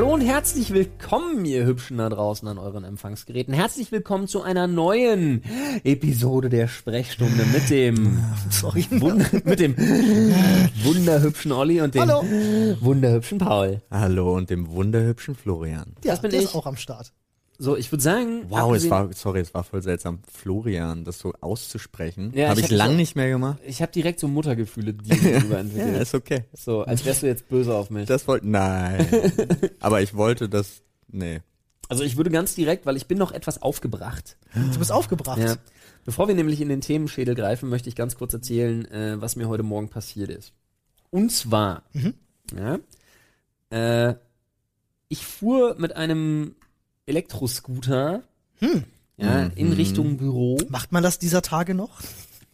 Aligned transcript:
Hallo 0.00 0.14
und 0.14 0.22
herzlich 0.22 0.72
willkommen, 0.72 1.44
ihr 1.44 1.66
Hübschen 1.66 1.98
da 1.98 2.08
draußen 2.08 2.48
an 2.48 2.56
euren 2.56 2.84
Empfangsgeräten. 2.84 3.52
Herzlich 3.52 3.92
willkommen 3.92 4.28
zu 4.28 4.40
einer 4.40 4.66
neuen 4.66 5.42
Episode 5.84 6.48
der 6.48 6.68
Sprechstunde 6.68 7.44
mit 7.52 7.68
dem, 7.68 8.18
Sorry. 8.50 8.86
Wunder, 8.92 9.26
mit 9.44 9.60
dem 9.60 9.76
wunderhübschen 9.76 11.52
Olli 11.52 11.82
und 11.82 11.94
dem 11.94 12.00
Hallo. 12.08 12.24
wunderhübschen 12.80 13.36
Paul. 13.36 13.82
Hallo 13.90 14.34
und 14.34 14.48
dem 14.48 14.70
wunderhübschen 14.70 15.34
Florian. 15.34 15.92
Ja, 16.02 16.12
Das 16.12 16.22
bin 16.22 16.30
der 16.30 16.40
ich. 16.40 16.46
ist 16.46 16.54
auch 16.54 16.64
am 16.64 16.76
Start. 16.76 17.12
So, 17.62 17.76
ich 17.76 17.92
würde 17.92 18.02
sagen, 18.02 18.46
Wow, 18.48 18.74
es 18.74 18.88
war, 18.88 19.12
sorry, 19.12 19.40
es 19.40 19.52
war 19.52 19.64
voll 19.64 19.82
seltsam, 19.82 20.20
Florian, 20.32 21.04
das 21.04 21.18
so 21.18 21.34
auszusprechen. 21.42 22.32
Ja, 22.34 22.48
Habe 22.48 22.60
ich 22.60 22.66
ich, 22.66 22.72
hab 22.72 22.78
lang 22.78 22.90
so- 22.92 22.96
nicht 22.96 23.16
mehr 23.16 23.28
gemacht. 23.28 23.58
ich 23.66 23.82
habe 23.82 23.92
direkt 23.92 24.18
so 24.18 24.28
Muttergefühle 24.28 24.94
dir 24.94 25.14
gegenüber 25.18 25.56
Ja, 25.56 25.60
entwickelt. 25.60 26.00
ist 26.02 26.14
okay. 26.14 26.44
so, 26.54 26.80
als 26.84 27.04
wärst 27.04 27.22
du 27.22 27.26
jetzt 27.26 27.48
böse 27.50 27.74
auf 27.74 27.90
mich. 27.90 28.06
Das 28.08 28.26
wollte, 28.26 28.48
nein. 28.48 29.06
Aber 29.80 30.00
ich 30.00 30.14
wollte 30.14 30.48
das, 30.48 30.80
nee. 31.08 31.42
Also 31.90 32.02
ich 32.02 32.16
würde 32.16 32.30
ganz 32.30 32.54
direkt, 32.54 32.86
weil 32.86 32.96
ich 32.96 33.06
bin 33.06 33.18
noch 33.18 33.32
etwas 33.32 33.60
aufgebracht. 33.60 34.38
Du 34.54 34.78
bist 34.78 34.90
aufgebracht. 34.90 35.38
Ja. 35.40 35.56
Bevor 36.06 36.28
wir 36.28 36.34
nämlich 36.34 36.62
in 36.62 36.70
den 36.70 36.80
Themenschädel 36.80 37.34
greifen, 37.34 37.68
möchte 37.68 37.90
ich 37.90 37.94
ganz 37.96 38.16
kurz 38.16 38.32
erzählen, 38.32 38.86
äh, 38.90 39.20
was 39.20 39.36
mir 39.36 39.48
heute 39.48 39.64
Morgen 39.64 39.90
passiert 39.90 40.30
ist. 40.30 40.54
Und 41.10 41.30
zwar, 41.30 41.82
ja, 42.56 42.78
äh, 43.68 44.14
ich 45.08 45.26
fuhr 45.26 45.74
mit 45.78 45.94
einem 45.96 46.54
Elektroscooter 47.10 48.22
Hm. 48.60 48.84
ja, 49.16 49.44
in 49.54 49.68
Mhm. 49.68 49.72
Richtung 49.74 50.16
Büro. 50.16 50.58
Macht 50.68 50.92
man 50.92 51.02
das 51.02 51.18
dieser 51.18 51.42
Tage 51.42 51.74
noch? 51.74 52.00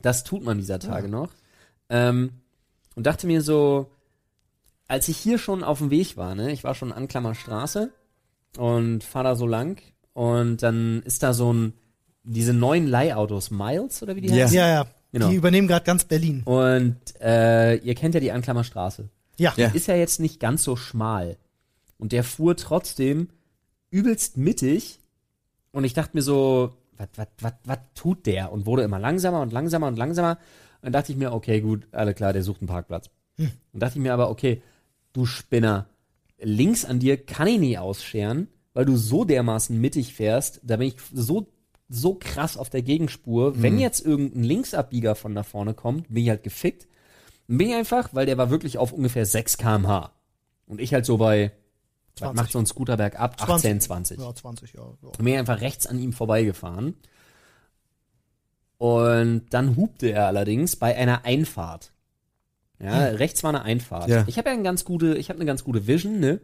Das 0.03 0.25
tut 0.25 0.45
man 0.45 0.59
dieser 0.59 0.79
Tage 0.79 1.09
noch. 1.09 1.31
Ähm, 1.89 2.31
und 2.95 3.07
dachte 3.07 3.27
mir 3.27 3.43
so, 3.43 3.91
als 4.89 5.09
ich 5.09 5.17
hier 5.17 5.39
schon 5.39 5.65
auf 5.65 5.79
dem 5.79 5.91
Weg 5.91 6.17
war, 6.17 6.35
ne, 6.35 6.53
ich 6.53 6.65
war 6.65 6.75
schon 6.75 6.93
an 6.93 7.09
Klammerstraße 7.09 7.91
und 8.57 9.03
fahr 9.05 9.25
da 9.25 9.35
so 9.37 9.47
lang 9.47 9.81
und 10.13 10.63
dann 10.63 11.03
ist 11.05 11.23
da 11.23 11.33
so 11.35 11.53
ein, 11.53 11.73
diese 12.23 12.53
neuen 12.53 12.87
Leihautos, 12.87 13.51
Miles 13.51 14.03
oder 14.03 14.17
wie 14.17 14.21
die 14.23 14.29
Ja. 14.29 14.45
heißen? 14.45 14.57
Ja, 14.57 14.69
ja. 14.69 14.87
Genau. 15.13 15.29
Die 15.29 15.37
übernehmen 15.37 15.67
gerade 15.69 15.85
ganz 15.85 16.05
Berlin. 16.05 16.43
Und 16.45 16.97
äh, 17.21 17.77
ihr 17.77 17.95
kennt 17.95 18.15
ja 18.15 18.21
die 18.21 18.33
Anklammerstraße. 18.33 19.09
Ja. 19.39 19.53
Ja. 19.57 19.69
Ist 19.69 19.87
ja 19.89 19.95
jetzt 19.97 20.21
nicht 20.21 20.41
ganz 20.41 20.63
so 20.63 20.77
schmal. 20.77 21.37
Und 21.99 22.13
der 22.13 22.23
fuhr 22.25 22.57
trotzdem 22.57 23.29
übelst 23.91 24.37
mittig. 24.37 25.01
Und 25.73 25.85
ich 25.85 25.95
dachte 25.95 26.17
mir 26.17 26.23
so, 26.23 26.75
was, 26.97 27.79
tut 27.95 28.27
der? 28.27 28.53
Und 28.53 28.67
wurde 28.67 28.83
immer 28.83 28.99
langsamer 28.99 29.41
und 29.41 29.53
langsamer 29.53 29.89
und 29.89 29.97
langsamer. 29.97 30.39
Und 30.81 30.83
dann 30.83 30.93
dachte 30.93 31.13
ich 31.13 31.19
mir, 31.19 31.33
okay, 31.33 31.61
gut, 31.61 31.87
alle 31.93 32.15
klar, 32.15 32.33
der 32.33 32.43
sucht 32.43 32.61
einen 32.61 32.69
Parkplatz. 32.69 33.11
Hm. 33.37 33.51
Und 33.73 33.83
dachte 33.83 33.99
ich 33.99 34.03
mir 34.03 34.13
aber, 34.15 34.31
okay, 34.31 34.63
du 35.13 35.27
Spinner, 35.27 35.87
links 36.39 36.85
an 36.85 36.99
dir 36.99 37.17
kann 37.17 37.49
ich 37.49 37.59
nie 37.59 37.79
ausscheren, 37.79 38.49
weil 38.73 38.85
du 38.85 38.97
so 38.97 39.25
dermaßen 39.25 39.79
mittig 39.79 40.15
fährst. 40.15 40.61
Da 40.63 40.77
bin 40.77 40.89
ich 40.89 40.97
so, 41.13 41.47
so 41.89 42.15
krass 42.15 42.57
auf 42.57 42.71
der 42.71 42.83
Gegenspur. 42.83 43.61
Wenn 43.63 43.79
jetzt 43.79 44.05
irgendein 44.05 44.45
Linksabbieger 44.45 45.15
von 45.15 45.35
da 45.35 45.43
vorne 45.43 45.75
kommt, 45.75 46.09
bin 46.09 46.25
ich 46.25 46.31
halt 46.31 46.43
gefickt. 46.43 46.87
Bin 47.49 47.69
ich 47.69 47.75
einfach, 47.75 48.13
weil 48.13 48.27
der 48.27 48.39
war 48.39 48.51
wirklich 48.51 48.77
auf 48.77 48.93
ungefähr 48.93 49.25
6 49.25 49.57
kmh. 49.59 50.13
Und 50.67 50.81
ich 50.81 50.93
halt 50.93 51.07
so 51.07 51.17
bei, 51.17 51.53
was 52.21 52.29
20. 52.29 52.37
macht 52.37 52.53
so 52.53 52.59
ein 52.59 52.67
Scooter 52.67 52.97
bergab? 52.97 53.41
18, 53.41 53.81
20. 53.81 54.19
Ja, 54.19 54.35
20, 54.35 54.73
ja. 54.73 54.81
ja. 54.81 55.09
Und 55.09 55.19
bin 55.19 55.37
einfach 55.37 55.61
rechts 55.61 55.87
an 55.87 55.99
ihm 55.99 56.13
vorbeigefahren. 56.13 56.95
Und 58.79 59.47
dann 59.51 59.77
hupte 59.77 60.09
er 60.09 60.27
allerdings 60.27 60.77
bei 60.77 60.97
einer 60.97 61.25
Einfahrt. 61.25 61.93
Ja, 62.79 63.05
rechts 63.05 63.43
war 63.43 63.51
eine 63.51 63.63
Einfahrt. 63.63 64.09
Ja. 64.09 64.25
Ich 64.27 64.37
habe 64.37 64.51
ja 64.51 64.55
eine 64.55 64.63
ganz 64.63 64.85
gute, 64.85 65.17
ich 65.17 65.31
habe 65.31 65.39
eine 65.39 65.47
ganz 65.47 65.65
gute 65.65 65.87
Vision, 65.87 66.21
ne? 66.21 66.41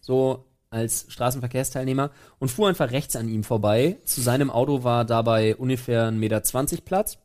So 0.00 0.46
als 0.70 1.06
Straßenverkehrsteilnehmer 1.08 2.10
und 2.38 2.50
fuhr 2.50 2.68
einfach 2.68 2.90
rechts 2.92 3.16
an 3.16 3.28
ihm 3.28 3.44
vorbei. 3.44 3.98
Zu 4.04 4.20
seinem 4.20 4.50
Auto 4.50 4.84
war 4.84 5.04
dabei 5.04 5.56
ungefähr 5.56 6.08
1,20 6.10 6.12
Meter 6.12 6.40
Platz 6.84 7.18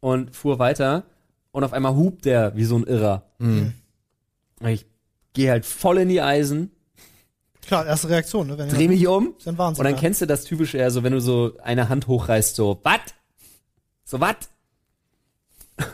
und 0.00 0.34
fuhr 0.34 0.58
weiter 0.58 1.04
und 1.50 1.64
auf 1.64 1.72
einmal 1.72 1.94
hupt 1.94 2.24
der 2.24 2.56
wie 2.56 2.64
so 2.64 2.76
ein 2.76 2.84
Irrer. 2.84 3.24
Mhm. 3.38 3.74
Ich 4.66 4.86
gehe 5.32 5.50
halt 5.50 5.64
voll 5.64 5.98
in 5.98 6.08
die 6.08 6.20
Eisen, 6.20 6.70
Klar, 7.66 7.86
erste 7.86 8.08
Reaktion, 8.08 8.48
ne? 8.48 8.58
Wenn 8.58 8.68
dreh 8.68 8.88
mich 8.88 9.06
um 9.06 9.34
Ist 9.38 9.48
ein 9.48 9.56
Wahnsinn. 9.58 9.80
und 9.80 9.84
dann 9.84 9.94
ja. 9.94 10.00
kennst 10.00 10.20
du 10.20 10.26
das 10.26 10.44
typische, 10.44 10.78
ja, 10.78 10.90
so 10.90 11.02
wenn 11.02 11.12
du 11.12 11.20
so 11.20 11.56
eine 11.62 11.88
Hand 11.88 12.06
hochreißt, 12.08 12.56
so, 12.56 12.80
wat? 12.82 13.14
So, 14.04 14.20
wat? 14.20 14.48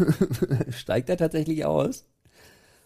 Steigt 0.71 1.09
er 1.09 1.17
tatsächlich 1.17 1.65
aus 1.65 2.05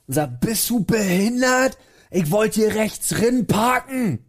und 0.07 0.15
sagt, 0.15 0.41
bist 0.41 0.69
du 0.69 0.85
behindert? 0.85 1.79
Ich 2.11 2.31
wollte 2.31 2.61
hier 2.61 2.75
rechts 2.75 3.19
rin 3.19 3.47
parken. 3.47 4.25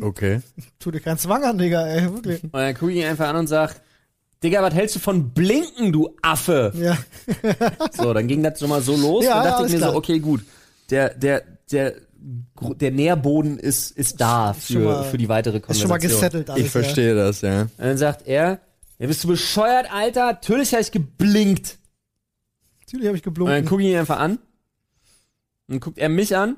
Okay. 0.00 0.42
Tu 0.78 0.90
dir 0.90 1.00
keinen 1.00 1.18
Zwang 1.18 1.42
an, 1.42 1.58
Digga, 1.58 1.86
ey, 1.86 2.12
wirklich. 2.12 2.44
Und 2.44 2.54
dann 2.54 2.74
gucke 2.74 2.92
ich 2.92 2.98
ihn 2.98 3.06
einfach 3.06 3.28
an 3.28 3.36
und 3.36 3.46
sag, 3.48 3.80
Digga, 4.42 4.62
was 4.62 4.74
hältst 4.74 4.94
du 4.96 5.00
von 5.00 5.30
Blinken, 5.30 5.90
du 5.92 6.14
Affe? 6.22 6.72
Ja. 6.76 6.96
So, 7.92 8.14
dann 8.14 8.28
ging 8.28 8.42
das 8.42 8.60
schon 8.60 8.68
mal 8.68 8.82
so 8.82 8.94
los. 8.96 9.24
Ja, 9.28 9.42
dann 9.42 9.44
dachte 9.44 9.54
ich 9.54 9.58
alles 9.58 9.72
mir 9.72 9.78
klar. 9.78 9.90
so, 9.92 9.96
okay, 9.98 10.18
gut, 10.20 10.44
der, 10.90 11.14
der, 11.14 11.42
der, 11.72 11.94
der 12.20 12.90
Nährboden 12.90 13.58
ist, 13.58 13.90
ist 13.92 14.20
da 14.20 14.50
Ist 14.50 14.64
für, 14.66 14.78
mal- 14.80 15.04
für 15.04 15.18
die 15.18 15.28
weitere 15.28 15.58
Ist 15.58 15.80
schon 15.80 15.88
mal 15.88 15.98
Konversation. 15.98 16.10
gesettelt 16.20 16.50
alles. 16.50 16.64
Ich 16.64 16.70
verstehe 16.70 17.14
das, 17.14 17.40
ja. 17.42 17.62
Und 17.62 17.70
dann 17.78 17.96
sagt 17.98 18.26
er, 18.26 18.60
ja, 18.98 19.06
bist 19.06 19.22
du 19.24 19.28
bescheuert, 19.28 19.92
Alter? 19.92 20.26
Natürlich 20.26 20.72
habe 20.72 20.82
ich 20.82 20.90
geblinkt. 20.90 21.68
Ja. 21.68 21.76
Natürlich 22.80 23.06
habe 23.08 23.16
ich 23.18 23.26
Und 23.26 23.38
dann 23.46 23.64
gucke 23.64 23.82
ich 23.82 23.88
ihn 23.90 23.96
einfach 23.98 24.18
an. 24.18 24.32
Und 24.32 24.40
dann 25.68 25.80
guckt 25.80 25.98
er 25.98 26.08
mich 26.08 26.36
an. 26.36 26.56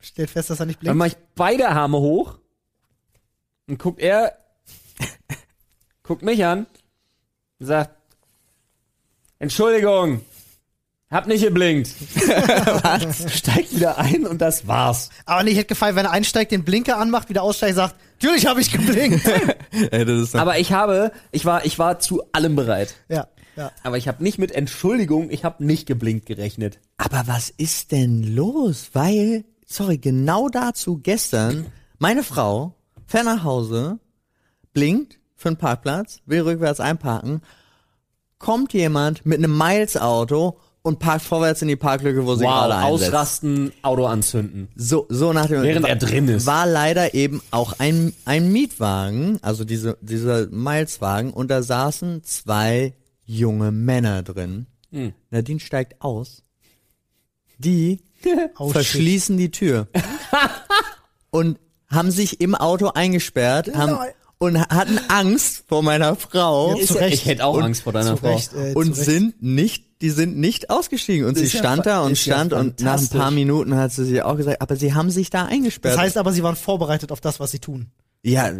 Stellt 0.00 0.30
fest, 0.30 0.50
dass 0.50 0.60
er 0.60 0.66
nicht 0.66 0.78
Dann 0.78 0.96
blinkt. 0.96 0.98
mache 0.98 1.08
ich 1.08 1.16
beide 1.34 1.68
Arme 1.68 1.98
hoch. 1.98 2.38
Und 3.68 3.78
guckt 3.78 4.00
er, 4.00 4.38
guckt 6.02 6.22
mich 6.22 6.44
an. 6.44 6.66
Und 7.60 7.66
sagt, 7.66 7.94
Entschuldigung, 9.38 10.22
hab 11.10 11.26
nicht 11.26 11.42
geblinkt. 11.42 11.88
Steigt 13.30 13.74
wieder 13.74 13.98
ein 13.98 14.26
und 14.26 14.40
das 14.40 14.66
war's. 14.66 15.10
Aber 15.24 15.42
nee, 15.42 15.50
ich 15.50 15.56
hätte 15.56 15.68
gefallen, 15.68 15.96
wenn 15.96 16.04
er 16.06 16.12
einsteigt, 16.12 16.52
den 16.52 16.64
Blinker 16.64 16.98
anmacht, 16.98 17.28
wieder 17.28 17.42
aussteigt, 17.42 17.76
sagt, 17.76 17.96
natürlich 18.14 18.46
habe 18.46 18.60
ich 18.60 18.70
geblinkt. 18.70 19.26
Ey, 19.90 20.04
das 20.04 20.20
ist 20.20 20.36
Aber 20.36 20.58
ich 20.58 20.72
habe, 20.72 21.12
ich 21.32 21.44
war, 21.44 21.64
ich 21.64 21.78
war 21.78 21.98
zu 21.98 22.22
allem 22.32 22.56
bereit. 22.56 22.94
ja, 23.08 23.28
ja. 23.56 23.72
Aber 23.82 23.96
ich 23.96 24.06
habe 24.06 24.22
nicht 24.22 24.38
mit 24.38 24.52
Entschuldigung, 24.52 25.30
ich 25.30 25.44
habe 25.44 25.64
nicht 25.64 25.86
geblinkt 25.86 26.26
gerechnet. 26.26 26.78
Aber 26.96 27.24
was 27.26 27.50
ist 27.50 27.90
denn 27.90 28.22
los? 28.22 28.90
Weil, 28.92 29.44
sorry, 29.66 29.98
genau 29.98 30.48
dazu 30.48 30.98
gestern, 31.02 31.66
meine 31.98 32.22
Frau 32.22 32.76
fährt 33.06 33.24
nach 33.24 33.42
Hause, 33.42 33.98
blinkt 34.74 35.18
für 35.34 35.48
einen 35.48 35.56
Parkplatz, 35.56 36.20
will 36.26 36.42
rückwärts 36.42 36.78
einparken, 36.78 37.40
kommt 38.38 38.72
jemand 38.74 39.26
mit 39.26 39.38
einem 39.38 39.56
Miles-Auto 39.58 40.60
und 40.88 40.98
parkt 40.98 41.22
vorwärts 41.22 41.60
in 41.60 41.68
die 41.68 41.76
Parklücke, 41.76 42.24
wo 42.24 42.34
sie 42.34 42.44
Wow, 42.44 42.50
gerade 42.62 42.76
einsetzt. 42.76 43.08
ausrasten, 43.12 43.72
Auto 43.82 44.06
anzünden. 44.06 44.68
So, 44.74 45.04
so 45.10 45.34
nach 45.34 45.46
dem 45.46 45.62
Während 45.62 45.82
war, 45.82 45.90
er 45.90 45.96
drin 45.96 46.28
ist. 46.28 46.46
War 46.46 46.66
leider 46.66 47.12
eben 47.12 47.42
auch 47.50 47.74
ein, 47.78 48.14
ein 48.24 48.50
Mietwagen, 48.50 49.38
also 49.42 49.64
diese, 49.64 49.98
dieser 50.00 50.46
Mileswagen, 50.46 51.32
und 51.32 51.50
da 51.50 51.62
saßen 51.62 52.24
zwei 52.24 52.94
junge 53.26 53.70
Männer 53.70 54.22
drin. 54.22 54.66
Hm. 54.90 55.12
Nadine 55.30 55.60
steigt 55.60 56.00
aus. 56.00 56.42
Die 57.58 58.00
verschließen 58.56 59.36
die 59.36 59.50
Tür. 59.50 59.88
und 61.30 61.58
haben 61.88 62.10
sich 62.10 62.40
im 62.40 62.54
Auto 62.54 62.88
eingesperrt 62.88 63.74
haben. 63.74 63.98
Und 64.38 64.58
hatten 64.60 64.98
Angst 65.08 65.64
vor 65.68 65.82
meiner 65.82 66.14
Frau. 66.16 66.76
Ja, 66.76 66.84
ja, 66.84 66.94
Recht. 66.94 67.14
ich 67.14 67.26
hätte 67.26 67.44
auch 67.44 67.54
Und 67.56 67.62
Angst 67.64 67.82
vor 67.82 67.92
deiner 67.92 68.10
zu 68.10 68.16
Frau. 68.18 68.34
Recht, 68.34 68.52
äh, 68.54 68.72
und 68.74 68.94
sind 68.94 69.42
nicht, 69.42 69.84
die 70.00 70.10
sind 70.10 70.36
nicht 70.38 70.70
ausgestiegen. 70.70 71.26
Und 71.26 71.36
Das 71.36 71.48
sie 71.50 71.56
ja 71.56 71.62
stand 71.62 71.84
fa- 71.84 71.90
da 71.90 72.00
und 72.02 72.10
ja 72.24 72.34
stand 72.34 72.52
und 72.52 72.80
nach 72.80 73.00
ein 73.00 73.08
paar. 73.08 73.30
Minuten 73.30 73.74
hat 73.76 73.92
sie 73.92 74.04
sich 74.04 74.22
auch 74.22 74.36
gesagt, 74.36 74.60
aber 74.62 74.76
sie 74.76 74.94
haben 74.94 75.10
sich 75.10 75.30
da 75.30 75.44
eingesperrt. 75.46 75.94
Das 75.94 76.00
heißt 76.00 76.16
aber, 76.16 76.32
sie 76.32 76.42
waren 76.42 76.56
vorbereitet 76.56 77.10
auf 77.12 77.20
das, 77.20 77.40
was 77.40 77.50
sie 77.50 77.58
tun. 77.58 77.90
Ja, 78.24 78.50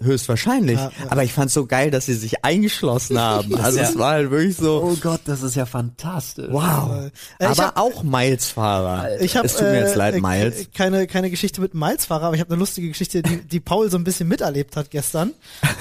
höchstwahrscheinlich. 0.00 0.76
Ja, 0.78 0.84
ja. 0.86 1.10
Aber 1.10 1.22
ich 1.22 1.32
fand's 1.32 1.54
so 1.54 1.66
geil, 1.66 1.90
dass 1.90 2.06
sie 2.06 2.14
sich 2.14 2.44
eingeschlossen 2.44 3.18
haben. 3.20 3.54
Also 3.56 3.78
ja- 3.78 3.88
es 3.88 3.98
war 3.98 4.12
halt 4.12 4.30
wirklich 4.30 4.56
so, 4.56 4.82
Oh 4.82 4.96
Gott, 5.00 5.20
das 5.26 5.42
ist 5.42 5.54
ja 5.56 5.66
fantastisch. 5.66 6.48
wow. 6.50 7.10
Äh, 7.38 7.44
aber 7.44 7.66
hab- 7.66 7.76
auch 7.78 8.02
Miles-Fahrer. 8.02 9.20
Ich 9.20 9.36
hab, 9.36 9.44
es 9.44 9.52
tut 9.54 9.62
mir 9.62 9.80
jetzt 9.80 9.94
äh, 9.94 9.98
leid, 9.98 10.14
äh, 10.14 10.20
Miles. 10.20 10.68
Keine, 10.74 11.06
keine 11.06 11.30
Geschichte 11.30 11.60
mit 11.60 11.74
Miles-Fahrer, 11.74 12.24
aber 12.26 12.34
ich 12.34 12.40
habe 12.40 12.50
eine 12.50 12.58
lustige 12.58 12.88
Geschichte, 12.88 13.22
die, 13.22 13.42
die 13.42 13.60
Paul 13.60 13.90
so 13.90 13.98
ein 13.98 14.04
bisschen 14.04 14.26
miterlebt 14.28 14.76
hat 14.76 14.90
gestern. 14.90 15.32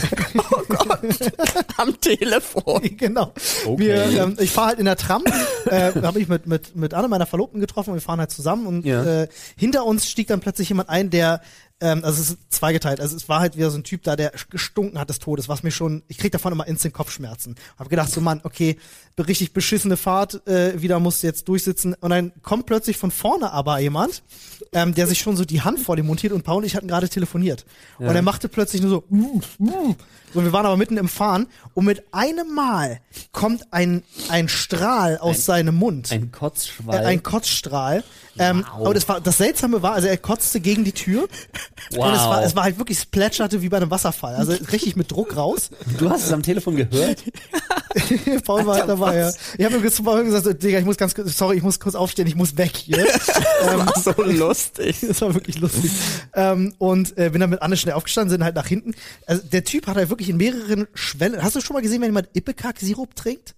Oh 0.52 0.62
Gott, 0.70 1.00
am 1.78 2.00
Telefon. 2.00 2.82
genau. 2.98 3.34
Okay. 3.66 3.78
Wir, 3.80 4.22
ähm, 4.24 4.36
ich 4.40 4.52
fahre 4.52 4.68
halt 4.70 4.80
in 4.80 4.86
der 4.86 4.96
Tram, 4.98 5.24
äh, 5.66 5.94
habe 6.02 6.20
ich 6.20 6.28
mit, 6.28 6.46
mit, 6.46 6.76
mit 6.76 6.94
Anne, 6.94 7.08
meiner 7.08 7.26
Verlobten, 7.26 7.60
getroffen 7.60 7.92
und 7.92 7.96
wir 7.96 8.02
fahren 8.02 8.20
halt 8.20 8.32
zusammen 8.32 8.68
und 8.68 8.86
äh, 8.86 9.28
hinter 9.56 9.86
uns 9.86 10.08
stieg 10.10 10.28
dann 10.28 10.40
plötzlich 10.40 10.70
jemand 10.70 10.90
ein, 10.90 11.10
der 11.10 11.42
Ähm, 11.80 12.04
also 12.04 12.22
es 12.22 12.30
ist 12.32 12.38
zweigeteilt. 12.50 13.00
Also 13.00 13.16
es 13.16 13.30
war 13.30 13.40
halt 13.40 13.56
wieder 13.56 13.70
so 13.70 13.78
ein 13.78 13.84
Typ 13.84 14.02
da, 14.04 14.16
der 14.16 14.32
gestunken 14.50 15.00
hat 15.00 15.10
des 15.10 15.20
Todes, 15.20 15.48
was 15.48 15.62
mir 15.64 15.70
schon, 15.72 16.02
ich 16.08 16.18
krieg 16.18 16.32
davon 16.32 16.52
immer 16.52 16.66
instant 16.68 16.94
Kopfschmerzen. 16.94 17.56
Hab 17.78 17.90
gedacht 17.90 18.12
so, 18.12 18.20
Mann, 18.20 18.42
okay, 18.44 18.78
richtig 19.20 19.54
beschissene 19.54 19.96
Fahrt, 19.98 20.46
äh, 20.48 20.82
wieder 20.82 21.00
musst 21.00 21.22
du 21.22 21.28
jetzt 21.28 21.48
durchsitzen. 21.48 21.94
Und 22.00 22.10
dann 22.10 22.32
kommt 22.42 22.66
plötzlich 22.66 22.98
von 22.98 23.12
vorne 23.12 23.52
aber 23.52 23.78
jemand, 23.80 24.24
ähm, 24.72 24.96
der 24.96 25.06
sich 25.08 25.20
schon 25.20 25.36
so 25.38 25.46
die 25.46 25.62
Hand 25.62 25.80
vor 25.80 25.96
dem 25.96 26.08
montiert 26.08 26.34
und 26.34 26.44
Paul 26.44 26.58
und 26.58 26.64
ich 26.66 26.76
hatten 26.76 26.88
gerade 26.88 27.10
telefoniert. 27.10 27.66
Und 28.00 28.08
er 28.16 28.22
machte 28.24 28.50
plötzlich 28.50 28.82
nur 28.82 28.90
so, 28.90 29.04
uh, 29.12 29.42
uh. 29.60 29.96
So, 30.34 30.44
wir 30.44 30.52
waren 30.52 30.66
aber 30.66 30.76
mitten 30.76 30.98
im 30.98 31.08
Fahren 31.08 31.48
und 31.74 31.86
mit 31.86 32.04
einem 32.14 32.54
Mal 32.54 33.00
kommt 33.32 33.72
ein, 33.72 34.04
ein 34.30 34.50
Strahl 34.50 35.18
aus 35.20 35.46
seinem 35.46 35.76
Mund. 35.76 36.12
Ein 36.12 36.24
Äh, 36.24 36.28
Kotzschwall. 36.28 37.06
ein 37.06 37.24
Kotzstrahl. 37.24 38.04
Ähm, 38.38 38.66
Wow. 38.76 38.86
aber 38.88 38.94
das 38.94 39.08
war 39.08 39.22
das 39.22 39.38
Seltsame 39.38 39.82
war, 39.82 39.94
also 39.94 40.08
er 40.08 40.18
kotzte 40.18 40.60
gegen 40.60 40.84
die 40.84 40.92
Tür 40.92 41.28
wow. 41.92 42.08
und 42.08 42.14
es 42.14 42.20
war, 42.20 42.44
es 42.44 42.56
war 42.56 42.64
halt 42.64 42.78
wirklich 42.78 43.00
es 43.00 43.06
plätscherte 43.06 43.62
wie 43.62 43.70
bei 43.70 43.78
einem 43.78 43.92
Wasserfall, 43.92 44.36
also 44.36 44.54
richtig 44.72 44.96
mit 44.96 45.12
Druck 45.12 45.36
raus. 45.36 45.70
du 45.98 46.10
hast 46.10 46.26
es 46.26 46.32
am 46.32 46.44
Telefon 46.44 46.76
gehört? 46.76 47.24
Paul 48.46 48.66
war 48.66 48.78
halt 48.78 48.90
dabei. 48.90 49.18
Ja. 49.18 49.32
Ich 49.58 49.66
habe 49.66 49.78
ihm 49.78 49.92
zu 49.92 50.04
Paul 50.04 50.24
gesagt, 50.24 50.62
Digga, 50.62 50.80
ich 50.80 50.86
muss 50.86 50.98
ganz 50.98 51.16
kurz, 51.16 51.38
sorry, 51.38 51.58
ich 51.58 51.64
muss 51.64 51.80
kurz 51.80 51.96
aufstehen, 51.96 52.28
ich 52.28 52.36
muss 52.36 52.58
weg 52.58 52.76
hier. 52.76 53.00
ähm, 53.68 53.86
War 53.86 54.02
so 54.02 54.14
lustig. 54.24 54.98
das 55.08 55.22
war 55.22 55.34
wirklich 55.34 55.60
lustig. 55.60 55.92
ähm, 56.34 56.74
und 56.78 57.18
äh, 57.18 57.30
bin 57.30 57.42
dann 57.42 57.50
mit 57.50 57.62
Anne 57.62 57.78
schnell 57.78 57.96
aufgestanden, 57.96 58.32
sind 58.32 58.44
halt 58.44 58.56
nach 58.56 58.68
hinten. 58.68 58.94
Also 59.26 59.44
der 59.44 59.64
Typ 59.64 59.88
hat 59.88 59.96
halt 59.96 60.10
wirklich 60.10 60.30
in 60.30 60.38
mehreren 60.38 60.88
Schwellen. 60.94 61.42
Hast 61.44 61.56
du 61.56 61.62
schon 61.62 61.74
mal 61.74 61.82
gesehen, 61.82 62.02
wenn 62.02 62.10
jemand 62.10 62.30
Ipecac-Sirup 62.34 63.16
trinkt? 63.16 63.56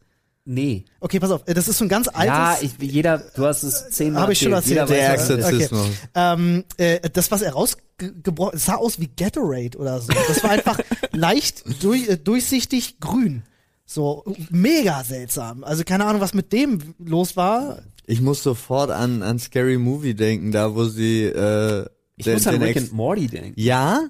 Nee. 0.51 0.85
Okay, 0.99 1.19
pass 1.19 1.29
auf, 1.29 1.43
das 1.43 1.67
ist 1.67 1.77
so 1.77 1.85
ein 1.85 1.89
ganz 1.89 2.07
altes. 2.07 2.25
Ja, 2.25 2.57
ich, 2.59 2.71
jeder, 2.81 3.19
du 3.19 3.45
hast 3.45 3.61
es 3.61 3.91
zehnmal 3.91 4.23
Hab 4.23 4.31
ich 4.31 4.39
schon 4.39 4.51
erzählt. 4.51 4.89
Der. 4.89 5.13
Exorzismus. 5.13 5.89
Ähm, 6.15 6.63
äh, 6.77 7.07
das, 7.07 7.29
was 7.29 7.43
er 7.43 7.53
rausgebrochen, 7.53 8.57
es 8.57 8.65
sah 8.65 8.73
aus 8.73 8.99
wie 8.99 9.11
Gatorade 9.15 9.77
oder 9.77 10.01
so. 10.01 10.11
Das 10.27 10.43
war 10.43 10.49
einfach 10.49 10.79
leicht 11.11 11.83
durch, 11.83 12.09
äh, 12.09 12.17
durchsichtig 12.17 12.99
grün. 12.99 13.43
So 13.85 14.23
mega 14.49 15.03
seltsam. 15.03 15.63
Also 15.63 15.83
keine 15.83 16.05
Ahnung, 16.05 16.19
was 16.19 16.33
mit 16.33 16.51
dem 16.51 16.95
los 16.97 17.37
war. 17.37 17.83
Ich 18.07 18.19
muss 18.19 18.41
sofort 18.41 18.89
an, 18.89 19.21
an 19.21 19.37
Scary 19.37 19.77
Movie 19.77 20.15
denken, 20.15 20.51
da 20.51 20.73
wo 20.73 20.85
sie 20.85 21.25
äh, 21.25 21.85
Ich 22.15 22.25
den, 22.25 22.33
muss 22.33 22.47
an 22.47 22.55
den 22.55 22.63
Rick 22.63 22.77
and 22.77 22.91
Morty 22.91 23.27
denken. 23.27 23.53
Ja, 23.55 24.09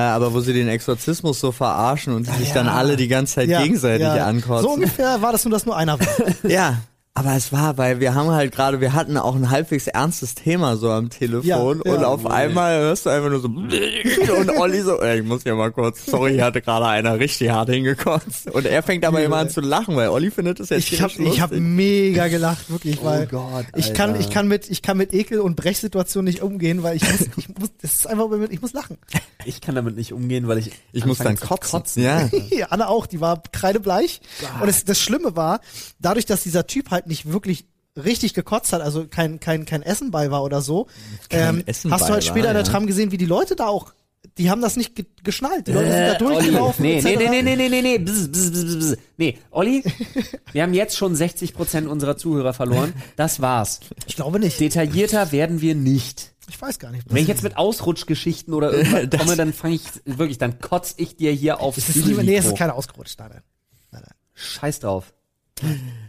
aber 0.00 0.32
wo 0.32 0.40
sie 0.40 0.52
den 0.52 0.68
Exorzismus 0.68 1.40
so 1.40 1.52
verarschen 1.52 2.14
und 2.14 2.26
sich 2.26 2.48
ja. 2.48 2.54
dann 2.54 2.68
alle 2.68 2.96
die 2.96 3.08
ganze 3.08 3.34
Zeit 3.34 3.48
gegenseitig 3.48 4.06
ja. 4.06 4.26
ankotzen. 4.26 4.62
So 4.62 4.70
ungefähr 4.74 5.20
war 5.20 5.32
das 5.32 5.44
nur, 5.44 5.52
dass 5.52 5.66
nur 5.66 5.76
einer 5.76 5.98
war. 6.00 6.06
Ja, 6.50 6.78
aber 7.14 7.36
es 7.36 7.52
war, 7.52 7.76
weil 7.76 8.00
wir 8.00 8.14
haben 8.14 8.30
halt 8.30 8.52
gerade, 8.52 8.80
wir 8.80 8.94
hatten 8.94 9.18
auch 9.18 9.34
ein 9.36 9.50
halbwegs 9.50 9.86
ernstes 9.86 10.34
Thema 10.34 10.76
so 10.76 10.90
am 10.90 11.10
Telefon 11.10 11.46
Ja, 11.46 11.58
ja. 11.58 11.94
und 11.98 12.04
auf 12.04 12.24
einmal 12.26 12.78
hörst 12.80 13.04
du 13.04 13.10
einfach 13.10 13.28
nur 13.28 13.40
so 13.40 13.48
und 14.38 14.50
Olli 14.58 14.80
so, 14.80 14.98
ey, 15.00 15.20
ich 15.20 15.26
muss 15.26 15.44
ja 15.44 15.54
mal 15.54 15.70
kurz, 15.72 16.06
sorry, 16.06 16.32
hier 16.32 16.44
hatte 16.44 16.62
gerade 16.62 16.86
einer 16.86 17.18
richtig 17.18 17.50
hart 17.50 17.68
hingekotzt 17.68 18.50
und 18.50 18.64
er 18.64 18.82
fängt 18.82 19.04
aber 19.04 19.22
immer 19.22 19.36
an 19.36 19.50
zu 19.50 19.60
lachen, 19.60 19.94
weil 19.94 20.08
Olli 20.08 20.30
findet 20.30 20.58
es 20.60 20.70
jetzt 20.70 20.90
Ich 20.90 21.02
habe 21.02 21.12
ziemlich 21.12 21.34
ich 21.34 21.40
hab 21.42 21.50
lustig. 21.50 21.66
mega 21.66 22.28
gelacht, 22.28 22.70
wirklich, 22.70 23.04
weil 23.04 23.26
Gott, 23.26 23.66
ich 23.76 23.92
kann 23.92 24.18
ich 24.18 24.30
kann 24.30 24.48
mit 24.48 24.70
ich 24.70 24.80
kann 24.80 24.96
mit 24.96 25.12
Ekel 25.12 25.40
und 25.40 25.54
Brechsituationen 25.56 26.32
nicht 26.32 26.42
umgehen, 26.42 26.82
weil 26.82 26.96
ich 26.96 27.02
muss 27.02 27.28
ich 27.36 27.48
muss 27.50 27.70
das 27.82 27.92
ist 27.92 28.06
einfach 28.06 28.28
ich 28.50 28.62
muss 28.62 28.72
lachen. 28.72 28.96
Ich 29.44 29.60
kann 29.60 29.74
damit 29.74 29.96
nicht 29.96 30.12
umgehen, 30.12 30.46
weil 30.48 30.58
ich 30.58 30.70
Ich 30.92 31.04
muss 31.04 31.18
dann 31.18 31.36
zu 31.36 31.46
kotzen. 31.46 32.02
Ja. 32.02 32.30
Anne 32.70 32.88
auch, 32.88 33.06
die 33.06 33.20
war 33.20 33.42
kreidebleich. 33.50 34.20
Und 34.60 34.68
es, 34.68 34.84
das 34.84 35.00
Schlimme 35.00 35.34
war, 35.34 35.60
dadurch, 35.98 36.26
dass 36.26 36.44
dieser 36.44 36.66
Typ 36.68 36.90
halt 36.92 37.01
nicht 37.08 37.30
wirklich 37.32 37.66
richtig 37.96 38.32
gekotzt 38.34 38.72
hat, 38.72 38.80
also 38.80 39.06
kein, 39.06 39.38
kein, 39.40 39.64
kein 39.66 39.82
Essen 39.82 40.10
bei 40.10 40.30
war 40.30 40.42
oder 40.44 40.62
so, 40.62 40.86
Kein 41.28 41.56
ähm, 41.58 41.62
Essen 41.66 41.90
hast 41.90 42.08
du 42.08 42.12
halt 42.14 42.24
später 42.24 42.44
war, 42.44 42.50
in 42.52 42.56
der. 42.56 42.64
Tram 42.64 42.86
gesehen, 42.86 43.10
wie 43.12 43.18
die 43.18 43.26
Leute 43.26 43.54
da 43.54 43.66
auch, 43.66 43.92
die 44.38 44.48
haben 44.50 44.62
das 44.62 44.76
nicht 44.76 44.94
ge 44.94 45.04
geschnallt. 45.24 45.66
Die 45.66 45.72
Leute 45.72 45.90
sind 45.90 45.98
da 46.00 46.12
Äh, 46.14 46.18
durchgelaufen. 46.18 46.84
Olli, 46.86 47.02
nee, 47.02 47.16
nee, 47.16 47.28
nee, 47.28 47.42
nee, 47.42 47.56
nee, 47.56 47.68
nee, 47.68 47.82
nee, 47.82 47.98
bzz, 47.98 48.28
bzz, 48.28 48.50
bzz, 48.50 48.76
bzz. 48.78 48.96
nee, 49.18 49.38
Olli, 49.50 49.82
wir 50.52 50.62
haben 50.62 50.72
jetzt 50.74 50.96
schon 50.96 51.14
60 51.14 51.52
Prozent 51.52 51.86
unserer 51.86 52.16
Zuhörer 52.16 52.54
verloren. 52.54 52.94
Das 53.16 53.40
war's. 53.42 53.80
Ich 54.06 54.16
glaube 54.16 54.38
nicht. 54.40 54.58
Detaillierter 54.58 55.30
werden 55.32 55.60
wir 55.60 55.74
nicht. 55.74 56.32
Ich 56.48 56.60
weiß 56.62 56.78
gar 56.78 56.90
nicht. 56.92 57.04
Wenn 57.10 57.22
ich 57.22 57.28
jetzt 57.28 57.42
mit 57.42 57.56
Ausrutschgeschichten 57.58 58.54
oder 58.54 58.72
irgendwas 58.72 59.06
Das- 59.10 59.20
komme, 59.20 59.36
dann 59.36 59.52
fange 59.52 59.74
ich 59.74 59.82
wirklich, 60.06 60.38
dann 60.38 60.60
kotz 60.60 60.94
ich 60.96 61.16
dir 61.16 61.32
hier 61.32 61.60
aufs 61.60 61.76
es 61.78 61.88
ist 61.90 61.96
nee, 61.96 62.00
es 62.02 62.08
ist 62.08 62.16
Bügelmikro. 62.16 62.54
keiner 62.54 62.74
ausgerutscht. 62.74 63.18
Nein, 63.18 63.30
nein, 63.32 63.42
nein, 63.90 64.02
nein. 64.06 64.14
Scheiß 64.34 64.80
drauf. 64.80 65.12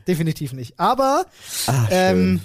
Definitiv 0.07 0.53
nicht. 0.53 0.79
Aber 0.79 1.25
Ah, 1.67 1.87
ähm, 1.89 2.41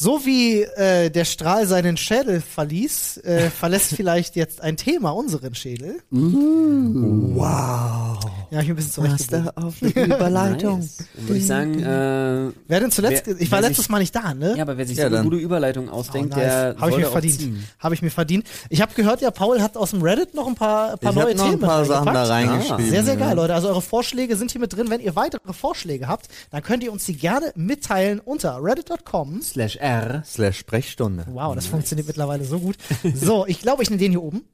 so 0.00 0.24
wie 0.24 0.62
äh, 0.62 1.10
der 1.10 1.24
Strahl 1.24 1.66
seinen 1.66 1.96
Schädel 1.96 2.40
verließ, 2.40 3.16
äh, 3.24 3.50
verlässt 3.58 3.96
vielleicht 3.96 4.36
jetzt 4.36 4.60
ein 4.60 4.76
Thema 4.76 5.10
unseren 5.10 5.56
Schädel. 5.56 5.96
Wow. 6.12 8.20
Ja, 8.50 8.60
ich 8.60 8.66
bin 8.68 8.76
ein 8.76 8.78
bisschen 9.16 9.16
da 9.30 9.52
auf 9.56 9.74
die 9.80 9.86
Überleitung. 9.98 10.78
Nice. 10.88 10.98
Würde 11.14 11.36
ich 11.38 11.46
sagen, 11.46 11.82
äh, 11.82 12.50
Wer 12.68 12.80
denn 12.80 12.90
zuletzt? 12.92 13.26
Wer- 13.26 13.40
ich 13.40 13.50
war 13.50 13.60
letztes 13.60 13.84
sich- 13.86 13.90
Mal 13.90 13.98
nicht 13.98 14.14
da, 14.14 14.32
ne? 14.34 14.54
ja, 14.56 14.62
aber 14.62 14.78
wer 14.78 14.86
sich 14.86 14.96
Ja, 14.96 15.10
so 15.10 15.16
eine 15.16 15.24
gute 15.24 15.36
Überleitung 15.36 15.88
ausdenkt, 15.90 16.32
Oh, 16.34 16.38
nice. 16.38 16.46
der 16.46 16.76
Habe 16.78 16.90
ich 16.92 16.96
mir 16.98 17.06
verdient. 17.06 17.56
Habe 17.80 17.94
ich 17.94 18.02
mir 18.02 18.10
verdient. 18.10 18.46
Ich 18.70 18.80
habe 18.80 18.94
gehört, 18.94 19.20
ja, 19.20 19.30
Paul 19.30 19.60
hat 19.60 19.76
aus 19.76 19.90
dem 19.90 20.00
Reddit 20.02 20.34
noch 20.34 20.46
ein 20.46 20.54
paar, 20.54 20.96
paar 20.96 21.10
Ich 21.10 21.16
neue 21.18 21.34
noch 21.34 21.44
ein 21.44 21.50
Themen 21.50 21.62
paar 21.62 21.84
Sachen 21.84 22.14
da 22.14 22.24
reingeschrieben. 22.24 22.88
Sehr, 22.88 23.04
sehr 23.04 23.16
geil, 23.16 23.28
ja. 23.30 23.34
Leute. 23.34 23.54
Also 23.54 23.68
eure 23.68 23.82
Vorschläge 23.82 24.36
sind 24.36 24.52
hier 24.52 24.60
mit 24.60 24.74
drin. 24.74 24.88
Wenn 24.90 25.00
ihr 25.00 25.16
weitere 25.16 25.52
Vorschläge 25.52 26.06
habt, 26.08 26.28
dann 26.50 26.62
könnt 26.62 26.82
ihr 26.84 26.92
uns 26.92 27.04
die 27.04 27.16
gerne 27.16 27.52
mitteilen 27.56 28.20
unter 28.20 28.58
reddit.com. 28.62 29.42
Slash 29.42 29.76
R. 29.88 30.22
Slash 30.24 30.58
Sprechstunde. 30.58 31.26
Wow, 31.30 31.54
das 31.54 31.66
funktioniert 31.66 32.06
mittlerweile 32.06 32.44
so 32.44 32.60
gut. 32.60 32.76
So, 33.14 33.46
ich 33.46 33.60
glaube, 33.60 33.82
ich 33.82 33.90
nehme 33.90 34.00
den 34.00 34.12
hier 34.12 34.22
oben. 34.22 34.44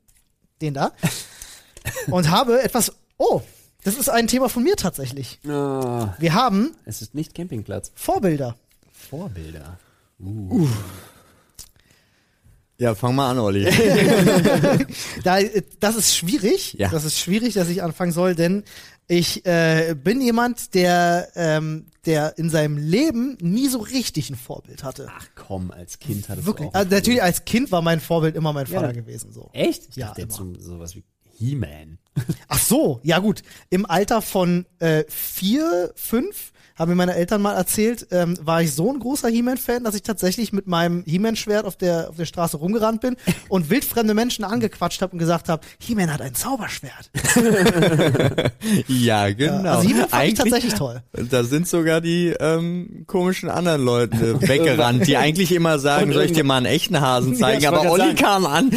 Den 0.61 0.75
da. 0.75 0.93
Und 2.07 2.31
habe 2.31 2.63
etwas. 2.63 2.93
Oh, 3.17 3.43
das 3.83 3.97
ist 3.97 4.09
ein 4.09 4.29
Thema 4.29 4.49
von 4.49 4.63
mir 4.63 4.77
tatsächlich. 4.77 5.41
Oh, 5.45 6.09
Wir 6.19 6.35
haben 6.35 6.75
es 6.85 7.03
ist 7.03 7.15
nicht 7.15 7.35
Campingplatz. 7.35 7.91
Vorbilder. 7.95 8.57
Vorbilder. 8.93 9.79
Ja, 12.79 12.95
fang 12.95 13.15
mal 13.15 13.31
an, 13.31 13.39
Olli. 13.39 13.65
Da, 15.23 15.39
das 15.81 15.97
ist 15.97 16.17
schwierig. 16.17 16.75
Ja. 16.79 16.89
Das 16.89 17.05
ist 17.05 17.19
schwierig, 17.19 17.55
dass 17.55 17.69
ich 17.69 17.83
anfangen 17.83 18.13
soll, 18.13 18.35
denn 18.35 18.65
ich 19.07 19.45
äh, 19.47 19.95
bin 20.03 20.21
jemand, 20.21 20.75
der, 20.75 21.29
ähm, 21.35 21.87
der 22.07 22.39
in 22.39 22.49
seinem 22.51 22.79
Leben 22.79 23.37
nie 23.41 23.69
so 23.69 23.79
richtig 23.79 24.31
ein 24.31 24.37
Vorbild 24.37 24.83
hatte. 24.85 25.09
Ach 25.11 25.27
komm, 25.35 25.71
als 25.71 25.99
Kind 25.99 26.29
hattest 26.29 26.47
Wirklich. 26.47 26.69
du 26.71 26.75
auch. 26.75 26.79
Also 26.81 26.91
natürlich 26.95 27.23
als 27.23 27.45
Kind 27.45 27.71
war 27.73 27.83
mein 27.83 28.01
Vorbild 28.01 28.35
immer 28.37 28.53
mein 28.53 28.67
Ja, 28.67 28.73
Vater 28.75 28.87
dann- 28.89 28.97
gewesen. 28.97 29.33
So. 29.33 29.51
Echt? 29.53 29.89
Ich 29.91 29.97
Ja, 29.97 30.09
dachte 30.09 30.23
jetzt 30.23 30.39
immer. 30.39 30.55
so, 30.59 30.61
sowas 30.77 30.95
wie 30.95 31.05
He-Man. 31.37 31.99
Ach 32.49 32.59
so, 32.59 33.01
ja 33.03 33.19
gut. 33.19 33.43
Im 33.71 33.87
Alter 33.87 34.23
von 34.23 34.67
äh, 34.79 35.05
vier, 35.09 35.93
fünf 35.97 36.53
haben 36.77 36.89
mir 36.91 36.97
meine 36.97 37.15
Eltern 37.15 37.41
mal 37.41 37.55
erzählt, 37.55 38.09
ähm, 38.11 38.37
war 38.43 38.61
ich 38.61 38.75
so 38.75 38.93
ein 38.93 38.99
großer 38.99 39.29
He-Man-Fan, 39.29 39.85
dass 39.85 39.95
ich 39.95 40.03
tatsächlich 40.03 40.53
mit 40.53 40.67
meinem 40.67 41.05
He-Man-Schwert 41.07 41.67
auf 41.67 41.77
der, 41.77 42.09
auf 42.11 42.17
der 42.17 42.25
Straße 42.25 42.57
rumgerannt 42.57 43.01
bin 43.01 43.15
und 43.49 43.71
wildfremde 43.71 44.13
Menschen 44.13 44.45
angequatscht 44.45 45.01
habe 45.01 45.13
und 45.13 45.21
gesagt 45.21 45.49
habe, 45.49 45.65
He-Man 45.79 46.13
hat 46.13 46.21
ein 46.21 46.35
Zauberschwert. 46.35 47.13
ja, 48.89 49.31
genau. 49.31 49.71
Also 49.71 49.89
He-Man 49.89 50.09
fand 50.09 50.09
ich 50.09 50.15
Eigentlich- 50.15 50.35
tatsächlich 50.39 50.75
toll. 50.75 51.03
Da 51.13 51.45
sind 51.45 51.69
sogar 51.69 52.01
die 52.01 52.35
ähm, 52.41 53.05
komischen 53.07 53.51
anderen 53.51 53.85
Leute 53.85 54.41
weggerannt, 54.41 55.07
die 55.07 55.17
eigentlich 55.17 55.53
immer 55.53 55.79
sagen, 55.79 56.13
soll 56.13 56.25
ich 56.25 56.33
dir 56.33 56.43
mal 56.43 56.57
einen 56.57 56.67
echten 56.67 57.01
Hasen 57.01 57.35
zeigen? 57.37 57.61
ich 57.61 57.69
Aber 57.69 57.89
Olli 57.89 58.15
grad 58.15 58.17
kam 58.17 58.47
an, 58.47 58.71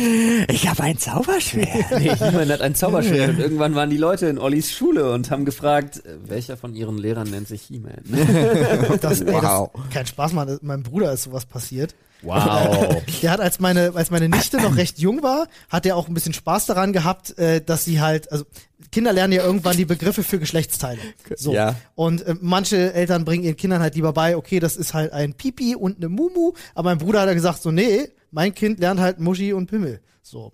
ich 0.51 0.67
habe 0.67 0.83
ein 0.83 0.99
Zauberschwert. 0.99 1.67
Nee, 1.97 2.13
He-Man 2.15 2.49
hat 2.51 2.61
ein 2.61 2.75
Zauberschwert 2.75 3.26
und 3.29 3.39
irgendwann 3.39 3.75
waren 3.75 3.89
die 3.89 3.97
Leute 3.97 4.27
in 4.27 4.37
Ollis 4.37 4.71
Schule 4.71 5.11
und 5.11 5.29
haben 5.31 5.45
gefragt, 5.45 5.97
äh, 6.05 6.17
welcher 6.27 6.57
von 6.57 6.73
ihren 6.75 6.97
Lehrern 6.97 7.29
nennt 7.29 7.47
sich 7.47 7.63
He-Man? 7.63 8.01
Das, 9.01 9.21
ey, 9.21 9.33
Wow. 9.33 9.69
das, 9.73 9.89
kein 9.93 10.05
Spaß, 10.05 10.33
Mann. 10.33 10.57
Meinem 10.61 10.83
Bruder 10.83 11.11
ist 11.13 11.23
sowas 11.23 11.45
passiert. 11.45 11.95
Wow. 12.23 13.03
Der 13.21 13.31
hat, 13.31 13.39
als 13.39 13.59
meine, 13.59 13.91
als 13.93 14.09
meine 14.09 14.27
Nichte 14.27 14.57
noch 14.57 14.75
recht 14.75 14.97
jung 14.97 15.21
war, 15.21 15.47
hat 15.69 15.85
er 15.85 15.95
auch 15.95 16.07
ein 16.07 16.13
bisschen 16.13 16.33
Spaß 16.33 16.65
daran 16.65 16.91
gehabt, 16.93 17.37
äh, 17.37 17.61
dass 17.61 17.85
sie 17.85 18.01
halt, 18.01 18.31
also 18.31 18.45
Kinder 18.91 19.13
lernen 19.13 19.33
ja 19.33 19.43
irgendwann 19.43 19.77
die 19.77 19.85
Begriffe 19.85 20.23
für 20.23 20.39
Geschlechtsteile. 20.39 20.99
So. 21.35 21.53
Ja. 21.53 21.75
Und 21.95 22.23
äh, 22.25 22.35
manche 22.41 22.93
Eltern 22.93 23.23
bringen 23.25 23.43
ihren 23.43 23.57
Kindern 23.57 23.81
halt 23.81 23.95
lieber 23.95 24.13
bei, 24.13 24.35
okay, 24.35 24.59
das 24.59 24.77
ist 24.77 24.93
halt 24.93 25.13
ein 25.13 25.33
Pipi 25.35 25.75
und 25.75 25.97
eine 25.97 26.09
Mumu, 26.09 26.53
aber 26.73 26.89
mein 26.89 26.97
Bruder 26.97 27.21
hat 27.21 27.27
ja 27.27 27.33
gesagt, 27.33 27.61
so, 27.61 27.69
nee, 27.71 28.09
mein 28.31 28.55
Kind 28.55 28.79
lernt 28.79 28.99
halt 28.99 29.19
Muschi 29.19 29.53
und 29.53 29.67
Pimmel. 29.67 29.99
So. 30.23 30.51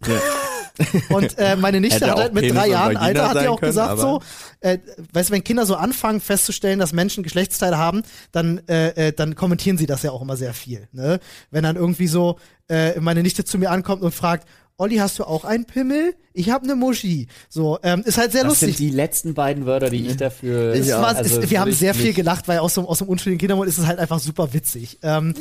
Und 1.10 1.38
äh, 1.38 1.56
meine 1.56 1.80
Nichte 1.80 2.10
hat 2.10 2.18
halt 2.18 2.34
mit 2.34 2.44
Penis 2.44 2.58
drei 2.58 2.70
Jahren 2.70 2.98
Alter, 2.98 3.30
hat 3.30 3.42
ja 3.42 3.50
auch 3.50 3.60
können, 3.60 3.70
gesagt 3.70 4.00
so, 4.00 4.22
äh, 4.62 4.80
weißt 5.12 5.30
du, 5.30 5.34
wenn 5.34 5.44
Kinder 5.44 5.66
so 5.66 5.76
anfangen 5.76 6.20
festzustellen, 6.20 6.80
dass 6.80 6.94
Menschen 6.94 7.24
Geschlechtsteile 7.24 7.78
haben, 7.78 8.04
dann, 8.32 8.62
äh, 8.68 9.08
äh, 9.10 9.14
dann 9.14 9.36
kommentieren 9.36 9.78
sie 9.78 9.86
das 9.86 10.04
ja 10.04 10.12
auch 10.12 10.22
immer 10.22 10.36
sehr 10.36 10.54
viel. 10.54 10.88
Ne? 10.92 11.20
Wenn 11.52 11.64
dann 11.64 11.76
irgendwie 11.76 12.08
so 12.08 12.38
äh, 12.70 13.00
meine 13.00 13.22
Nichte 13.22 13.46
zu 13.46 13.58
mir 13.58 13.72
ankommt 13.72 14.02
und 14.02 14.14
fragt, 14.14 14.48
Olli, 14.78 14.98
hast 14.98 15.20
du 15.20 15.24
auch 15.26 15.46
einen 15.46 15.66
Pimmel? 15.66 16.16
Ich 16.36 16.50
habe 16.50 16.64
eine 16.64 16.76
Muschi. 16.76 17.28
So, 17.48 17.78
ähm, 17.84 18.02
ist 18.06 18.18
halt 18.18 18.32
sehr 18.32 18.42
Das 18.42 18.50
lustig. 18.62 18.78
sind 18.78 18.90
die 18.90 18.96
letzten 18.96 19.36
beiden 19.36 19.68
Wörter, 19.68 19.92
die 19.92 20.08
ich 20.08 20.18
dafür. 20.18 20.74
Es 20.74 20.88
Ja, 20.88 21.00
war, 21.00 21.16
also 21.16 21.42
es, 21.42 21.50
wir 21.52 21.60
haben 21.62 21.72
sehr 21.72 21.94
viel 21.94 22.08
nicht. 22.08 22.16
gelacht, 22.16 22.48
weil 22.48 22.58
aus 22.58 22.74
so, 22.74 22.88
aus 22.88 22.98
dem 22.98 23.08
unschuldigen 23.08 23.38
Kindermund 23.40 23.70
ist 23.70 23.78
es 23.78 23.86
halt 23.86 24.00
einfach 24.00 24.18
super 24.20 24.52
witzig. 24.52 24.98
Ähm, 25.04 25.36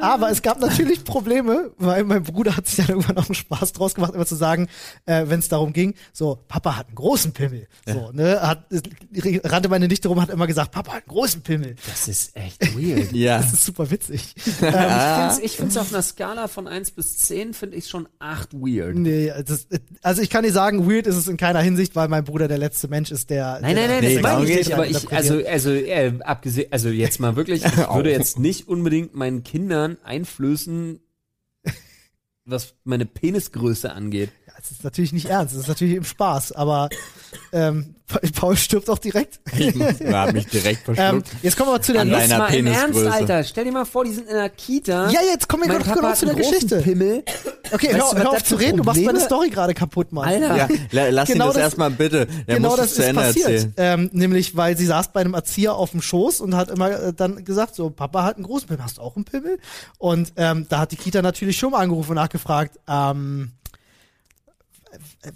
Aber 0.00 0.30
es 0.30 0.42
gab 0.42 0.60
natürlich 0.60 1.02
Probleme, 1.02 1.72
weil 1.78 2.04
mein 2.04 2.22
Bruder 2.22 2.56
hat 2.56 2.68
sich 2.68 2.76
dann 2.76 2.90
irgendwann 2.96 3.16
auch 3.18 3.26
einen 3.28 3.34
Spaß 3.34 3.72
draus 3.72 3.96
gemacht, 3.96 4.14
immer 4.14 4.24
zu 4.26 4.36
sagen, 4.36 4.68
äh, 5.06 5.24
wenn 5.26 5.40
es 5.40 5.48
darum 5.48 5.72
ging, 5.72 5.94
so, 6.12 6.38
Papa 6.46 6.76
hat 6.76 6.86
einen 6.86 6.94
großen 6.94 7.32
Pimmel. 7.32 7.66
So, 7.84 8.12
ne, 8.12 8.40
hat, 8.40 8.66
rannte 9.44 9.68
meine 9.68 9.88
Nichte 9.88 10.06
rum, 10.06 10.20
hat 10.22 10.30
immer 10.30 10.46
gesagt, 10.46 10.70
Papa 10.70 10.92
hat 10.92 11.02
einen 11.08 11.08
großen 11.08 11.40
Pimmel. 11.42 11.74
Das 11.90 12.06
ist 12.06 12.36
echt 12.36 12.62
weird. 12.78 13.10
Ja. 13.12 13.38
Das 13.38 13.52
ist 13.52 13.64
super 13.64 13.90
witzig. 13.90 14.34
Ich 14.46 14.52
find's, 14.54 15.38
ich 15.42 15.56
find's 15.56 15.76
auf 15.76 15.92
einer 15.92 16.02
Skala 16.02 16.46
von 16.46 16.68
1 16.68 16.92
bis 16.92 17.18
10 17.18 17.52
finde 17.54 17.76
ich 17.76 17.88
schon 17.88 18.06
8 18.20 18.52
weird. 18.54 18.75
Nee, 19.02 19.32
das, 19.46 19.66
also 20.02 20.22
ich 20.22 20.30
kann 20.30 20.44
nicht 20.44 20.54
sagen, 20.54 20.88
weird 20.90 21.06
ist 21.06 21.16
es 21.16 21.28
in 21.28 21.36
keiner 21.36 21.60
Hinsicht, 21.60 21.96
weil 21.96 22.08
mein 22.08 22.24
Bruder 22.24 22.48
der 22.48 22.58
letzte 22.58 22.88
Mensch 22.88 23.10
ist, 23.10 23.30
der. 23.30 23.58
Nein, 23.60 23.74
der 23.74 23.88
nein, 23.88 24.02
nein, 24.02 24.14
das 24.14 24.22
meine 24.22 24.44
ich 24.44 24.56
nicht, 24.56 24.72
aber 24.72 24.86
ich, 24.86 25.12
also, 25.12 25.40
also, 25.46 25.70
äh, 25.72 26.12
abgesehen, 26.20 26.68
also 26.70 26.88
jetzt 26.88 27.20
mal 27.20 27.36
wirklich, 27.36 27.64
ich 27.64 27.76
würde 27.94 28.10
jetzt 28.10 28.38
nicht 28.38 28.68
unbedingt 28.68 29.14
meinen 29.14 29.42
Kindern 29.42 29.96
einflößen, 30.04 31.00
was 32.46 32.74
meine 32.84 33.06
Penisgröße 33.06 33.92
angeht. 33.92 34.30
Ja, 34.46 34.52
es 34.62 34.70
ist 34.70 34.84
natürlich 34.84 35.12
nicht 35.12 35.26
ernst, 35.26 35.54
es 35.54 35.62
ist 35.62 35.68
natürlich 35.68 35.96
im 35.96 36.04
Spaß, 36.04 36.52
aber 36.52 36.88
ähm, 37.52 37.94
Paul 38.36 38.56
stirbt 38.56 38.88
auch 38.88 38.98
direkt. 39.00 39.40
Ich 39.58 39.74
hab 40.12 40.32
mich 40.32 40.46
direkt 40.46 40.88
ähm, 40.88 40.94
verschluckt. 40.94 41.28
jetzt 41.42 41.56
kommen 41.56 41.70
wir 41.72 41.82
zu 41.82 41.92
der 41.92 42.04
deiner 42.04 42.38
mal 42.38 42.54
im 42.54 42.66
Ernst, 42.68 42.80
Penisgröße. 42.92 43.12
Alter, 43.12 43.42
stell 43.44 43.64
dir 43.64 43.72
mal 43.72 43.84
vor, 43.84 44.04
die 44.04 44.12
sind 44.12 44.28
in 44.28 44.36
einer 44.36 44.48
Kita. 44.48 45.10
Ja, 45.10 45.20
jetzt 45.28 45.48
kommen 45.48 45.64
wir 45.64 45.72
mein 45.72 45.82
Papa 45.82 45.94
genau 45.96 46.08
hat 46.10 46.16
zu 46.18 46.26
der 46.26 46.34
Geschichte. 46.36 46.80
Pimmel. 46.82 47.24
Okay, 47.72 47.88
Weißt 47.88 47.94
hör, 47.96 48.10
du, 48.12 48.16
hör 48.18 48.24
das 48.26 48.34
auf 48.34 48.44
zu 48.44 48.54
reden, 48.54 48.76
du 48.76 48.84
machst 48.84 49.00
meine 49.00 49.18
Probleme- 49.18 49.24
Story 49.26 49.50
gerade 49.50 49.74
kaputt, 49.74 50.12
Mann. 50.12 50.28
Alter. 50.28 50.56
ja, 50.56 50.68
la- 50.92 51.08
lass 51.10 51.28
Genau 51.28 51.46
ihn 51.46 51.48
das, 51.48 51.54
das- 51.54 51.62
erstmal 51.64 51.90
bitte. 51.90 52.26
Der 52.46 52.56
genau 52.56 52.76
das 52.76 52.94
zu 52.94 53.02
ist 53.02 53.12
passiert. 53.12 53.68
Ähm, 53.76 54.08
nämlich, 54.12 54.56
weil 54.56 54.76
sie 54.76 54.86
saß 54.86 55.08
bei 55.12 55.20
einem 55.22 55.34
Erzieher 55.34 55.74
auf 55.74 55.90
dem 55.90 56.00
Schoß 56.00 56.40
und 56.40 56.54
hat 56.54 56.70
immer 56.70 56.90
äh, 56.92 57.12
dann 57.12 57.44
gesagt, 57.44 57.74
so, 57.74 57.90
Papa 57.90 58.22
hat 58.22 58.36
einen 58.36 58.44
großen 58.44 58.68
Pimmel, 58.68 58.84
hast 58.84 58.98
du 58.98 59.02
auch 59.02 59.16
einen 59.16 59.24
Pimmel? 59.24 59.58
Und 59.98 60.32
ähm, 60.36 60.66
da 60.68 60.78
hat 60.78 60.92
die 60.92 60.96
Kita 60.96 61.22
natürlich 61.22 61.58
schon 61.58 61.72
mal 61.72 61.78
angerufen 61.80 62.10
und 62.10 62.16
nachgefragt, 62.16 62.35
ähm, 62.88 63.52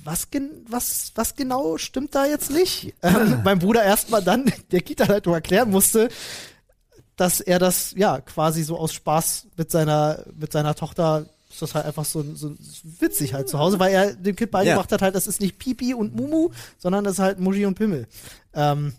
was, 0.04 0.30
gen 0.30 0.64
was, 0.68 1.12
was 1.14 1.34
genau 1.34 1.76
stimmt 1.78 2.14
da 2.14 2.26
jetzt 2.26 2.50
nicht? 2.50 2.94
Ähm, 3.02 3.40
mein 3.44 3.58
Bruder 3.58 3.82
erstmal 3.82 4.22
dann 4.22 4.50
der 4.70 4.80
Kita-Leitung 4.80 5.34
erklären 5.34 5.70
musste, 5.70 6.08
dass 7.16 7.40
er 7.40 7.58
das 7.58 7.92
ja 7.96 8.20
quasi 8.20 8.62
so 8.62 8.78
aus 8.78 8.92
Spaß 8.94 9.48
mit 9.56 9.70
seiner 9.70 10.24
mit 10.34 10.52
seiner 10.52 10.74
Tochter 10.74 11.26
ist 11.50 11.62
das 11.62 11.74
halt 11.74 11.86
einfach 11.86 12.04
so, 12.04 12.24
so 12.34 12.54
witzig 13.00 13.34
halt 13.34 13.48
zu 13.48 13.58
Hause, 13.58 13.80
weil 13.80 13.92
er 13.92 14.14
dem 14.14 14.36
Kind 14.36 14.52
beigebracht 14.52 14.92
hat 14.92 15.02
halt, 15.02 15.14
das 15.16 15.26
ist 15.26 15.40
nicht 15.40 15.58
Pipi 15.58 15.94
und 15.94 16.14
Mumu, 16.14 16.50
sondern 16.78 17.04
das 17.04 17.14
ist 17.14 17.18
halt 17.18 17.40
Muschi 17.40 17.66
und 17.66 17.74
Pimmel. 17.74 18.06
Ähm, 18.54 18.94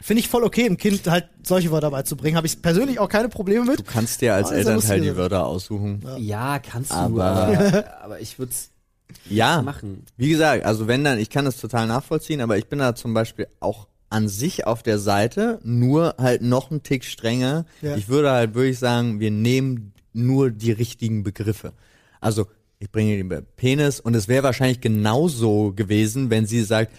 Finde 0.00 0.20
ich 0.20 0.28
voll 0.28 0.42
okay, 0.44 0.64
dem 0.64 0.76
Kind 0.76 1.06
halt 1.08 1.26
solche 1.46 1.70
Wörter 1.70 1.90
beizubringen. 1.90 2.36
Habe 2.36 2.46
ich 2.46 2.60
persönlich 2.60 2.98
auch 2.98 3.08
keine 3.08 3.28
Probleme 3.28 3.64
mit. 3.64 3.78
Du 3.78 3.84
kannst 3.84 4.20
dir 4.20 4.34
als 4.34 4.50
ja 4.50 4.56
Elternteil 4.56 4.96
lustig. 4.98 5.12
die 5.12 5.16
Wörter 5.16 5.46
aussuchen. 5.46 6.04
Ja, 6.18 6.58
kannst 6.58 6.90
du, 6.90 6.94
Aber- 6.96 7.24
aber, 7.24 7.84
aber 8.02 8.20
ich 8.20 8.38
würde 8.38 8.52
es 8.52 8.70
Ja, 9.30 9.62
machen. 9.62 10.04
wie 10.16 10.28
gesagt, 10.28 10.64
also 10.64 10.88
wenn 10.88 11.04
dann, 11.04 11.18
ich 11.18 11.30
kann 11.30 11.44
das 11.44 11.58
total 11.58 11.86
nachvollziehen, 11.86 12.40
aber 12.40 12.58
ich 12.58 12.66
bin 12.66 12.80
da 12.80 12.94
zum 12.94 13.14
Beispiel 13.14 13.46
auch 13.60 13.86
an 14.10 14.28
sich 14.28 14.66
auf 14.66 14.82
der 14.82 14.98
Seite, 14.98 15.58
nur 15.64 16.14
halt 16.18 16.42
noch 16.42 16.70
einen 16.70 16.82
Tick 16.82 17.04
strenger. 17.04 17.64
Ja. 17.80 17.96
Ich 17.96 18.08
würde 18.08 18.30
halt 18.30 18.54
wirklich 18.54 18.78
sagen, 18.78 19.20
wir 19.20 19.30
nehmen 19.30 19.92
nur 20.12 20.50
die 20.50 20.72
richtigen 20.72 21.22
Begriffe. 21.24 21.72
Also, 22.20 22.46
ich 22.78 22.90
bringe 22.92 23.16
den 23.16 23.46
Penis 23.56 23.98
und 24.00 24.14
es 24.14 24.28
wäre 24.28 24.42
wahrscheinlich 24.44 24.80
genauso 24.80 25.72
gewesen, 25.74 26.30
wenn 26.30 26.46
sie 26.46 26.62
sagt, 26.62 26.92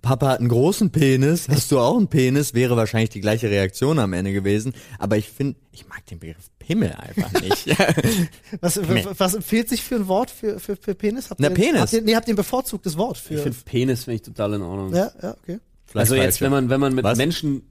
Papa 0.00 0.28
hat 0.30 0.40
einen 0.40 0.48
großen 0.48 0.90
Penis, 0.90 1.48
hast 1.48 1.70
du 1.70 1.78
auch 1.78 1.96
einen 1.96 2.08
Penis, 2.08 2.54
wäre 2.54 2.76
wahrscheinlich 2.76 3.10
die 3.10 3.20
gleiche 3.20 3.50
Reaktion 3.50 3.98
am 3.98 4.12
Ende 4.14 4.32
gewesen. 4.32 4.72
Aber 4.98 5.16
ich 5.18 5.28
finde, 5.28 5.56
ich 5.70 5.86
mag 5.88 6.04
den 6.06 6.18
Begriff 6.18 6.48
Pimmel 6.58 6.92
einfach 6.92 7.32
nicht. 7.40 7.66
Was, 8.60 8.78
was 9.18 9.34
empfiehlt 9.34 9.68
sich 9.68 9.82
für 9.82 9.96
ein 9.96 10.06
Wort 10.08 10.30
für, 10.30 10.60
für, 10.60 10.76
für 10.76 10.94
Penis? 10.94 11.28
Habt 11.30 11.40
Na, 11.40 11.48
ihr, 11.48 11.54
Penis. 11.54 11.80
Habt 11.80 11.92
ihr, 11.92 12.02
nee, 12.02 12.14
habt 12.14 12.28
ihr 12.28 12.34
ein 12.34 12.36
bevorzugtes 12.36 12.96
Wort 12.96 13.18
für. 13.18 13.34
Ich 13.34 13.40
finde 13.40 13.58
Penis 13.64 14.04
finde 14.04 14.14
ich 14.16 14.22
total 14.22 14.54
in 14.54 14.62
Ordnung. 14.62 14.94
ja, 14.94 15.10
ja, 15.20 15.36
okay. 15.42 15.58
Vielleicht 15.86 16.10
also 16.10 16.14
jetzt, 16.14 16.40
wenn 16.40 16.50
man, 16.50 16.70
wenn 16.70 16.80
man 16.80 16.94
mit 16.94 17.04
Was? 17.04 17.18
Menschen 17.18 17.62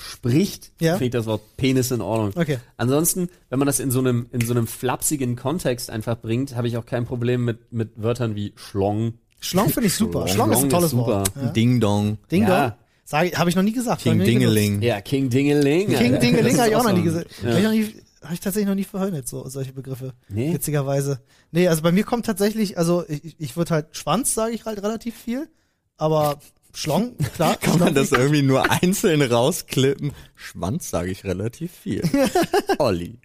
spricht, 0.00 0.72
Ja. 0.80 0.92
finde 0.92 1.04
ich 1.06 1.10
das 1.12 1.26
Wort 1.26 1.42
Penis 1.56 1.90
in 1.90 2.00
Ordnung. 2.00 2.32
Okay. 2.40 2.58
Ansonsten, 2.76 3.28
wenn 3.50 3.58
man 3.58 3.66
das 3.66 3.80
in 3.80 3.90
so 3.90 3.98
einem, 4.00 4.26
in 4.32 4.40
so 4.40 4.52
einem 4.52 4.66
flapsigen 4.66 5.36
Kontext 5.36 5.90
einfach 5.90 6.16
bringt, 6.18 6.56
habe 6.56 6.68
ich 6.68 6.76
auch 6.76 6.86
kein 6.86 7.04
Problem 7.04 7.44
mit, 7.44 7.72
mit 7.72 7.90
Wörtern 7.96 8.34
wie 8.34 8.52
Schlong. 8.56 9.14
Schlong 9.40 9.68
finde 9.70 9.86
ich 9.86 9.94
super. 9.94 10.26
Schlong, 10.28 10.48
Schlong 10.48 10.52
ist 10.52 10.58
ein 10.58 10.64
ist 10.66 10.72
tolles 10.72 10.90
super. 10.90 11.06
Wort. 11.06 11.32
Ja. 11.36 11.48
Ding 11.50 11.80
Dong, 11.80 12.18
Ding 12.30 12.42
Ja. 12.42 12.70
Dong. 12.70 12.78
Habe 13.10 13.48
ich 13.48 13.56
noch 13.56 13.62
nie 13.62 13.72
gesagt. 13.72 14.02
King. 14.02 14.18
Dingeling. 14.18 14.82
Ja, 14.82 15.00
King 15.00 15.30
Dingeling. 15.30 15.88
King. 15.88 16.20
Dingeling 16.20 16.58
habe 16.58 16.66
ist 16.66 16.68
ich 16.68 16.76
auch 16.76 16.84
noch 16.84 16.92
nie 16.92 17.02
gesagt. 17.02 17.30
Ja. 17.42 17.54
Habe 17.54 17.76
ich, 17.76 17.94
hab 18.22 18.32
ich 18.32 18.40
tatsächlich 18.40 18.68
noch 18.68 18.74
nie 18.74 18.84
verwendet, 18.84 19.26
so 19.28 19.48
solche 19.48 19.72
Begriffe. 19.72 20.12
Nee? 20.28 20.52
Witzigerweise. 20.52 21.20
Nee, 21.50 21.68
also 21.68 21.82
bei 21.82 21.92
mir 21.92 22.04
kommt 22.04 22.26
tatsächlich, 22.26 22.76
also 22.76 23.04
ich, 23.08 23.36
ich 23.38 23.56
würde 23.56 23.74
halt 23.74 23.96
Schwanz, 23.96 24.34
sage 24.34 24.52
ich 24.52 24.66
halt 24.66 24.82
relativ 24.82 25.16
viel, 25.16 25.48
aber 25.96 26.38
Schlong, 26.74 27.16
klar. 27.34 27.56
Kann 27.60 27.78
man 27.78 27.94
das 27.94 28.12
irgendwie 28.12 28.42
nur 28.42 28.70
einzeln 28.70 29.22
rausklippen? 29.22 30.12
Schwanz 30.34 30.90
sage 30.90 31.10
ich 31.10 31.24
relativ 31.24 31.72
viel. 31.72 32.02
Olli. 32.78 33.18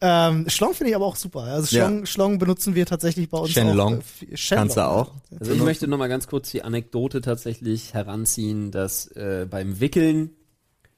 Ähm, 0.00 0.48
Schlong 0.48 0.74
finde 0.74 0.90
ich 0.90 0.96
aber 0.96 1.06
auch 1.06 1.16
super. 1.16 1.40
Also 1.40 1.76
Ja. 1.76 1.86
Schlong, 1.86 2.06
Schlong 2.06 2.38
benutzen 2.38 2.74
wir 2.74 2.86
tatsächlich 2.86 3.28
bei 3.30 3.38
uns 3.38 3.50
Shenlong. 3.50 3.98
auch. 3.98 4.22
äh, 4.30 4.36
Shenlong. 4.36 4.62
Kannst 4.62 4.76
du 4.76 4.88
auch? 4.88 5.12
Also 5.38 5.52
ich 5.52 5.62
möchte 5.62 5.86
noch 5.88 5.98
mal 5.98 6.08
ganz 6.08 6.26
kurz 6.26 6.50
die 6.50 6.62
Anekdote 6.62 7.20
tatsächlich 7.20 7.94
heranziehen, 7.94 8.70
dass 8.70 9.06
äh, 9.08 9.46
beim 9.48 9.80
Wickeln 9.80 10.30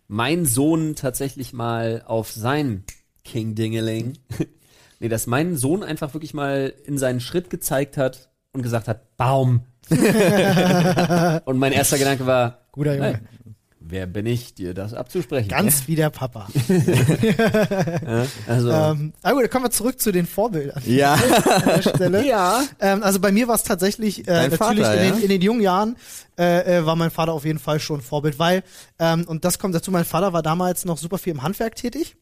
mein 0.09 0.45
Sohn 0.47 0.95
tatsächlich 0.97 1.53
mal 1.53 2.03
auf 2.07 2.31
sein 2.31 2.85
King 3.25 3.55
Dingeling, 3.55 4.19
nee, 5.01 5.09
dass 5.09 5.27
mein 5.27 5.57
Sohn 5.57 5.83
einfach 5.83 6.15
wirklich 6.15 6.35
mal 6.35 6.73
in 6.85 6.99
seinen 6.99 7.21
Schritt 7.21 7.51
gezeigt 7.51 7.97
hat 7.97 8.31
und 8.53 8.63
gesagt 8.63 8.87
hat, 8.89 9.17
Baum. 9.17 9.63
und 9.91 11.59
mein 11.59 11.73
erster 11.73 11.99
Gedanke 11.99 12.27
war, 12.27 12.67
Guter 12.73 12.95
Junge. 12.97 13.07
hey, 13.07 13.17
wer 13.87 14.07
bin 14.07 14.27
ich, 14.27 14.55
dir 14.55 14.75
das 14.75 14.95
abzusprechen? 14.95 15.49
Ganz 15.49 15.87
wie 15.87 15.95
der 15.97 16.11
Papa. 16.11 16.49
Ja, 18.05 18.27
also, 18.47 18.71
ähm, 18.71 19.13
aber 19.23 19.35
gut, 19.35 19.43
dann 19.45 19.51
kommen 19.51 19.65
wir 19.67 19.71
zurück 19.71 20.01
zu 20.01 20.13
den 20.13 20.27
Vorbildern 20.27 20.83
Ja. 20.87 21.15
an 21.49 21.63
der 21.65 21.83
Stelle. 21.83 22.27
ja, 22.27 22.63
Ähm, 22.81 23.03
also 23.03 23.21
bei 23.21 23.33
mir 23.33 23.49
war 23.49 23.55
es 23.55 23.63
tatsächlich 23.63 24.27
äh, 24.29 24.49
natürlich 24.49 24.59
Vater, 24.59 24.95
in, 25.01 25.05
ja? 25.09 25.15
den, 25.15 25.23
in 25.23 25.29
den 25.29 25.43
jungen 25.43 25.61
Jahren 25.61 25.97
äh, 26.39 26.79
äh, 26.79 26.87
war 26.87 26.97
mein 26.97 27.11
Vater 27.11 27.33
auf 27.33 27.45
jeden 27.45 27.59
Fall 27.59 27.81
schon 27.81 28.01
Vorbild, 28.01 28.39
weil 28.39 28.63
ähm, 28.99 29.25
und 29.27 29.45
das 29.45 29.59
kommt 29.59 29.75
dazu. 29.75 29.91
Mein 29.91 30.05
Vater 30.05 30.33
war 30.33 30.43
damals 30.43 30.85
noch 30.85 30.99
super 30.99 31.19
viel 31.19 31.33
im 31.33 31.43
Handwerk 31.43 31.77
tätig. 31.77 32.17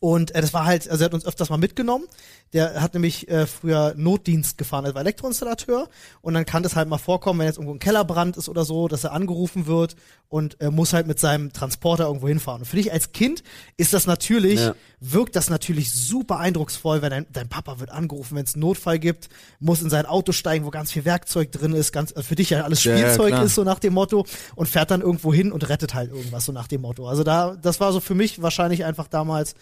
Und 0.00 0.34
äh, 0.34 0.40
das 0.40 0.54
war 0.54 0.64
halt, 0.64 0.88
also 0.88 1.02
er 1.04 1.06
hat 1.06 1.14
uns 1.14 1.26
öfters 1.26 1.50
mal 1.50 1.58
mitgenommen. 1.58 2.06
Der 2.54 2.80
hat 2.82 2.94
nämlich 2.94 3.28
äh, 3.28 3.46
früher 3.46 3.92
Notdienst 3.96 4.56
gefahren, 4.58 4.84
er 4.86 4.94
war 4.94 5.02
Elektroinstallateur. 5.02 5.88
Und 6.22 6.34
dann 6.34 6.46
kann 6.46 6.62
das 6.62 6.74
halt 6.74 6.88
mal 6.88 6.96
vorkommen, 6.98 7.38
wenn 7.38 7.46
jetzt 7.46 7.56
irgendwo 7.56 7.74
ein 7.74 7.78
Kellerbrand 7.80 8.36
ist 8.38 8.48
oder 8.48 8.64
so, 8.64 8.88
dass 8.88 9.04
er 9.04 9.12
angerufen 9.12 9.66
wird 9.66 9.94
und 10.28 10.58
äh, 10.60 10.70
muss 10.70 10.94
halt 10.94 11.06
mit 11.06 11.20
seinem 11.20 11.52
Transporter 11.52 12.06
irgendwo 12.06 12.28
hinfahren. 12.28 12.62
Und 12.62 12.66
für 12.66 12.76
dich 12.76 12.92
als 12.92 13.12
Kind 13.12 13.42
ist 13.76 13.92
das 13.92 14.06
natürlich, 14.06 14.58
Ja. 14.60 14.74
wirkt 15.00 15.36
das 15.36 15.50
natürlich 15.50 15.92
super 15.92 16.38
eindrucksvoll, 16.38 17.02
wenn 17.02 17.10
dein, 17.10 17.26
dein 17.30 17.48
Papa 17.50 17.78
wird 17.78 17.90
angerufen, 17.90 18.36
wenn 18.36 18.44
es 18.46 18.54
einen 18.54 18.62
Notfall 18.62 18.98
gibt, 18.98 19.28
muss 19.60 19.82
in 19.82 19.90
sein 19.90 20.06
Auto 20.06 20.32
steigen, 20.32 20.64
wo 20.64 20.70
ganz 20.70 20.90
viel 20.90 21.04
Werkzeug 21.04 21.52
drin 21.52 21.72
ist, 21.74 21.92
ganz 21.92 22.10
äh, 22.16 22.22
für 22.22 22.36
dich 22.36 22.48
ja 22.50 22.62
alles 22.62 22.82
Ja, 22.84 22.92
ja, 22.96 22.98
Spielzeug 23.00 23.28
klar. 23.28 23.44
ist, 23.44 23.54
so 23.54 23.64
nach 23.64 23.78
dem 23.78 23.92
Motto, 23.92 24.24
und 24.56 24.66
fährt 24.66 24.90
dann 24.90 25.02
irgendwo 25.02 25.32
hin 25.32 25.52
und 25.52 25.68
rettet 25.68 25.92
halt 25.94 26.10
irgendwas, 26.10 26.46
so 26.46 26.52
nach 26.52 26.68
dem 26.68 26.80
Motto. 26.80 27.06
Also 27.06 27.22
da, 27.22 27.54
das 27.60 27.80
war 27.80 27.92
so 27.92 28.00
für 28.00 28.14
mich 28.14 28.40
wahrscheinlich 28.42 28.84
einfach 28.84 29.06
damals, 29.06 29.54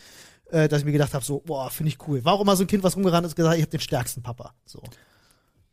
äh, 0.51 0.69
dass 0.69 0.81
ich 0.81 0.85
mir 0.85 0.93
gedacht 0.93 1.15
habe, 1.15 1.25
so, 1.25 1.41
boah, 1.41 1.71
finde 1.71 1.91
ich 1.91 1.99
cool. 2.09 2.25
War 2.25 2.35
auch 2.35 2.41
immer 2.41 2.57
so 2.57 2.65
ein 2.65 2.67
Kind, 2.67 2.83
was 2.83 2.97
rumgerannt 2.97 3.27
ist, 3.27 3.37
gesagt, 3.37 3.57
ich 3.57 3.63
habe 3.63 3.71
den 3.71 3.81
stärksten 3.81 4.23
Papa. 4.23 4.55
So. 4.65 4.83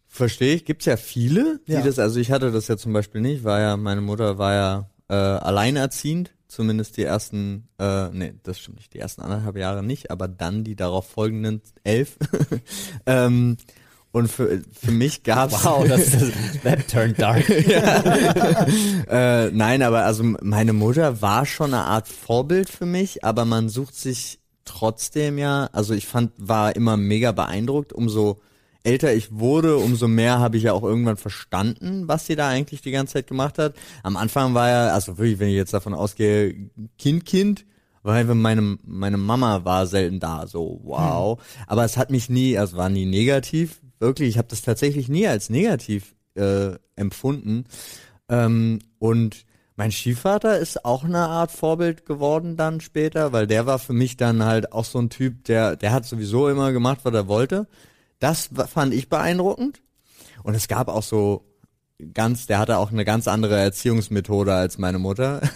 Verstehe 0.07 0.55
ich. 0.55 0.65
Gibt's 0.65 0.85
ja 0.85 0.97
viele, 0.97 1.59
die 1.67 1.73
Ja. 1.73 1.81
das, 1.81 1.99
also 1.99 2.19
ich 2.19 2.31
hatte 2.31 2.51
das 2.51 2.67
ja 2.67 2.77
zum 2.77 2.93
Beispiel 2.93 3.21
nicht, 3.21 3.43
war 3.43 3.59
ja, 3.59 3.77
meine 3.77 4.01
Mutter 4.01 4.37
war 4.37 4.53
ja 4.53 4.89
äh, 5.09 5.13
alleinerziehend, 5.13 6.31
zumindest 6.47 6.97
die 6.97 7.03
ersten, 7.03 7.67
äh, 7.79 8.09
nee, 8.09 8.33
das 8.43 8.59
stimmt 8.59 8.77
nicht, 8.77 8.93
die 8.93 8.99
ersten 8.99 9.21
anderthalb 9.21 9.57
Jahre 9.57 9.83
nicht, 9.83 10.11
aber 10.11 10.27
dann 10.27 10.63
die 10.63 10.75
darauf 10.75 11.07
folgenden 11.09 11.61
elf. 11.83 12.17
ähm, 13.05 13.57
und 14.11 14.29
für, 14.29 14.61
für 14.71 14.91
mich 14.91 15.23
gab's 15.23 15.53
wow, 15.65 15.85
das, 15.85 16.11
das, 16.11 16.31
that 16.63 16.87
turned 16.87 17.19
dark. 17.19 17.49
äh, 19.09 19.51
nein, 19.51 19.81
aber 19.81 20.05
also 20.05 20.23
meine 20.23 20.71
Mutter 20.71 21.21
war 21.21 21.45
schon 21.45 21.73
eine 21.73 21.83
Art 21.83 22.07
Vorbild 22.07 22.69
für 22.69 22.85
mich, 22.85 23.25
aber 23.25 23.43
man 23.43 23.67
sucht 23.67 23.95
sich 23.95 24.39
trotzdem 24.65 25.37
ja, 25.37 25.69
also 25.71 25.93
ich 25.93 26.07
fand, 26.07 26.31
war 26.37 26.75
immer 26.75 26.97
mega 26.97 27.31
beeindruckt, 27.31 27.93
umso 27.93 28.41
älter 28.83 29.13
ich 29.13 29.31
wurde, 29.31 29.77
umso 29.77 30.07
mehr 30.07 30.39
habe 30.39 30.57
ich 30.57 30.63
ja 30.63 30.73
auch 30.73 30.83
irgendwann 30.83 31.17
verstanden, 31.17 32.07
was 32.07 32.27
sie 32.27 32.35
da 32.35 32.49
eigentlich 32.49 32.81
die 32.81 32.91
ganze 32.91 33.13
Zeit 33.13 33.27
gemacht 33.27 33.57
hat. 33.57 33.73
Am 34.03 34.15
Anfang 34.15 34.53
war 34.53 34.69
ja, 34.69 34.87
also 34.93 35.17
wirklich, 35.17 35.39
wenn 35.39 35.49
ich 35.49 35.55
jetzt 35.55 35.73
davon 35.73 35.93
ausgehe, 35.93 36.69
Kind, 36.97 37.25
Kind, 37.25 37.65
weil 38.03 38.25
meine, 38.25 38.77
meine 38.83 39.17
Mama 39.17 39.65
war 39.65 39.87
selten 39.87 40.19
da, 40.19 40.45
so 40.45 40.79
wow. 40.83 41.41
Aber 41.65 41.83
es 41.83 41.97
hat 41.97 42.11
mich 42.11 42.29
nie, 42.29 42.57
also 42.57 42.77
war 42.77 42.89
nie 42.89 43.07
negativ, 43.07 43.81
wirklich, 43.99 44.29
ich 44.29 44.37
habe 44.37 44.47
das 44.49 44.61
tatsächlich 44.61 45.09
nie 45.09 45.27
als 45.27 45.49
negativ 45.49 46.15
äh, 46.35 46.73
empfunden. 46.95 47.65
Ähm, 48.29 48.79
und 48.99 49.45
Mein 49.77 49.91
Stiefvater 49.91 50.57
ist 50.57 50.85
auch 50.85 51.03
eine 51.03 51.19
Art 51.19 51.51
Vorbild 51.51 52.05
geworden 52.05 52.55
dann 52.55 52.79
später, 52.79 53.33
weil 53.33 53.45
der 53.45 53.65
war 53.65 53.77
für 53.77 53.93
mich 53.93 54.15
dann 54.15 54.45
halt 54.45 54.71
auch 54.71 54.85
so 54.85 54.99
ein 54.99 55.09
Typ, 55.09 55.43
der, 55.45 55.75
der 55.75 55.91
hat 55.91 56.05
sowieso 56.05 56.47
immer 56.47 56.71
gemacht, 56.71 56.99
was 57.03 57.13
er 57.13 57.27
wollte. 57.27 57.67
Das 58.19 58.49
fand 58.67 58.93
ich 58.93 59.09
beeindruckend. 59.09 59.81
Und 60.43 60.55
es 60.55 60.69
gab 60.69 60.87
auch 60.87 61.03
so 61.03 61.45
ganz, 62.13 62.45
der 62.47 62.59
hatte 62.59 62.77
auch 62.77 62.91
eine 62.91 63.03
ganz 63.03 63.27
andere 63.27 63.57
Erziehungsmethode 63.57 64.53
als 64.53 64.77
meine 64.77 64.99
Mutter. 64.99 65.41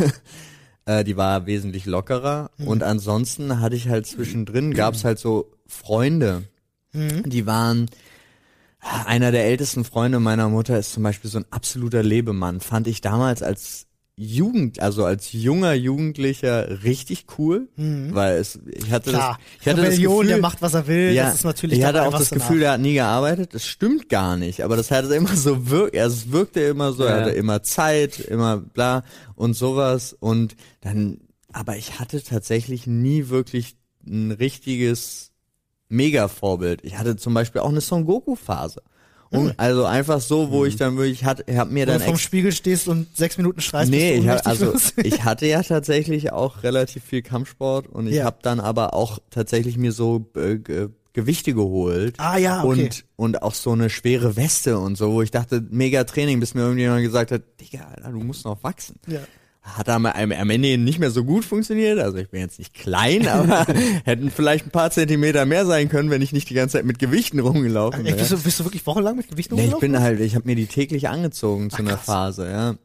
Äh, 0.85 1.03
die 1.03 1.17
war 1.17 1.45
wesentlich 1.45 1.85
lockerer. 1.85 2.51
Und 2.65 2.83
ansonsten 2.83 3.59
hatte 3.59 3.75
ich 3.75 3.89
halt 3.89 4.07
zwischendrin, 4.07 4.73
gab's 4.73 5.03
halt 5.03 5.19
so 5.19 5.51
Freunde, 5.67 6.45
die 6.93 7.45
waren, 7.45 7.89
einer 8.79 9.31
der 9.31 9.45
ältesten 9.45 9.83
Freunde 9.83 10.19
meiner 10.19 10.49
Mutter 10.49 10.79
ist 10.79 10.93
zum 10.93 11.03
Beispiel 11.03 11.29
so 11.29 11.37
ein 11.37 11.45
absoluter 11.51 12.01
Lebemann. 12.01 12.61
Fand 12.61 12.87
ich 12.87 13.01
damals 13.01 13.43
als 13.43 13.88
Jugend, 14.21 14.81
also 14.81 15.05
als 15.05 15.31
junger 15.31 15.73
Jugendlicher 15.73 16.83
richtig 16.83 17.25
cool, 17.37 17.69
weil 17.77 18.35
es, 18.37 18.59
ich 18.69 18.91
hatte 18.91 19.11
Klar, 19.11 19.37
das, 19.37 19.61
ich 19.61 19.67
hatte 19.69 19.81
Rebellion, 19.81 20.11
das 20.11 20.17
Gefühl, 20.19 20.27
der 20.27 20.37
macht, 20.39 20.61
was 20.61 20.73
er 20.73 20.87
will, 20.87 21.11
ja, 21.13 21.23
das 21.27 21.35
ist 21.35 21.43
natürlich 21.45 21.79
ich 21.79 21.85
hatte 21.85 22.03
auch 22.03 22.11
das 22.11 22.29
Gefühl, 22.29 22.57
nach. 22.57 22.63
der 22.63 22.71
hat 22.73 22.81
nie 22.81 22.95
gearbeitet. 22.95 23.53
Das 23.53 23.65
stimmt 23.65 24.09
gar 24.09 24.35
nicht, 24.35 24.61
aber 24.65 24.75
das 24.75 24.91
hatte 24.91 25.15
immer 25.15 25.33
so 25.37 25.69
wirkt, 25.69 25.95
also 25.97 26.15
es 26.17 26.31
wirkte 26.33 26.59
immer 26.59 26.91
so, 26.91 27.03
er 27.03 27.15
Ja. 27.15 27.21
hatte 27.21 27.29
immer 27.31 27.63
Zeit, 27.63 28.19
immer 28.19 28.57
bla 28.57 29.03
und 29.35 29.53
sowas 29.53 30.13
und 30.19 30.57
dann, 30.81 31.21
aber 31.53 31.77
ich 31.77 31.97
hatte 31.99 32.21
tatsächlich 32.21 32.87
nie 32.87 33.29
wirklich 33.29 33.77
ein 34.05 34.31
richtiges 34.31 35.31
Mega-Vorbild. 35.87 36.83
Ich 36.83 36.97
hatte 36.97 37.15
zum 37.15 37.33
Beispiel 37.33 37.61
auch 37.61 37.69
eine 37.69 37.81
Son 37.81 38.05
Goku-Phase. 38.05 38.81
Und 39.31 39.53
also 39.59 39.85
einfach 39.85 40.21
so, 40.21 40.49
wo 40.51 40.65
ich 40.65 40.75
dann 40.75 40.97
wirklich 40.97 41.23
hatte, 41.23 41.45
hab 41.55 41.69
mir 41.69 41.81
Wenn 41.81 41.87
dann 41.89 41.97
du 41.99 42.03
vorm 42.05 42.15
ex- 42.15 42.23
Spiegel 42.23 42.51
stehst 42.51 42.87
und 42.87 43.15
sechs 43.15 43.37
Minuten 43.37 43.61
schreist, 43.61 43.91
Nee, 43.91 44.15
ich 44.15 44.23
du 44.25 44.29
hab, 44.31 44.47
also 44.47 44.73
ich 44.97 45.23
hatte 45.23 45.45
ja 45.45 45.61
tatsächlich 45.61 46.31
auch 46.31 46.63
relativ 46.63 47.03
viel 47.03 47.21
Kampfsport 47.21 47.87
und 47.87 48.07
ich 48.07 48.15
Ja. 48.15 48.25
habe 48.25 48.37
dann 48.41 48.59
aber 48.59 48.93
auch 48.95 49.19
tatsächlich 49.29 49.77
mir 49.77 49.91
so 49.91 50.29
äh, 50.35 50.57
Ge- 50.57 50.89
Gewichte 51.13 51.53
geholt. 51.53 52.15
Ah, 52.17 52.37
ja, 52.37 52.63
okay. 52.63 52.83
Und 52.85 53.05
und 53.17 53.41
auch 53.43 53.53
so 53.53 53.71
eine 53.71 53.89
schwere 53.89 54.35
Weste 54.35 54.77
und 54.79 54.95
so, 54.95 55.11
wo 55.11 55.21
ich 55.21 55.31
dachte, 55.31 55.63
mega 55.69 56.03
Training, 56.05 56.39
bis 56.39 56.53
mir 56.55 56.61
irgendjemand 56.61 57.03
gesagt 57.03 57.31
hat, 57.31 57.41
Digga, 57.59 57.87
Alter, 57.95 58.11
du 58.11 58.19
musst 58.19 58.45
noch 58.45 58.63
wachsen. 58.63 58.95
Ja. 59.07 59.19
Hat 59.61 59.89
am, 59.89 60.05
am 60.05 60.31
am 60.31 60.49
Ende 60.49 60.77
nicht 60.77 60.99
mehr 60.99 61.11
so 61.11 61.23
gut 61.25 61.43
funktioniert. 61.45 61.99
Also 61.99 62.17
ich 62.17 62.29
bin 62.29 62.39
jetzt 62.39 62.59
nicht 62.59 62.73
klein, 62.73 63.27
aber 63.27 63.65
hätten 64.05 64.31
vielleicht 64.31 64.67
ein 64.67 64.71
paar 64.71 64.89
Zentimeter 64.89 65.45
mehr 65.45 65.65
sein 65.65 65.89
können, 65.89 66.09
wenn 66.09 66.21
ich 66.21 66.31
nicht 66.31 66.49
die 66.49 66.53
ganze 66.53 66.77
Zeit 66.77 66.85
mit 66.85 66.97
Gewichten 66.97 67.39
rumgelaufen 67.39 68.05
Echt, 68.05 68.15
wäre. 68.17 68.17
bist, 68.19 68.31
du, 68.31 68.37
bist 68.43 68.59
du 68.59 68.63
wirklich 68.63 68.85
wochenlang 68.87 69.17
mit 69.17 69.27
Gewichten 69.27 69.55
Nee, 69.55 69.61
ich 69.65 69.73
rumgelaufen? 69.73 69.91
bin 69.93 70.01
halt, 70.01 70.19
ich 70.21 70.35
habe 70.35 70.45
mir 70.47 70.55
die 70.55 70.65
täglich 70.67 71.09
angezogen 71.09 71.69
zu 71.69 71.77
einer 71.77 71.91
krass. 71.95 72.05
Phase, 72.05 72.49
ja. 72.49 72.75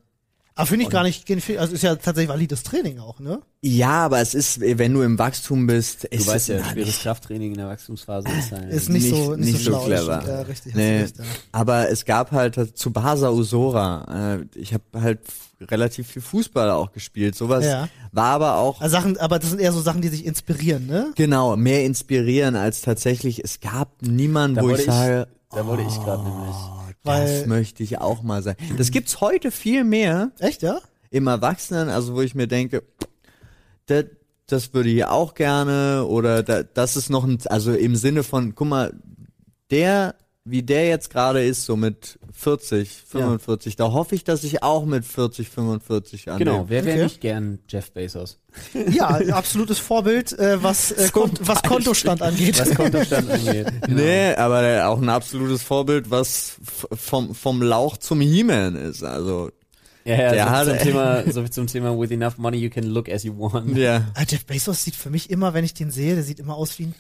Aber 0.56 0.66
finde 0.66 0.84
ich 0.84 0.90
gar 0.90 1.02
nicht, 1.02 1.28
also 1.58 1.74
ist 1.74 1.82
ja 1.82 1.96
tatsächlich 1.96 2.28
valides 2.28 2.62
Training 2.62 3.00
auch, 3.00 3.18
ne? 3.18 3.40
Ja, 3.60 4.04
aber 4.04 4.20
es 4.20 4.34
ist, 4.34 4.60
wenn 4.60 4.92
du 4.94 5.02
im 5.02 5.18
Wachstum 5.18 5.66
bist, 5.66 6.04
Du 6.04 6.08
ist 6.16 6.28
weißt 6.28 6.48
ja, 6.50 6.56
es 6.58 6.66
schweres 6.70 6.98
Krafttraining 7.00 7.52
in 7.52 7.58
der 7.58 7.66
Wachstumsphase 7.66 8.28
ist 8.38 8.52
halt 8.52 8.70
Ist 8.72 8.88
nicht, 8.88 9.08
so, 9.08 9.34
nicht, 9.34 9.58
so 9.58 9.70
schlau. 9.70 9.84
clever. 9.84 10.22
Ja, 10.24 10.42
richtig, 10.42 10.72
du 10.74 10.78
Nee, 10.78 11.00
recht, 11.02 11.18
ja. 11.18 11.24
aber 11.50 11.88
es 11.90 12.04
gab 12.04 12.30
halt 12.30 12.78
zu 12.78 12.92
Basa 12.92 13.30
Usora. 13.30 14.36
Äh, 14.36 14.58
ich 14.58 14.72
habe 14.74 14.84
halt 14.94 15.20
relativ 15.60 16.08
viel 16.08 16.22
Fußball 16.22 16.70
auch 16.70 16.92
gespielt. 16.92 17.34
Sowas 17.34 17.64
Ja. 17.64 17.88
war 18.12 18.26
aber 18.32 18.56
auch 18.58 18.80
Also 18.80 18.96
Sachen, 18.96 19.16
aber 19.18 19.38
das 19.38 19.50
sind 19.50 19.60
eher 19.60 19.72
so 19.72 19.80
Sachen, 19.80 20.02
die 20.02 20.08
sich 20.08 20.24
inspirieren, 20.26 20.86
ne? 20.86 21.12
genau 21.16 21.56
mehr 21.56 21.84
inspirieren 21.84 22.56
als 22.56 22.82
tatsächlich. 22.82 23.42
Es 23.42 23.60
gab 23.60 24.02
niemanden, 24.02 24.56
Da 24.56 24.62
wo 24.62 24.70
ich 24.70 24.80
ich- 24.80 24.84
sage, 24.86 25.28
Da 25.50 25.66
wollte 25.66 25.84
ich 25.84 25.94
gerade 26.00 26.22
nämlich. 26.24 26.56
Weil- 27.04 27.38
das 27.40 27.46
möchte 27.46 27.82
ich 27.82 27.98
auch 28.00 28.22
mal 28.22 28.42
sein. 28.42 28.56
Das 28.76 28.90
gibt's 28.90 29.20
heute 29.20 29.50
viel 29.50 29.84
mehr 29.84 30.30
Echt, 30.38 30.62
ja? 30.62 30.80
im 31.10 31.26
Erwachsenen, 31.26 31.88
also 31.90 32.14
wo 32.14 32.22
ich 32.22 32.34
mir 32.34 32.46
denke, 32.48 32.82
das, 33.86 34.04
das 34.46 34.72
würde 34.74 34.88
ich 34.90 35.04
auch 35.04 35.34
gerne 35.34 36.04
oder 36.06 36.42
da, 36.42 36.62
das 36.62 36.96
ist 36.96 37.10
noch 37.10 37.24
ein, 37.24 37.38
also 37.46 37.72
im 37.72 37.94
Sinne 37.96 38.22
von, 38.22 38.54
guck 38.54 38.68
mal, 38.68 38.94
der, 39.70 40.14
wie 40.46 40.62
der 40.62 40.86
jetzt 40.88 41.08
gerade 41.08 41.42
ist, 41.44 41.64
so 41.64 41.74
mit 41.74 42.18
40, 42.32 42.90
45, 43.08 43.76
da 43.76 43.92
hoffe 43.92 44.14
ich, 44.14 44.24
dass 44.24 44.44
ich 44.44 44.62
auch 44.62 44.84
mit 44.84 45.06
40, 45.06 45.48
45 45.48 46.30
an 46.30 46.38
Genau, 46.38 46.66
wer 46.68 46.84
wäre 46.84 46.96
Okay. 46.96 47.04
nicht 47.04 47.20
gern 47.22 47.58
Jeff 47.68 47.90
Bezos? 47.92 48.38
Ja, 48.90 49.08
ein 49.08 49.30
absolutes 49.32 49.78
Vorbild, 49.78 50.38
äh, 50.38 50.62
was, 50.62 50.92
äh, 50.92 51.08
Kont 51.10 51.40
was 51.46 51.62
Kontostand 51.62 52.20
angeht. 52.20 52.58
Was 52.60 52.74
Kontostand 52.74 53.30
angeht. 53.30 53.66
Genau. 53.86 54.00
Nee, 54.02 54.34
aber 54.34 54.86
auch 54.88 55.00
ein 55.00 55.08
absolutes 55.08 55.62
Vorbild, 55.62 56.10
was 56.10 56.56
vom, 56.92 57.34
vom 57.34 57.62
Lauch 57.62 57.96
zum 57.96 58.20
He-Man 58.20 58.76
ist, 58.76 59.02
also, 59.02 59.50
Ja, 60.04 60.14
ja, 60.14 60.32
Der 60.32 60.44
so, 60.44 60.50
hat- 60.50 60.66
zum 60.68 60.78
Thema, 60.86 61.32
so 61.32 61.48
zum 61.48 61.66
Thema 61.68 61.98
with 61.98 62.10
enough 62.10 62.36
money 62.36 62.58
you 62.58 62.68
can 62.68 62.84
look 62.84 63.08
as 63.08 63.22
you 63.24 63.32
want. 63.38 63.74
ja. 63.78 64.08
Ah, 64.14 64.24
Jeff 64.28 64.44
Bezos 64.44 64.84
sieht 64.84 64.94
für 64.94 65.08
mich 65.08 65.30
immer, 65.30 65.54
wenn 65.54 65.64
ich 65.64 65.72
den 65.72 65.90
sehe, 65.90 66.14
der 66.14 66.22
sieht 66.22 66.38
immer 66.38 66.54
aus 66.56 66.78
wie 66.78 66.84
ein, 66.84 66.94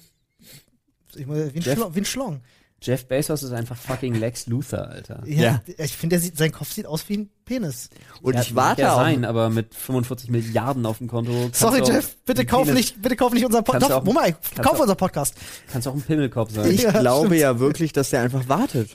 wie 1.14 1.22
ein, 1.24 1.52
Jeff- 1.56 1.74
Schlong, 1.74 1.94
wie 1.94 2.00
ein 2.00 2.04
Schlong. 2.06 2.40
Jeff 2.84 3.06
Bezos 3.06 3.42
ist 3.42 3.52
einfach 3.52 3.76
fucking 3.76 4.14
Lex 4.14 4.46
Luthor, 4.46 4.86
Alter. 4.88 5.22
Ja, 5.26 5.60
ich 5.78 5.96
finde, 5.96 6.18
sein 6.20 6.52
Kopf 6.52 6.70
sieht 6.72 6.86
aus 6.86 7.08
wie 7.08 7.16
ein 7.18 7.30
Penis. 7.44 7.88
Und 8.22 8.34
Ja, 8.34 8.42
ich 8.42 8.54
warte 8.54 8.82
ja 8.82 8.92
auch, 8.92 8.96
sein, 8.98 9.24
aber 9.24 9.48
mit 9.50 9.74
45 9.74 10.30
Milliarden 10.30 10.84
auf 10.86 10.98
dem 10.98 11.08
Konto. 11.08 11.50
Sorry, 11.52 11.80
auch 11.82 11.88
Jeff, 11.88 12.14
bitte 12.26 12.44
kauf 12.46 12.66
Penis- 12.66 12.74
nicht, 12.74 13.02
bitte 13.02 13.16
kauf 13.16 13.32
nicht 13.32 13.44
unseren 13.44 13.64
Podcast. 13.64 13.90
auch- 13.92 14.04
Moment, 14.04 14.36
kauf 14.62 14.76
du- 14.76 14.82
unseren 14.82 14.96
Podcast. 14.98 15.34
Kannst 15.72 15.88
auch 15.88 15.94
ein 15.94 16.02
Pimmelkopf 16.02 16.52
sein. 16.52 16.70
ich 16.70 16.82
Ja, 16.82 16.90
glaube 16.92 17.26
stimmt. 17.28 17.40
ja 17.40 17.58
wirklich, 17.58 17.92
dass 17.92 18.10
der 18.10 18.20
einfach 18.22 18.48
wartet. 18.48 18.90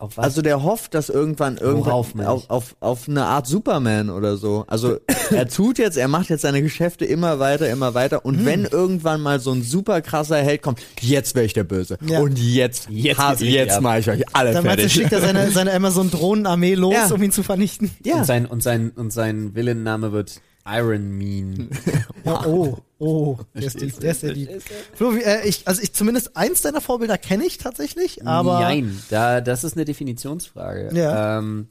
Auf 0.00 0.16
was? 0.16 0.24
Also 0.24 0.42
der 0.42 0.62
hofft, 0.62 0.94
dass 0.94 1.08
irgendwann 1.08 1.56
irgendwann 1.56 1.86
Worauf, 1.92 2.14
auf, 2.20 2.50
auf, 2.50 2.76
auf 2.78 3.08
eine 3.08 3.24
Art 3.24 3.48
Superman 3.48 4.10
oder 4.10 4.36
so. 4.36 4.64
Also 4.68 4.98
er 5.30 5.48
tut 5.48 5.78
jetzt, 5.78 5.96
er 5.96 6.06
macht 6.06 6.28
jetzt 6.30 6.42
seine 6.42 6.62
Geschäfte 6.62 7.04
immer 7.04 7.40
weiter, 7.40 7.68
immer 7.68 7.94
weiter. 7.94 8.24
Und 8.24 8.44
wenn 8.46 8.64
irgendwann 8.64 9.20
mal 9.20 9.40
so 9.40 9.50
ein 9.52 9.62
super 9.62 10.00
krasser 10.00 10.36
Held 10.36 10.62
kommt, 10.62 10.80
jetzt 11.00 11.34
wäre 11.34 11.46
ich 11.46 11.52
der 11.52 11.64
Böse. 11.64 11.98
Ja. 12.06 12.20
Und 12.20 12.38
jetzt, 12.38 12.88
Jetzt 12.90 13.18
hab, 13.18 13.40
jetzt 13.40 13.80
mache 13.80 13.98
ich 13.98 14.08
euch 14.08 14.22
alle 14.34 14.52
Dann 14.52 14.62
fertig. 14.64 14.92
schickt 14.92 15.12
er 15.12 15.20
seine, 15.20 15.50
seine 15.50 15.72
Amazon-Drohnenarmee 15.72 16.74
los, 16.74 16.94
Ja. 16.94 17.12
um 17.12 17.20
ihn 17.22 17.32
zu 17.32 17.42
vernichten. 17.42 17.90
ja. 18.04 18.18
Und 18.18 18.24
sein, 18.24 18.46
und 18.46 18.62
sein, 18.62 18.92
und 18.94 19.12
sein 19.12 19.52
Villenname 19.54 20.12
wird 20.12 20.40
Iron 20.64 21.10
Mean. 21.18 21.70
Ja, 22.24 22.42
oh, 22.46 22.78
oh, 22.98 23.38
der 23.54 23.62
ist 23.62 23.80
der 24.02 24.10
ist 24.10 24.20
sehr 24.20 24.32
lieb. 24.32 24.50
Flo, 24.94 25.14
wie, 25.14 25.22
äh, 25.22 25.46
ich, 25.46 25.66
also 25.66 25.82
ich 25.82 25.92
zumindest 25.92 26.36
eins 26.36 26.62
deiner 26.62 26.80
Vorbilder 26.80 27.18
kenne 27.18 27.44
ich 27.44 27.58
tatsächlich, 27.58 28.26
aber 28.26 28.60
Nein, 28.60 29.02
da, 29.10 29.40
das 29.40 29.64
ist 29.64 29.76
eine 29.76 29.84
Definitionsfrage. 29.84 30.90
Ja. 30.94 31.38
Ähm, 31.38 31.68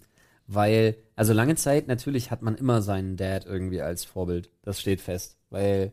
weil, 0.47 0.95
also 1.15 1.33
lange 1.33 1.55
Zeit 1.55 1.87
natürlich 1.87 2.31
hat 2.31 2.41
man 2.41 2.55
immer 2.55 2.81
seinen 2.81 3.17
Dad 3.17 3.45
irgendwie 3.45 3.81
als 3.81 4.05
Vorbild. 4.05 4.49
Das 4.63 4.79
steht 4.79 5.01
fest. 5.01 5.37
Weil 5.49 5.91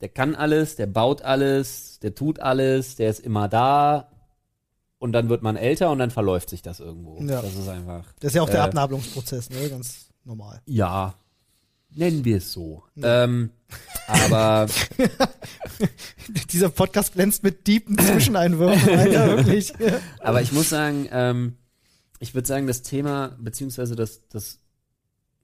der 0.00 0.08
kann 0.08 0.34
alles, 0.34 0.76
der 0.76 0.86
baut 0.86 1.22
alles, 1.22 2.00
der 2.00 2.14
tut 2.14 2.40
alles, 2.40 2.96
der 2.96 3.10
ist 3.10 3.20
immer 3.20 3.48
da. 3.48 4.10
Und 4.98 5.12
dann 5.12 5.28
wird 5.28 5.42
man 5.42 5.56
älter 5.56 5.90
und 5.90 5.98
dann 5.98 6.10
verläuft 6.10 6.50
sich 6.50 6.62
das 6.62 6.80
irgendwo. 6.80 7.20
Ja. 7.20 7.42
Das 7.42 7.54
ist 7.54 7.68
einfach. 7.68 8.04
das 8.20 8.30
ist 8.30 8.34
ja 8.34 8.42
auch 8.42 8.50
der 8.50 8.60
äh, 8.60 8.64
Abnabelungsprozess, 8.64 9.50
ne, 9.50 9.68
ganz 9.68 10.08
normal. 10.24 10.60
Ja. 10.66 11.14
Nennen 11.94 12.24
wir 12.24 12.38
es 12.38 12.52
so. 12.52 12.82
Ähm, 13.00 13.50
aber 14.08 14.66
Dieser 16.52 16.68
Podcast 16.68 17.14
glänzt 17.14 17.42
mit 17.42 17.66
deepen 17.66 17.98
Zwischeneinwürfen, 17.98 18.98
Alter, 18.98 19.26
wirklich. 19.36 19.72
Aber 20.20 20.42
ich 20.42 20.52
muss 20.52 20.68
sagen, 20.68 21.08
ähm, 21.12 21.54
ich 22.18 22.34
würde 22.34 22.48
sagen, 22.48 22.66
das 22.66 22.82
Thema, 22.82 23.36
beziehungsweise 23.40 23.94
das, 23.96 24.22
das 24.28 24.58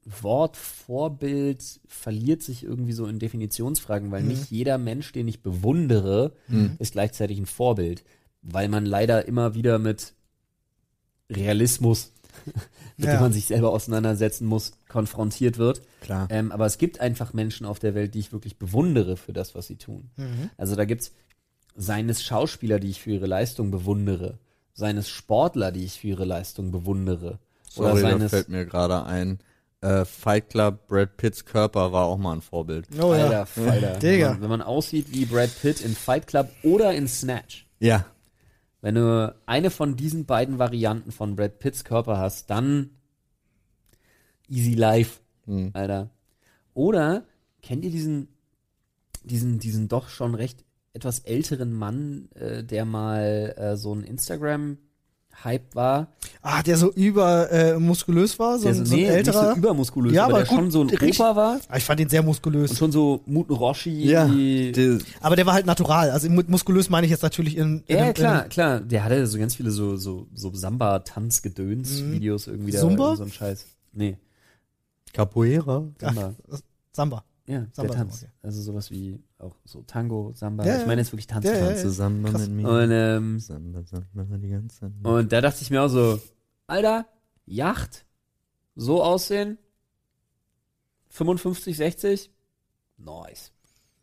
Wort 0.05 0.57
Vorbild 0.57 1.63
verliert 1.87 2.41
sich 2.41 2.63
irgendwie 2.63 2.93
so 2.93 3.05
in 3.07 3.19
Definitionsfragen, 3.19 4.11
weil 4.11 4.23
nicht 4.23 4.49
jeder 4.49 4.77
Mensch, 4.77 5.11
den 5.11 5.27
ich 5.27 5.43
bewundere, 5.43 6.33
ist 6.79 6.93
gleichzeitig 6.93 7.37
ein 7.37 7.45
Vorbild. 7.45 8.03
Weil 8.41 8.67
man 8.67 8.85
leider 8.87 9.27
immer 9.27 9.53
wieder 9.53 9.77
mit 9.77 10.13
Realismus, 11.29 12.13
mit 12.97 13.07
Ja. 13.07 13.13
dem 13.15 13.21
man 13.21 13.33
sich 13.33 13.45
selber 13.45 13.71
auseinandersetzen 13.71 14.45
muss, 14.45 14.73
konfrontiert 14.87 15.57
wird. 15.57 15.81
Klar. 16.01 16.27
Ähm, 16.29 16.51
aber 16.51 16.65
es 16.65 16.77
gibt 16.77 16.99
einfach 16.99 17.33
Menschen 17.33 17.65
auf 17.65 17.79
der 17.79 17.95
Welt, 17.95 18.13
die 18.13 18.19
ich 18.19 18.31
wirklich 18.33 18.57
bewundere 18.57 19.17
für 19.17 19.33
das, 19.33 19.55
was 19.55 19.67
sie 19.67 19.77
tun. 19.77 20.09
Also 20.57 20.75
da 20.75 20.85
gibt's 20.85 21.11
seines 21.75 22.23
Schauspieler, 22.23 22.79
die 22.79 22.89
ich 22.89 23.01
für 23.01 23.11
ihre 23.11 23.27
Leistung 23.27 23.71
bewundere, 23.71 24.37
seines 24.73 25.09
Sportler, 25.09 25.71
die 25.71 25.85
ich 25.85 25.99
für 25.99 26.07
ihre 26.07 26.25
Leistung 26.25 26.71
bewundere. 26.71 27.39
Sorry, 27.69 27.91
oder 27.91 28.01
da 28.01 28.09
seines 28.09 28.31
fällt 28.31 28.49
mir 28.49 28.65
gerade 28.65 29.05
ein. 29.05 29.39
Äh, 29.83 30.05
Fight 30.05 30.49
Club, 30.49 30.87
Brad 30.87 31.17
Pitts 31.17 31.43
Körper 31.45 31.91
war 31.91 32.05
auch 32.05 32.17
mal 32.17 32.33
ein 32.33 32.41
Vorbild. 32.41 32.85
Oh 33.01 33.15
ja. 33.15 33.23
Alter, 33.25 33.45
Falter. 33.47 33.97
Digga. 33.97 34.25
Wenn 34.27 34.31
man, 34.33 34.41
wenn 34.41 34.49
man 34.49 34.61
aussieht 34.61 35.07
wie 35.11 35.25
Brad 35.25 35.49
Pitt 35.61 35.81
in 35.81 35.95
Fight 35.95 36.27
Club 36.27 36.49
oder 36.61 36.93
in 36.93 37.07
Snatch. 37.07 37.65
Ja. 37.79 38.05
Wenn 38.81 38.95
du 38.95 39.35
eine 39.45 39.69
von 39.69 39.95
diesen 39.95 40.25
beiden 40.25 40.59
Varianten 40.59 41.11
von 41.11 41.35
Brad 41.35 41.59
Pitts 41.59 41.83
Körper 41.83 42.17
hast, 42.17 42.49
dann 42.49 42.89
easy 44.47 44.73
life, 44.73 45.21
Hm. 45.45 45.71
Alter. 45.73 46.09
Oder 46.73 47.25
kennt 47.61 47.83
ihr 47.83 47.91
diesen, 47.91 48.29
diesen, 49.23 49.59
diesen 49.59 49.87
doch 49.87 50.09
schon 50.09 50.35
recht 50.35 50.63
etwas 50.93 51.19
älteren 51.19 51.73
Mann, 51.73 52.29
äh, 52.35 52.63
der 52.63 52.85
mal 52.85 53.53
äh, 53.57 53.75
so 53.75 53.93
ein 53.93 54.03
Instagram 54.03 54.77
Hype 55.43 55.73
war. 55.75 56.07
Ah, 56.43 56.61
der 56.63 56.77
so 56.77 56.91
über 56.93 57.51
äh, 57.51 57.79
muskulös 57.79 58.37
war, 58.39 58.57
so, 58.59 58.63
Der 58.65 58.73
ein, 58.73 58.77
so, 58.77 58.85
so 58.85 58.93
ein 58.93 58.97
nee, 58.99 59.05
nicht 59.07 59.15
älterer. 59.15 59.51
so 59.53 59.57
übermuskulös, 59.57 60.13
Ja, 60.13 60.25
aber, 60.25 60.33
aber 60.35 60.43
der 60.43 60.47
schon 60.47 60.63
gut, 60.65 60.71
so 60.73 60.81
ein 60.81 60.89
richtig- 60.89 61.19
Opa 61.19 61.35
war 61.35 61.59
ah, 61.67 61.77
ich 61.77 61.83
fand 61.83 61.99
ihn 61.99 62.09
sehr 62.09 62.21
muskulös. 62.23 62.71
und 62.71 62.77
schon 62.77 62.91
so 62.91 63.21
Muten 63.25 63.53
Roshi. 63.55 64.03
Ja, 64.09 64.25
die- 64.27 64.71
die, 64.71 64.97
Aber 65.19 65.35
der 65.35 65.45
war 65.45 65.53
halt 65.53 65.65
natural. 65.65 66.11
Also 66.11 66.29
mit 66.29 66.49
muskulös 66.49 66.89
meine 66.89 67.05
ich 67.05 67.11
jetzt 67.11 67.23
natürlich 67.23 67.57
in, 67.57 67.83
in 67.87 67.97
Ja, 67.97 68.05
in- 68.07 68.13
klar, 68.13 68.43
klar. 68.49 68.79
Der 68.81 69.03
hatte 69.03 69.25
so 69.27 69.37
ganz 69.39 69.55
viele 69.55 69.71
so, 69.71 69.97
so, 69.97 70.27
so 70.33 70.51
Samba-Tanz-Gedöns-Videos 70.53 72.47
irgendwie. 72.47 72.71
da, 72.71 72.79
Zumba? 72.79 73.15
So 73.15 73.23
ein 73.23 73.31
Scheiß. 73.31 73.65
Nee, 73.93 74.17
Capoeira. 75.13 75.83
Samba. 75.99 76.33
Samba. 76.91 77.23
Ja, 77.47 77.65
Samba, 77.73 77.93
der 77.93 78.03
Tanz. 78.03 78.21
okay. 78.23 78.31
Also 78.43 78.61
sowas 78.61 78.91
wie 78.91 79.19
auch 79.41 79.55
so 79.65 79.81
Tango, 79.83 80.31
Samba. 80.35 80.65
Ja, 80.65 80.79
ich 80.79 80.85
meine 80.87 81.01
jetzt 81.01 81.11
wirklich 81.11 81.27
Tanz. 81.27 81.45
Ja, 81.45 81.53
ja, 81.53 81.59
Tanz. 81.67 81.77
ja. 81.77 81.83
Zusammen 81.83 82.23
Krass. 82.25 82.41
mit 82.47 82.51
mir. 82.51 82.67
Und, 82.69 82.91
ähm, 82.91 83.39
Samba, 83.39 83.81
Samba, 83.83 84.37
die 84.37 84.49
ganze 84.49 84.79
Zeit. 84.79 84.91
und 85.03 85.31
da 85.31 85.41
dachte 85.41 85.61
ich 85.61 85.69
mir 85.69 85.81
auch 85.83 85.87
so, 85.89 86.19
Alter, 86.67 87.05
Yacht, 87.45 88.05
so 88.75 89.03
aussehen, 89.03 89.57
55, 91.09 91.75
60, 91.77 92.31
nice. 92.97 93.51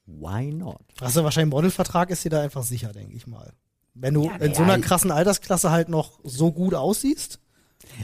Why 0.07 0.53
not? 0.53 0.81
Hast 1.01 1.17
du 1.17 1.25
wahrscheinlich 1.25 1.45
einen 1.45 1.51
Modelvertrag, 1.51 2.11
ist 2.11 2.25
dir 2.25 2.31
da 2.31 2.41
einfach 2.43 2.63
sicher, 2.63 2.93
denke 2.93 3.15
ich 3.15 3.27
mal. 3.27 3.53
Wenn 3.95 4.15
du 4.15 4.25
Ja, 4.25 4.37
in 4.37 4.55
so 4.55 4.63
einer 4.63 4.79
krassen 4.79 5.11
Altersklasse 5.11 5.71
halt 5.71 5.89
noch 5.89 6.19
so 6.25 6.53
gut 6.53 6.75
aussiehst, 6.75 7.41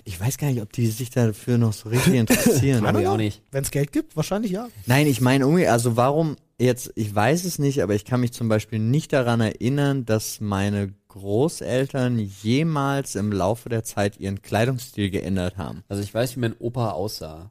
Ich 0.04 0.18
weiß 0.20 0.38
gar 0.38 0.48
nicht, 0.48 0.62
ob 0.62 0.72
die 0.72 0.86
sich 0.86 1.10
dafür 1.10 1.58
noch 1.58 1.72
so 1.72 1.88
richtig 1.88 2.14
interessieren. 2.14 2.80
Glaube 2.80 3.02
ich 3.02 3.08
auch 3.08 3.16
nicht. 3.16 3.42
wenn 3.50 3.64
es 3.64 3.70
Geld 3.70 3.92
gibt, 3.92 4.16
wahrscheinlich 4.16 4.52
ja. 4.52 4.68
Nein, 4.86 5.06
ich 5.06 5.20
meine, 5.20 5.44
irgendwie, 5.44 5.66
also 5.66 5.96
warum 5.96 6.36
jetzt, 6.58 6.92
ich 6.94 7.14
weiß 7.14 7.44
es 7.44 7.58
nicht, 7.58 7.82
aber 7.82 7.94
ich 7.94 8.04
kann 8.04 8.20
mich 8.20 8.32
zum 8.32 8.48
Beispiel 8.48 8.78
nicht 8.78 9.12
daran 9.12 9.40
erinnern, 9.40 10.04
dass 10.04 10.40
meine 10.40 10.94
Großeltern 11.08 12.18
jemals 12.18 13.14
im 13.14 13.32
Laufe 13.32 13.68
der 13.68 13.84
Zeit 13.84 14.18
ihren 14.18 14.42
Kleidungsstil 14.42 15.10
geändert 15.10 15.56
haben. 15.56 15.84
Also 15.88 16.02
ich 16.02 16.12
weiß, 16.12 16.36
wie 16.36 16.40
mein 16.40 16.56
Opa 16.58 16.90
aussah. 16.90 17.50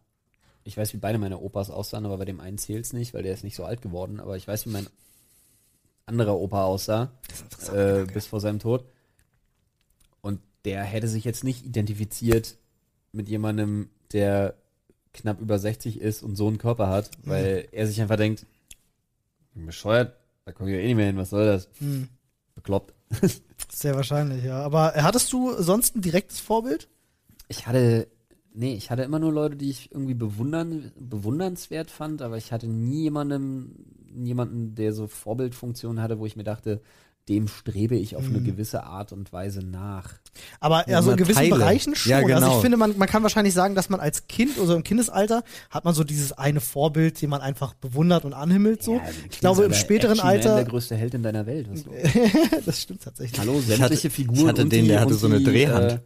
Ich 0.65 0.77
weiß, 0.77 0.93
wie 0.93 0.97
beide 0.97 1.17
meine 1.17 1.39
Opas 1.39 1.69
aussahen, 1.69 2.05
aber 2.05 2.17
bei 2.17 2.25
dem 2.25 2.39
einen 2.39 2.57
zählt's 2.57 2.93
nicht, 2.93 3.13
weil 3.13 3.23
der 3.23 3.33
ist 3.33 3.43
nicht 3.43 3.55
so 3.55 3.65
alt 3.65 3.81
geworden. 3.81 4.19
Aber 4.19 4.37
ich 4.37 4.47
weiß, 4.47 4.65
wie 4.65 4.71
mein 4.71 4.87
anderer 6.05 6.37
Opa 6.37 6.63
aussah, 6.63 7.11
äh, 7.73 8.05
bis 8.05 8.25
vor 8.27 8.39
seinem 8.39 8.59
Tod. 8.59 8.85
Und 10.21 10.39
der 10.65 10.83
hätte 10.83 11.07
sich 11.07 11.25
jetzt 11.25 11.43
nicht 11.43 11.65
identifiziert 11.65 12.57
mit 13.11 13.27
jemandem, 13.27 13.89
der 14.13 14.55
knapp 15.13 15.39
über 15.39 15.59
60 15.59 15.99
ist 16.01 16.23
und 16.23 16.35
so 16.35 16.47
einen 16.47 16.57
Körper 16.57 16.87
hat, 16.89 17.11
weil 17.23 17.67
er 17.71 17.87
sich 17.87 18.01
einfach 18.01 18.17
denkt, 18.17 18.45
bescheuert, 19.55 20.17
da 20.45 20.51
komme 20.51 20.69
ich 20.69 20.75
ja 20.75 20.81
eh 20.81 20.87
nicht 20.87 20.95
mehr 20.95 21.07
hin, 21.07 21.17
was 21.17 21.29
soll 21.29 21.45
das? 21.45 21.69
Hm. 21.79 22.07
Bekloppt. 22.55 22.93
Sehr 23.69 23.95
wahrscheinlich, 23.95 24.43
ja. 24.43 24.61
Aber 24.61 24.93
hattest 24.95 25.31
du 25.33 25.53
sonst 25.61 25.95
ein 25.95 26.01
direktes 26.01 26.39
Vorbild? 26.39 26.89
Ich 27.47 27.67
hatte, 27.67 28.07
nee, 28.53 28.75
ich 28.75 28.91
hatte 28.91 29.03
immer 29.03 29.19
nur 29.19 29.31
Leute, 29.31 29.55
die 29.55 29.69
ich 29.69 29.91
irgendwie 29.91 30.13
bewundern, 30.13 30.91
bewundernswert 30.99 31.89
fand, 31.89 32.21
aber 32.21 32.37
ich 32.37 32.51
hatte 32.51 32.67
nie 32.67 33.03
jemanden, 33.03 34.23
jemanden, 34.23 34.75
der 34.75 34.93
so 34.93 35.07
Vorbildfunktion 35.07 36.01
hatte, 36.01 36.19
wo 36.19 36.25
ich 36.25 36.35
mir 36.35 36.43
dachte, 36.43 36.81
dem 37.29 37.47
strebe 37.47 37.95
ich 37.95 38.17
auf 38.17 38.25
eine 38.25 38.39
Mhm. 38.39 38.43
gewisse 38.43 38.83
Art 38.83 39.13
und 39.13 39.31
Weise 39.31 39.62
nach. 39.62 40.13
Aber 40.59 40.89
Ja, 40.89 40.97
also 40.97 41.12
in 41.12 41.17
gewissen 41.17 41.38
Teile. 41.39 41.51
Bereichen 41.55 41.95
schon. 41.95 42.09
Ja, 42.09 42.17
Also 42.17 42.27
genau. 42.27 42.55
ich 42.57 42.62
finde, 42.62 42.75
man, 42.77 42.97
man 42.97 43.07
kann 43.07 43.23
wahrscheinlich 43.23 43.53
sagen, 43.53 43.75
dass 43.75 43.89
man 43.89 44.01
als 44.01 44.27
Kind 44.27 44.57
oder 44.57 44.75
im 44.75 44.83
Kindesalter 44.83 45.43
hat 45.69 45.86
man 45.86 45.93
so 45.93 46.03
dieses 46.03 46.33
eine 46.33 46.59
Vorbild, 46.59 47.21
den 47.21 47.29
man 47.29 47.39
einfach 47.39 47.75
bewundert 47.75 48.25
und 48.25 48.33
anhimmelt 48.33 48.83
so. 48.83 48.95
Ja, 48.95 49.03
ich 49.31 49.39
glaube, 49.39 49.63
im 49.63 49.73
späteren 49.73 50.12
Action 50.13 50.25
Man, 50.27 50.36
Alter, 50.36 50.55
der 50.55 50.65
größte 50.65 50.95
Held 50.97 51.13
in 51.13 51.23
deiner 51.23 51.45
Welt. 51.45 51.67
Los? 51.67 51.86
das 52.65 52.81
stimmt 52.81 53.03
tatsächlich. 53.03 53.39
Hallo, 53.39 53.53
hatte- 53.53 53.62
sämtliche 53.67 54.07
ich 54.09 54.13
Figuren. 54.13 54.47
hatte 54.49 54.63
und 54.63 54.71
den, 54.73 54.83
die, 54.83 54.89
der 54.89 54.99
hatte 54.99 55.13
so 55.13 55.27
eine 55.27 55.38
die, 55.38 55.45
Drehhand. 55.45 55.91
Äh, 55.93 55.99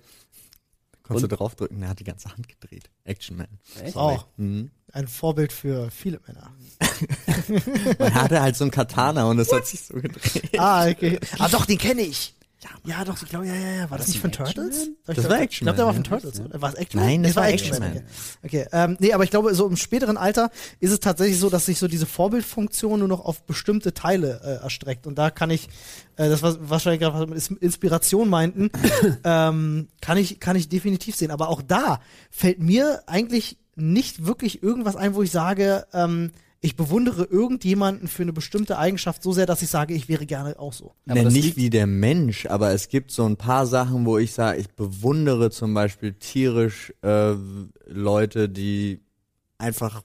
Konntest 1.02 1.32
du 1.32 1.36
draufdrücken, 1.36 1.80
der 1.80 1.90
hat 1.90 2.00
die 2.00 2.04
ganze 2.04 2.30
Hand 2.32 2.48
gedreht. 2.50 2.90
Action 3.06 3.38
Man. 3.38 3.48
echt? 3.84 3.96
Auch 3.96 4.28
Mhm. 4.38 4.70
Ein 4.94 5.08
Vorbild 5.08 5.52
für 5.54 5.92
viele 5.92 6.20
Männer. 6.28 6.52
Man 8.00 8.14
hatte 8.14 8.42
halt 8.42 8.56
so 8.56 8.66
ein 8.66 8.72
Katana 8.72 9.26
und 9.26 9.40
es 9.40 9.52
hat 9.52 9.68
sich 9.68 9.82
so 9.82 9.96
gedreht. 9.96 10.58
Ah, 10.58 10.88
okay. 10.88 11.20
Ah, 11.40 11.48
doch, 11.50 11.66
den 11.66 11.78
kenne 11.78 12.02
ich. 12.02 12.34
Ja, 12.86 13.06
doch, 13.06 13.22
ich 13.22 13.30
glaube, 13.30 13.46
ja, 13.48 13.54
ja, 13.54 13.70
ja. 13.82 13.90
War 13.92 13.98
das, 13.98 14.08
nicht 14.08 14.20
von 14.20 14.30
Action 14.32 14.46
Turtles? 14.46 14.78
Ich 14.88 14.90
Das 15.06 15.16
glaub, 15.16 15.30
war 15.30 15.38
Ich 15.38 15.44
Action 15.44 15.66
glaube, 15.66 15.78
der 15.78 15.86
war 15.86 15.94
von 15.94 16.04
ja. 16.04 16.10
Turtles. 16.10 16.40
Ja. 16.40 16.62
War 16.62 16.70
es 16.70 16.76
Action 16.76 17.00
Nein, 17.02 17.24
das 17.24 17.32
Nee, 17.32 17.36
war 17.36 17.48
Action 17.50 17.82
Action. 17.84 18.04
Okay, 18.44 18.64
okay. 18.64 18.68
Ähm, 18.72 18.98
nee, 19.00 19.14
aber 19.14 19.24
ich 19.24 19.30
glaube, 19.30 19.54
so 19.54 19.68
im 19.68 19.78
späteren 19.78 20.18
Alter 20.18 20.50
ist 20.80 20.92
es 20.92 21.00
tatsächlich 21.00 21.40
so, 21.40 21.50
dass 21.50 21.66
sich 21.68 21.78
so 21.78 21.88
diese 21.88 22.06
Vorbildfunktion 22.08 23.00
nur 23.00 23.08
noch 23.08 23.24
auf 23.24 23.44
bestimmte 23.46 23.94
Teile 23.94 24.42
äh, 24.44 24.64
erstreckt. 24.64 25.06
Und 25.06 25.18
da 25.18 25.30
kann 25.30 25.50
ich, 25.52 25.68
äh, 26.16 26.28
das 26.30 26.42
was 26.42 26.58
wahrscheinlich 26.62 27.02
gerade 27.02 27.20
was 27.20 27.28
mit 27.30 27.38
Is- 27.38 27.52
Inspiration 27.62 28.28
meinten, 28.28 28.70
ähm, 29.24 29.88
kann 30.02 30.18
ich, 30.18 30.40
kann 30.40 30.56
ich 30.56 30.68
definitiv 30.68 31.16
sehen. 31.16 31.32
Aber 31.32 31.50
auch 31.50 31.62
da 31.62 32.02
fällt 32.32 32.60
mir 32.60 33.04
eigentlich 33.06 33.58
nicht 33.78 34.26
wirklich 34.26 34.62
irgendwas 34.64 34.96
ein, 34.96 35.14
wo 35.16 35.24
ich 35.24 35.32
sage, 35.32 35.86
ähm, 35.94 36.32
ich 36.60 36.76
bewundere 36.76 37.24
irgendjemanden 37.26 38.08
für 38.08 38.24
eine 38.24 38.34
bestimmte 38.34 38.80
Eigenschaft 38.80 39.22
so 39.22 39.32
sehr, 39.32 39.46
dass 39.46 39.62
ich 39.62 39.70
sage, 39.70 39.94
ich 39.94 40.10
wäre 40.10 40.26
gerne 40.26 40.58
auch 40.60 40.74
so. 40.74 40.96
Aber 41.06 41.16
Ne, 41.20 41.24
das 41.26 41.34
nicht 41.34 41.44
liegt- 41.46 41.58
wie 41.58 41.70
der 41.70 41.86
Mensch, 41.86 42.48
aber 42.48 42.72
es 42.72 42.88
gibt 42.90 43.12
so 43.12 43.26
ein 43.26 43.38
paar 43.38 43.68
Sachen, 43.68 44.06
wo 44.06 44.18
ich 44.18 44.34
sage, 44.34 44.60
ich 44.60 44.70
bewundere 44.72 45.52
zum 45.52 45.74
Beispiel 45.76 46.14
tierisch 46.14 46.92
äh, 47.04 47.36
Leute, 47.86 48.50
die 48.50 49.02
einfach 49.60 50.02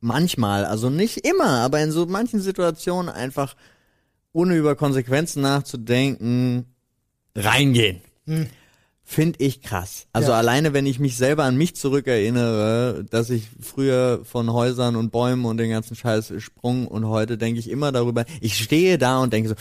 manchmal, 0.00 0.64
also 0.64 0.90
nicht 0.90 1.18
immer, 1.26 1.60
aber 1.60 1.80
in 1.80 1.92
so 1.92 2.06
manchen 2.06 2.40
Situationen 2.40 3.08
einfach 3.08 3.54
ohne 4.32 4.56
über 4.56 4.74
Konsequenzen 4.74 5.42
nachzudenken 5.42 6.66
reingehen. 7.36 8.00
Hm. 8.26 8.46
Finde 9.10 9.40
ich 9.40 9.60
krass. 9.60 10.06
Also 10.12 10.30
Ja. 10.30 10.38
alleine, 10.38 10.72
wenn 10.72 10.86
ich 10.86 11.00
mich 11.00 11.16
selber 11.16 11.42
an 11.42 11.56
mich 11.56 11.74
zurückerinnere, 11.74 13.04
dass 13.10 13.28
ich 13.30 13.48
früher 13.60 14.20
von 14.24 14.52
Häusern 14.52 14.94
und 14.94 15.10
Bäumen 15.10 15.46
und 15.46 15.56
den 15.56 15.68
ganzen 15.68 15.96
Scheiß 15.96 16.32
sprung 16.38 16.86
und 16.86 17.08
heute 17.08 17.36
denke 17.36 17.58
ich 17.58 17.68
immer 17.70 17.90
darüber, 17.90 18.24
ich 18.40 18.56
stehe 18.56 18.98
da 18.98 19.18
und 19.18 19.32
denke 19.32 19.48
so, 19.48 19.56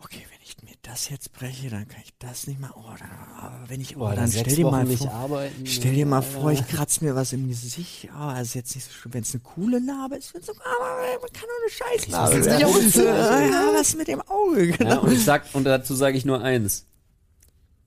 okay, 0.00 0.20
wenn 0.30 0.38
ich 0.44 0.62
mir 0.62 0.76
das 0.82 1.08
jetzt 1.08 1.32
breche, 1.32 1.70
dann 1.70 1.88
kann 1.88 2.02
ich 2.04 2.12
das 2.20 2.46
nicht 2.46 2.60
mehr, 2.60 2.70
oh, 2.76 2.84
dann, 2.96 3.10
aber 3.40 3.64
wenn 3.66 3.80
ich, 3.80 3.96
oh, 3.96 3.98
Boah, 3.98 4.14
dann 4.14 4.30
stell 4.30 4.44
dir 4.54 4.66
Wochen 4.66 4.70
mal 4.70 4.86
vor, 4.86 5.10
arbeiten. 5.12 5.66
stell 5.66 5.94
dir 5.96 6.06
mal 6.06 6.22
vor, 6.22 6.52
ich 6.52 6.64
kratze 6.68 7.04
mir 7.04 7.16
was 7.16 7.32
im 7.32 7.48
Gesicht, 7.48 8.08
oh, 8.16 8.30
das 8.30 8.42
ist 8.50 8.54
jetzt 8.54 8.76
nicht 8.76 8.86
so 8.86 8.92
schlimm, 8.92 9.14
wenn 9.14 9.22
es 9.22 9.34
eine 9.34 9.40
coole 9.40 9.80
Narbe 9.80 10.14
ist, 10.14 10.32
wenn 10.34 10.42
so, 10.42 10.52
aber 10.52 11.20
man 11.20 11.32
kann 11.32 11.48
doch 11.48 12.14
eine 12.14 12.16
auf 12.16 12.30
den 12.30 12.44
Ja, 12.60 13.72
was 13.76 13.96
mit 13.96 14.06
dem 14.06 14.22
Auge, 14.22 14.68
genau. 14.68 14.88
Ja, 14.88 14.98
und 14.98 15.10
ich 15.12 15.24
sag, 15.24 15.46
und 15.52 15.64
dazu 15.64 15.96
sage 15.96 16.16
ich 16.16 16.24
nur 16.24 16.40
eins. 16.42 16.84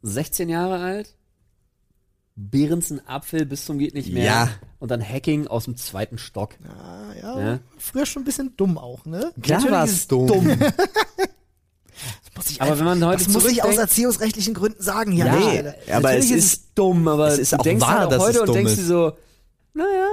16 0.01 0.49
Jahre 0.49 0.79
alt, 0.83 1.15
Behrensen 2.35 3.05
Apfel 3.07 3.45
bis 3.45 3.65
zum 3.65 3.77
geht 3.77 3.93
nicht 3.93 4.11
mehr. 4.11 4.23
Ja. 4.23 4.49
Und 4.79 4.89
dann 4.89 5.01
Hacking 5.07 5.47
aus 5.47 5.65
dem 5.65 5.75
zweiten 5.77 6.17
Stock. 6.17 6.55
Ah, 6.67 7.13
ja, 7.21 7.39
Ja. 7.39 7.59
früher 7.77 8.05
schon 8.05 8.21
ein 8.23 8.25
bisschen 8.25 8.55
dumm 8.57 8.77
auch, 8.77 9.05
ne? 9.05 9.31
Klar 9.41 9.83
ist 9.85 9.91
es 9.91 10.07
dumm. 10.07 10.57
Das 12.23 12.35
muss 12.35 12.49
ich 12.49 12.61
Aber 12.61 12.71
einfach- 12.71 12.79
wenn 12.79 12.99
man 12.99 13.05
heute 13.05 13.23
das 13.25 13.33
muss 13.33 13.45
ich 13.45 13.63
aus 13.63 13.77
erziehungsrechtlichen 13.77 14.53
Gründen 14.55 14.81
sagen 14.81 15.15
der 15.15 15.35
Nee, 15.35 15.41
Stelle. 15.51 15.75
aber 15.89 16.01
Natürlich 16.13 16.31
es 16.31 16.37
ist 16.37 16.37
ist, 16.45 16.53
es 16.53 16.73
dumm, 16.73 17.07
aber 17.07 17.27
es 17.27 17.37
ist 17.37 17.51
du 17.53 17.57
auch 17.57 17.61
denkst 17.63 17.81
wahr, 17.81 17.89
halt 17.99 18.05
auch 18.07 18.09
dass 18.09 18.19
heute 18.23 18.31
es 18.31 18.39
und 18.39 18.47
dumm 18.47 18.55
denkst 18.55 18.71
ist. 18.71 18.79
dir 18.79 18.85
so, 18.85 19.17
naja, 19.73 20.07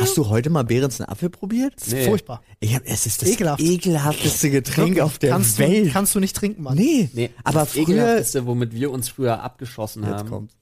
Hast 0.00 0.16
du 0.16 0.28
heute 0.28 0.50
mal 0.50 0.64
Behrens 0.64 1.00
Apfel 1.00 1.30
probiert? 1.30 1.74
Nee. 1.90 2.04
Furchtbar. 2.04 2.42
Ich 2.60 2.74
hab, 2.74 2.82
es 2.84 3.06
ist 3.06 3.22
das 3.22 3.30
Ekelhaft. 3.30 3.60
ekelhafteste 3.60 4.50
Getränk 4.50 5.00
auf 5.00 5.18
der 5.18 5.30
kannst 5.30 5.58
Welt. 5.58 5.86
Du, 5.86 5.90
kannst 5.92 6.14
du 6.14 6.20
nicht 6.20 6.36
trinken, 6.36 6.62
Mann. 6.62 6.76
nee, 6.76 7.10
nee, 7.12 7.30
aber 7.44 7.60
das 7.60 7.72
früher 7.72 7.82
ekelhafteste, 7.82 8.46
womit 8.46 8.72
wir 8.72 8.90
uns 8.90 9.08
früher 9.08 9.42
abgeschossen 9.42 10.06
haben, 10.06 10.28
kommt. 10.28 10.52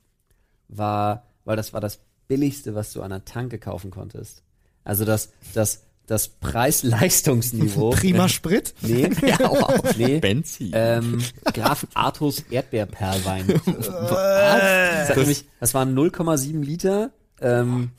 war, 0.68 1.24
weil 1.44 1.56
das 1.56 1.72
war 1.72 1.80
das 1.80 2.00
billigste, 2.28 2.74
was 2.74 2.92
du 2.92 3.02
an 3.02 3.10
der 3.10 3.24
Tanke 3.24 3.58
kaufen 3.58 3.90
konntest. 3.90 4.42
Also 4.84 5.04
das, 5.04 5.30
das, 5.52 5.82
das 6.06 6.28
Preis-Leistungsniveau. 6.28 7.90
Prima 7.96 8.28
Sprit. 8.28 8.74
Nee, 8.82 9.10
ja, 9.26 9.48
auch 9.48 9.82
nee. 9.96 10.18
Benzin. 10.20 10.70
Ähm, 10.72 11.22
Graf 11.52 11.86
Artus 11.94 12.44
Erdbeerperlwein. 12.50 13.46
das, 13.66 15.08
hat 15.08 15.16
nämlich, 15.16 15.44
das 15.58 15.74
waren 15.74 15.96
0,7 15.96 16.64
Liter, 16.64 17.10
ähm, 17.40 17.90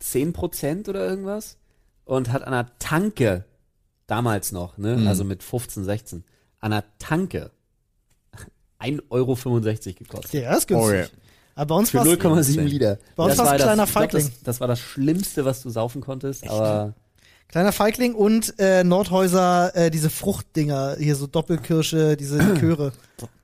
10 0.00 0.32
Prozent 0.32 0.88
oder 0.88 1.06
irgendwas 1.08 1.56
und 2.04 2.32
hat 2.32 2.42
an 2.42 2.52
der 2.52 2.66
Tanke, 2.78 3.44
damals 4.06 4.50
noch, 4.52 4.76
ne, 4.78 4.96
Mhm. 4.96 5.06
also 5.06 5.22
mit 5.24 5.42
15, 5.42 5.84
16, 5.84 6.24
an 6.58 6.72
der 6.72 6.84
Tanke 6.98 7.50
1,65 8.78 9.06
Euro 9.10 9.34
gekostet. 9.98 10.42
Ja, 10.42 10.54
ist 10.56 10.66
günstig. 10.66 10.88
Okay. 10.88 11.06
Aber 11.54 11.66
bei 11.66 11.74
uns 11.80 11.90
Für 11.90 11.98
war 11.98 12.04
0,7 12.06 12.62
Liter. 12.64 12.98
Bei 13.16 13.24
uns 13.24 13.36
Das 13.36 13.38
war 13.44 13.52
ein 13.52 13.58
das- 13.58 13.66
kleiner 13.66 13.84
glaub, 13.84 13.88
Feigling. 13.88 14.26
Das, 14.26 14.42
das 14.42 14.60
war 14.60 14.68
das 14.68 14.80
Schlimmste, 14.80 15.44
was 15.44 15.62
du 15.62 15.68
saufen 15.70 16.00
konntest, 16.00 16.48
aber 16.48 16.94
kleiner 17.48 17.72
Feigling 17.72 18.14
und 18.14 18.54
äh, 18.58 18.82
Nordhäuser, 18.84 19.74
äh, 19.76 19.90
diese 19.90 20.08
Fruchtdinger, 20.08 20.96
hier 20.98 21.16
so 21.16 21.26
Doppelkirsche, 21.26 22.16
diese 22.16 22.38
Liköre. 22.54 22.92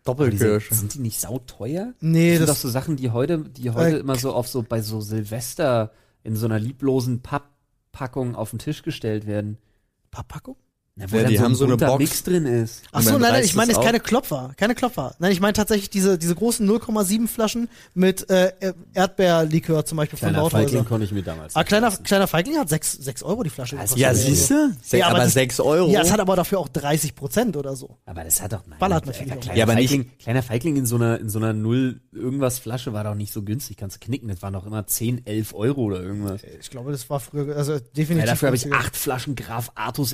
Doppelkirsche. 0.04 0.74
sind 0.74 0.94
die 0.94 1.00
nicht 1.00 1.20
sauteuer? 1.20 1.92
Nee, 2.00 2.30
das 2.30 2.38
sind 2.38 2.48
das- 2.48 2.56
doch 2.56 2.62
so 2.62 2.68
Sachen, 2.70 2.96
die 2.96 3.10
heute, 3.10 3.38
die 3.40 3.70
heute 3.70 3.96
Äh, 3.96 4.00
immer 4.00 4.16
so 4.16 4.32
auf 4.32 4.48
so 4.48 4.62
bei 4.62 4.80
so 4.80 5.00
Silvester 5.00 5.90
in 6.26 6.36
so 6.36 6.46
einer 6.46 6.58
lieblosen 6.58 7.22
Papppackung 7.22 8.34
auf 8.34 8.50
den 8.50 8.58
Tisch 8.58 8.82
gestellt 8.82 9.26
werden. 9.26 9.58
Papppackung? 10.10 10.56
Na, 10.98 11.04
wo 11.12 11.16
Ja, 11.16 11.22
dann 11.24 11.30
die 11.30 11.36
so 11.36 11.42
haben 11.44 11.52
ein 11.52 11.54
so 11.56 11.64
eine 11.66 11.76
Box. 11.76 11.98
Mix 11.98 12.22
drin 12.24 12.46
ist. 12.46 12.82
Ach 12.90 13.02
so, 13.02 13.18
nein, 13.18 13.32
nein, 13.32 13.44
ich 13.44 13.54
meine 13.54 13.70
es 13.70 13.76
jetzt 13.76 13.84
keine. 13.84 14.00
Klopfer, 14.00 14.52
keine 14.56 14.74
Klopfer. 14.74 15.14
Nein, 15.18 15.30
ich 15.30 15.40
meine 15.40 15.52
tatsächlich 15.52 15.90
diese, 15.90 16.16
diese 16.16 16.34
großen 16.34 16.66
0,7 16.66 17.28
Flaschen 17.28 17.68
mit 17.92 18.30
äh, 18.30 18.52
Erdbeerlikör 18.94 19.84
zum 19.84 19.96
Beispiel 19.96 20.18
von 20.18 20.28
Kleiner 20.30 20.42
Lauthäuser. 20.44 20.64
Feigling 20.68 20.84
konnte 20.86 21.04
ich 21.04 21.12
mir 21.12 21.22
damals 21.22 21.54
Ah, 21.54 21.60
nicht 21.60 21.68
kleiner, 21.68 21.88
leisten. 21.88 22.04
kleiner 22.04 22.26
Feigling 22.26 22.56
hat 22.58 22.68
6, 22.70 22.92
6 22.92 23.22
Euro 23.22 23.42
die 23.42 23.50
Flasche. 23.50 23.76
gekostet 23.76 23.98
Ja, 23.98 24.14
siehst 24.14 24.50
du? 24.50 24.72
Ja, 24.92 25.06
aber 25.06 25.16
aber 25.16 25.24
das- 25.24 25.34
6 25.34 25.60
Euro. 25.60 25.90
Ja, 25.90 26.00
es 26.00 26.10
hat 26.10 26.20
aber 26.20 26.34
dafür 26.34 26.58
auch 26.60 26.68
30 26.68 27.14
Prozent 27.14 27.56
oder 27.56 27.76
so. 27.76 27.98
Aber 28.06 28.24
das 28.24 28.40
hat 28.40 28.52
doch 28.54 28.62
nein, 28.66 28.78
Ballert 28.78 29.04
natürlich 29.06 29.32
auch. 29.32 29.40
Kleiner, 29.40 29.58
Ja, 29.58 29.64
aber 29.64 29.74
nicht- 29.74 29.90
Feigling, 29.90 30.10
kleiner 30.18 30.42
Feigling 30.42 30.76
in 30.76 30.86
so 30.86 30.96
einer 30.96 31.20
in 31.20 31.28
so 31.28 31.38
einer 31.38 31.52
null 31.52 32.00
irgendwas 32.12 32.58
Flasche 32.58 32.92
war 32.94 33.04
doch 33.04 33.14
nicht 33.14 33.32
so 33.34 33.42
günstig, 33.42 33.76
kannst 33.76 33.96
du 33.96 34.00
knicken. 34.06 34.28
Das 34.28 34.40
waren 34.40 34.54
doch 34.54 34.64
immer 34.66 34.86
10, 34.86 35.26
11 35.26 35.54
Euro 35.54 35.82
oder 35.82 36.00
irgendwas. 36.02 36.40
Ich 36.60 36.70
glaube, 36.70 36.90
das 36.92 37.08
war 37.10 37.20
früher, 37.20 37.54
also 37.54 37.78
definitiv. 37.78 38.18
Ja, 38.20 38.32
dafür 38.32 38.46
habe 38.48 38.56
ich 38.56 38.72
acht 38.72 38.96
Flaschen 38.96 39.34
Graf 39.34 39.72
Artus 39.74 40.12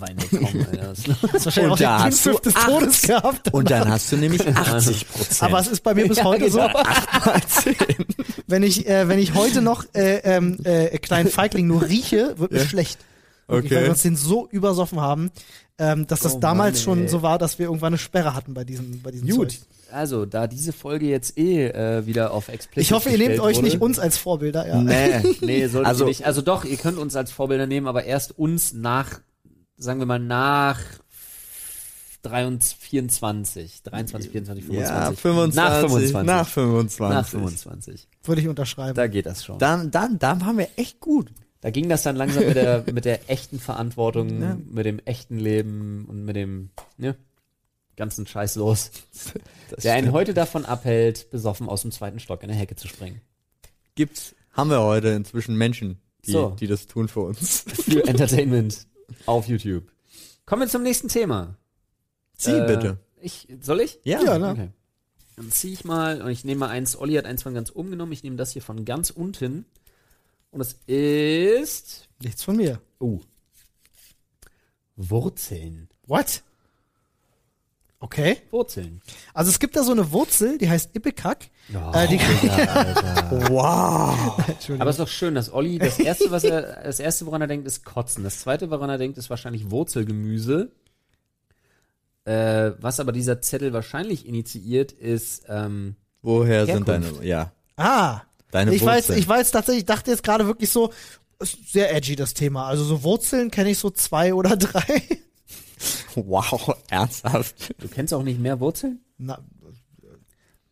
Erdbeerperlwein 0.00 0.16
bekommen. 0.16 0.66
Alter. 0.70 0.88
Das- 0.88 1.04
Das 1.22 1.34
ist 1.34 1.44
wahrscheinlich 1.46 1.72
Und 1.72 1.80
da 1.80 2.02
hast 2.04 2.26
du 2.26 2.38
des. 2.38 2.54
Todes 2.54 3.02
gehabt. 3.02 3.52
Und 3.54 3.70
dann 3.70 3.88
hast 3.90 4.12
du 4.12 4.16
nämlich 4.16 4.46
80 4.46 5.08
Prozent. 5.12 5.42
Aber 5.42 5.60
es 5.60 5.66
ist 5.68 5.82
bei 5.82 5.94
mir 5.94 6.06
bis 6.08 6.22
heute 6.24 6.50
so, 6.50 6.60
wenn 8.46 8.62
ich, 8.62 8.86
äh, 8.88 9.08
wenn 9.08 9.18
ich 9.18 9.34
heute 9.34 9.62
noch 9.62 9.84
äh, 9.94 10.18
ähm, 10.24 10.58
äh, 10.64 10.96
kleinen 10.98 11.28
Feigling 11.28 11.66
nur 11.66 11.82
rieche, 11.82 12.34
wird 12.38 12.52
mir 12.52 12.60
schlecht. 12.60 12.98
Wirklich, 13.00 13.08
Okay. 13.50 13.76
Weil 13.76 13.84
wir 13.84 13.90
uns 13.92 14.02
den 14.02 14.14
so 14.14 14.46
übersoffen 14.50 15.00
haben, 15.00 15.30
ähm, 15.78 16.06
dass 16.06 16.20
das 16.20 16.34
Oh 16.34 16.38
damals 16.38 16.84
Mann, 16.86 16.98
schon 16.98 17.08
so 17.08 17.22
war, 17.22 17.38
dass 17.38 17.58
wir 17.58 17.64
irgendwann 17.64 17.94
eine 17.94 17.98
Sperre 17.98 18.34
hatten 18.34 18.52
bei 18.52 18.62
diesem, 18.64 19.00
bei 19.00 19.10
diesem 19.10 19.26
Gut, 19.26 19.52
Zeug. 19.52 19.60
also 19.90 20.26
da 20.26 20.46
diese 20.46 20.74
Folge 20.74 21.06
jetzt 21.06 21.38
eh 21.38 21.66
äh, 21.68 22.04
wieder 22.04 22.32
auf 22.34 22.48
Explicit 22.48 22.82
Ich 22.82 22.92
hoffe, 22.92 23.08
ihr 23.08 23.16
nehmt 23.16 23.40
euch 23.40 23.56
wurde, 23.56 23.64
nicht 23.64 23.80
uns 23.80 23.98
als 23.98 24.18
Vorbilder, 24.18 24.68
ja. 24.68 24.82
nee. 24.82 25.22
Nee, 25.40 25.66
solltet 25.66 25.86
Also- 25.88 26.04
ihr 26.04 26.08
nicht. 26.08 26.26
Also 26.26 26.42
doch, 26.42 26.66
ihr 26.66 26.76
könnt 26.76 26.98
uns 26.98 27.16
als 27.16 27.30
Vorbilder 27.32 27.66
nehmen, 27.66 27.86
aber 27.86 28.04
erst 28.04 28.38
uns 28.38 28.74
nach, 28.74 29.20
sagen 29.78 29.98
wir 30.00 30.06
mal, 30.06 30.18
nach 30.18 30.80
23, 32.22 32.76
24, 32.78 33.82
23, 33.84 34.30
24, 34.30 34.64
25. 34.64 34.96
Ja, 34.96 35.12
25. 35.12 35.56
Nach 35.56 35.78
25. 35.80 36.26
Nach 36.26 36.48
25. 36.48 36.98
Nach 37.14 37.28
25. 37.28 38.08
Würde 38.24 38.40
ich 38.40 38.48
unterschreiben. 38.48 38.94
Da 38.94 39.06
geht 39.06 39.26
das 39.26 39.44
schon. 39.44 39.58
Dann, 39.58 39.90
dann, 39.90 40.18
dann 40.18 40.40
waren 40.40 40.58
wir 40.58 40.68
echt 40.76 41.00
gut. 41.00 41.32
Da 41.60 41.70
ging 41.70 41.88
das 41.88 42.02
dann 42.02 42.16
langsam 42.16 42.44
mit 42.44 42.56
der, 42.56 42.84
mit 42.92 43.04
der 43.04 43.30
echten 43.30 43.58
Verantwortung, 43.58 44.40
Ja. 44.42 44.56
mit 44.68 44.84
dem 44.86 44.98
echten 45.04 45.38
Leben 45.38 46.04
und 46.08 46.24
mit 46.24 46.36
dem 46.36 46.70
ne, 46.96 47.16
ganzen 47.96 48.26
Scheiß 48.26 48.56
los, 48.56 48.90
Das 49.70 49.82
der 49.82 49.94
einen 49.94 50.12
heute 50.12 50.34
davon 50.34 50.64
abhält, 50.64 51.30
besoffen 51.30 51.68
aus 51.68 51.82
dem 51.82 51.90
zweiten 51.92 52.20
Stock 52.20 52.42
in 52.42 52.48
der 52.48 52.56
Hecke 52.56 52.76
zu 52.76 52.86
springen. 52.88 53.20
gibt's, 53.96 54.34
haben 54.52 54.70
wir 54.70 54.82
heute 54.82 55.08
inzwischen 55.08 55.56
Menschen, 55.56 55.98
die, 56.26 56.30
So. 56.32 56.50
die 56.58 56.66
das 56.68 56.86
tun 56.88 57.08
für 57.08 57.20
uns. 57.20 57.64
Für 57.88 58.06
Entertainment 58.06 58.86
auf 59.26 59.46
YouTube. 59.48 59.90
Kommen 60.46 60.62
wir 60.62 60.68
zum 60.68 60.82
nächsten 60.82 61.08
Thema. 61.08 61.56
Sie 62.36 62.52
Äh, 62.52 62.66
bitte. 62.66 62.98
Ich, 63.20 63.48
soll 63.60 63.80
ich? 63.80 63.98
Ja. 64.04 64.22
Ja, 64.22 64.38
ne? 64.38 64.50
Okay. 64.50 64.70
Dann 65.36 65.50
ziehe 65.50 65.72
ich 65.72 65.84
mal, 65.84 66.22
und 66.22 66.30
ich 66.30 66.44
nehme 66.44 66.60
mal 66.60 66.68
eins, 66.70 66.96
Olli 66.96 67.14
hat 67.14 67.24
eins 67.24 67.42
von 67.42 67.54
ganz 67.54 67.70
oben 67.74 67.90
genommen, 67.90 68.12
ich 68.12 68.22
nehme 68.22 68.36
das 68.36 68.52
hier 68.52 68.62
von 68.62 68.84
ganz 68.84 69.10
unten. 69.10 69.66
Und 70.50 70.60
es 70.60 70.74
ist, 70.86 72.08
Nichts 72.22 72.42
von 72.42 72.56
mir. 72.56 72.80
oh, 72.98 73.20
Wurzeln. 74.96 75.88
What? 76.06 76.42
Okay. 78.00 78.38
Wurzeln. 78.52 79.00
Also 79.34 79.50
es 79.50 79.58
gibt 79.58 79.74
da 79.74 79.82
so 79.82 79.90
eine 79.90 80.12
Wurzel, 80.12 80.56
die 80.58 80.70
heißt 80.70 80.94
Ipecac. 80.94 81.48
Ja, 81.72 82.04
Äh, 82.04 82.06
die- 82.08 82.20
Alter. 82.20 83.28
Wow. 83.50 84.38
Aber 84.78 84.90
es 84.90 84.96
ist 84.96 85.00
doch 85.00 85.08
schön, 85.08 85.34
dass 85.34 85.52
Olli, 85.52 85.78
das 85.78 85.98
erste, 85.98 86.30
was 86.30 86.44
er, 86.44 86.62
das 86.84 87.00
erste, 87.00 87.26
woran 87.26 87.40
er 87.40 87.48
denkt, 87.48 87.66
ist 87.66 87.84
Kotzen. 87.84 88.22
Das 88.22 88.38
zweite, 88.38 88.70
woran 88.70 88.88
er 88.88 88.98
denkt, 88.98 89.18
ist 89.18 89.30
wahrscheinlich 89.30 89.70
Wurzelgemüse. 89.72 90.70
Äh, 92.24 92.72
was 92.80 93.00
aber 93.00 93.12
dieser 93.12 93.40
Zettel 93.40 93.72
wahrscheinlich 93.72 94.26
initiiert, 94.26 94.92
ist, 94.92 95.44
ähm, 95.48 95.96
Woher 96.22 96.66
sind 96.66 96.86
Herkunft. 96.86 97.16
deine, 97.18 97.26
ja, 97.26 97.52
ah, 97.76 98.20
deine 98.50 98.74
ich 98.74 98.84
weiß, 98.84 99.04
Wurzeln? 99.08 99.18
ich 99.18 99.28
weiß 99.28 99.50
tatsächlich, 99.50 99.80
ich 99.82 99.86
dachte 99.86 100.10
jetzt 100.10 100.22
gerade 100.22 100.46
wirklich 100.46 100.70
so, 100.70 100.92
ist 101.40 101.72
sehr 101.72 101.94
edgy 101.94 102.16
das 102.16 102.34
Thema. 102.34 102.66
Also 102.66 102.84
so 102.84 103.02
Wurzeln 103.02 103.50
kenne 103.50 103.70
ich 103.70 103.78
so 103.78 103.90
zwei 103.90 104.34
oder 104.34 104.56
drei. 104.56 105.02
wow, 106.14 106.76
ernsthaft. 106.90 107.74
du 107.80 107.88
kennst 107.88 108.12
auch 108.14 108.22
nicht 108.22 108.40
mehr 108.40 108.60
Wurzeln? 108.60 109.00
Na, 109.18 109.38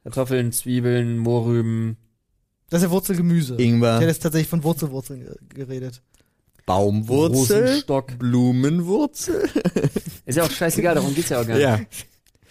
Kartoffeln, 0.05 0.53
Zwiebeln, 0.53 1.19
Mohrrüben. 1.19 1.97
das 2.71 2.81
ist 2.83 2.85
ja 2.87 2.91
Wurzelgemüse. 2.93 3.55
Ich 3.55 3.61
hätte 3.61 3.69
Ingwer, 3.69 4.01
jetzt 4.03 4.23
tatsächlich 4.23 4.49
von 4.49 4.63
Wurzelwurzeln 4.63 5.21
ge- 5.21 5.37
geredet. 5.49 6.03
Baumwurzel, 6.65 7.63
Rosenstock. 7.65 8.19
Blumenwurzel. 8.19 9.49
Ist 10.25 10.37
ja 10.37 10.43
auch 10.45 10.51
scheißegal, 10.51 10.95
darum 10.97 11.15
geht's 11.15 11.29
ja 11.29 11.41
auch 11.41 11.47
gar 11.47 11.55
nicht. 11.55 11.63
Ja, 11.63 11.81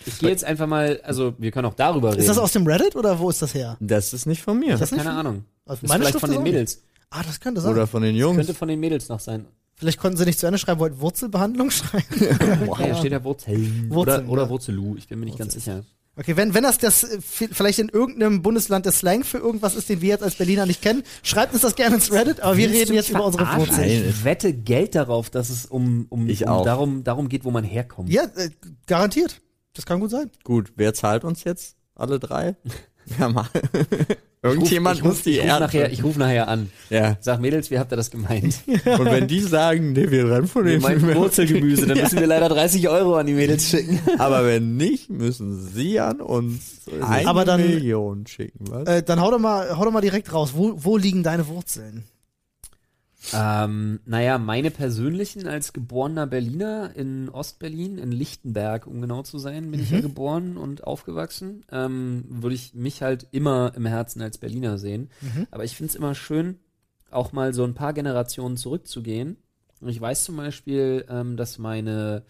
Ich 0.06 0.20
gehe 0.20 0.30
jetzt 0.30 0.44
einfach 0.46 0.68
mal, 0.68 1.00
also 1.04 1.34
wir 1.38 1.52
können 1.52 1.66
auch 1.68 1.74
darüber 1.74 2.12
reden. 2.12 2.20
Ist 2.22 2.30
das 2.30 2.38
aus 2.38 2.54
dem 2.54 2.66
Reddit 2.68 2.96
oder 2.96 3.20
wo 3.20 3.30
ist 3.30 3.42
das 3.42 3.54
her? 3.54 3.76
das 3.82 4.14
ist 4.14 4.26
nicht 4.26 4.42
von 4.42 4.60
mir. 4.60 4.74
Ich 4.76 4.80
das 4.80 4.92
habe 4.92 5.02
keine 5.02 5.10
von- 5.12 5.20
Ahnung. 5.20 5.46
Also 5.66 5.84
Ist 5.86 5.92
vielleicht 5.94 6.12
Schrift 6.12 6.22
von 6.22 6.32
den. 6.32 6.44
Mädels. 6.44 6.82
Ah, 7.10 7.24
das 7.24 7.40
könnte 7.40 7.62
sein. 7.62 7.72
Oder 7.72 7.88
von 7.88 8.02
den 8.04 8.16
Jungs. 8.16 8.38
Könnte 8.38 8.54
von 8.54 8.68
den 8.68 8.80
Mädels 8.80 9.10
noch 9.10 9.20
sein. 9.20 9.46
Vielleicht 9.78 10.00
konnten 10.00 10.18
sie 10.18 10.26
nicht 10.26 10.40
zu 10.40 10.46
Ende 10.48 10.58
schreiben, 10.58 10.80
wollten 10.80 11.00
Wurzelbehandlung 11.02 11.70
schreiben. 11.72 12.06
Ja, 12.20 12.78
hier 12.86 12.96
steht 12.96 13.12
ja 13.12 13.24
Wurzeln. 13.24 13.88
Wurzeln, 13.90 14.22
oder, 14.26 14.32
oder 14.32 14.44
ja. 14.44 14.50
Wurzelu, 14.50 14.96
ich 14.98 15.08
bin 15.08 15.20
mir 15.20 15.26
nicht 15.26 15.38
ganz 15.38 15.54
sicher. 15.54 15.84
Okay, 16.18 16.38
wenn, 16.38 16.54
wenn 16.54 16.64
das, 16.64 16.78
das 16.78 17.04
äh, 17.04 17.18
vi- 17.18 17.50
vielleicht 17.52 17.78
in 17.80 17.90
irgendeinem 17.90 18.42
Bundesland 18.42 18.86
der 18.86 18.94
Slang 18.94 19.26
für 19.26 19.38
irgendwas 19.38 19.76
ist, 19.76 19.90
den 19.90 20.00
wir 20.00 20.08
jetzt 20.08 20.24
als 20.24 20.36
Berliner 20.36 20.66
nicht 20.66 20.82
kennen, 20.82 21.04
schreibt 21.24 21.52
uns 21.52 21.62
das 21.62 21.76
gerne 21.76 21.96
ins 21.96 22.10
Reddit, 22.10 22.40
aber 22.40 22.56
wir 22.56 22.70
Willst 22.70 22.82
reden 22.84 22.94
jetzt 22.94 23.10
über 23.10 23.26
unsere? 23.26 23.46
Wurzeln. 23.58 23.90
Ich 24.10 24.24
wette 24.24 24.54
Geld 24.54 24.96
darauf, 24.96 25.30
dass 25.30 25.50
es 25.50 25.66
um, 25.66 26.06
um, 26.10 26.30
Ich 26.30 26.44
um 26.44 26.48
auch. 26.50 26.64
darum, 26.64 27.04
darum 27.04 27.28
geht, 27.28 27.44
wo 27.44 27.52
man 27.52 27.66
herkommt. 27.66 28.10
Ja, 28.10 28.24
äh, 28.38 28.50
garantiert. 28.88 29.42
Das 29.74 29.86
kann 29.86 30.00
gut 30.00 30.10
sein. 30.12 30.32
Gut, 30.46 30.72
wer 30.78 30.94
zahlt 30.94 31.26
uns 31.26 31.44
jetzt? 31.44 31.76
Alle 31.96 32.18
drei? 32.20 32.56
Ja, 33.20 33.30
mal. 33.30 33.46
Ich 34.46 34.52
ruf- 34.52 34.54
Irgendjemand 34.58 34.98
ich 34.98 35.04
ruf, 35.04 35.10
muss 35.12 35.22
die 35.24 35.40
ich 35.40 35.46
nachher, 35.46 35.92
Ich 35.92 36.04
rufe 36.04 36.20
nachher 36.20 36.48
an. 36.48 36.70
Ja. 36.90 37.18
Sag 37.20 37.40
Mädels, 37.42 37.72
wie 37.72 37.80
habt 37.80 37.92
ihr 37.92 37.96
das 37.96 38.12
gemeint? 38.12 38.56
Und 38.68 39.06
wenn 39.06 39.28
die 39.28 39.40
sagen, 39.40 39.94
nee, 39.94 40.10
wir 40.12 40.30
rennen 40.30 40.48
von 40.48 40.66
meinen 40.66 41.16
Wurzelgemüse, 41.16 41.88
dann 41.88 41.98
müssen 42.02 42.20
wir 42.20 42.28
leider 42.28 42.48
30 42.50 42.88
Euro 42.90 43.16
an 43.16 43.26
die 43.26 43.34
Mädels 43.34 43.68
schicken. 43.70 44.00
Aber 44.20 44.46
wenn 44.46 44.78
nicht, 44.78 45.10
müssen 45.10 45.60
sie 45.74 46.00
an 46.00 46.22
uns 46.22 46.82
eine 47.02 47.28
Aber 47.28 47.44
dann- 47.46 47.62
Million 47.62 48.28
schicken, 48.28 48.66
was? 48.70 48.88
Äh, 48.88 49.04
dann 49.04 49.20
hau 49.20 49.32
doch 49.32 49.40
mal, 49.40 49.76
hau 49.78 49.84
doch 49.86 49.92
mal 49.92 50.02
direkt 50.02 50.32
raus. 50.32 50.52
Wo, 50.56 50.74
wo 50.76 50.98
liegen 50.98 51.24
deine 51.24 51.48
Wurzeln? 51.48 52.04
Ähm, 53.34 54.00
naja, 54.06 54.38
meine 54.38 54.72
persönlichen 54.72 55.48
als 55.48 55.74
geborener 55.74 56.28
Berliner 56.28 56.96
in 56.96 57.30
Ostberlin, 57.30 57.98
in 57.98 58.12
Lichtenberg, 58.12 58.88
um 58.88 59.02
genau 59.02 59.24
zu 59.24 59.38
sein, 59.40 59.72
bin 59.72 59.80
ich 59.80 59.92
ja 59.92 60.02
geboren 60.02 60.58
und 60.58 60.84
aufgewachsen, 60.84 61.66
ähm, 61.72 62.26
würde 62.30 62.56
ich 62.56 62.74
mich 62.74 63.02
halt 63.02 63.28
immer 63.32 63.74
im 63.76 63.86
Herzen 63.86 64.22
als 64.22 64.38
Berliner 64.38 64.78
sehen. 64.78 65.10
Aber 65.52 65.64
ich 65.64 65.76
finde 65.76 65.90
es 65.92 65.96
immer 65.96 66.16
schön, 66.16 66.60
auch 67.12 67.32
mal 67.32 67.54
so 67.54 67.64
ein 67.64 67.74
paar 67.74 67.94
Generationen 67.94 68.58
zurückzugehen. 68.58 69.38
Und 69.82 69.90
ich 69.90 70.00
weiß 70.00 70.24
zum 70.24 70.38
Beispiel, 70.38 71.06
ähm, 71.10 71.38
dass 71.38 71.58
meine 71.58 72.24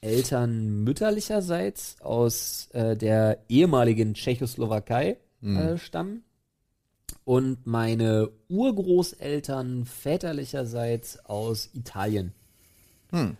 Eltern 0.00 0.82
mütterlicherseits 0.82 1.96
aus 2.00 2.68
äh, 2.72 2.96
der 2.96 3.38
ehemaligen 3.48 4.14
Tschechoslowakei 4.14 5.18
äh, 5.42 5.78
stammen 5.78 6.24
und 7.30 7.64
meine 7.64 8.28
Urgroßeltern 8.48 9.84
väterlicherseits 9.84 11.24
aus 11.26 11.70
Italien. 11.74 12.32
Hm. 13.10 13.36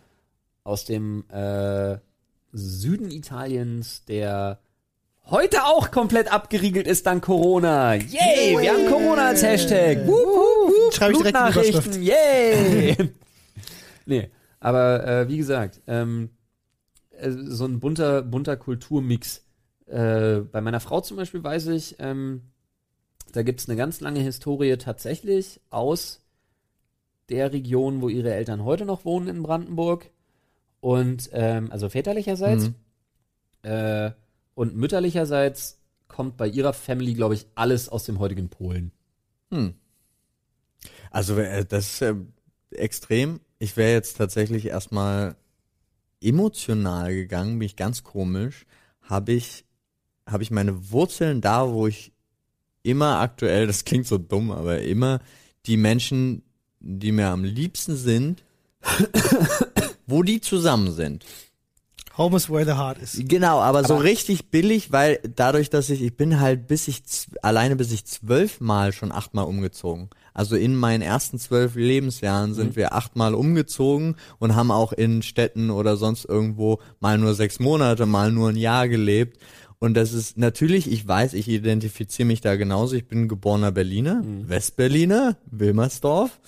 Aus 0.63 0.85
dem 0.85 1.25
äh, 1.29 1.97
Süden 2.53 3.11
Italiens, 3.11 4.05
der 4.05 4.59
heute 5.25 5.65
auch 5.65 5.91
komplett 5.91 6.31
abgeriegelt 6.31 6.87
ist 6.87 7.05
dank 7.05 7.25
Corona. 7.25 7.95
Yay, 7.95 8.57
wir 8.61 8.71
haben 8.71 8.87
Corona 8.87 9.27
als 9.27 9.43
Hashtag. 9.43 10.07
Wup. 10.07 10.93
Schreibe 10.93 11.11
ich 11.11 11.17
direkt 11.17 11.37
Blutnachrichten. 11.37 12.01
Yay. 12.01 12.95
nee, 14.05 14.31
aber 14.61 15.05
äh, 15.05 15.27
wie 15.27 15.37
gesagt, 15.37 15.81
ähm, 15.87 16.29
äh, 17.09 17.29
so 17.29 17.65
ein 17.65 17.81
bunter, 17.81 18.21
bunter 18.21 18.55
Kulturmix. 18.55 19.43
Äh, 19.85 20.43
bei 20.49 20.61
meiner 20.61 20.79
Frau 20.79 21.01
zum 21.01 21.17
Beispiel 21.17 21.43
weiß 21.43 21.67
ich, 21.67 21.97
ähm, 21.99 22.50
da 23.31 23.43
gibt's 23.43 23.67
eine 23.67 23.77
ganz 23.77 23.99
lange 24.01 24.19
Historie 24.19 24.77
tatsächlich 24.77 25.61
aus 25.69 26.21
der 27.29 27.53
Region, 27.53 28.01
wo 28.01 28.09
ihre 28.09 28.33
Eltern 28.33 28.63
heute 28.63 28.85
noch 28.85 29.05
wohnen 29.05 29.27
in 29.27 29.43
Brandenburg. 29.43 30.09
Und 30.79 31.29
ähm, 31.33 31.71
also 31.71 31.89
väterlicherseits. 31.89 32.65
Mhm. 32.65 32.75
Äh, 33.63 34.11
und 34.55 34.75
mütterlicherseits 34.75 35.79
kommt 36.07 36.37
bei 36.37 36.47
ihrer 36.47 36.73
Family, 36.73 37.13
glaube 37.13 37.35
ich, 37.35 37.47
alles 37.55 37.87
aus 37.87 38.03
dem 38.03 38.19
heutigen 38.19 38.49
Polen. 38.49 38.91
Hm. 39.49 39.75
Also 41.09 41.37
äh, 41.37 41.65
das 41.65 41.93
ist 41.93 42.01
äh, 42.01 42.15
extrem. 42.71 43.39
Ich 43.59 43.77
wäre 43.77 43.93
jetzt 43.93 44.17
tatsächlich 44.17 44.65
erstmal 44.65 45.35
emotional 46.21 47.13
gegangen, 47.13 47.59
bin 47.59 47.65
ich 47.65 47.75
ganz 47.75 48.03
komisch. 48.03 48.65
Habe 49.01 49.33
ich, 49.33 49.65
habe 50.27 50.43
ich 50.43 50.51
meine 50.51 50.91
Wurzeln 50.91 51.41
da, 51.41 51.71
wo 51.71 51.87
ich 51.87 52.13
immer 52.83 53.19
aktuell, 53.19 53.67
das 53.67 53.85
klingt 53.85 54.07
so 54.07 54.17
dumm, 54.17 54.51
aber 54.51 54.81
immer 54.81 55.19
die 55.65 55.77
Menschen, 55.77 56.43
die 56.79 57.11
mir 57.11 57.27
am 57.27 57.43
liebsten 57.43 57.95
sind, 57.95 58.43
wo 60.07 60.23
die 60.23 60.41
zusammen 60.41 60.91
sind. 60.91 61.25
Home 62.17 62.35
is 62.35 62.49
where 62.49 62.65
the 62.65 62.73
heart 62.73 62.97
is. 62.97 63.21
Genau, 63.25 63.61
aber, 63.61 63.85
so 63.85 63.95
Aber- 63.95 64.03
richtig 64.03 64.51
billig, 64.51 64.91
weil 64.91 65.19
dadurch, 65.35 65.69
dass 65.69 65.89
ich, 65.89 66.01
ich 66.01 66.17
bin 66.17 66.39
halt 66.41 66.67
bis 66.67 66.87
ich, 66.89 67.01
alleine 67.41 67.77
bis 67.77 67.91
ich 67.91 68.05
zwölfmal 68.05 68.91
schon 68.91 69.11
achtmal 69.13 69.45
umgezogen. 69.45 70.09
Also 70.33 70.55
in 70.55 70.75
meinen 70.75 71.01
ersten 71.01 71.39
zwölf 71.39 71.75
Lebensjahren 71.75 72.53
sind 72.53 72.75
wir 72.75 72.93
achtmal 72.93 73.33
umgezogen 73.33 74.15
und 74.39 74.55
haben 74.55 74.71
auch 74.71 74.93
in 74.93 75.21
Städten 75.21 75.69
oder 75.69 75.97
sonst 75.97 76.25
irgendwo 76.25 76.79
mal 76.99 77.17
nur 77.17 77.33
sechs 77.33 77.59
Monate, 77.59 78.05
mal 78.05 78.31
nur 78.31 78.49
ein 78.49 78.55
Jahr 78.57 78.87
gelebt. 78.87 79.39
Und 79.83 79.95
das 79.95 80.13
ist 80.13 80.37
natürlich, 80.37 80.91
ich 80.91 81.07
weiß, 81.07 81.33
ich 81.33 81.47
identifiziere 81.47 82.27
mich 82.27 82.39
da 82.39 82.55
genauso. 82.55 82.95
Ich 82.95 83.07
bin 83.07 83.27
geborener 83.27 83.71
Berliner, 83.71 84.23
Westberliner, 84.23 85.37
Wilmersdorf. 85.49 86.39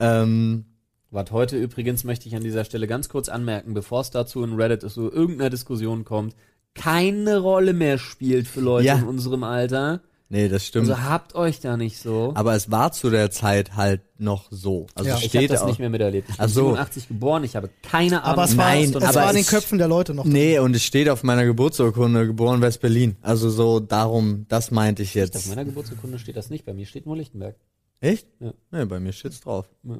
Ähm, 0.00 0.64
Was 1.12 1.30
heute 1.30 1.56
übrigens 1.56 2.02
möchte 2.02 2.26
ich 2.28 2.34
an 2.34 2.42
dieser 2.42 2.64
Stelle 2.64 2.88
ganz 2.88 3.08
kurz 3.08 3.28
anmerken, 3.28 3.74
bevor 3.74 4.00
es 4.00 4.10
dazu 4.10 4.42
in 4.42 4.54
Reddit 4.54 4.82
so 4.82 5.10
irgendeiner 5.10 5.50
Diskussion 5.50 6.04
kommt, 6.04 6.34
keine 6.74 7.38
Rolle 7.38 7.74
mehr 7.74 7.96
spielt 7.98 8.48
für 8.48 8.60
Leute 8.60 8.86
Ja. 8.88 8.98
in 8.98 9.04
unserem 9.04 9.44
Alter. 9.44 10.00
Nee, 10.28 10.48
das 10.48 10.66
stimmt. 10.66 10.88
Also 10.90 11.02
habt 11.02 11.34
euch 11.34 11.60
da 11.60 11.76
nicht 11.76 11.98
so. 11.98 12.32
aber 12.34 12.54
es 12.54 12.70
war 12.70 12.92
zu 12.92 13.10
der 13.10 13.30
Zeit 13.30 13.76
halt 13.76 14.02
noch 14.18 14.46
so. 14.50 14.86
Also 14.94 15.08
Ja. 15.10 15.16
es 15.16 15.22
ich 15.22 15.28
habe 15.30 15.38
steht 15.38 15.50
das 15.50 15.62
auch, 15.62 15.66
nicht 15.66 15.78
mehr 15.78 15.90
miterlebt. 15.90 16.28
Ich 16.30 16.36
bin 16.36 16.44
Ach 16.44 16.48
so. 16.48 16.60
87 16.66 17.08
geboren, 17.08 17.44
ich 17.44 17.56
habe 17.56 17.70
keine 17.82 18.22
Ahnung. 18.22 18.32
Aber 18.38 18.44
es 18.44 18.56
war, 18.56 18.66
Nein, 18.66 18.84
es 18.90 18.96
aber 18.96 19.14
war 19.14 19.28
in 19.30 19.36
den 19.36 19.42
es- 19.42 19.48
Köpfen 19.50 19.78
der 19.78 19.88
Leute 19.88 20.14
noch. 20.14 20.24
Nee, 20.24 20.58
und 20.58 20.74
es 20.74 20.82
steht 20.84 21.08
auf 21.08 21.22
meiner 21.22 21.44
Geburtsurkunde, 21.44 22.26
geboren 22.26 22.60
West-Berlin. 22.60 23.16
Also 23.22 23.50
so 23.50 23.80
darum, 23.80 24.46
das 24.48 24.70
meinte 24.70 25.02
ich 25.02 25.10
Auf 25.10 25.14
jetzt. 25.16 25.48
meiner 25.48 25.64
Geburtsurkunde 25.64 26.18
steht 26.18 26.36
das 26.36 26.50
nicht, 26.50 26.64
bei 26.64 26.72
mir 26.74 26.86
steht 26.86 27.06
nur 27.06 27.16
Lichtenberg. 27.16 27.56
Echt? 28.00 28.26
Ja. 28.38 28.52
Nee, 28.70 28.84
bei 28.84 29.00
mir 29.00 29.12
steht's 29.12 29.40
drauf. 29.40 29.66
Ja. 29.82 29.96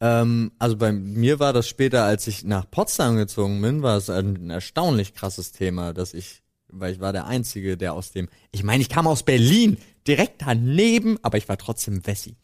Ähm, 0.00 0.52
also 0.58 0.76
bei 0.76 0.92
mir 0.92 1.40
war 1.40 1.52
das 1.54 1.66
später, 1.66 2.04
als 2.04 2.26
ich 2.26 2.44
nach 2.44 2.70
Potsdam 2.70 3.16
gezogen 3.16 3.62
bin, 3.62 3.82
war 3.82 3.96
es 3.96 4.10
ein 4.10 4.50
erstaunlich 4.50 5.14
krasses 5.14 5.52
Thema, 5.52 5.94
dass 5.94 6.12
ich, 6.12 6.42
weil 6.68 6.92
ich 6.92 7.00
war 7.00 7.12
der 7.12 7.26
Einzige, 7.26 7.76
der 7.76 7.94
aus 7.94 8.12
dem, 8.12 8.28
ich 8.52 8.62
meine, 8.62 8.82
ich 8.82 8.88
kam 8.88 9.06
aus 9.06 9.22
Berlin, 9.22 9.78
direkt 10.06 10.42
daneben, 10.42 11.18
aber 11.22 11.38
ich 11.38 11.48
war 11.48 11.58
trotzdem 11.58 12.06
Wessi. 12.06 12.36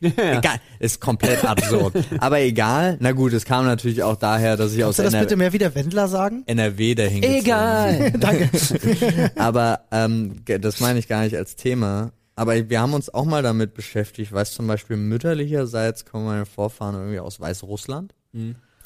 Egal, 0.00 0.60
ist 0.78 1.00
komplett 1.00 1.44
absurd. 1.44 1.94
aber 2.18 2.40
egal, 2.40 2.98
na 3.00 3.12
gut, 3.12 3.32
es 3.32 3.44
kam 3.44 3.64
natürlich 3.64 4.02
auch 4.02 4.16
daher, 4.16 4.56
dass 4.56 4.74
ich 4.74 4.84
aus 4.84 4.96
Kannst 4.96 4.98
du 4.98 5.04
das 5.04 5.14
NR 5.14 5.22
bitte 5.24 5.36
mehr 5.36 5.52
wie 5.52 5.58
der 5.58 5.74
Wendler 5.74 6.08
sagen? 6.08 6.42
NRW 6.46 6.94
dahin. 6.94 7.22
Egal. 7.22 8.10
Danke. 8.18 8.50
Aber 9.36 9.86
ähm, 9.90 10.42
das 10.44 10.80
meine 10.80 10.98
ich 10.98 11.08
gar 11.08 11.22
nicht 11.22 11.36
als 11.36 11.56
Thema. 11.56 12.12
Aber 12.34 12.68
wir 12.68 12.80
haben 12.80 12.92
uns 12.92 13.08
auch 13.12 13.24
mal 13.24 13.42
damit 13.42 13.72
beschäftigt. 13.72 14.28
Ich 14.28 14.32
weiß 14.32 14.52
zum 14.52 14.66
Beispiel, 14.66 14.98
mütterlicherseits 14.98 16.04
kommen 16.04 16.26
meine 16.26 16.44
Vorfahren 16.44 16.94
irgendwie 16.94 17.20
aus 17.20 17.40
Weißrussland. 17.40 18.14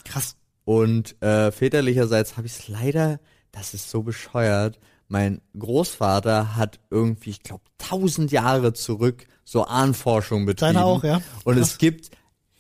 Krass. 0.05 0.37
Und 0.65 1.21
äh, 1.21 1.51
väterlicherseits 1.51 2.37
habe 2.37 2.47
ich 2.47 2.53
es 2.53 2.69
leider, 2.69 3.19
das 3.53 3.75
ist 3.75 3.91
so 3.91 4.03
bescheuert, 4.03 4.79
mein 5.09 5.41
Großvater 5.59 6.57
hat 6.57 6.79
irgendwie, 6.89 7.31
ich 7.31 7.43
glaube, 7.43 7.65
tausend 7.79 8.31
Jahre 8.31 8.73
zurück 8.73 9.27
so 9.45 9.65
Ahnenforschung 9.65 10.47
betrieben. 10.47 10.75
Deine 10.75 10.87
auch, 10.87 11.03
ja? 11.03 11.21
Und 11.45 11.57
Krass. 11.57 11.73
es 11.73 11.79
gibt, 11.79 12.11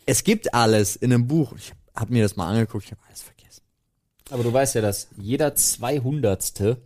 es 0.07 0.25
gibt 0.25 0.53
alles 0.53 0.97
in 0.97 1.13
einem 1.13 1.29
Buch. 1.29 1.53
Ich 1.57 1.73
habe 1.95 2.13
mir 2.13 2.25
das 2.25 2.35
mal 2.35 2.49
angeguckt, 2.49 2.85
ich 2.87 2.91
habe 2.91 3.03
alles 3.07 3.23
vergessen. 3.23 3.63
Aber 4.31 4.43
du 4.43 4.53
weißt 4.53 4.75
ja, 4.75 4.81
dass 4.81 5.09
jeder 5.17 5.55
Zweihundertste 5.55 6.83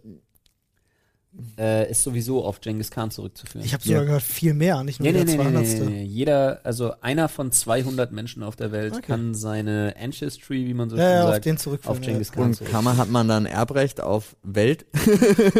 äh, 1.58 1.90
ist 1.90 2.02
sowieso 2.02 2.44
auf 2.44 2.60
Genghis 2.60 2.90
Khan 2.90 3.10
zurückzuführen. 3.10 3.64
Ich 3.66 3.72
habe 3.74 3.82
sogar 3.82 4.00
Ja. 4.00 4.04
gehört, 4.06 4.22
viel 4.22 4.54
mehr, 4.54 4.82
nicht 4.84 5.00
nur 5.00 5.06
Nee, 5.10 5.12
nee, 5.18 5.24
der 5.24 5.36
nee, 5.36 5.44
nee, 5.50 5.58
nee, 5.60 5.64
200. 5.76 5.90
nee, 5.90 5.96
nee. 5.98 6.04
Jeder, 6.04 6.60
also 6.64 6.92
einer 7.00 7.28
von 7.28 7.50
200 7.52 8.12
Menschen 8.12 8.42
auf 8.42 8.54
der 8.56 8.70
Welt 8.72 8.92
Okay. 8.94 9.02
kann 9.06 9.34
seine 9.34 9.94
Ancestry, 10.00 10.66
wie 10.66 10.74
man 10.74 10.90
so 10.90 10.96
Ja, 10.96 11.02
schön 11.08 11.16
ja, 11.16 11.24
auf 11.24 11.30
sagt, 11.34 11.44
den 11.46 11.56
zurückführen, 11.58 11.96
auf 11.98 12.04
Genghis 12.04 12.30
Khan 12.32 12.44
Und 12.44 12.84
man, 12.84 12.96
hat 12.96 13.08
man 13.08 13.26
dann 13.28 13.46
Erbrecht 13.46 14.00
auf 14.00 14.36
Welt? 14.42 14.86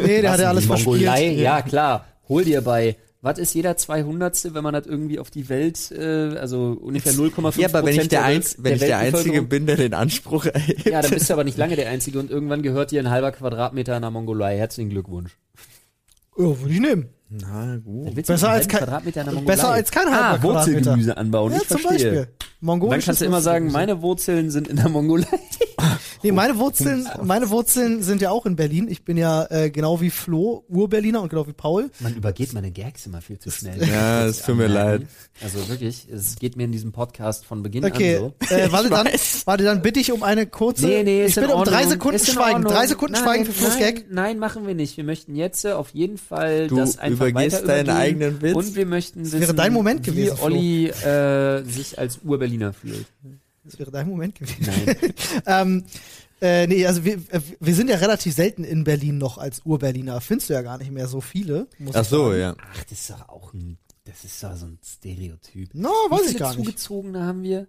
Nee, 0.05 0.23
der 0.23 0.31
hat 0.33 0.39
ja 0.41 0.45
Was, 0.47 0.51
alles 0.51 0.67
Mongolei? 0.67 1.01
verspielt. 1.07 1.39
Ja, 1.39 1.63
klar. 1.63 2.07
Hol 2.29 2.45
dir 2.45 2.61
bei, 2.63 2.97
was 3.25 3.39
ist 3.39 3.55
jeder 3.55 3.77
200. 3.77 4.55
wenn 4.55 4.63
man 4.63 4.75
das 4.75 4.87
irgendwie 4.87 5.19
auf 5.19 5.31
die 5.31 5.49
Welt, 5.49 5.91
äh, 5.91 6.37
also 6.37 6.79
ungefähr 6.81 7.13
0,5 7.15 7.59
Ja, 7.59 7.69
aber 7.69 7.85
wenn 7.87 7.99
ich 7.99 8.09
der, 8.09 8.21
Welt- 8.21 8.27
Einz 8.37 8.57
wenn 8.59 8.75
ich 8.75 8.81
der 8.81 8.99
Einzige 8.99 9.43
bin, 9.43 9.67
der 9.67 9.77
den 9.77 9.95
Anspruch 9.95 10.45
erhebt. 10.47 10.85
Ja, 10.85 11.01
dann 11.03 11.11
bist 11.11 11.29
du 11.29 11.33
aber 11.33 11.45
nicht 11.45 11.57
lange 11.57 11.75
der 11.77 11.89
Einzige 11.89 12.19
und 12.19 12.31
irgendwann 12.31 12.63
gehört 12.63 12.91
dir 12.91 13.01
ein 13.01 13.11
halber 13.11 13.33
Quadratmeter 13.33 13.97
in 13.97 14.03
der 14.03 14.11
Mongolei. 14.11 14.57
Herzlichen 14.59 14.91
Glückwunsch. 14.91 15.37
Ja, 16.37 16.45
würde 16.61 16.73
ich 16.75 16.81
nehmen. 16.81 17.09
Na 17.31 17.79
gut. 17.79 18.15
Besser 18.27 18.51
als 18.51 18.69
kein- 18.69 18.81
Quadratmeter 18.81 19.21
in 19.23 19.27
der 19.27 19.35
Mongolei? 19.35 19.57
besser 19.57 19.71
als 19.71 19.91
kein 19.91 20.05
halber 20.05 20.17
ah, 20.19 20.39
Quadratmeter. 20.39 20.75
Wurzelgemüse 20.77 21.17
anbauen. 21.17 21.53
Ja, 21.53 21.59
ich 21.63 21.69
zum 21.69 21.79
verstehe. 21.81 22.11
Beispiel. 22.11 22.29
Und 22.61 22.91
dann 22.91 23.01
kannst 23.01 23.21
du 23.21 23.25
immer 23.25 23.41
sagen, 23.41 23.73
meine 23.73 24.03
Wurzeln 24.03 24.51
sind 24.51 24.69
in 24.69 24.77
der 24.77 24.89
Mongolei. 24.89 25.27
Nee, 26.25 26.33
meine 26.33 26.57
Wurzeln, 26.59 27.07
meine 27.23 27.51
Wurzeln 27.51 28.03
sind 28.03 28.23
ja 28.23 28.31
auch 28.31 28.47
in 28.47 28.57
Berlin. 28.57 28.89
Ich 28.89 29.05
bin 29.05 29.19
ja 29.19 29.45
äh, 29.51 29.71
genau 29.71 30.01
wie 30.01 30.09
Flo 30.09 30.65
Ur-Berliner 30.69 31.21
und 31.21 31.29
genau 31.29 31.47
wie 31.47 31.53
Paul. 31.53 31.91
Man 32.01 32.15
übergeht 32.15 32.55
meine 32.55 32.71
Gags 32.71 33.05
immer 33.05 33.21
viel 33.21 33.39
zu 33.39 33.51
schnell. 33.51 33.87
Ja, 33.87 34.27
es 34.27 34.43
tut 34.43 34.57
mir 34.57 34.67
leid. 34.67 35.03
Also 35.43 35.69
wirklich, 35.69 36.09
es 36.11 36.37
geht 36.37 36.57
mir 36.57 36.65
in 36.65 36.73
diesem 36.73 36.93
Podcast 36.93 37.45
von 37.45 37.63
Beginn 37.63 37.85
Okay, 37.85 38.17
an 38.17 38.33
so. 38.49 38.55
äh, 38.55 38.73
warte, 38.73 38.89
dann, 38.89 39.09
warte, 39.45 39.65
dann 39.65 39.83
bitte 39.83 40.01
ich 40.01 40.13
um 40.13 40.23
eine 40.23 40.47
kurze. 40.47 40.87
Nee, 40.87 41.03
nee, 41.03 41.21
ich 41.25 41.29
ist 41.29 41.37
in 41.37 41.43
bitte 41.45 41.57
um 41.57 41.65
drei. 41.65 41.87
Sekunden 41.87 42.19
Schweigen. 42.19 42.65
Drei 42.65 42.87
Sekunden 42.87 43.13
nein, 43.13 43.23
Schweigen 43.23 43.45
für 43.45 43.53
Flo's 43.53 43.75
nein, 43.79 43.95
Gag. 43.95 44.07
Nein, 44.11 44.39
machen 44.39 44.67
wir 44.67 44.75
nicht. 44.75 44.97
Wir 44.97 45.05
möchten 45.05 45.37
jetzt 45.37 45.67
auf 45.67 45.91
jeden 45.91 46.17
Fall 46.17 46.69
Du 46.69 46.77
das 46.77 46.97
einfach 46.99 47.27
übergehst 47.27 47.57
weiter 47.59 47.67
deinen 47.67 47.91
eigenen 47.91 48.41
Witz. 48.41 48.55
Und 48.55 48.75
wir 48.77 48.87
möchten 48.87 49.21
wissen, 49.25 49.41
wäre 49.41 49.53
dein 49.55 49.75
Moment 49.75 50.07
wie 50.07 50.11
gewesen, 50.11 50.37
Flo. 50.39 50.47
Olli 50.47 50.87
äh, 50.89 51.63
sich 51.65 51.99
als 51.99 52.21
Ur-Berliner 52.25 52.73
fühlt. 52.73 53.05
Das 53.65 53.79
wäre 53.79 53.91
dein 53.91 54.09
Moment 54.09 54.35
gewesen. 54.35 54.67
Nein. 54.67 54.97
ähm, 55.47 55.85
äh, 56.41 56.67
nee, 56.67 56.87
also 56.87 57.05
wir, 57.05 57.15
äh, 57.31 57.41
wir 57.61 57.75
sind 57.75 57.89
ja 57.89 57.97
relativ 57.97 58.35
selten 58.35 58.65
in 58.65 58.85
Berlin 58.85 59.19
noch 59.19 59.39
als 59.39 59.63
Ur-Berliner. 59.65 60.21
Findest 60.21 60.51
du 60.51 60.55
ja 60.55 60.63
gar 60.63 60.79
nicht 60.79 60.91
mehr 60.91 61.09
so 61.09 61.21
viele. 61.21 61.69
Muss 61.79 61.95
Ach 61.97 62.03
ich 62.03 62.09
so, 62.09 62.29
sagen. 62.31 62.41
ja. 62.41 62.57
Ach, 62.73 62.85
das 62.85 63.01
ist 63.01 63.11
doch 63.11 63.29
auch 63.29 63.55
ein, 63.55 63.79
das 64.05 64.25
ist 64.25 64.43
doch 64.43 64.55
so 64.55 64.67
ein 64.67 64.79
Stereotyp. 64.85 65.75
No, 65.75 65.89
Wie 65.89 66.11
weiß 66.13 66.21
viele 66.21 66.33
ich 66.33 66.39
gar 66.39 66.51
nicht. 66.55 66.65
Zugezogene 66.67 67.23
haben 67.23 67.43
wir? 67.43 67.67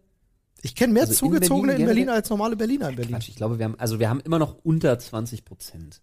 Ich 0.61 0.75
kenne 0.75 0.93
mehr 0.93 1.03
Also 1.03 1.13
in 1.13 1.17
Zugezogene 1.17 1.67
Berlin 1.73 1.81
in 1.81 1.85
Berlin 1.85 2.09
als 2.09 2.29
normale 2.29 2.55
Berliner 2.55 2.89
in 2.89 2.95
Berlin. 2.95 3.13
Quatsch, 3.15 3.29
ich 3.29 3.35
glaube, 3.35 3.59
wir 3.59 3.65
haben, 3.65 3.79
also 3.79 3.99
wir 3.99 4.09
haben 4.09 4.19
immer 4.21 4.39
noch 4.39 4.55
unter 4.63 4.97
20 4.97 5.45
Prozent. 5.45 6.01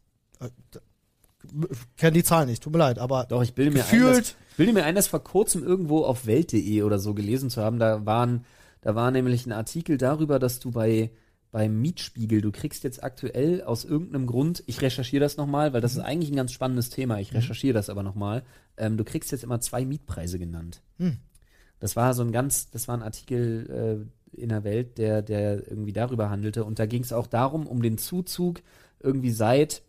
Kenne 1.96 2.12
die 2.12 2.22
Zahl 2.22 2.46
nicht, 2.46 2.62
tut 2.62 2.72
mir 2.72 2.78
leid, 2.78 2.98
aber 2.98 3.24
Doch, 3.28 3.42
ich 3.42 3.54
bilde 3.54 3.72
mir 3.72 3.84
ein, 3.84 3.90
Gefühlt- 3.90 4.18
dass, 4.20 4.36
ich 4.50 4.56
bilde 4.56 4.72
mir 4.72 4.84
ein, 4.84 4.94
das 4.94 5.08
vor 5.08 5.24
kurzem 5.24 5.64
irgendwo 5.64 6.04
auf 6.04 6.26
Welt.de 6.26 6.82
oder 6.82 6.98
so 7.00 7.14
gelesen 7.14 7.50
zu 7.50 7.60
haben. 7.62 7.78
Da 7.80 8.06
waren, 8.06 8.44
da 8.82 8.94
war 8.94 9.10
nämlich 9.10 9.46
ein 9.46 9.52
Artikel 9.52 9.96
darüber, 9.96 10.38
dass 10.38 10.60
du 10.60 10.70
bei 10.70 11.10
beim 11.52 11.82
Mietspiegel, 11.82 12.40
du 12.40 12.50
kriegst 12.50 12.82
jetzt 12.82 13.04
aktuell 13.04 13.62
aus 13.62 13.84
irgendeinem 13.84 14.26
Grund, 14.26 14.64
ich 14.66 14.80
recherchiere 14.80 15.20
das 15.22 15.36
nochmal, 15.36 15.74
weil 15.74 15.82
das 15.82 15.92
ist 15.92 16.00
eigentlich 16.00 16.32
ein 16.32 16.36
ganz 16.36 16.50
spannendes 16.50 16.88
Thema, 16.88 17.20
ich 17.20 17.34
recherchiere 17.34 17.74
das 17.74 17.90
aber 17.90 18.02
nochmal, 18.02 18.42
ähm, 18.78 18.96
du 18.96 19.04
kriegst 19.04 19.30
jetzt 19.32 19.44
immer 19.44 19.60
zwei 19.60 19.84
Mietpreise 19.84 20.38
genannt. 20.38 20.80
Hm. 20.98 21.18
Das 21.78 21.94
war 21.94 22.14
so 22.14 22.22
ein 22.22 22.32
ganz, 22.32 22.70
das 22.70 22.88
war 22.88 22.96
ein 22.96 23.02
Artikel 23.02 24.08
äh, 24.34 24.40
in 24.40 24.48
der 24.48 24.64
Welt, 24.64 24.96
der, 24.96 25.20
der 25.20 25.68
irgendwie 25.68 25.92
darüber 25.92 26.30
handelte 26.30 26.64
und 26.64 26.78
da 26.78 26.86
ging 26.86 27.02
es 27.02 27.12
auch 27.12 27.26
darum, 27.26 27.66
um 27.66 27.82
den 27.82 27.98
Zuzug 27.98 28.62
irgendwie 29.00 29.30
seit 29.30 29.82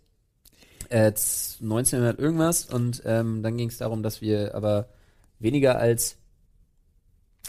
äh, 0.89 1.13
1900 1.61 2.19
irgendwas 2.19 2.65
und 2.65 3.03
ähm, 3.05 3.41
dann 3.41 3.55
ging 3.55 3.69
es 3.69 3.77
darum, 3.77 4.03
dass 4.03 4.19
wir 4.19 4.53
aber 4.53 4.89
weniger 5.39 5.79
als 5.79 6.17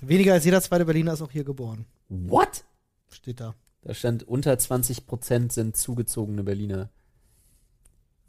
weniger 0.02 0.32
als 0.34 0.44
jeder 0.44 0.60
zweite 0.62 0.84
Berliner 0.84 1.12
ist 1.14 1.22
auch 1.22 1.30
hier 1.30 1.44
geboren. 1.44 1.86
what? 2.08 2.64
Steht 3.10 3.40
da. 3.40 3.54
Da 3.82 3.94
stand 3.94 4.22
unter 4.26 4.58
20 4.58 5.06
Prozent 5.06 5.52
sind 5.52 5.76
zugezogene 5.76 6.42
Berliner. 6.42 6.88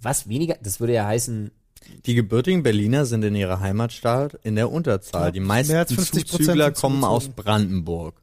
Was 0.01 0.27
weniger? 0.27 0.57
Das 0.61 0.79
würde 0.79 0.93
ja 0.93 1.05
heißen, 1.05 1.49
Die 2.05 2.13
gebürtigen 2.13 2.61
Berliner 2.63 3.05
sind 3.05 3.23
in 3.23 3.35
ihrer 3.35 3.59
Heimatstadt 3.61 4.33
in 4.43 4.55
der 4.55 4.69
Unterzahl. 4.71 5.27
Ja, 5.27 5.31
Die 5.31 5.39
mehr 5.39 5.47
meisten 5.47 5.75
als 5.75 5.91
50% 5.91 6.25
Zuzügler 6.25 6.71
kommen 6.71 7.03
aus. 7.03 7.29
Brandenburg. 7.29 8.21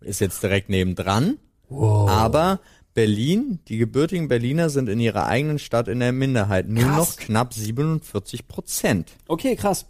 Ist 0.00 0.20
jetzt 0.20 0.42
direkt 0.42 0.68
nebendran. 0.70 1.38
Aber 1.70 2.60
Berlin, 2.94 3.60
die 3.68 3.76
gebürtigen 3.76 4.28
Berliner 4.28 4.70
sind 4.70 4.88
in 4.88 4.98
ihrer 5.00 5.26
eigenen 5.26 5.58
Stadt 5.58 5.88
in 5.88 6.00
der 6.00 6.12
Minderheit. 6.12 6.68
Nur 6.68 6.84
Krass. 6.84 6.96
noch 6.96 7.16
knapp 7.16 7.52
47 7.54 8.48
Prozent. 8.48 9.10
okay, 9.28 9.56
krass. 9.56 9.86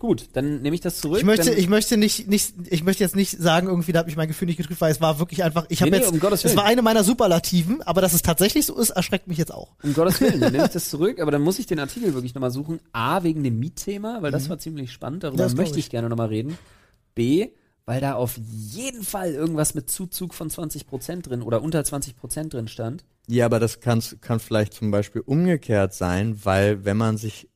Gut, 0.00 0.28
dann 0.32 0.62
nehme 0.62 0.74
ich 0.74 0.80
das 0.80 0.98
zurück. 0.98 1.18
Ich 1.18 1.24
möchte, 1.24 1.52
ich 1.52 1.68
möchte 1.68 1.98
nicht, 1.98 2.26
nicht, 2.26 2.54
ich 2.70 2.82
möchte 2.82 3.04
jetzt 3.04 3.14
nicht 3.14 3.38
sagen, 3.38 3.66
irgendwie, 3.66 3.92
da 3.92 3.98
hat 3.98 4.06
mich 4.06 4.16
mein 4.16 4.28
Gefühl 4.28 4.46
nicht 4.46 4.56
getrübt, 4.56 4.80
weil 4.80 4.90
es 4.90 5.02
war 5.02 5.18
wirklich 5.18 5.44
einfach, 5.44 5.66
ich 5.68 5.82
habe 5.82 5.90
Nee, 5.90 5.98
nee, 5.98 6.04
jetzt, 6.04 6.12
um 6.14 6.18
Gottes 6.18 6.42
es 6.42 6.56
war 6.56 6.64
eine 6.64 6.80
meiner 6.80 7.04
Superlativen, 7.04 7.82
aber 7.82 8.00
dass 8.00 8.14
es 8.14 8.22
tatsächlich 8.22 8.64
so 8.64 8.78
ist, 8.78 8.88
erschreckt 8.88 9.28
mich 9.28 9.36
jetzt 9.36 9.52
auch. 9.52 9.76
Um 9.82 9.92
Gottes 9.92 10.18
Willen, 10.22 10.40
dann 10.40 10.52
nehme 10.52 10.64
ich 10.64 10.70
das 10.72 10.88
zurück, 10.88 11.20
aber 11.20 11.30
dann 11.30 11.42
muss 11.42 11.58
ich 11.58 11.66
den 11.66 11.78
Artikel 11.78 12.14
wirklich 12.14 12.34
nochmal 12.34 12.50
suchen. 12.50 12.80
A, 12.94 13.22
wegen 13.24 13.44
dem 13.44 13.58
Mietthema, 13.58 14.22
weil 14.22 14.32
das 14.32 14.48
war 14.48 14.58
ziemlich 14.58 14.90
spannend, 14.90 15.22
darüber 15.22 15.42
Mhm. 15.42 15.48
Das 15.48 15.54
möchte 15.54 15.78
ich, 15.78 15.84
ich. 15.84 15.90
gerne 15.90 16.08
nochmal 16.08 16.28
reden. 16.28 16.56
B, 17.14 17.48
weil 17.84 18.00
da 18.00 18.14
auf 18.14 18.38
jeden 18.38 19.02
Fall 19.02 19.34
irgendwas 19.34 19.74
mit 19.74 19.90
Zuzug 19.90 20.32
von 20.32 20.48
20% 20.48 21.20
drin 21.20 21.42
oder 21.42 21.60
unter 21.60 21.80
20% 21.80 22.48
drin 22.48 22.68
stand. 22.68 23.04
Ja, 23.26 23.44
aber 23.44 23.60
das 23.60 23.80
kann, 23.80 24.02
kann 24.22 24.40
vielleicht 24.40 24.72
zum 24.72 24.90
Beispiel 24.90 25.20
umgekehrt 25.26 25.92
sein, 25.92 26.40
weil 26.42 26.86
wenn 26.86 26.96
man 26.96 27.18
sich 27.18 27.49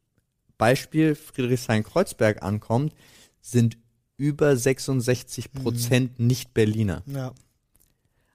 Beispiel 0.59 1.15
Friedrichshain-Kreuzberg 1.15 2.43
ankommt, 2.43 2.95
sind 3.41 3.77
über 4.17 4.57
66 4.57 5.53
Prozent 5.53 6.21
nicht 6.21 6.55
Berliner. 6.55 7.03
Ja. 7.07 7.33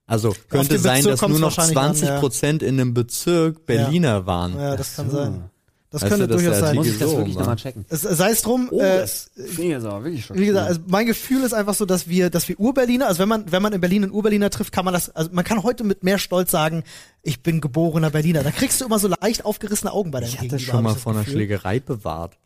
Also 0.06 0.36
könnte 0.50 0.80
sein, 0.80 1.04
dass 1.04 1.22
nur 1.22 1.38
noch 1.38 1.56
wahrscheinlich 1.56 1.78
an, 1.78 1.96
20 1.96 2.20
Prozent 2.20 2.64
in 2.64 2.80
einem 2.80 2.94
Bezirk 2.94 3.66
Berliner 3.66 4.26
waren. 4.26 4.58
Ja, 4.58 4.76
das 4.76 4.96
kann 4.96 5.10
so. 5.10 5.18
sein. 5.18 5.50
Das 5.92 6.04
Weißt 6.04 6.12
könnte 6.12 6.28
du, 6.28 6.36
durchaus 6.36 6.60
sein. 6.60 6.76
Muss 6.76 6.86
ich 6.88 7.00
das 7.00 7.10
wirklich 7.16 7.36
nochmal 7.36 7.56
checken. 7.56 7.84
Es, 7.90 8.02
sei 8.02 8.30
es 8.30 8.44
drum, 8.44 8.68
Oh, 8.72 8.80
äh, 8.80 9.00
das 9.00 9.32
finde 9.36 9.62
ich 9.64 9.68
jetzt 9.70 9.86
aber 9.86 10.04
wirklich 10.04 10.24
schon. 10.24 10.38
wie 10.38 10.46
gesagt, 10.46 10.68
also 10.68 10.82
mein 10.86 11.08
Gefühl 11.08 11.44
ist 11.44 11.54
einfach 11.54 11.74
so, 11.74 11.86
dass 11.86 12.08
wir, 12.08 12.30
dass 12.30 12.48
wir 12.48 12.60
Urberliner, 12.60 13.08
also 13.08 13.20
wenn 13.20 13.30
man, 13.30 13.52
wenn 13.52 13.64
man 13.64 13.74
in 13.74 13.82
Berlin 13.82 14.04
einen 14.04 14.12
Urberliner 14.12 14.52
trifft, 14.52 14.72
kann 14.72 14.86
man 14.86 14.94
das, 14.94 15.10
also 15.10 15.32
man 15.34 15.44
kann 15.44 15.64
heute 15.64 15.84
mit 15.84 16.04
mehr 16.04 16.20
Stolz 16.20 16.52
sagen, 16.52 16.84
ich 17.24 17.42
bin 17.42 17.60
geborener 17.60 18.12
Berliner. 18.12 18.44
Da 18.44 18.52
kriegst 18.52 18.80
du 18.82 18.86
immer 18.86 19.00
so 19.00 19.08
leicht 19.08 19.46
aufgerissene 19.46 19.92
Augen 19.92 20.12
bei 20.12 20.20
deinem 20.20 20.30
Ich 20.30 20.36
hatte 20.38 20.50
Gegenüber, 20.50 20.72
schon 20.72 20.84
mal 20.84 20.94
vor 20.96 21.14
einer. 21.14 21.24
Schlägerei 21.26 21.80
bewahrt. 21.80 22.38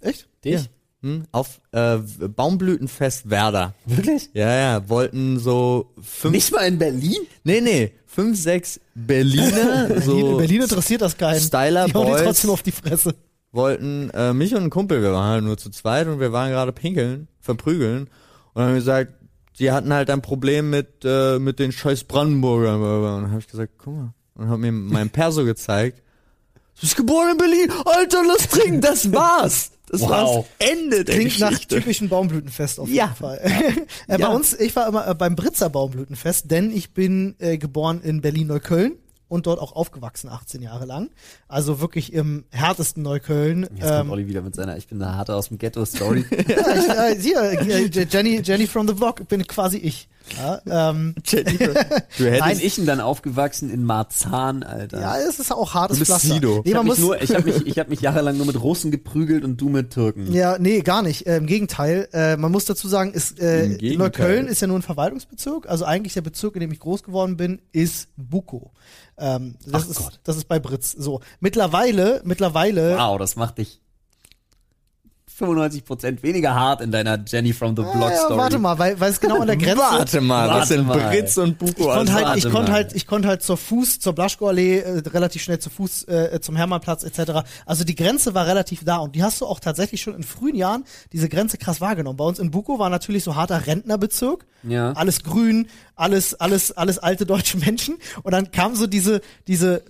Echt? 0.00 0.28
Dich? 0.44 0.68
Hm? 1.02 1.24
Auf 1.30 1.60
äh, 1.72 1.98
Baumblütenfest 1.98 3.30
Werder. 3.30 3.74
Wirklich? 3.86 4.30
Ja, 4.34 4.52
ja, 4.56 4.88
wollten 4.88 5.38
so 5.38 5.92
fünf, 6.02 6.34
Nicht 6.34 6.52
mal 6.52 6.66
in 6.66 6.78
Berlin? 6.78 7.16
nee, 7.44 7.60
nee, 7.60 7.92
fünf, 8.06 8.36
sechs 8.40 8.80
Berliner, 8.94 9.86
Berlin, 9.88 10.02
so 10.02 10.30
in 10.32 10.36
Berlin 10.38 10.62
interessiert 10.62 11.02
das 11.02 11.16
keinen. 11.16 11.40
Styler 11.40 11.86
Die 11.86 11.92
Boys. 11.92 12.22
trotzdem 12.22 12.50
auf 12.50 12.62
die 12.62 12.72
Fresse. 12.72 13.14
wollten 13.52 14.10
äh, 14.10 14.32
mich 14.32 14.54
und 14.54 14.62
einen 14.62 14.70
Kumpel, 14.70 15.02
wir 15.02 15.12
waren 15.12 15.30
halt 15.30 15.44
nur 15.44 15.56
zu 15.56 15.70
zweit 15.70 16.08
und 16.08 16.18
wir 16.18 16.32
waren 16.32 16.50
gerade 16.50 16.72
pinkeln, 16.72 17.28
verprügeln 17.40 18.08
und 18.54 18.62
haben 18.62 18.74
gesagt, 18.74 19.12
die 19.60 19.70
hatten 19.70 19.92
halt 19.92 20.10
ein 20.10 20.20
Problem 20.22 20.70
mit 20.70 21.04
äh, 21.04 21.38
mit 21.38 21.58
den 21.60 21.70
scheiß 21.72 22.04
Brandenburgern 22.04 22.82
und 22.82 23.02
dann 23.22 23.30
habe 23.30 23.40
ich 23.40 23.46
gesagt, 23.48 23.74
guck 23.78 23.94
mal 23.94 24.14
und 24.34 24.48
habe 24.48 24.58
mir 24.58 24.72
mein 24.72 25.10
Perso 25.10 25.44
gezeigt. 25.44 26.02
Du 26.80 26.82
bist 26.82 26.96
geboren 26.96 27.30
in 27.32 27.36
Berlin, 27.38 27.72
Alter, 27.84 28.22
lass 28.26 28.48
trinken, 28.48 28.80
das 28.80 29.12
war's. 29.12 29.70
Das 29.90 30.02
Wow. 30.02 30.10
war's 30.10 30.44
Ende 30.58 31.02
der 31.04 31.14
Klingt 31.16 31.38
nach 31.40 31.48
Geschichte. 31.50 31.76
typischen 31.76 32.08
Baumblütenfest 32.08 32.78
auf 32.78 32.88
Ja. 32.88 33.04
jeden 33.06 33.16
Fall. 33.16 33.38
äh, 33.42 33.82
Bei 34.08 34.16
Ja. 34.18 34.28
uns, 34.28 34.52
ich 34.54 34.76
war 34.76 34.86
immer 34.86 35.08
äh, 35.08 35.14
beim 35.14 35.34
Britzer 35.34 35.70
Baumblütenfest, 35.70 36.50
denn 36.50 36.70
ich 36.70 36.92
bin 36.92 37.34
äh, 37.38 37.56
geboren 37.58 38.00
in 38.02 38.20
Berlin-Neukölln 38.20 38.92
und 39.28 39.46
dort 39.46 39.58
auch 39.60 39.72
aufgewachsen, 39.72 40.28
18 40.28 40.60
Jahre 40.62 40.84
lang. 40.84 41.10
Also 41.48 41.80
wirklich 41.80 42.12
im 42.12 42.44
härtesten 42.50 43.02
Neukölln. 43.02 43.62
Jetzt 43.74 43.80
kommt 43.88 43.92
Ähm, 44.06 44.10
Olli 44.10 44.28
wieder 44.28 44.42
mit 44.42 44.54
seiner 44.54 44.76
Ich 44.76 44.86
bin 44.88 44.98
der 44.98 45.16
Harte 45.16 45.34
aus 45.34 45.48
dem 45.48 45.58
Ghetto-Story. 45.58 46.24
ja, 46.30 46.76
ich, 46.76 46.88
äh, 46.88 47.20
hier, 47.20 47.42
äh, 47.42 48.06
Jenny, 48.10 48.40
Jenny 48.44 48.66
from 48.66 48.86
the 48.86 48.94
Block 48.94 49.26
bin 49.28 49.46
quasi 49.46 49.78
ich. 49.78 50.08
Ja, 50.36 50.90
ähm, 50.90 51.14
du 51.30 52.24
hättest 52.24 52.62
ich 52.62 52.76
bin 52.76 52.86
dann 52.86 53.00
aufgewachsen 53.00 53.70
in 53.70 53.82
Marzahn, 53.84 54.62
Alter. 54.62 55.00
ja, 55.00 55.16
es 55.18 55.38
ist 55.38 55.52
auch 55.52 55.74
hartes 55.74 55.96
Du 55.96 56.00
bist 56.00 56.10
Pflaster. 56.10 56.34
Sido. 56.34 56.62
Nee, 56.64 56.70
ich 56.70 56.74
habe 56.76 56.88
mich, 56.88 56.98
nur- 56.98 57.22
ich 57.22 57.34
hab 57.34 57.44
mich, 57.44 57.66
ich 57.66 57.78
hab 57.78 57.88
mich 57.88 58.00
jahrelang 58.02 58.36
nur 58.36 58.46
mit 58.46 58.60
Russen 58.60 58.90
geprügelt 58.90 59.44
und 59.44 59.60
du 59.60 59.68
mit 59.68 59.90
Türken. 59.92 60.32
Ja, 60.32 60.58
nee, 60.58 60.80
gar 60.82 61.02
nicht. 61.02 61.26
Äh, 61.26 61.36
Im 61.38 61.46
Gegenteil. 61.46 62.08
Äh, 62.12 62.36
man 62.36 62.52
muss 62.52 62.64
dazu 62.66 62.88
sagen, 62.88 63.12
ist, 63.12 63.38
äh. 63.40 63.78
Neukölln 63.96 64.46
ist 64.46 64.60
ja 64.60 64.66
nur 64.66 64.78
ein 64.78 64.82
Verwaltungsbezirk. 64.82 65.68
Also 65.68 65.84
eigentlich 65.84 66.14
der 66.14 66.22
Bezirk, 66.22 66.54
in 66.56 66.60
dem 66.60 66.72
ich 66.72 66.80
groß 66.80 67.02
geworden 67.02 67.36
bin, 67.36 67.60
ist 67.72 68.08
Buko. 68.16 68.72
Ähm, 69.16 69.56
das, 69.66 69.84
Ach 69.84 69.90
ist, 69.90 69.96
Gott. 69.98 70.20
das 70.24 70.36
ist 70.36 70.48
bei 70.48 70.58
Britz. 70.58 70.92
So. 70.92 71.20
Mittlerweile, 71.40 72.20
mittlerweile. 72.24 72.96
Wow, 72.96 73.18
das 73.18 73.36
macht 73.36 73.58
dich 73.58 73.80
95% 75.38 76.22
weniger 76.22 76.54
hart 76.54 76.80
in 76.80 76.90
deiner 76.90 77.18
Jenny 77.24 77.52
from 77.52 77.76
the 77.76 77.82
Block 77.82 78.10
ja, 78.10 78.16
Story. 78.16 78.38
warte 78.38 78.58
mal, 78.58 78.78
weil, 78.78 78.98
weil 79.00 79.10
es 79.10 79.20
genau 79.20 79.40
an 79.40 79.46
der 79.46 79.56
Grenze. 79.58 79.78
Warte 79.78 80.20
mal, 80.20 80.48
was 80.48 80.54
Warte 80.56 80.66
sind 80.68 80.86
mal. 80.86 80.98
Britz 81.08 81.36
und 81.36 81.58
Buko 81.58 81.72
Ich 81.80 81.86
konnte 81.86 82.12
halt, 82.12 82.24
warte 82.26 82.38
ich 82.38 82.50
konnte 82.50 82.72
halt, 82.72 82.92
ich 82.94 83.06
konnte 83.06 83.28
halt 83.28 83.42
zur 83.42 83.56
Fuß, 83.56 84.00
zur 84.00 84.12
Blaschko-Allee, 84.14 84.78
äh, 84.78 84.98
relativ 85.08 85.42
schnell 85.42 85.58
zu 85.58 85.70
Fuß 85.70 86.04
äh, 86.08 86.40
zum 86.40 86.56
Hermannplatz 86.56 87.04
etc. 87.04 87.42
Also 87.66 87.84
die 87.84 87.94
Grenze 87.94 88.34
war 88.34 88.46
relativ 88.46 88.84
da 88.84 88.96
und 88.98 89.14
die 89.14 89.22
hast 89.22 89.40
du 89.40 89.46
auch 89.46 89.60
tatsächlich 89.60 90.02
schon 90.02 90.14
in 90.14 90.22
frühen 90.22 90.56
Jahren 90.56 90.84
diese 91.12 91.28
Grenze 91.28 91.58
krass 91.58 91.80
wahrgenommen. 91.80 92.16
Bei 92.16 92.24
uns 92.24 92.38
in 92.38 92.50
Buko 92.50 92.78
war 92.78 92.90
natürlich 92.90 93.24
so 93.24 93.36
harter 93.36 93.66
Rentnerbezirk, 93.66 94.46
Ja. 94.62 94.92
alles 94.92 95.22
grün, 95.22 95.68
alles, 95.94 96.34
alles, 96.34 96.72
alles 96.72 96.98
alte 96.98 97.26
deutsche 97.26 97.58
Menschen 97.58 97.98
und 98.22 98.32
dann 98.32 98.50
kam 98.50 98.74
so 98.74 98.86
diese, 98.86 99.20
diese 99.46 99.82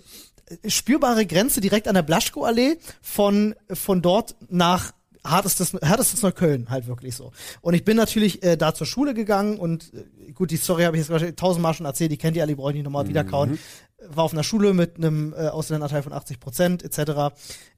äh, 0.62 0.70
spürbare 0.70 1.26
Grenze 1.26 1.61
direkt 1.61 1.88
an 1.88 1.94
der 1.94 2.03
Blaschko-Allee 2.03 2.78
von, 3.01 3.55
von 3.72 4.03
dort 4.03 4.34
nach 4.49 4.92
hartestes, 5.31 5.72
härtestes 5.81 6.22
Neukölln 6.22 6.68
halt 6.70 6.87
wirklich 6.87 7.14
so. 7.16 7.33
Und 7.61 7.74
ich 7.74 7.85
bin 7.85 7.97
natürlich 7.97 8.43
äh, 8.43 8.57
da 8.57 8.74
zur 8.74 8.87
Schule 8.87 9.14
gegangen 9.14 9.59
und 9.59 9.93
äh, 9.95 10.33
gut, 10.33 10.51
die 10.51 10.57
Story 10.57 10.85
habe 10.85 10.97
ich 10.99 11.09
jetzt 11.09 11.37
tausendmal 11.39 11.74
schon 11.74 11.87
erzählt, 11.87 12.12
die 12.12 12.16
kennt 12.16 12.37
ihr 12.37 12.43
alle, 12.43 12.53
die 12.53 12.57
brauche 12.57 12.70
ich 12.70 12.76
nicht 12.76 12.85
nochmal 12.85 13.09
wiederkauen. 13.09 13.59
War 14.09 14.24
auf 14.24 14.33
einer 14.33 14.45
Schule 14.45 14.74
mit 14.74 14.97
einem 14.97 15.33
äh, 15.33 15.49
Ausländeranteil 15.49 16.03
von 16.03 16.12
80 16.12 16.39
Prozent 16.39 16.83
etc. 16.85 17.35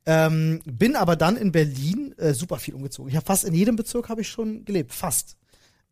Ähm, 0.07 0.61
bin 0.67 0.95
aber 0.97 1.17
dann 1.17 1.37
in 1.37 1.51
Berlin 1.53 2.15
äh, 2.19 2.35
super 2.35 2.57
viel 2.59 2.75
umgezogen. 2.75 3.09
Ich 3.11 3.17
habe 3.17 3.25
fast 3.27 3.45
in 3.45 3.55
jedem 3.55 3.77
Bezirk 3.77 4.09
habe 4.09 4.21
ich 4.21 4.29
schon 4.29 4.65
gelebt, 4.65 4.93
fast. 4.93 5.37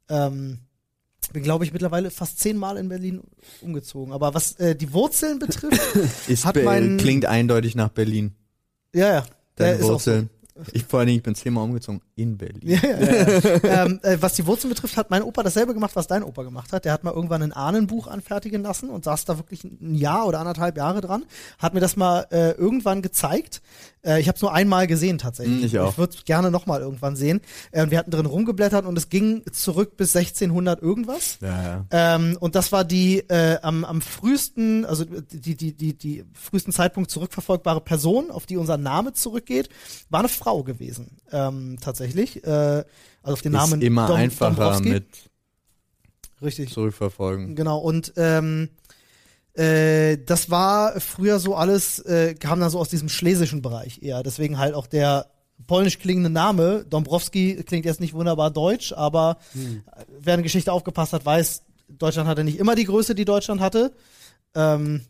Ähm, 0.09 0.59
bin, 1.33 1.43
glaube 1.43 1.65
ich, 1.65 1.73
mittlerweile 1.73 2.11
fast 2.11 2.39
zehnmal 2.39 2.77
in 2.79 2.89
Berlin 2.89 3.21
umgezogen. 3.61 4.13
Aber 4.13 4.33
was 4.35 4.53
äh, 4.61 4.75
die 4.77 4.93
Wurzeln 4.93 5.39
betrifft, 5.39 5.81
Ist 6.29 6.45
hat 6.47 6.57
mein- 6.63 6.97
klingt 6.97 7.27
eindeutig 7.27 7.75
nach 7.75 7.89
Berlin. 7.91 8.35
ja, 8.95 9.13
ja. 9.13 9.25
Deine 9.57 9.75
ist 9.75 9.83
auch 9.83 9.87
so. 9.87 9.93
Wurzeln. 9.95 10.31
Ich 10.73 10.85
vor 10.85 11.01
allen 11.01 11.09
Dingen, 11.09 11.19
ich 11.19 11.23
bin 11.23 11.35
zehnmal 11.35 11.65
umgezogen 11.65 12.01
in 12.19 12.37
Berlin. 12.37 12.61
Ja, 12.63 12.79
ja, 12.83 12.99
ja. 12.99 13.85
ähm, 13.85 14.01
äh, 14.03 14.19
was 14.21 14.35
die 14.35 14.47
Wurzeln 14.47 14.71
betrifft, 14.71 14.97
hat 14.97 15.11
mein 15.11 15.23
Opa 15.23 15.43
dasselbe 15.43 15.73
gemacht, 15.73 15.95
was 15.95 16.09
dein 16.09 16.25
Opa 16.25 16.43
gemacht 16.43 16.73
hat. 16.73 16.85
Der 16.85 16.93
hat 16.93 17.05
mal 17.05 17.15
irgendwann 17.15 17.43
ein 17.43 17.53
Ahnenbuch 17.53 18.09
anfertigen 18.09 18.63
lassen 18.63 18.91
und 18.91 19.05
saß 19.05 19.25
da 19.25 19.39
wirklich 19.39 19.65
ein 19.65 19.95
Jahr 19.95 20.27
oder 20.27 20.41
anderthalb 20.41 20.77
Jahre 20.77 21.01
dran. 21.01 21.25
Hat 21.59 21.75
mir 21.75 21.81
das 21.81 21.97
mal 21.97 22.27
äh, 22.31 22.51
irgendwann 22.53 23.03
gezeigt. 23.03 23.63
Äh, 24.05 24.21
ich 24.21 24.29
habe 24.29 24.37
es 24.37 24.43
nur 24.43 24.53
einmal 24.53 24.87
gesehen 24.87 25.19
tatsächlich. 25.19 25.59
Hm, 25.59 25.65
ich 25.67 25.79
auch. 25.79 25.93
Ich 25.93 25.99
würde 25.99 26.15
es 26.17 26.25
gerne 26.25 26.51
nochmal 26.51 26.81
irgendwann 26.81 27.15
sehen. 27.15 27.41
Äh, 27.71 27.83
und 27.83 27.91
wir 27.91 27.99
hatten 27.99 28.11
drin 28.11 28.27
rumgeblättert 28.27 28.85
und 28.85 28.97
es 28.99 29.09
ging 29.09 29.43
zurück 29.53 29.97
bis 29.97 30.17
1600 30.17 30.83
irgendwas. 30.83 31.39
Ja, 31.41 31.63
ja. 31.63 31.85
Ähm, 31.91 32.37
und 32.41 32.55
das 32.55 32.73
war 32.73 32.85
die 32.85 33.19
äh, 33.29 33.59
am, 33.63 33.85
am 33.85 34.01
frühesten, 34.01 34.85
also 34.85 35.05
die, 35.05 35.57
die, 35.57 35.77
die, 35.77 35.97
die 35.97 36.25
frühesten 36.33 36.73
Zeitpunkt 36.73 37.11
zurückverfolgbare 37.11 37.81
Person, 37.81 38.31
auf 38.31 38.47
die 38.47 38.57
unser 38.57 38.77
Name 38.77 39.13
zurückgeht, 39.13 39.69
war 40.11 40.21
eine 40.21 40.29
Frau 40.29 40.63
gewesen. 40.65 41.19
Ähm, 41.31 41.79
tatsächlich. 41.81 42.08
Äh, 42.17 42.85
also 43.23 43.33
auf 43.35 43.43
den 43.43 43.53
Namen 43.53 43.81
ist 43.81 43.87
immer 43.87 44.07
Dom- 44.07 44.17
einfacher 44.17 44.55
Dombrowski. 44.55 44.89
mit 44.89 45.07
Richtig. 46.43 46.73
zurückverfolgen. 46.73 47.57
Genau. 47.57 47.79
Und 47.79 48.13
ähm, 48.17 48.69
äh, 49.55 50.19
das 50.25 50.51
war 50.51 51.01
früher 51.01 51.39
so 51.41 51.55
alles, 51.57 51.99
äh, 52.01 52.35
kam 52.35 52.61
dann 52.61 52.71
so 52.71 52.79
aus 52.79 52.89
diesem 52.89 53.09
schlesischen 53.09 53.61
Bereich 53.63 54.03
eher. 54.03 54.23
Deswegen 54.23 54.59
halt 54.59 54.75
auch 54.75 54.87
der 54.87 55.27
polnisch 55.67 55.99
klingende 55.99 56.31
Name. 56.31 56.85
Dombrowski 56.89 57.57
klingt 57.65 57.85
jetzt 57.85 58.01
nicht 58.01 58.15
wunderbar 58.15 58.51
deutsch, 58.53 58.93
aber 58.93 59.39
Hm. 59.53 59.83
wer 60.21 60.35
eine 60.35 60.45
Geschichte 60.45 60.73
aufgepasst 60.73 61.13
hat, 61.13 61.27
weiß, 61.27 61.63
Deutschland 61.89 62.29
hatte 62.29 62.45
nicht 62.45 62.59
immer 62.59 62.75
die 62.77 62.85
Größe, 62.85 63.15
die 63.15 63.25
Deutschland 63.25 63.61
hatte. 63.61 63.93
Ähm, 64.55 65.03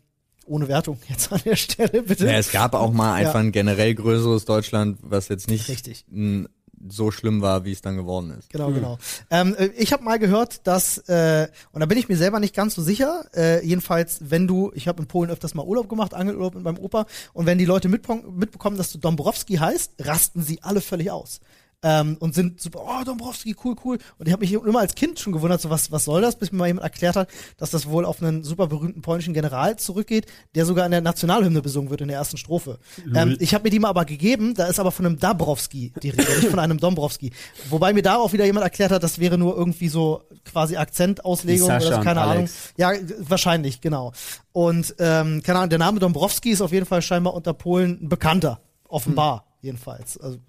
ohne 0.45 0.67
Wertung 0.67 0.97
jetzt 1.07 1.31
an 1.31 1.41
der 1.45 1.55
Stelle, 1.55 2.01
bitte. 2.01 2.25
Ja, 2.25 2.31
es 2.39 2.51
gab 2.51 2.73
auch 2.73 2.91
mal 2.91 3.13
einfach 3.13 3.35
Ja. 3.35 3.39
ein 3.41 3.51
generell 3.51 3.93
größeres 3.93 4.45
Deutschland, 4.45 4.97
was 5.03 5.27
jetzt 5.27 5.47
nicht 5.47 5.67
Richtig. 5.69 6.05
m, 6.11 6.47
so 6.87 7.11
schlimm 7.11 7.41
war, 7.41 7.65
wie 7.65 7.71
es 7.71 7.81
dann 7.81 7.97
geworden 7.97 8.35
ist. 8.37 8.49
Genau, 8.49 8.71
genau. 8.71 8.97
Ähm, 9.29 9.55
äh, 9.57 9.67
ich 9.77 9.91
habe 9.93 10.03
mal 10.03 10.19
gehört, 10.19 10.65
dass, 10.67 10.97
äh, 11.09 11.47
und 11.71 11.81
da 11.81 11.85
bin 11.85 11.97
ich 11.97 12.09
mir 12.09 12.17
selber 12.17 12.39
nicht 12.39 12.55
ganz 12.55 12.75
so 12.75 12.81
sicher, 12.81 13.25
äh, 13.35 13.65
jedenfalls, 13.65 14.19
wenn 14.29 14.47
du, 14.47 14.71
ich 14.73 14.87
habe 14.87 15.01
in 15.01 15.07
Polen 15.07 15.29
öfters 15.29 15.53
mal 15.53 15.65
Urlaub 15.65 15.89
gemacht, 15.89 16.13
Angelurlaub 16.13 16.55
mit 16.55 16.63
meinem 16.63 16.77
Opa, 16.77 17.05
und 17.33 17.45
wenn 17.45 17.57
die 17.57 17.65
Leute 17.65 17.89
mitbekommen, 17.89 18.77
dass 18.77 18.91
du 18.91 18.97
Dombrowski 18.97 19.55
heißt, 19.55 19.93
rasten 19.99 20.43
sie 20.43 20.61
alle 20.63 20.81
völlig 20.81 21.11
aus. 21.11 21.41
Ähm, 21.81 22.17
und 22.19 22.35
sind 22.35 22.59
super, 22.59 22.81
oh, 22.85 23.03
Dombrowski, 23.05 23.55
cool, 23.63 23.75
cool. 23.85 23.97
Und 24.17 24.27
ich 24.27 24.33
habe 24.33 24.41
mich 24.41 24.51
immer 24.51 24.79
als 24.79 24.95
Kind 24.95 25.17
schon 25.17 25.31
gewundert, 25.31 25.61
so 25.61 25.69
was, 25.69 25.91
was 25.91 26.03
soll 26.03 26.21
das, 26.21 26.35
bis 26.35 26.51
mir 26.51 26.57
mal 26.57 26.67
jemand 26.67 26.83
erklärt 26.83 27.15
hat, 27.15 27.29
dass 27.55 27.71
das 27.71 27.87
wohl 27.87 28.03
auf 28.03 28.21
einen 28.21 28.43
super 28.43 28.67
berühmten 28.67 29.01
polnischen 29.01 29.33
General 29.33 29.77
zurückgeht, 29.77 30.25
der 30.55 30.65
sogar 30.65 30.85
in 30.85 30.91
der 30.91 30.99
Nationalhymne 30.99 31.61
besungen 31.61 31.89
wird 31.89 32.01
in 32.01 32.09
der 32.09 32.17
ersten 32.17 32.35
Strophe. 32.35 32.79
Ähm, 33.15 33.37
ich 33.39 33.53
habe 33.53 33.63
mir 33.63 33.69
die 33.69 33.79
mal 33.79 33.89
aber 33.89 34.03
gegeben, 34.03 34.55
da 34.55 34.67
ist 34.67 34.79
aber 34.79 34.91
von 34.91 35.05
einem 35.05 35.19
Dabrowski 35.19 35.93
die 36.03 36.09
Rede, 36.09 36.23
nicht 36.23 36.49
von 36.49 36.59
einem 36.59 36.79
Dombrowski. 36.79 37.31
Wobei 37.69 37.93
mir 37.93 38.01
da 38.01 38.17
auch 38.17 38.33
wieder 38.33 38.45
jemand 38.45 38.65
erklärt 38.65 38.91
hat, 38.91 39.01
das 39.01 39.19
wäre 39.19 39.37
nur 39.37 39.55
irgendwie 39.55 39.87
so 39.87 40.23
quasi 40.43 40.75
Akzentauslegung 40.75 41.67
oder 41.67 41.81
so, 41.81 41.99
keine 42.01 42.21
Ahnung. 42.21 42.49
Ja, 42.75 42.91
wahrscheinlich, 43.19 43.79
genau. 43.79 44.11
Und 44.51 44.95
ähm, 44.99 45.41
keine 45.43 45.59
Ahnung, 45.59 45.69
der 45.69 45.79
Name 45.79 45.99
Dombrowski 45.99 46.51
ist 46.51 46.61
auf 46.61 46.73
jeden 46.73 46.85
Fall 46.85 47.01
scheinbar 47.01 47.33
unter 47.33 47.53
Polen 47.53 47.99
ein 48.01 48.09
bekannter, 48.09 48.59
offenbar 48.87 49.45
jedenfalls. 49.61 50.17
Also 50.17 50.39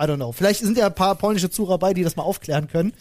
I 0.00 0.04
don't 0.04 0.16
know. 0.16 0.32
Vielleicht 0.32 0.60
sind 0.60 0.78
ja 0.78 0.86
ein 0.86 0.94
paar 0.94 1.14
polnische 1.14 1.50
Zuhörer 1.50 1.78
bei, 1.78 1.92
die 1.92 2.02
das 2.02 2.16
mal 2.16 2.22
aufklären 2.22 2.68
können. 2.68 2.92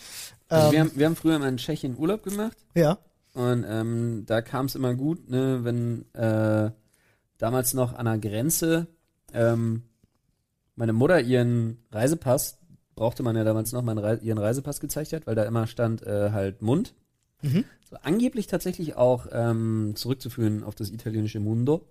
Also 0.50 0.68
Ähm, 0.68 0.72
wir, 0.72 0.80
haben, 0.80 0.92
wir 0.96 1.06
haben 1.06 1.16
früher 1.16 1.40
mal 1.40 1.48
in 1.48 1.58
Tschechien 1.58 1.98
Urlaub 1.98 2.24
gemacht 2.24 2.58
ja. 2.76 2.98
und 3.34 3.66
ähm, 3.68 4.24
da 4.26 4.42
kam 4.42 4.66
es 4.66 4.76
immer 4.76 4.96
gut, 4.96 5.30
ne, 5.30 5.64
wenn 5.64 6.06
äh, 6.14 6.72
damals 7.38 7.74
noch 7.74 7.94
an 7.94 8.06
der 8.06 8.18
Grenze 8.18 8.88
ähm, 9.34 9.84
meine 10.76 10.94
Mutter 10.94 11.22
ihren 11.22 11.78
Reisepass, 11.92 12.58
brauchte 12.96 13.22
man 13.24 13.36
ja 13.36 13.44
damals 13.44 13.72
noch, 13.72 13.82
meinen 13.82 14.00
Rei 14.00 14.16
ihren 14.16 14.38
Reisepass 14.38 14.80
gezeigt 14.80 15.14
hat, 15.14 15.28
weil 15.28 15.36
da 15.36 15.44
immer 15.44 15.68
stand 15.68 16.04
äh, 16.04 16.32
halt 16.32 16.62
Mund. 16.62 16.94
Mhm. 17.42 17.64
So, 17.90 17.98
angeblich 18.02 18.48
tatsächlich 18.48 18.96
auch 18.96 19.28
ähm, 19.32 19.94
zurückzuführen 19.96 20.64
auf 20.64 20.76
das 20.76 20.90
italienische 20.90 21.40
Mundo. 21.40 21.88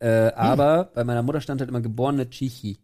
Äh, 0.00 0.32
aber 0.32 0.90
bei 0.94 1.04
meiner 1.04 1.22
Mutter 1.22 1.40
stand 1.40 1.60
halt 1.60 1.68
immer 1.70 1.80
geborene 1.80 2.30
Tschechi. 2.30 2.78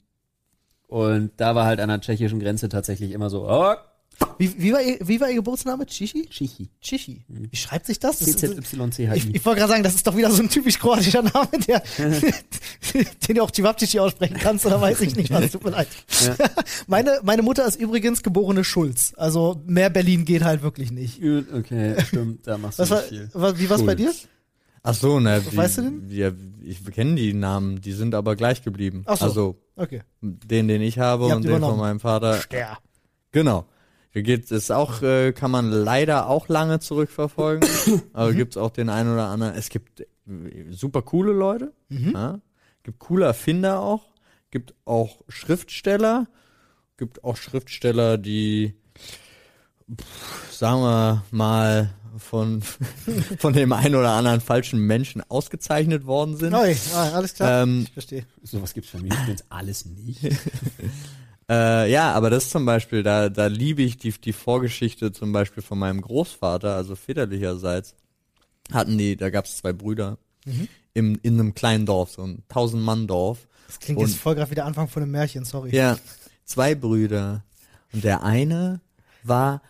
Und 0.89 1.33
da 1.39 1.55
war 1.55 1.67
halt 1.67 1.81
an 1.81 1.89
der 1.89 2.01
tschechischen 2.01 2.41
Grenze 2.41 2.69
tatsächlich 2.69 3.13
immer 3.13 3.31
so, 3.31 3.49
oh, 3.49 3.75
Wie, 4.39 4.61
wie, 4.63 4.73
war 4.73 4.81
ihr, 4.81 4.99
wie 5.03 5.21
war 5.21 5.29
ihr 5.29 5.37
Geburtsname? 5.37 5.87
Chichi? 5.87 6.29
Chichi. 6.29 6.71
Chichi. 6.81 7.25
Wie 7.29 7.57
schreibt 7.57 7.87
sich 7.87 7.99
das? 7.99 8.19
das 8.21 8.29
ist, 8.29 8.43
ich 8.43 8.65
CZYCHI. 8.65 9.31
ich 9.33 9.45
wollte 9.45 9.61
gerade 9.61 9.73
sagen, 9.73 9.83
das 9.83 9.95
ist 9.97 10.07
doch 10.07 10.17
wieder 10.17 10.31
so 10.31 10.43
ein 10.43 10.49
typisch 10.49 10.79
kroatischer 10.79 11.23
Name, 11.23 11.49
der, 11.67 11.83
den 13.29 13.35
du 13.37 13.43
auch 13.43 13.51
Cevapcici 13.51 13.99
aussprechen 13.99 14.37
kannst, 14.39 14.67
oder 14.67 14.81
weiß 14.81 15.01
ich 15.01 15.17
nicht 15.17 15.31
was, 15.33 15.51
tut 15.51 15.65
mir 15.65 15.71
leid. 15.71 15.89
Ja. 16.25 16.37
Meine, 16.87 17.19
meine 17.23 17.43
Mutter 17.43 17.67
ist 17.67 17.77
übrigens 17.81 18.23
geborene 18.23 18.63
Schulz. 18.63 19.15
Also 19.17 19.61
mehr 19.67 19.91
Berlin 19.91 20.25
geht 20.25 20.45
halt 20.45 20.63
wirklich 20.63 20.93
nicht. 20.93 21.21
Okay, 21.53 21.97
stimmt, 22.07 22.47
da 22.47 22.59
machst 22.59 22.79
du 22.79 22.83
Was 22.83 22.91
war, 22.91 23.01
viel. 23.01 23.31
wie 23.33 23.71
war's 23.71 23.85
bei 23.85 23.95
dir? 23.95 24.13
Ach 24.87 24.95
so, 24.95 25.19
ne, 25.19 25.43
wie, 25.51 25.57
Weißt 25.57 25.79
du 25.79 25.83
denn? 25.83 26.11
Ja, 26.11 26.31
ich 26.63 26.85
kenne 26.93 27.15
die 27.15 27.33
Namen, 27.33 27.81
die 27.81 27.93
sind 27.93 28.15
aber 28.15 28.37
gleich 28.37 28.63
geblieben. 28.63 29.03
Ach 29.07 29.17
so. 29.17 29.25
Also 29.25 29.57
Okay. 29.77 30.03
den, 30.21 30.69
den 30.69 30.83
ich 30.83 30.99
habe 30.99 31.25
und 31.27 31.43
den 31.45 31.61
von 31.61 31.79
meinem 31.79 31.99
Vater. 32.01 32.39
Der. 32.53 32.79
Genau. 33.33 33.67
Hier 34.11 34.23
geht 34.23 34.53
es 34.53 34.71
auch, 34.71 35.03
äh, 35.03 35.33
kann 35.33 35.51
man 35.51 35.71
leider 35.73 36.29
auch 36.29 36.49
lange 36.49 36.79
zurückverfolgen. 36.81 37.69
aber 38.13 38.31
Mhm. 38.33 38.37
gibt's 38.37 38.57
auch 38.57 38.71
den 38.71 38.89
einen 38.91 39.13
oder 39.13 39.27
anderen. 39.29 39.55
Es 39.55 39.71
gibt 39.71 40.01
äh, 40.03 40.07
super 40.71 41.03
coole 41.03 41.33
Leute. 41.33 41.73
Mhm. 41.89 42.13
Ja? 42.15 42.41
Gibt 42.85 42.99
coole 43.01 43.25
Erfinder 43.25 43.81
auch. 43.81 44.05
Gibt 44.51 44.75
auch 44.85 45.23
Schriftsteller. 45.29 46.29
Gibt 46.99 47.25
auch 47.25 47.37
Schriftsteller, 47.37 48.19
die, 48.19 48.75
pff, 49.91 50.53
sagen 50.53 50.83
wir 50.83 51.25
mal, 51.33 51.91
von, 52.19 52.63
von 53.39 53.53
dem 53.53 53.73
einen 53.73 53.95
oder 53.95 54.11
anderen 54.13 54.41
falschen 54.41 54.81
Menschen 54.81 55.23
ausgezeichnet 55.29 56.07
worden 56.07 56.37
sind. 56.37 56.55
Ah, 56.55 57.13
alles 57.15 57.35
klar. 57.35 57.63
Ähm, 57.63 57.83
ich 57.87 57.93
verstehe. 57.93 58.27
Sowas 58.43 58.75
gibt's 58.75 58.91
bei 58.93 59.01
mir 59.01 59.13
übrigens 59.15 59.45
alles 59.49 59.85
nicht. 59.87 60.21
Äh, 61.47 61.91
ja, 61.93 62.11
aber 62.13 62.31
das 62.31 62.49
zum 62.49 62.65
Beispiel, 62.65 63.03
da, 63.03 63.29
da 63.29 63.49
liebe 63.49 63.83
ich 63.83 63.99
die, 63.99 64.13
die 64.13 64.33
Vorgeschichte 64.33 65.13
zum 65.13 65.31
Beispiel 65.33 65.63
von 65.63 65.79
meinem 65.79 66.01
Großvater, 66.01 66.75
also 66.75 66.97
väterlicherseits, 66.97 67.95
hatten 68.73 68.97
die, 68.97 69.15
da 69.15 69.29
gab 69.29 69.45
es 69.45 69.59
zwei 69.59 69.75
Brüder 69.75 70.17
im, 70.95 71.19
in 71.23 71.35
einem 71.39 71.55
kleinen 71.55 71.85
Dorf, 71.85 72.13
so 72.13 72.23
ein 72.23 72.43
Tausend-Mann-Dorf. 72.49 73.47
Das 73.67 73.79
klingt 73.79 74.01
und- 74.01 74.07
jetzt 74.07 74.17
voll 74.19 74.35
gerade 74.37 74.51
wie 74.51 74.55
der 74.55 74.65
Anfang 74.65 74.89
von 74.89 75.03
einem 75.03 75.13
Märchen, 75.13 75.45
sorry. 75.45 75.77
Ja, 75.77 75.99
zwei 76.47 76.75
Brüder. 76.75 77.45
Und 77.93 78.05
der 78.05 78.23
eine 78.23 78.81
war 79.23 79.61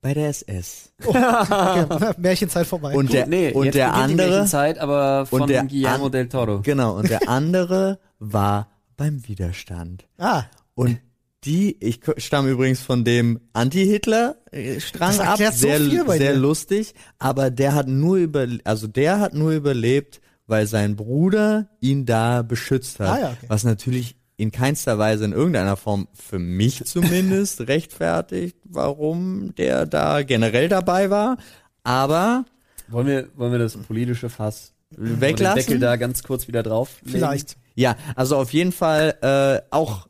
bei 0.00 0.14
der 0.14 0.28
SS. 0.28 0.92
Okay, 1.04 2.12
Märchenzeit 2.18 2.66
vorbei. 2.66 2.94
Und 2.94 3.12
der, 3.12 3.26
nee, 3.26 3.52
und 3.52 3.64
jetzt 3.66 3.74
der 3.74 3.94
andere, 3.94 4.28
Märchenzeit, 4.28 4.78
aber 4.78 5.26
von 5.26 5.42
und 5.42 5.50
der 5.50 5.64
Guillermo 5.64 6.06
an- 6.06 6.12
del 6.12 6.28
Toro. 6.28 6.60
genau, 6.62 6.96
und 6.96 7.08
der 7.10 7.28
andere 7.28 7.98
war 8.18 8.68
beim 8.96 9.26
Widerstand. 9.28 10.06
ah, 10.18 10.44
Und 10.74 10.98
die, 11.44 11.76
ich 11.80 12.00
stamme 12.16 12.50
übrigens 12.50 12.80
von 12.80 13.04
dem 13.04 13.40
Anti-Hitler-Strang 13.52 15.20
ab, 15.20 15.38
so 15.38 15.50
sehr, 15.52 15.78
viel 15.80 16.04
bei 16.04 16.18
sehr 16.18 16.32
dir. 16.32 16.38
lustig, 16.38 16.94
aber 17.18 17.50
der 17.50 17.74
hat 17.74 17.88
nur 17.88 18.16
über, 18.16 18.46
also 18.64 18.86
der 18.86 19.20
hat 19.20 19.34
nur 19.34 19.52
überlebt, 19.52 20.20
weil 20.46 20.66
sein 20.66 20.96
Bruder 20.96 21.68
ihn 21.80 22.06
da 22.06 22.42
beschützt 22.42 22.98
hat, 23.00 23.08
Ah 23.08 23.20
ja, 23.20 23.26
okay. 23.28 23.46
was 23.48 23.64
natürlich 23.64 24.16
in 24.38 24.52
keinster 24.52 24.98
Weise 24.98 25.26
in 25.26 25.32
irgendeiner 25.32 25.76
Form 25.76 26.08
für 26.14 26.38
mich 26.38 26.84
zumindest 26.86 27.68
rechtfertigt, 27.68 28.56
warum 28.64 29.54
der 29.56 29.84
da 29.84 30.22
generell 30.22 30.68
dabei 30.68 31.10
war, 31.10 31.36
aber 31.84 32.46
Wollen 32.88 33.06
wir, 33.06 33.28
wollen 33.36 33.52
wir 33.52 33.58
das 33.58 33.76
politische 33.76 34.30
Fass 34.30 34.72
und 34.96 35.04
den 35.04 35.20
weglassen. 35.20 35.56
Deckel 35.56 35.78
da 35.80 35.96
ganz 35.96 36.22
kurz 36.22 36.48
wieder 36.48 36.62
drauf? 36.62 37.00
vielleicht. 37.04 37.58
Ja, 37.74 37.96
also 38.16 38.36
auf 38.36 38.52
jeden 38.52 38.72
Fall 38.72 39.16
äh, 39.20 39.60
auch 39.70 40.07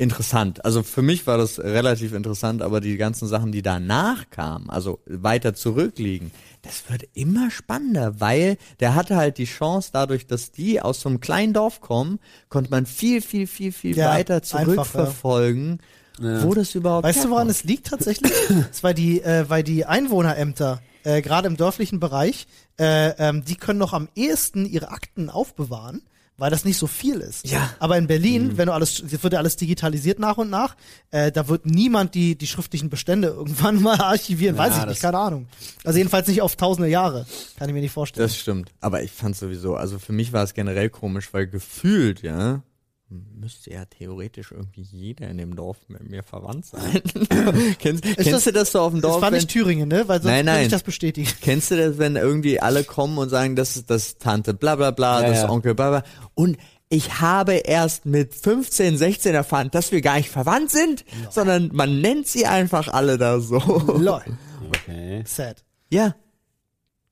interessant. 0.00 0.64
Also 0.64 0.82
für 0.82 1.02
mich 1.02 1.26
war 1.26 1.36
das 1.38 1.58
relativ 1.58 2.12
interessant, 2.14 2.62
aber 2.62 2.80
die 2.80 2.96
ganzen 2.96 3.28
Sachen, 3.28 3.52
die 3.52 3.62
danach 3.62 4.30
kamen, 4.30 4.70
also 4.70 5.00
weiter 5.06 5.54
zurückliegen, 5.54 6.30
das 6.62 6.84
wird 6.90 7.04
immer 7.14 7.50
spannender, 7.50 8.20
weil 8.20 8.56
der 8.80 8.94
hatte 8.94 9.16
halt 9.16 9.38
die 9.38 9.44
Chance, 9.44 9.90
dadurch, 9.92 10.26
dass 10.26 10.50
die 10.52 10.80
aus 10.80 11.00
so 11.00 11.08
einem 11.08 11.20
kleinen 11.20 11.52
Dorf 11.52 11.80
kommen, 11.80 12.18
konnte 12.48 12.70
man 12.70 12.86
viel, 12.86 13.20
viel, 13.22 13.46
viel, 13.46 13.72
viel 13.72 13.96
Ja, 13.96 14.10
weiter 14.10 14.36
einfach, 14.36 14.48
zurückverfolgen, 14.64 15.78
Ja. 16.18 16.42
wo 16.44 16.54
das 16.54 16.74
überhaupt 16.74 17.04
Weißt 17.04 17.24
du, 17.24 17.30
woran 17.30 17.46
herkommt. 17.48 17.50
es 17.50 17.64
liegt 17.64 17.86
tatsächlich? 17.86 18.32
Es 18.72 18.82
weil 18.82 18.94
die, 18.94 19.22
äh, 19.22 19.48
weil 19.48 19.62
die 19.62 19.86
Einwohnerämter, 19.86 20.82
äh, 21.04 21.22
gerade 21.22 21.46
im 21.48 21.56
dörflichen 21.56 21.98
Bereich, 22.00 22.46
äh, 22.78 23.10
ähm, 23.18 23.44
die 23.44 23.56
können 23.56 23.78
noch 23.78 23.92
am 23.94 24.08
ehesten 24.14 24.66
ihre 24.66 24.90
Akten 24.90 25.30
aufbewahren, 25.30 26.02
weil 26.40 26.50
das 26.50 26.64
nicht 26.64 26.78
so 26.78 26.86
viel 26.86 27.20
ist. 27.20 27.46
Ja. 27.48 27.70
Aber 27.78 27.96
in 27.98 28.06
Berlin, 28.06 28.56
wenn 28.56 28.66
du 28.66 28.72
alles, 28.72 29.02
das 29.08 29.22
wird 29.22 29.32
ja 29.34 29.38
alles 29.38 29.56
digitalisiert 29.56 30.18
nach 30.18 30.38
und 30.38 30.50
nach, 30.50 30.74
äh, 31.10 31.30
da 31.30 31.46
wird 31.48 31.66
niemand 31.66 32.14
die, 32.14 32.36
die 32.36 32.46
schriftlichen 32.46 32.90
Bestände 32.90 33.28
irgendwann 33.36 33.80
mal 33.80 34.00
archivieren, 34.00 34.56
weiß 34.58 34.70
Ja, 34.70 34.74
ich 34.74 34.80
das- 34.84 34.88
nicht, 34.90 35.02
keine 35.02 35.18
Ahnung. 35.18 35.46
Also 35.84 35.98
jedenfalls 35.98 36.26
nicht 36.26 36.42
auf 36.42 36.56
tausende 36.56 36.88
Jahre. 36.88 37.26
Kann 37.58 37.68
ich 37.68 37.74
mir 37.74 37.80
nicht 37.80 37.92
vorstellen. 37.92 38.26
Das 38.26 38.36
stimmt. 38.36 38.72
Aber 38.80 39.02
ich 39.02 39.12
fand 39.12 39.36
sowieso, 39.36 39.76
also 39.76 39.98
für 39.98 40.12
mich 40.12 40.32
war 40.32 40.42
es 40.42 40.54
generell 40.54 40.90
komisch, 40.90 41.28
weil 41.32 41.46
gefühlt, 41.46 42.22
ja, 42.22 42.62
müsste 43.10 43.72
ja 43.72 43.84
theoretisch 43.86 44.52
irgendwie 44.52 44.82
jeder 44.82 45.28
in 45.28 45.38
dem 45.38 45.56
Dorf 45.56 45.78
mit 45.88 46.08
mir 46.08 46.22
verwandt 46.22 46.66
sein. 46.66 47.00
kennst 47.78 48.04
kennst 48.04 48.32
das- 48.32 48.44
du 48.44 48.52
das 48.52 48.72
so 48.72 48.80
auf 48.80 48.92
dem 48.92 49.00
das 49.00 49.10
Dorf? 49.10 49.22
war 49.22 49.30
wenn, 49.32 49.38
nicht 49.38 49.50
Thüringen, 49.50 49.88
ne? 49.88 50.06
Weil 50.06 50.22
sonst 50.22 50.26
Nein, 50.32 50.46
würde 50.46 50.56
nein. 50.58 50.62
ich 50.66 50.70
das 50.72 50.82
bestätigen. 50.84 51.28
kennst 51.42 51.70
du 51.72 51.76
das, 51.76 51.98
wenn 51.98 52.16
irgendwie 52.16 52.60
alle 52.60 52.84
kommen 52.84 53.18
und 53.18 53.28
sagen, 53.28 53.56
das 53.56 53.76
ist 53.76 53.90
das 53.90 54.18
Tante 54.18 54.54
bla 54.54 54.76
bla 54.76 54.90
bla, 54.92 55.22
Ja, 55.22 55.28
das 55.28 55.38
ja. 55.42 55.50
Onkel 55.50 55.74
bla 55.74 55.90
bla. 55.90 56.02
Und 56.34 56.56
ich 56.88 57.20
habe 57.20 57.54
erst 57.54 58.06
mit 58.06 58.34
15, 58.34 58.96
16 58.96 59.34
erfahren, 59.34 59.70
dass 59.70 59.92
wir 59.92 60.00
gar 60.00 60.16
nicht 60.16 60.28
verwandt 60.30 60.70
sind, 60.70 61.04
sondern 61.30 61.70
man 61.72 62.00
nennt 62.00 62.26
sie 62.26 62.46
einfach 62.46 62.88
alle 62.88 63.18
da 63.18 63.40
so. 63.40 63.58
Lol. 63.98 64.22
Okay. 64.68 65.24
Sad. 65.26 65.64
ja. 65.90 66.14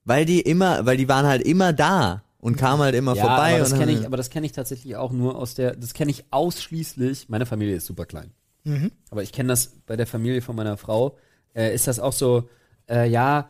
Weil 0.04 0.24
die 0.24 0.40
immer, 0.40 0.86
weil 0.86 0.96
die 0.96 1.08
waren 1.08 1.26
halt 1.26 1.42
immer 1.42 1.72
da 1.72 2.22
und 2.40 2.56
kamen 2.56 2.82
halt 2.82 2.94
immer 2.94 3.14
Ja, 3.14 3.26
vorbei. 3.26 3.50
aber 3.54 3.58
das 3.60 3.74
kenne 3.76 3.92
ich, 3.92 4.06
aber 4.06 4.16
das 4.16 4.30
kenne 4.30 4.46
ich 4.46 4.52
tatsächlich 4.52 4.96
auch 4.96 5.12
nur 5.12 5.36
aus 5.36 5.54
der, 5.54 5.74
das 5.76 5.94
kenne 5.94 6.10
ich 6.10 6.24
ausschließlich, 6.30 7.28
meine 7.28 7.46
Familie 7.46 7.76
ist 7.76 7.86
super 7.86 8.06
klein. 8.06 8.30
Mhm. 8.64 8.92
Aber 9.10 9.22
ich 9.22 9.32
kenne 9.32 9.48
das 9.48 9.68
bei 9.86 9.96
der 9.96 10.06
Familie 10.06 10.42
von 10.42 10.54
meiner 10.56 10.76
Frau, 10.76 11.16
äh, 11.54 11.74
ist 11.74 11.86
das 11.86 11.98
auch 12.00 12.12
so, 12.12 12.48
äh, 12.88 13.08
ja, 13.08 13.48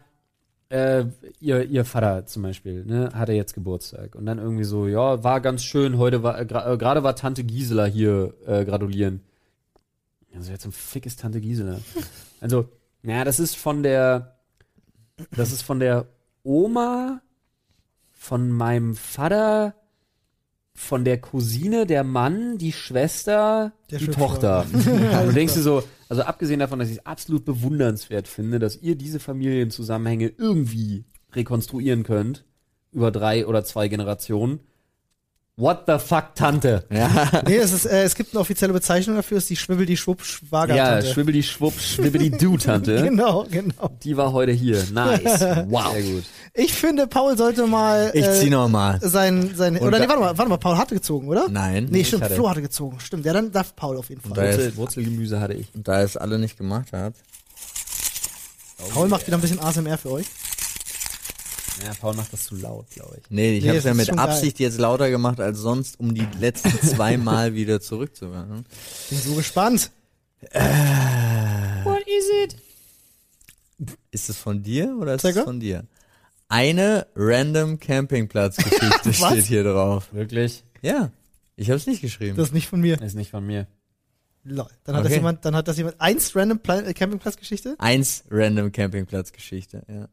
äh, 0.70 1.05
ihr, 1.41 1.64
ihr 1.64 1.84
Vater 1.86 2.26
zum 2.26 2.43
Beispiel, 2.43 2.84
ne, 2.84 3.11
hatte 3.14 3.32
jetzt 3.32 3.55
Geburtstag 3.55 4.14
und 4.14 4.26
dann 4.26 4.39
irgendwie 4.39 4.64
so, 4.64 4.86
ja, 4.86 5.24
war 5.24 5.41
ganz 5.41 5.64
schön, 5.64 5.97
heute 5.99 6.22
war, 6.22 6.39
äh, 6.39 6.45
gra- 6.45 6.72
äh, 6.72 6.76
gerade 6.76 7.03
war 7.03 7.16
Tante 7.16 7.43
Gisela 7.45 7.86
hier 7.86 8.34
äh, 8.47 8.64
gratulieren. 8.66 9.22
Also 10.34 10.53
jetzt 10.53 10.66
ein 10.66 10.72
Fick 10.72 11.07
ist 11.07 11.20
Tante 11.20 11.41
Gisela. 11.41 11.78
Also, 12.41 12.68
naja, 13.03 13.24
das 13.24 13.41
ist 13.41 13.57
von 13.57 13.82
der, 13.82 14.36
das 15.34 15.53
ist 15.53 15.62
von 15.62 15.80
der 15.80 16.07
Oma 16.43 17.22
von 18.28 18.50
meinem 18.50 18.94
Vater, 18.94 19.74
von 20.74 21.04
der 21.04 21.18
Cousine, 21.18 21.86
der 21.86 22.04
Mann, 22.04 22.58
die 22.58 22.72
Schwester, 22.72 23.72
Der 23.90 23.98
die. 23.98 24.08
Tochter. 24.08 24.66
Und 24.72 25.28
du 25.28 25.32
denkst 25.32 25.54
dir 25.54 25.62
so, 25.62 25.82
also 26.10 26.22
abgesehen 26.22 26.60
davon, 26.60 26.78
dass 26.78 26.88
ich 26.90 26.98
es 26.98 27.06
absolut 27.06 27.46
bewundernswert 27.46 28.28
finde, 28.28 28.58
dass 28.58 28.76
ihr 28.76 28.96
diese 28.96 29.18
Familienzusammenhänge 29.18 30.30
irgendwie 30.36 31.06
rekonstruieren 31.32 32.02
könnt, 32.02 32.44
über 32.92 33.10
drei 33.10 33.46
oder 33.46 33.64
zwei 33.64 33.88
Generationen. 33.88 34.60
What 35.61 35.82
the 35.88 35.98
fuck, 35.98 36.36
Tante? 36.36 36.84
ja. 36.90 37.42
Nee, 37.44 37.56
es, 37.56 37.72
ist, 37.72 37.84
äh, 37.86 38.04
es 38.04 38.14
gibt 38.14 38.32
eine 38.32 38.40
offizielle 38.40 38.72
Bezeichnung 38.72 39.16
dafür, 39.16 39.38
ist 39.38 39.50
die 39.50 39.56
Schwibbel, 39.56 39.86
die 39.86 39.96
Schwupp, 39.96 40.20
Ja, 40.20 40.24
Schwagertante. 40.24 41.06
schwibbeli 41.09 41.42
schwupp, 41.42 41.74
schwibbeli 41.80 42.30
du, 42.30 42.56
Tante. 42.56 43.02
Genau, 43.09 43.44
genau. 43.50 43.90
Die 44.04 44.16
war 44.16 44.32
heute 44.32 44.52
hier. 44.52 44.84
Nice. 44.92 45.40
Wow. 45.68 45.92
Sehr 45.94 46.02
gut. 46.02 46.24
Ich 46.54 46.72
finde, 46.74 47.09
Paul 47.09 47.36
sollte 47.36 47.66
mal 47.66 48.12
Ich 48.14 48.24
zieh 48.30 48.46
äh, 48.46 48.50
noch 48.50 48.68
mal. 48.68 49.00
sein, 49.02 49.52
sein 49.56 49.76
oder 49.78 49.98
nee, 49.98 50.09
warte 50.09 50.20
mal, 50.20 50.38
warte 50.38 50.48
mal, 50.48 50.59
Paul 50.59 50.78
hatte 50.78 50.94
gezogen, 50.94 51.26
oder? 51.26 51.48
Nein. 51.48 51.88
Nee, 51.90 52.04
stimmt, 52.04 52.22
hatte. 52.22 52.36
Flo 52.36 52.48
hatte 52.48 52.62
gezogen. 52.62 53.00
Stimmt, 53.00 53.26
ja, 53.26 53.32
dann 53.32 53.50
darf 53.50 53.74
Paul 53.74 53.96
auf 53.96 54.11
jeden 54.11 54.20
Fall. 54.20 54.36
Wurzel, 54.36 54.76
Wurzelgemüse 54.76 55.40
hatte 55.40 55.54
ich. 55.54 55.66
Und 55.74 55.88
da 55.88 56.02
es 56.02 56.16
alle 56.16 56.38
nicht 56.38 56.56
gemacht 56.56 56.88
habt. 56.92 57.16
Paul 58.94 59.09
macht 59.09 59.26
wieder 59.26 59.36
ein 59.36 59.40
bisschen 59.40 59.59
ASMR 59.59 59.98
für 59.98 60.12
euch. 60.12 60.26
Ja, 61.84 61.92
Paul 62.00 62.14
macht 62.16 62.32
das 62.32 62.44
zu 62.44 62.56
laut, 62.56 62.90
glaube 62.90 63.16
ich. 63.20 63.30
Nee, 63.30 63.56
ich 63.58 63.62
Nee, 63.62 63.68
habe 63.68 63.78
es 63.78 63.84
ja 63.84 63.94
mit 63.94 64.06
schon 64.06 64.16
geil. 64.16 64.28
Absicht 64.28 64.58
jetzt 64.58 64.78
lauter 64.78 65.10
gemacht 65.10 65.40
als 65.40 65.58
sonst, 65.58 65.98
um 66.00 66.14
die 66.14 66.26
letzten 66.40 66.70
zwei 66.86 67.16
Mal 67.16 67.54
wieder 67.54 67.80
zurückzuhören. 67.80 68.64
Bin 69.10 69.18
so 69.18 69.34
gespannt. 69.34 69.90
What 71.84 72.02
is 72.06 72.24
it? 72.44 72.56
Ist 74.10 74.28
es 74.28 74.36
von 74.38 74.62
dir 74.62 74.96
oder 75.00 75.14
ist 75.14 75.24
es 75.24 75.38
von 75.38 75.60
dir? 75.60 75.84
Eine 76.48 77.06
random 77.14 77.78
Campingplatzgeschichte 77.78 79.12
steht 79.12 79.44
hier 79.44 79.64
drauf. 79.64 80.08
Wirklich? 80.12 80.64
Ja, 80.82 81.10
ich 81.56 81.68
habe 81.68 81.76
es 81.76 81.86
nicht 81.86 82.00
geschrieben. 82.00 82.36
Das 82.36 82.48
ist 82.48 82.54
nicht 82.54 82.68
von 82.68 82.80
mir. 82.80 83.00
Ist 83.02 83.14
nicht 83.14 83.30
von 83.30 83.44
mir. 83.46 83.66
Lol. 84.44 84.66
Dann 84.84 84.94
hat 84.96 85.04
das 85.04 85.10
Okay. 85.10 85.18
jemand, 85.18 85.44
dann 85.44 85.54
hat 85.54 85.68
das 85.68 85.76
jemand 85.76 86.00
eins 86.00 86.34
random 86.34 86.60
Pla 86.60 86.80
äh, 86.80 86.94
Campingplatzgeschichte? 86.94 87.74
Eins 87.78 88.24
random 88.30 88.72
Campingplatzgeschichte. 88.72 89.82
Ja. 89.88 90.08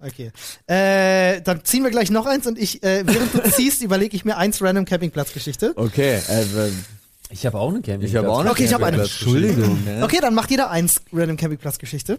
Okay. 0.00 0.30
Äh, 0.66 1.40
dann 1.42 1.64
ziehen 1.64 1.82
wir 1.84 1.90
gleich 1.90 2.10
noch 2.10 2.26
eins 2.26 2.46
und 2.46 2.58
ich, 2.58 2.82
äh, 2.82 3.02
während 3.06 3.32
du 3.34 3.42
ziehst, 3.50 3.82
überlege 3.82 4.14
ich 4.16 4.24
mir 4.24 4.36
eins 4.36 4.60
random 4.62 4.84
Campingplatzgeschichte. 4.84 5.72
Okay, 5.76 6.16
äh, 6.16 6.44
w- 6.54 6.70
Ich 7.30 7.46
habe 7.46 7.58
auch 7.58 7.68
einen 7.70 7.82
Campingplatz. 7.82 8.10
Ich 8.10 8.16
habe 8.16 8.30
auch 8.30 8.40
eine 8.40 8.50
Okay, 8.50 8.64
ich 8.64 8.74
hab 8.74 8.82
eine. 8.82 8.98
Campingplatzgeschichte. 8.98 9.48
Entschuldigung. 9.54 9.86
Ja. 9.98 10.04
Okay, 10.04 10.18
dann 10.20 10.34
macht 10.34 10.50
jeder 10.50 10.70
eins 10.70 11.00
Random 11.12 11.36
Campingplatz 11.36 11.78
Geschichte. 11.78 12.18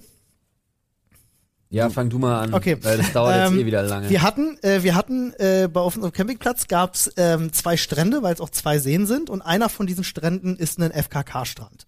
Ja, 1.69 1.89
fang 1.89 2.09
du 2.09 2.17
mal 2.17 2.43
an. 2.43 2.53
Okay. 2.53 2.77
Weil 2.81 2.97
das 2.97 3.11
dauert 3.11 3.35
Ähm, 3.35 3.53
jetzt 3.53 3.61
eh 3.61 3.65
wieder 3.65 3.83
lange. 3.83 4.09
Wir 4.09 4.21
hatten, 4.21 4.57
äh, 4.61 4.83
wir 4.83 4.95
hatten 4.95 5.33
äh, 5.33 5.67
bei 5.71 5.81
auf 5.81 5.95
unserem 5.95 6.13
Campingplatz 6.13 6.67
gab's 6.67 7.11
ähm, 7.17 7.51
zwei 7.51 7.75
Strände, 7.75 8.23
weil 8.23 8.33
es 8.33 8.41
auch 8.41 8.49
zwei 8.49 8.79
Seen 8.79 9.05
sind 9.05 9.29
und 9.29 9.41
einer 9.41 9.67
von 9.67 9.85
diesen 9.85 10.03
Stränden 10.03 10.55
ist 10.55 10.79
ein 10.79 10.91
FKK-Strand. 10.91 11.85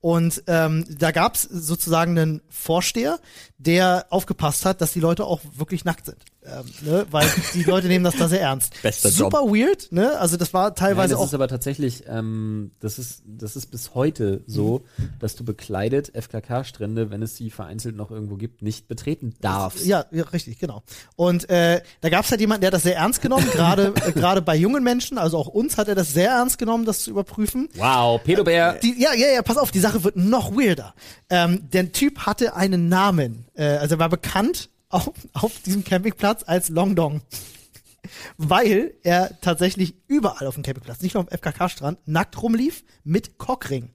Und 0.00 0.42
ähm, 0.48 0.84
da 0.98 1.12
gab's 1.12 1.42
sozusagen 1.42 2.18
einen 2.18 2.42
Vorsteher, 2.50 3.18
der 3.56 4.06
aufgepasst 4.10 4.66
hat, 4.66 4.80
dass 4.80 4.92
die 4.92 5.00
Leute 5.00 5.24
auch 5.24 5.40
wirklich 5.54 5.84
nackt 5.84 6.06
sind. 6.06 6.24
Ähm, 6.44 6.64
ne? 6.82 7.06
Weil 7.10 7.28
die 7.54 7.62
Leute 7.62 7.86
nehmen 7.86 8.04
das 8.04 8.16
da 8.16 8.28
sehr 8.28 8.40
ernst. 8.40 8.74
Bester 8.82 9.10
Super 9.10 9.42
weird, 9.42 9.92
ne? 9.92 10.18
Also 10.18 10.36
das 10.36 10.52
war 10.52 10.68
Nein, 10.70 10.74
teilweise 10.74 11.14
das 11.14 11.20
auch 11.20 11.26
ist 11.26 11.34
aber 11.34 11.46
tatsächlich, 11.46 12.02
ähm, 12.08 12.72
das 12.80 12.98
ist, 12.98 13.22
das 13.24 13.54
ist 13.54 13.66
bis 13.66 13.94
heute 13.94 14.42
so, 14.46 14.82
dass 15.20 15.36
du 15.36 15.44
bekleidet 15.44 16.10
FKK-Strände, 16.16 17.10
wenn 17.10 17.22
es 17.22 17.36
sie 17.36 17.50
vereinzelt 17.50 17.94
noch 17.94 18.10
irgendwo 18.10 18.34
gibt, 18.34 18.60
nicht 18.60 18.88
betreten 18.88 19.34
darfst. 19.40 19.86
Ja, 19.86 20.06
ja, 20.10 20.24
richtig, 20.24 20.58
genau. 20.58 20.82
Und 21.14 21.48
äh, 21.48 21.80
da 22.00 22.08
gab 22.08 22.24
es 22.24 22.30
halt 22.32 22.40
jemanden, 22.40 22.62
der 22.62 22.68
hat 22.68 22.74
das 22.74 22.82
sehr 22.82 22.96
ernst 22.96 23.22
genommen, 23.22 23.48
gerade 23.52 23.94
äh, 24.04 24.10
gerade 24.10 24.42
bei 24.42 24.56
jungen 24.56 24.82
Menschen, 24.82 25.18
also 25.18 25.38
auch 25.38 25.48
uns 25.48 25.78
hat 25.78 25.86
er 25.86 25.94
das 25.94 26.12
sehr 26.12 26.30
ernst 26.30 26.58
genommen, 26.58 26.84
das 26.84 27.04
zu 27.04 27.10
überprüfen. 27.10 27.68
Wow, 27.76 28.20
Pedobär. 28.22 28.80
Die, 28.82 29.00
ja, 29.00 29.14
ja, 29.14 29.28
ja, 29.28 29.42
pass 29.42 29.58
auf, 29.58 29.70
die 29.70 29.78
Sache 29.80 30.02
wird 30.02 30.16
noch 30.16 30.50
weirder. 30.56 30.94
Ähm, 31.30 31.70
der 31.72 31.92
Typ 31.92 32.26
hatte 32.26 32.56
einen 32.56 32.88
Namen, 32.88 33.44
äh, 33.54 33.64
also 33.76 33.94
er 33.94 33.98
war 34.00 34.08
bekannt 34.08 34.70
auf, 34.92 35.10
auf 35.32 35.60
diesem 35.60 35.84
Campingplatz 35.84 36.44
als 36.46 36.68
Long 36.68 36.94
Dong. 36.94 37.22
Weil 38.36 38.94
er 39.02 39.40
tatsächlich 39.40 39.94
überall 40.08 40.46
auf 40.46 40.54
dem 40.54 40.62
Campingplatz, 40.62 41.00
nicht 41.02 41.14
nur 41.14 41.22
am 41.22 41.28
FKK-Strand, 41.28 41.98
nackt 42.06 42.40
rumlief 42.42 42.84
mit 43.04 43.38
Cockring. 43.38 43.90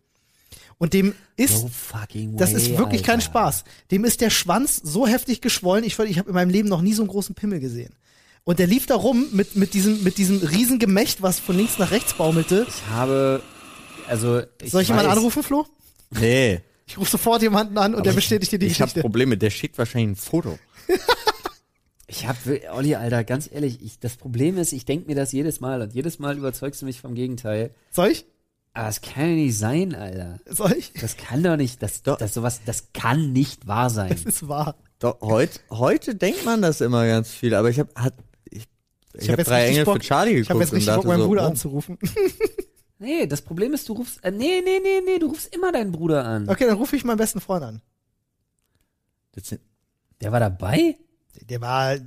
Und 0.80 0.94
dem 0.94 1.16
ist 1.36 1.64
No 1.64 1.72
way, 1.92 2.30
das 2.38 2.54
ist 2.54 2.78
wirklich 2.78 3.04
kein 3.04 3.16
Alter. 3.16 3.26
Spaß. 3.26 3.64
Dem 3.92 4.06
ist 4.06 4.22
der 4.22 4.30
Schwanz 4.30 4.80
so 4.84 5.08
heftig 5.08 5.42
geschwollen. 5.42 5.84
Ich, 5.84 5.98
ich 5.98 6.20
habe 6.20 6.30
in 6.30 6.36
meinem 6.36 6.52
Leben 6.52 6.70
noch 6.70 6.82
nie 6.82 6.94
so 6.94 7.02
einen 7.02 7.10
großen 7.10 7.34
Pimmel 7.36 7.60
gesehen. 7.60 7.94
Und 8.44 8.60
der 8.60 8.68
lief 8.68 8.86
da 8.86 8.96
rum 8.96 9.28
mit, 9.34 9.56
mit, 9.56 9.74
diesem, 9.74 10.04
mit 10.04 10.18
diesem 10.18 10.38
riesen 10.38 10.80
Gemächt, 10.80 11.22
was 11.22 11.40
von 11.40 11.58
links 11.58 11.80
nach 11.80 11.92
rechts 11.92 12.14
baumelte. 12.14 12.66
Ich 12.70 12.90
habe, 12.90 13.42
also 14.08 14.42
ich 14.62 14.72
Soll 14.72 14.84
ich 14.84 14.88
jemanden 14.88 15.12
anrufen, 15.12 15.44
Flo? 15.44 15.66
Nee. 16.12 16.62
Ich 16.88 16.98
rufe 16.98 17.12
sofort 17.12 17.42
jemanden 17.42 17.78
an 17.78 17.94
und 17.94 18.06
der 18.06 18.12
ich- 18.14 18.16
bestätigt 18.16 18.52
dir 18.54 18.60
die 18.60 18.66
Ich 18.68 18.74
habe 18.82 18.88
Geschichte. 18.88 19.02
Probleme, 19.02 19.38
der 19.38 19.50
schickt 19.50 19.78
wahrscheinlich 19.78 20.12
ein 20.18 20.22
Foto. 20.22 20.58
Ich 22.10 22.26
hab, 22.26 22.38
Olli, 22.72 22.96
Alter, 22.96 23.26
ganz 23.26 23.50
ehrlich, 23.52 23.82
ich, 23.84 24.00
das 24.00 24.16
Problem 24.16 24.58
ist, 24.58 24.72
ich 24.72 24.86
denk 24.86 25.08
mir 25.08 25.16
das 25.16 25.34
jedes 25.34 25.60
Mal 25.60 25.82
und 25.82 25.94
jedes 25.94 26.20
Mal 26.20 26.38
überzeugst 26.38 26.82
du 26.82 26.86
mich 26.86 27.02
vom 27.02 27.16
Gegenteil. 27.16 27.72
Soll 27.92 28.12
ich? 28.12 28.26
Aber 28.74 28.88
es 28.88 29.02
kann 29.02 29.24
ja 29.32 29.36
nicht 29.36 29.58
sein, 29.58 29.94
Alter. 29.94 30.40
Soll 30.46 30.72
ich? 30.72 30.94
Das 31.02 31.18
kann 31.18 31.44
doch 31.44 31.58
nicht, 31.58 31.84
das, 31.84 32.04
Doch. 32.04 32.18
das 32.18 32.34
sowas, 32.34 32.62
das 32.66 32.94
kann 32.94 33.34
nicht 33.34 33.68
wahr 33.68 33.90
sein. 33.90 34.08
Das 34.10 34.24
ist 34.24 34.48
wahr. 34.48 34.76
Doch, 35.00 35.20
heut, 35.20 35.60
heute 35.70 36.16
denkt 36.16 36.46
man 36.46 36.62
das 36.62 36.80
immer 36.80 37.06
ganz 37.06 37.30
viel, 37.30 37.54
aber 37.54 37.70
ich 37.70 37.80
habe 37.80 37.90
hat, 37.96 38.14
ich, 38.50 38.64
ich, 39.14 39.24
hab 39.28 39.34
hab 39.34 39.40
jetzt 39.40 39.50
drei 39.50 39.68
Engel 39.68 39.84
Bock- 39.84 39.96
für 39.98 40.00
Charlie 40.04 40.40
Ich 40.40 40.50
habe 40.50 40.60
geguckt 40.60 40.62
jetzt 40.62 40.74
richtig 40.74 40.90
und 40.94 40.96
Bock, 40.96 41.06
meinen 41.08 41.20
so, 41.20 41.28
Bruder 41.28 41.44
oh, 41.44 41.48
anzurufen. 41.48 41.98
Nee, 43.00 43.28
das 43.28 43.42
Problem 43.42 43.74
ist, 43.74 43.88
du 43.90 43.94
rufst, 43.94 44.24
äh, 44.24 44.32
nee, 44.32 44.62
nee, 44.64 44.80
nee, 44.82 45.02
nee, 45.06 45.20
du 45.20 45.28
rufst 45.28 45.54
immer 45.56 45.72
deinen 45.72 45.92
Bruder 45.92 46.26
an. 46.26 46.50
Okay, 46.50 46.66
dann 46.66 46.78
rufe 46.78 46.96
ich 46.96 47.04
meinen 47.04 47.18
besten 47.18 47.40
Freund 47.42 47.64
an. 47.64 47.82
das 49.34 49.48
sind, 49.50 49.62
Der 50.22 50.32
war 50.32 50.40
dabei? 50.40 50.96
Der 51.50 51.62
war 51.62 51.94
äh, 51.94 52.02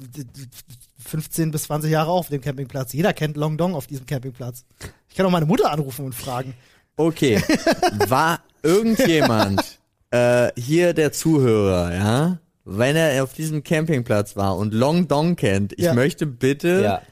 15 0.98 1.50
bis 1.52 1.64
20 1.64 1.90
Jahre 1.90 2.10
auf 2.10 2.28
dem 2.28 2.40
Campingplatz. 2.40 2.92
Jeder 2.92 3.12
kennt 3.12 3.36
Long 3.36 3.56
Dong 3.56 3.74
auf 3.74 3.86
diesem 3.86 4.06
Campingplatz. 4.06 4.64
Ich 5.08 5.14
kann 5.16 5.26
auch 5.26 5.30
meine 5.30 5.46
Mutter 5.46 5.70
anrufen 5.70 6.04
und 6.06 6.14
fragen. 6.14 6.54
Okay, 6.96 7.40
war 8.08 8.40
irgendjemand 8.62 9.78
äh, 10.10 10.50
hier 10.60 10.92
der 10.92 11.12
Zuhörer, 11.12 11.94
ja, 11.94 12.38
wenn 12.64 12.96
er 12.96 13.22
auf 13.24 13.32
diesem 13.32 13.62
Campingplatz 13.62 14.36
war 14.36 14.56
und 14.56 14.74
Long 14.74 15.06
Dong 15.08 15.36
kennt, 15.36 15.72
ich 15.74 15.84
Ja. 15.86 15.94
möchte 15.94 16.26
bitte 16.26 16.82
Ja. 16.82 17.02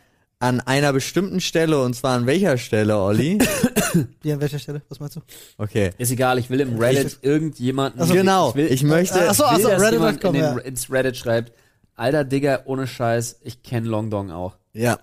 An 0.40 0.60
einer 0.60 0.92
bestimmten 0.92 1.40
Stelle 1.40 1.80
und 1.82 1.94
zwar 1.94 2.16
an 2.16 2.26
welcher 2.26 2.58
Stelle, 2.58 2.96
Olli? 2.98 3.38
Wie 4.22 4.32
an 4.32 4.40
welcher 4.40 4.58
Stelle? 4.58 4.82
Was 4.88 5.00
meinst 5.00 5.16
du? 5.16 5.20
Okay. 5.56 5.90
Ist 5.98 6.12
egal, 6.12 6.38
ich 6.38 6.48
will 6.48 6.60
im 6.60 6.78
Reddit 6.78 7.18
irgendjemanden. 7.22 8.00
Also- 8.00 8.14
genau, 8.14 8.50
ich 8.50 8.54
will, 8.54 8.72
ich 8.72 8.82
möchte. 8.84 9.28
Ach 9.28 9.34
so, 9.34 9.44
will, 9.44 9.50
also 9.50 9.68
dass 9.68 9.90
jemand 9.90 10.24
Reddit.com, 10.24 10.34
in 10.34 10.40
ja. 10.40 10.54
den, 10.54 10.58
ins 10.64 10.90
Reddit 10.90 11.16
schreibt, 11.16 11.52
alter 11.96 12.24
Digga, 12.24 12.62
ohne 12.66 12.86
Scheiß, 12.86 13.40
ich 13.42 13.62
kenne 13.62 13.88
Long 13.88 14.10
Dong 14.10 14.30
auch. 14.30 14.56
ja. 14.72 14.98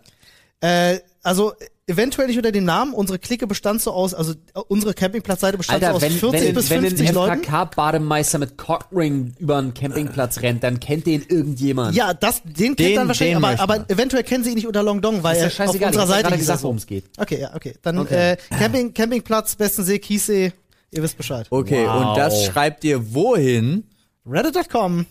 Äh, 0.62 1.00
also 1.22 1.54
eventuell 1.88 2.28
nicht 2.28 2.38
unter 2.38 2.52
dem 2.52 2.64
Namen. 2.66 2.94
Unsere 2.94 3.20
Clique 3.20 3.46
bestand 3.48 3.82
so 3.82 3.92
aus, 3.92 4.14
also 4.14 4.34
unsere 4.68 4.94
Campingplatzseite 4.94 5.58
bestand 5.58 5.82
so 5.82 5.86
Alter, 5.86 5.96
aus 5.98 6.02
wenn, 6.02 6.12
40 6.12 6.42
wenn, 6.48 6.54
bis 6.56 6.70
wenn 6.70 6.82
50 6.82 7.08
ein 7.10 7.14
Leuten. 7.14 7.44
FKK-Bademeister 7.44 8.40
mit 8.40 8.58
Cockring 8.58 9.34
über 9.38 9.58
einen 9.58 9.74
Campingplatz 9.74 10.42
rennt, 10.42 10.64
dann 10.64 10.80
kennt 10.80 11.06
den 11.06 11.22
irgendjemand. 11.28 11.96
Ja, 11.96 12.14
das, 12.14 12.42
den 12.44 12.76
kennt 12.76 12.80
Den- 12.80 12.96
dann 12.96 13.08
wahrscheinlich, 13.08 13.36
aber, 13.38 13.60
aber 13.60 13.90
eventuell 13.90 14.24
kennen 14.24 14.44
sie 14.44 14.50
ihn 14.52 14.56
nicht 14.56 14.68
unter 14.68 14.82
Long 14.84 15.02
Dong, 15.02 15.22
weil 15.24 15.38
er 15.38 15.48
auf 15.48 15.60
unserer 15.76 15.90
ich 16.04 16.10
Seite 16.10 16.30
hieß 16.30 16.38
gesagt, 16.40 16.60
so. 16.60 16.64
worum 16.64 16.78
es 16.78 16.88
geht. 16.88 17.06
Okay, 17.18 17.40
ja, 17.42 17.54
okay. 17.56 17.76
Dann 17.82 18.00
Okay. 18.00 18.32
Äh, 18.34 18.38
Camping, 18.58 18.94
Campingplatz, 18.94 19.56
Bestensee, 19.56 20.00
Kiessee, 20.00 20.54
ihr 20.92 21.04
wisst 21.04 21.18
Bescheid. 21.18 21.48
Okay, 21.50 21.86
Wow. 21.88 22.08
und 22.08 22.18
das 22.18 22.46
schreibt 22.46 22.84
ihr 22.84 23.14
wohin? 23.14 23.84
Reddit.com. 24.28 25.06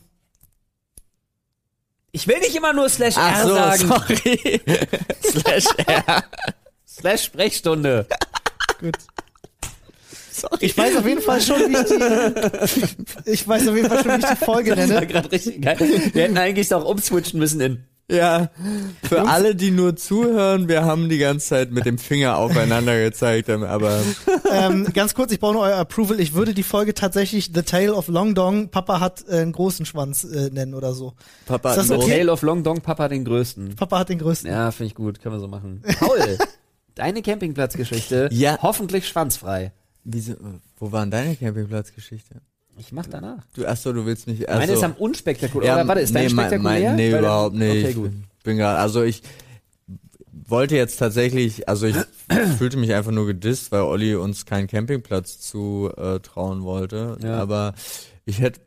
Ich 2.10 2.28
will 2.28 2.38
nicht 2.38 2.54
immer 2.54 2.72
nur 2.72 2.88
slash 2.88 3.14
Ach 3.16 3.40
R 3.40 3.48
so, 3.48 3.54
sagen. 3.54 3.88
sorry. 3.88 4.60
Slash 5.24 5.64
R. 5.86 6.24
Slash 6.98 7.24
Sprechstunde. 7.24 8.06
Gut. 8.80 8.96
Sorry. 10.30 10.56
Ich 10.60 10.76
weiß 10.76 10.96
auf 10.96 11.06
jeden 11.06 11.22
Fall 11.22 11.40
schon, 11.40 11.60
wie 11.60 11.76
ich 11.76 12.84
die, 13.24 13.30
ich 13.30 13.46
weiß 13.46 13.68
auf 13.68 13.76
jeden 13.76 13.88
Fall 13.88 14.02
schon, 14.02 14.12
wie 14.12 14.24
ich 14.24 14.38
die 14.38 14.44
Folge 14.44 14.70
Das 14.74 14.88
war 14.88 14.94
nenne. 14.96 15.06
gerade 15.06 15.32
richtig 15.32 15.62
geil. 15.62 15.76
Wir 16.12 16.22
hätten 16.24 16.38
eigentlich 16.38 16.72
auch 16.74 16.84
umswitchen 16.84 17.38
müssen 17.38 17.60
in. 17.60 17.84
Ja, 18.10 18.50
für 19.02 19.22
alle, 19.22 19.54
die 19.54 19.70
nur 19.70 19.96
zuhören, 19.96 20.68
wir 20.68 20.84
haben 20.84 21.08
die 21.08 21.16
ganze 21.16 21.46
Zeit 21.48 21.70
mit 21.70 21.86
dem 21.86 21.96
Finger 21.96 22.36
aufeinander 22.38 23.02
gezeigt, 23.02 23.48
aber 23.48 24.02
ähm, 24.52 24.86
ganz 24.92 25.14
kurz, 25.14 25.32
ich 25.32 25.40
brauche 25.40 25.54
nur 25.54 25.62
euer 25.62 25.78
Approval. 25.78 26.20
Ich 26.20 26.34
würde 26.34 26.52
die 26.52 26.64
Folge 26.64 26.92
tatsächlich 26.92 27.52
The 27.54 27.62
Tale 27.62 27.94
of 27.94 28.08
Long 28.08 28.34
Dong, 28.34 28.68
Papa 28.68 29.00
hat 29.00 29.24
äh, 29.26 29.38
einen 29.38 29.52
großen 29.52 29.86
Schwanz 29.86 30.22
äh, 30.24 30.50
nennen 30.50 30.74
oder 30.74 30.92
so. 30.92 31.14
Papa 31.46 31.72
einen 31.72 31.92
okay? 31.92 32.18
Tale 32.18 32.30
of 32.32 32.42
Long 32.42 32.62
Dong 32.62 32.82
Papa 32.82 33.08
den 33.08 33.24
größten. 33.24 33.76
Papa 33.76 34.00
hat 34.00 34.10
den 34.10 34.18
größten. 34.18 34.50
Ja, 34.50 34.70
finde 34.70 34.88
ich 34.88 34.94
gut, 34.94 35.22
können 35.22 35.36
wir 35.36 35.40
so 35.40 35.48
machen. 35.48 35.82
Paul, 35.98 36.36
deine 36.94 37.22
Campingplatzgeschichte, 37.22 38.28
Ja. 38.32 38.58
hoffentlich 38.62 39.06
schwanzfrei. 39.08 39.72
Wieso, 40.04 40.34
wo 40.78 40.92
war 40.92 41.00
denn 41.02 41.10
deine 41.10 41.36
Campingplatzgeschichte? 41.36 42.36
Ich 42.76 42.90
mach 42.92 43.06
danach. 43.06 43.46
Du, 43.54 43.64
achso, 43.66 43.92
du 43.92 44.04
willst 44.04 44.26
nicht. 44.26 44.46
Meine 44.48 44.62
Achso. 44.64 44.74
ist 44.74 44.82
am 44.82 44.92
unspektakulär. 44.94 45.74
Oder 45.74 45.86
warte, 45.88 46.00
ist 46.00 46.14
dein 46.14 46.26
nee, 46.26 46.32
mein- 46.34 46.46
spektakulär? 46.48 46.88
Mein, 46.88 46.96
nee, 46.96 47.12
Weil- 47.12 47.18
überhaupt 47.20 47.54
nicht. 47.54 47.84
Okay, 47.84 47.94
gut. 47.94 48.12
Ich 48.38 48.42
bin 48.44 48.56
gerade, 48.56 48.78
also 48.78 49.02
ich 49.02 49.22
wollte 50.46 50.76
jetzt 50.76 50.96
tatsächlich, 50.98 51.68
also 51.68 51.86
ich 51.86 51.96
fühlte 52.58 52.76
mich 52.76 52.92
einfach 52.92 53.12
nur 53.12 53.26
gedisst, 53.26 53.70
weil 53.72 53.82
Olli 53.82 54.14
uns 54.16 54.44
keinen 54.44 54.66
Campingplatz 54.66 55.40
zu 55.40 55.90
äh, 55.96 56.18
trauen 56.20 56.64
wollte. 56.64 57.16
Ja. 57.22 57.38
Aber 57.38 57.74
ich 58.24 58.40
hätte, 58.40 58.60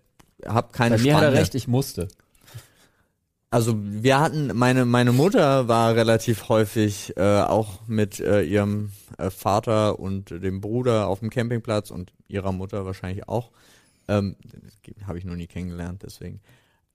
hab 0.46 0.72
keine 0.74 0.96
Bei 0.96 1.02
mir 1.04 1.16
hat 1.18 1.24
er 1.24 1.34
recht, 1.34 1.54
ich 1.54 1.68
musste. 1.68 2.08
Also 3.50 3.76
wir 3.80 4.20
hatten, 4.20 4.52
meine, 4.56 4.84
meine 4.86 5.14
Mutter 5.14 5.70
war 5.70 5.96
relativ 5.96 6.50
häufig 6.50 7.16
äh, 7.16 7.42
auch 7.42 7.88
mit 7.88 8.20
äh, 8.20 8.42
ihrem 8.42 8.92
äh, 9.18 9.30
Vater 9.30 10.00
und 10.00 10.32
dem 10.32 10.60
Bruder 10.60 11.08
auf 11.08 11.20
dem 11.20 11.30
Campingplatz 11.30 11.90
und 11.90 12.12
ihrer 12.28 12.52
Mutter 12.52 12.86
wahrscheinlich 12.86 13.30
auch. 13.30 13.52
Ähm, 14.10 14.36
Habe 15.06 15.18
ich 15.18 15.24
noch 15.24 15.36
nie 15.36 15.48
kennengelernt, 15.48 16.04
deswegen. 16.04 16.42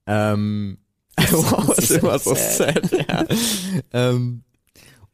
Ähm, 0.07 0.79
wow, 1.17 1.69
ist 1.79 1.91
immer 1.91 2.19
so 2.19 2.35
sad, 2.35 2.91
ja. 2.93 3.25
ähm, 3.93 4.45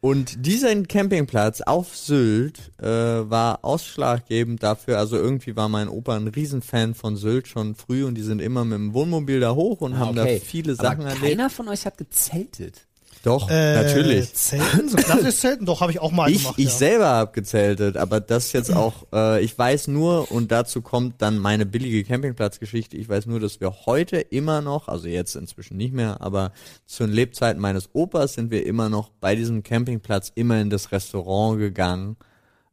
und 0.00 0.46
dieser 0.46 0.74
Campingplatz 0.82 1.60
auf 1.60 1.96
Sylt 1.96 2.72
äh, 2.78 2.86
war 2.86 3.64
ausschlaggebend 3.64 4.62
dafür, 4.62 4.98
also 4.98 5.16
irgendwie 5.16 5.56
war 5.56 5.68
mein 5.68 5.88
Opa 5.88 6.16
ein 6.16 6.28
Riesenfan 6.28 6.94
von 6.94 7.16
Sylt 7.16 7.48
schon 7.48 7.74
früh 7.74 8.04
und 8.04 8.14
die 8.14 8.22
sind 8.22 8.40
immer 8.40 8.64
mit 8.64 8.78
dem 8.78 8.94
Wohnmobil 8.94 9.40
da 9.40 9.54
hoch 9.54 9.80
und 9.80 9.98
haben 9.98 10.16
da 10.16 10.26
viele 10.26 10.74
Sachen 10.74 11.00
Aber 11.00 11.10
erlebt. 11.10 11.24
keiner 11.24 11.50
von 11.50 11.68
euch 11.68 11.84
hat 11.84 11.98
gezeltet. 11.98 12.87
Doch, 13.24 13.50
Äh, 13.50 13.74
natürlich. 13.82 14.32
Zelten? 14.34 14.88
So 14.88 14.96
klassisch 14.96 15.36
Zelten? 15.40 15.66
Doch, 15.66 15.80
habe 15.80 15.92
ich 15.92 16.00
auch 16.00 16.12
mal 16.12 16.30
Ich, 16.30 16.42
gemacht. 16.42 16.58
ich 16.58 16.66
ja. 16.66 16.70
selber 16.70 17.06
habe 17.08 17.32
gezeltet, 17.32 17.96
aber 17.96 18.20
das 18.20 18.52
jetzt 18.52 18.72
auch, 18.74 19.06
äh, 19.12 19.42
ich 19.42 19.58
weiß 19.58 19.88
nur, 19.88 20.30
und 20.30 20.52
dazu 20.52 20.82
kommt 20.82 21.20
dann 21.20 21.38
meine 21.38 21.66
billige 21.66 22.04
Campingplatzgeschichte, 22.04 22.96
ich 22.96 23.08
weiß 23.08 23.26
nur, 23.26 23.40
dass 23.40 23.60
wir 23.60 23.72
heute 23.86 24.18
immer 24.18 24.60
noch, 24.60 24.88
also 24.88 25.08
jetzt 25.08 25.34
inzwischen 25.36 25.76
nicht 25.76 25.92
mehr, 25.92 26.20
aber 26.20 26.52
zu 26.86 27.04
den 27.04 27.12
Lebzeiten 27.12 27.60
meines 27.60 27.90
Opas 27.92 28.34
sind 28.34 28.50
wir 28.50 28.64
immer 28.66 28.88
noch 28.88 29.10
bei 29.20 29.34
diesem 29.34 29.62
Campingplatz 29.62 30.32
immer 30.34 30.60
in 30.60 30.70
das 30.70 30.92
Restaurant 30.92 31.58
gegangen, 31.58 32.16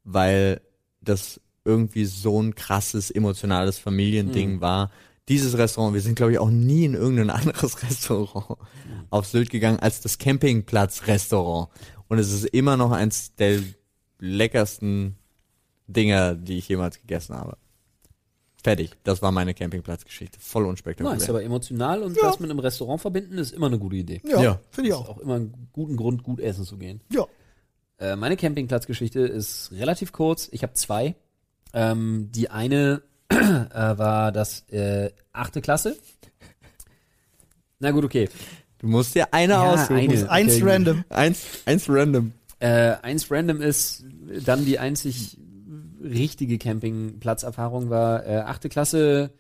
weil 0.04 0.62
das 1.02 1.40
irgendwie 1.64 2.06
so 2.06 2.42
ein 2.42 2.54
krasses 2.56 3.10
emotionales 3.10 3.80
Familiending 3.80 4.62
war. 4.62 4.92
Dieses 5.28 5.58
Restaurant, 5.58 5.94
wir 5.94 6.02
sind 6.02 6.16
glaube 6.16 6.34
ich 6.34 6.40
auch 6.40 6.50
nie 6.52 6.86
in 6.86 6.94
irgendein 6.94 7.30
anderes 7.42 7.82
Restaurant 7.84 8.58
auf 9.10 9.26
Sylt 9.26 9.50
gegangen 9.50 9.80
als 9.80 10.02
das 10.02 10.18
Campingplatz-Restaurant. 10.18 11.70
Und 12.08 12.20
es 12.20 12.32
ist 12.32 12.46
immer 12.46 12.78
noch 12.78 12.92
eins 12.92 13.34
der 13.36 13.60
leckersten 14.20 15.16
Dinger, 15.88 16.36
die 16.36 16.58
ich 16.58 16.68
jemals 16.68 17.00
gegessen 17.00 17.36
habe. 17.36 17.58
Fertig. 18.64 18.92
Das 19.04 19.22
war 19.22 19.32
meine 19.32 19.54
Campingplatzgeschichte. 19.54 20.40
Voll 20.40 20.66
unspektakulär. 20.66 21.18
Nice, 21.20 21.30
aber 21.30 21.44
emotional 21.44 22.02
und 22.02 22.16
Ja. 22.18 22.24
das 22.24 22.40
mit 22.40 22.50
einem 22.50 22.60
Restaurant 22.60 23.00
verbinden 23.02 23.38
ist 23.38 23.52
immer 23.54 23.68
eine 23.68 23.78
gute 23.78 23.96
Idee. 23.98 24.22
Ja, 24.28 24.42
Ja. 24.42 24.60
finde 24.72 24.90
ich 24.90 24.96
Ist 24.96 25.02
auch. 25.02 25.10
auch 25.10 25.18
immer 25.20 25.36
einen 25.36 25.70
guten 25.72 25.96
Grund, 25.98 26.24
gut 26.24 26.40
essen 26.40 26.66
zu 26.66 26.78
gehen. 26.78 27.02
Ja. 27.12 27.26
Äh, 28.00 28.16
meine 28.16 28.36
Campingplatzgeschichte 28.38 29.20
ist 29.20 29.72
relativ 29.72 30.12
kurz. 30.12 30.50
Ich 30.52 30.64
habe 30.64 30.74
zwei. 30.74 31.16
Ähm, 31.74 32.30
die 32.34 32.50
eine 32.50 33.04
war 33.30 34.32
das 34.32 34.68
äh, 34.70 35.12
achte 35.34 35.62
Klasse. 35.62 35.98
Na 37.80 37.92
gut, 37.92 38.06
okay. 38.06 38.30
du 38.80 38.88
musst 38.88 39.16
dir 39.16 39.34
eine 39.34 39.54
Ja, 39.54 39.74
aussuchen. 39.74 39.98
eine. 39.98 40.30
Eins 40.30 40.56
Okay, 40.56 40.64
random. 40.64 41.04
Eins, 41.10 41.42
eins 41.66 41.90
random. 41.90 42.32
Äh, 42.60 42.96
eins 43.02 43.30
random 43.30 43.62
ist 43.62 44.06
dann 44.46 44.66
die 44.66 44.80
einzig 44.80 45.38
richtige 46.02 46.58
Campingplatzerfahrung 46.58 47.90
war 47.90 48.26
äh, 48.26 48.38
achte 48.38 48.70
Klasse. 48.70 49.32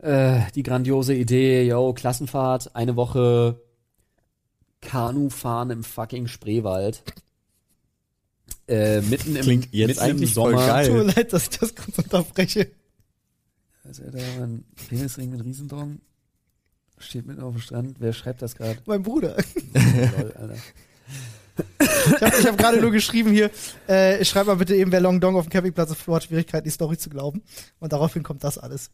Äh, 0.00 0.40
die 0.54 0.62
grandiose 0.62 1.14
Idee, 1.14 1.66
yo, 1.66 1.92
Klassenfahrt, 1.92 2.74
eine 2.74 2.96
Woche 2.96 3.60
Kanu 4.80 5.28
fahren 5.28 5.70
im 5.70 5.84
fucking 5.84 6.26
Spreewald. 6.26 7.02
Äh, 8.70 9.00
mitten 9.02 9.34
im, 9.34 9.42
Klingt 9.42 9.68
jetzt 9.72 9.88
mitten 9.88 10.00
im 10.00 10.10
eigentlich 10.10 10.34
voll 10.34 10.52
Sommer. 10.52 10.66
geil. 10.66 10.86
Tut 10.86 10.96
mir 10.96 11.12
leid, 11.12 11.32
dass 11.32 11.42
ich 11.44 11.58
das 11.58 11.74
kurz 11.74 11.98
unterbreche. 11.98 12.70
Also, 13.84 14.04
da 14.04 14.18
war 14.18 14.44
ein 14.46 14.64
Penisring 14.88 15.30
mit 15.30 15.44
Riesendong. 15.44 16.00
Steht 16.98 17.26
mitten 17.26 17.40
auf 17.40 17.54
dem 17.54 17.60
Strand. 17.60 17.96
Wer 17.98 18.12
schreibt 18.12 18.42
das 18.42 18.54
gerade? 18.54 18.78
Mein 18.86 19.02
Bruder. 19.02 19.36
Lol, 19.74 20.32
Alter. 20.38 20.56
Ich 21.80 22.22
habe 22.22 22.36
ich 22.38 22.46
hab 22.46 22.58
gerade 22.58 22.80
nur 22.80 22.90
geschrieben 22.90 23.32
hier, 23.32 23.50
äh, 23.86 24.24
schreib 24.24 24.46
mal 24.46 24.56
bitte 24.56 24.74
eben, 24.76 24.92
wer 24.92 25.00
Long 25.00 25.20
Dong 25.20 25.36
auf 25.36 25.46
dem 25.46 25.50
Campingplatz 25.50 25.90
auf 25.90 26.06
hat 26.08 26.24
Schwierigkeiten, 26.24 26.64
die 26.64 26.70
Story 26.70 26.96
zu 26.96 27.10
glauben. 27.10 27.42
Und 27.80 27.92
daraufhin 27.92 28.22
kommt 28.22 28.44
das 28.44 28.56
alles. 28.56 28.90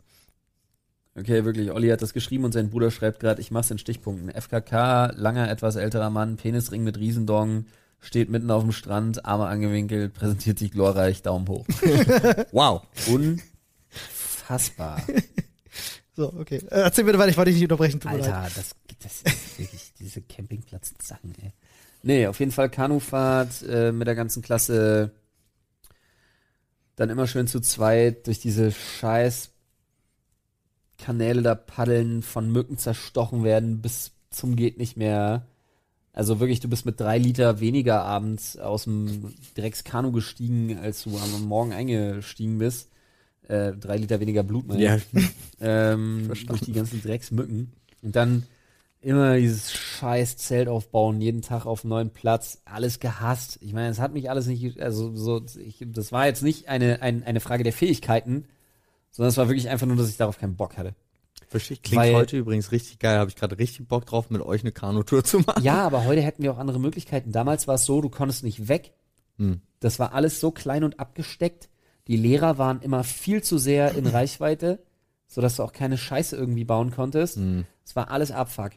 Okay, 1.19 1.45
wirklich. 1.45 1.71
Olli 1.71 1.89
hat 1.89 2.03
das 2.03 2.13
geschrieben 2.13 2.45
und 2.45 2.53
sein 2.53 2.71
Bruder 2.71 2.91
schreibt 2.91 3.21
gerade, 3.21 3.41
ich 3.41 3.51
mach's 3.51 3.71
in 3.71 3.79
Stichpunkten. 3.79 4.31
FKK, 4.31 5.13
langer, 5.15 5.51
etwas 5.51 5.77
älterer 5.77 6.11
Mann, 6.11 6.37
Penisring 6.37 6.83
mit 6.83 6.99
Riesendong, 6.99 7.67
steht 8.01 8.31
mitten 8.31 8.51
auf 8.51 8.63
dem 8.63 8.73
Strand, 8.73 9.25
Arme 9.25 9.47
angewinkelt, 9.47 10.15
präsentiert 10.15 10.59
sich 10.59 10.71
glorreich, 10.71 11.23
Daumen 11.23 11.49
hoch. 11.49 11.67
Wow. 12.53 12.83
Unfassbar. 13.09 15.03
So, 16.15 16.33
okay. 16.35 16.57
Äh, 16.71 16.81
erzähl 16.81 17.05
bitte 17.05 17.19
weiter, 17.19 17.31
ich 17.31 17.37
wollte 17.37 17.51
dich 17.51 17.61
nicht 17.61 17.71
unterbrechen, 17.71 18.01
tut 18.01 18.13
leid. 18.13 18.33
Alter, 18.33 18.51
das, 18.55 18.75
das 19.03 19.23
ist 19.23 19.59
wirklich 19.59 19.93
diese 19.99 20.23
Campingplatz-Sachen, 20.23 21.35
ey. 21.43 21.53
Nee, 22.03 22.27
auf 22.27 22.39
jeden 22.39 22.53
Fall 22.53 22.71
Kanufahrt 22.71 23.63
äh, 23.69 23.93
mit 23.93 24.07
der 24.07 24.15
ganzen 24.15 24.43
Klasse. 24.43 25.11
Dann 26.95 27.11
immer 27.11 27.27
schön 27.27 27.47
zu 27.47 27.61
zweit 27.61 28.27
durch 28.27 28.39
diese 28.39 28.73
scheiß 28.73 29.51
Kanäle 30.99 31.43
da 31.43 31.55
paddeln, 31.55 32.23
von 32.23 32.51
Mücken 32.51 32.79
zerstochen 32.79 33.45
werden 33.45 33.83
bis 33.83 34.13
zum 34.31 34.57
geht 34.57 34.79
nicht 34.79 34.97
mehr. 34.97 35.47
Also 36.17 36.41
wirklich, 36.41 36.61
du 36.61 36.69
bist 36.69 36.87
mit 36.87 36.99
drei 36.99 37.19
Liter 37.19 37.61
weniger 37.61 38.03
abends 38.03 38.57
aus 38.57 38.85
dem 38.85 39.35
Dreckskanu 39.55 40.13
gestiegen, 40.13 40.79
als 40.79 41.05
du 41.05 41.17
am 41.19 41.45
Morgen 41.47 41.75
eingestiegen 41.75 42.57
bist. 42.57 42.89
Äh, 43.49 43.73
drei 43.75 43.99
Liter 43.99 44.19
weniger 44.19 44.43
Blut, 44.43 44.67
meine 44.67 44.81
ich 44.83 44.87
Ja. 44.89 45.21
ähm, 45.61 46.33
durch 46.47 46.63
die 46.63 46.73
ganzen 46.73 47.03
Drecksmücken. 47.03 47.71
Und 48.01 48.17
dann 48.17 48.45
immer 49.03 49.37
dieses 49.37 49.71
scheiß 49.73 50.39
Zelt 50.39 50.69
aufbauen, 50.69 51.21
jeden 51.21 51.43
Tag 51.43 51.67
auf 51.67 51.85
einem 51.85 51.91
neuen 51.91 52.11
Platz, 52.11 52.63
alles 52.65 52.99
gehasst. 52.99 53.59
Ich 53.61 53.75
meine, 53.75 53.91
es 53.91 54.01
hat 54.01 54.15
mich 54.15 54.31
alles 54.31 54.47
nicht, 54.47 54.81
also 54.81 55.15
so, 55.15 55.43
ich, 55.59 55.85
das 55.87 56.13
war 56.13 56.27
jetzt 56.27 56.43
nicht 56.43 56.69
eine, 56.69 57.03
ein, 57.03 57.25
eine 57.25 57.41
Frage 57.41 57.63
der 57.63 57.75
Fähigkeiten, 57.75 58.47
sondern 59.11 59.29
es 59.29 59.37
war 59.37 59.49
wirklich 59.49 59.69
einfach 59.69 59.87
nur, 59.87 59.97
dass 59.97 60.09
ich 60.09 60.17
darauf 60.17 60.39
keinen 60.39 60.57
Bock 60.57 60.79
hatte. 60.79 60.95
Verstehe. 61.49 61.77
Klingt 61.77 62.03
Weil- 62.03 62.15
heute 62.15 62.37
übrigens 62.37 62.73
richtig 62.73 62.99
geil. 62.99 63.19
Habe 63.19 63.31
ich 63.31 63.37
gerade 63.37 63.59
richtig 63.59 63.87
Bock 63.87 64.07
drauf, 64.07 64.31
mit 64.31 64.43
euch 64.43 64.63
eine 64.63 64.73
Kanutour 64.73 65.23
zu 65.25 65.41
machen. 65.41 65.63
Ja, 65.63 65.85
aber 65.87 66.05
heute 66.05 66.21
hätten 66.23 66.43
wir 66.43 66.53
auch 66.53 66.59
andere 66.59 66.81
Möglichkeiten. 66.81 67.33
Damals 67.33 67.69
war 67.69 67.77
es 67.77 67.85
so, 67.85 68.01
du 68.01 68.09
konntest 68.09 68.43
nicht 68.43 68.69
weg. 68.69 68.93
Hm. 69.39 69.61
Das 69.81 69.99
war 69.99 70.13
alles 70.13 70.41
so 70.41 70.51
klein 70.51 70.83
und 70.85 70.99
abgesteckt. 70.99 71.69
Die 72.09 72.17
Lehrer 72.17 72.59
waren 72.59 72.81
immer 72.83 73.05
viel 73.05 73.43
zu 73.43 73.59
sehr 73.59 73.95
in 73.95 74.07
Reichweite, 74.07 74.83
sodass 75.29 75.57
du 75.57 75.63
auch 75.63 75.73
keine 75.73 75.99
Scheiße 75.99 76.37
irgendwie 76.37 76.65
bauen 76.65 76.91
konntest. 76.91 77.37
Hm. 77.37 77.65
Es 77.85 77.95
war 77.95 78.11
alles 78.11 78.31
Abfuck. 78.33 78.73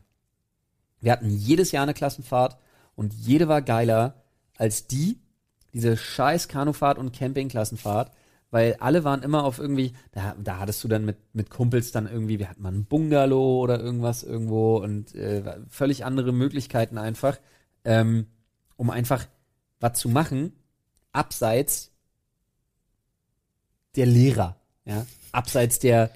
Wir 1.02 1.12
hatten 1.12 1.30
jedes 1.30 1.72
Jahr 1.72 1.84
eine 1.84 1.94
Klassenfahrt 1.94 2.58
und 2.96 3.14
jede 3.14 3.48
war 3.48 3.62
geiler 3.62 4.22
als 4.58 4.88
die, 4.88 5.20
diese 5.74 5.96
scheiß 5.96 6.48
Kanufahrt 6.50 6.98
und 6.98 7.14
Campingklassenfahrt, 7.16 8.12
weil 8.52 8.76
alle 8.80 9.04
waren 9.04 9.22
immer 9.22 9.44
auf 9.44 9.60
irgendwie, 9.60 9.94
da, 10.12 10.36
da 10.42 10.60
hattest 10.60 10.84
du 10.84 10.88
dann 10.88 11.06
mit, 11.06 11.18
mit 11.34 11.50
Kumpels 11.50 11.92
dann 11.92 12.08
irgendwie, 12.08 12.40
wir 12.40 12.50
hatten 12.50 12.62
mal 12.62 12.74
ein 12.74 12.86
Bungalow 12.86 13.60
oder 13.62 13.80
irgendwas 13.80 14.24
irgendwo 14.24 14.78
und 14.78 15.14
äh, 15.16 15.44
völlig 15.70 16.06
andere 16.06 16.32
Möglichkeiten 16.32 16.98
einfach, 16.98 17.38
ähm, 17.86 18.28
um 18.76 18.90
einfach 18.90 19.26
was 19.80 20.00
zu 20.00 20.10
machen, 20.10 20.54
abseits 21.12 21.92
der 23.96 24.06
Lehrer, 24.06 24.56
ja, 24.86 25.06
abseits 25.32 25.80
der 25.80 26.12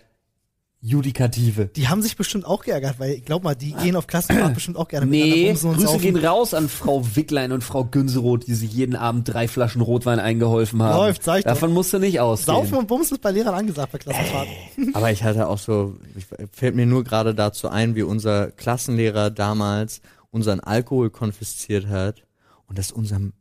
Judikative. 0.86 1.68
Die 1.68 1.88
haben 1.88 2.02
sich 2.02 2.18
bestimmt 2.18 2.46
auch 2.46 2.62
geärgert, 2.62 3.00
weil 3.00 3.22
glaub 3.22 3.42
mal, 3.42 3.56
die 3.56 3.72
gehen 3.72 3.96
auf 3.96 4.06
Klassenfahrt 4.06 4.54
bestimmt 4.54 4.76
auch 4.76 4.90
gerne 4.90 5.06
Nee, 5.06 5.24
miteinander 5.24 5.70
und 5.70 5.76
Grüße 5.76 5.88
saufen. 5.88 6.02
gehen 6.02 6.18
raus 6.18 6.54
an 6.54 6.68
Frau 6.68 7.16
Wicklein 7.16 7.54
und 7.54 7.64
Frau 7.64 7.86
Günseroth, 7.86 8.46
die 8.48 8.54
sich 8.54 8.74
jeden 8.74 8.98
Abend 8.98 9.30
drei 9.34 9.48
Flaschen 9.48 9.82
Rotwein 9.82 10.20
eingeholfen 10.20 10.84
haben. 10.84 10.98
Läuft, 10.98 11.24
sag 11.24 11.38
ich 11.38 11.46
doch. 11.46 11.52
Davon 11.52 11.72
musst 11.72 11.94
du 11.94 12.00
nicht 12.00 12.20
ausgehen. 12.20 12.58
Saufen 12.58 12.78
und 12.80 12.88
Bumsen 12.90 13.16
ist 13.16 13.22
bei 13.22 13.32
Lehrern 13.32 13.56
angesagt 13.56 13.94
bei 13.94 13.98
Klassenfahrt. 13.98 14.50
Aber 14.94 15.10
ich 15.10 15.24
hatte 15.24 15.48
auch 15.48 15.58
so, 15.58 15.96
ich, 16.18 16.26
fällt 16.52 16.76
mir 16.76 16.86
nur 16.86 17.06
gerade 17.06 17.34
dazu 17.34 17.70
ein, 17.70 17.96
wie 17.96 18.04
unser 18.04 18.52
Klassenlehrer 18.52 19.30
damals 19.32 20.02
unseren 20.32 20.60
Alkohol 20.60 21.12
konfisziert 21.12 21.88
hat 21.88 22.24
und 22.68 22.78
das 22.78 22.92
unserem 22.92 23.32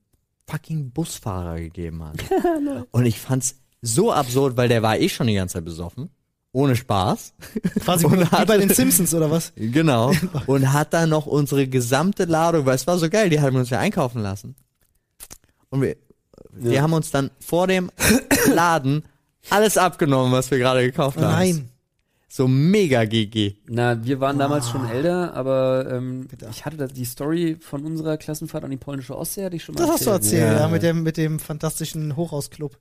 fucking 0.48 0.92
Busfahrer 0.92 1.56
gegeben 1.58 2.04
hat. 2.04 2.18
und 2.92 3.04
ich 3.04 3.18
fand's 3.18 3.56
so 3.80 4.12
absurd, 4.12 4.56
weil 4.56 4.68
der 4.68 4.82
war 4.82 4.96
eh 4.96 5.08
schon 5.08 5.26
die 5.26 5.34
ganze 5.34 5.54
Zeit 5.54 5.64
besoffen. 5.64 6.10
Ohne 6.52 6.76
Spaß. 6.76 7.32
Quasi 7.80 8.04
Und 8.04 8.20
wie 8.20 8.24
hat- 8.26 8.46
bei 8.46 8.58
den 8.58 8.68
Simpsons 8.68 9.14
oder 9.14 9.30
was? 9.30 9.52
Genau. 9.56 10.12
Und 10.46 10.72
hat 10.72 10.92
dann 10.92 11.08
noch 11.08 11.26
unsere 11.26 11.66
gesamte 11.66 12.24
Ladung, 12.26 12.66
weil 12.66 12.74
es 12.74 12.86
war 12.86 12.98
so 12.98 13.08
geil, 13.08 13.30
die 13.30 13.40
haben 13.40 13.56
uns 13.56 13.70
ja 13.70 13.78
einkaufen 13.78 14.20
lassen. 14.22 14.54
Und 15.70 15.80
wir, 15.80 15.96
wir 16.52 16.72
Ja. 16.72 16.82
haben 16.82 16.92
uns 16.92 17.10
dann 17.10 17.30
vor 17.40 17.66
dem 17.66 17.90
Laden 18.54 19.04
alles 19.50 19.78
abgenommen, 19.78 20.30
was 20.32 20.50
wir 20.50 20.58
gerade 20.58 20.82
gekauft 20.82 21.16
haben. 21.16 21.24
nein. 21.32 21.68
So 22.28 22.48
mega 22.48 23.04
GG. 23.04 23.56
Na, 23.68 24.02
wir 24.06 24.18
waren 24.20 24.38
damals 24.38 24.70
schon 24.70 24.88
älter, 24.88 25.34
aber 25.34 25.86
ähm, 25.92 26.26
Bitte. 26.28 26.48
ich 26.50 26.64
hatte 26.64 26.78
das, 26.78 26.94
die 26.94 27.04
Story 27.04 27.58
von 27.60 27.84
unserer 27.84 28.16
Klassenfahrt 28.16 28.64
an 28.64 28.70
die 28.70 28.78
polnische 28.78 29.18
Ostsee, 29.18 29.44
hatte 29.44 29.56
ich 29.56 29.64
schon 29.64 29.74
mal 29.74 29.82
Das 29.82 29.90
hast 29.90 30.06
du 30.06 30.10
erzählt, 30.12 30.52
Ja. 30.54 30.60
ja, 30.60 30.68
mit 30.68 30.82
dem, 30.82 31.02
mit 31.02 31.18
dem 31.18 31.38
fantastischen 31.38 32.16
Hochhausclub. 32.16 32.78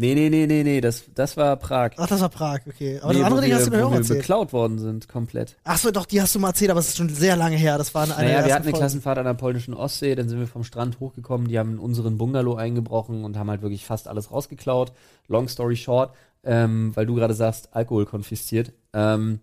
Nee, 0.00 0.14
nee, 0.14 0.30
nee, 0.30 0.46
nee, 0.46 0.62
nee, 0.62 0.80
das, 0.80 1.02
das 1.12 1.36
war 1.36 1.56
Prag. 1.56 1.90
Ach, 1.96 2.06
das 2.06 2.20
war 2.20 2.28
Prag, 2.28 2.60
okay. 2.68 3.00
Aber 3.02 3.12
nee, 3.12 3.18
das 3.18 3.26
andere 3.26 3.40
Ding 3.44 3.52
hast 3.52 3.66
du 3.66 3.70
mir 3.72 3.84
auch 3.84 3.92
erzählt. 3.92 4.20
beklaut 4.20 4.52
worden 4.52 4.78
sind, 4.78 5.08
komplett. 5.08 5.56
Ach 5.64 5.76
so, 5.76 5.90
doch, 5.90 6.06
die 6.06 6.22
hast 6.22 6.36
du 6.36 6.38
mal 6.38 6.50
erzählt, 6.50 6.70
aber 6.70 6.78
es 6.78 6.90
ist 6.90 6.98
schon 6.98 7.08
sehr 7.08 7.34
lange 7.34 7.56
her. 7.56 7.78
Das 7.78 7.92
war 7.96 8.04
eine, 8.04 8.12
Naja, 8.12 8.28
wir 8.28 8.36
hatten 8.36 8.46
eine 8.46 8.62
Folgen. 8.62 8.78
Klassenfahrt 8.78 9.18
an 9.18 9.24
der 9.24 9.34
polnischen 9.34 9.74
Ostsee, 9.74 10.14
dann 10.14 10.28
sind 10.28 10.38
wir 10.38 10.46
vom 10.46 10.62
Strand 10.62 11.00
hochgekommen, 11.00 11.48
die 11.48 11.58
haben 11.58 11.72
in 11.72 11.78
unseren 11.80 12.16
Bungalow 12.16 12.54
eingebrochen 12.54 13.24
und 13.24 13.36
haben 13.36 13.50
halt 13.50 13.62
wirklich 13.62 13.84
fast 13.86 14.06
alles 14.06 14.30
rausgeklaut. 14.30 14.92
Long 15.26 15.48
story 15.48 15.74
short, 15.74 16.14
ähm, 16.44 16.92
weil 16.94 17.06
du 17.06 17.16
gerade 17.16 17.34
sagst, 17.34 17.70
Alkohol 17.72 18.06
konfisziert. 18.06 18.72
Ähm, 18.92 19.40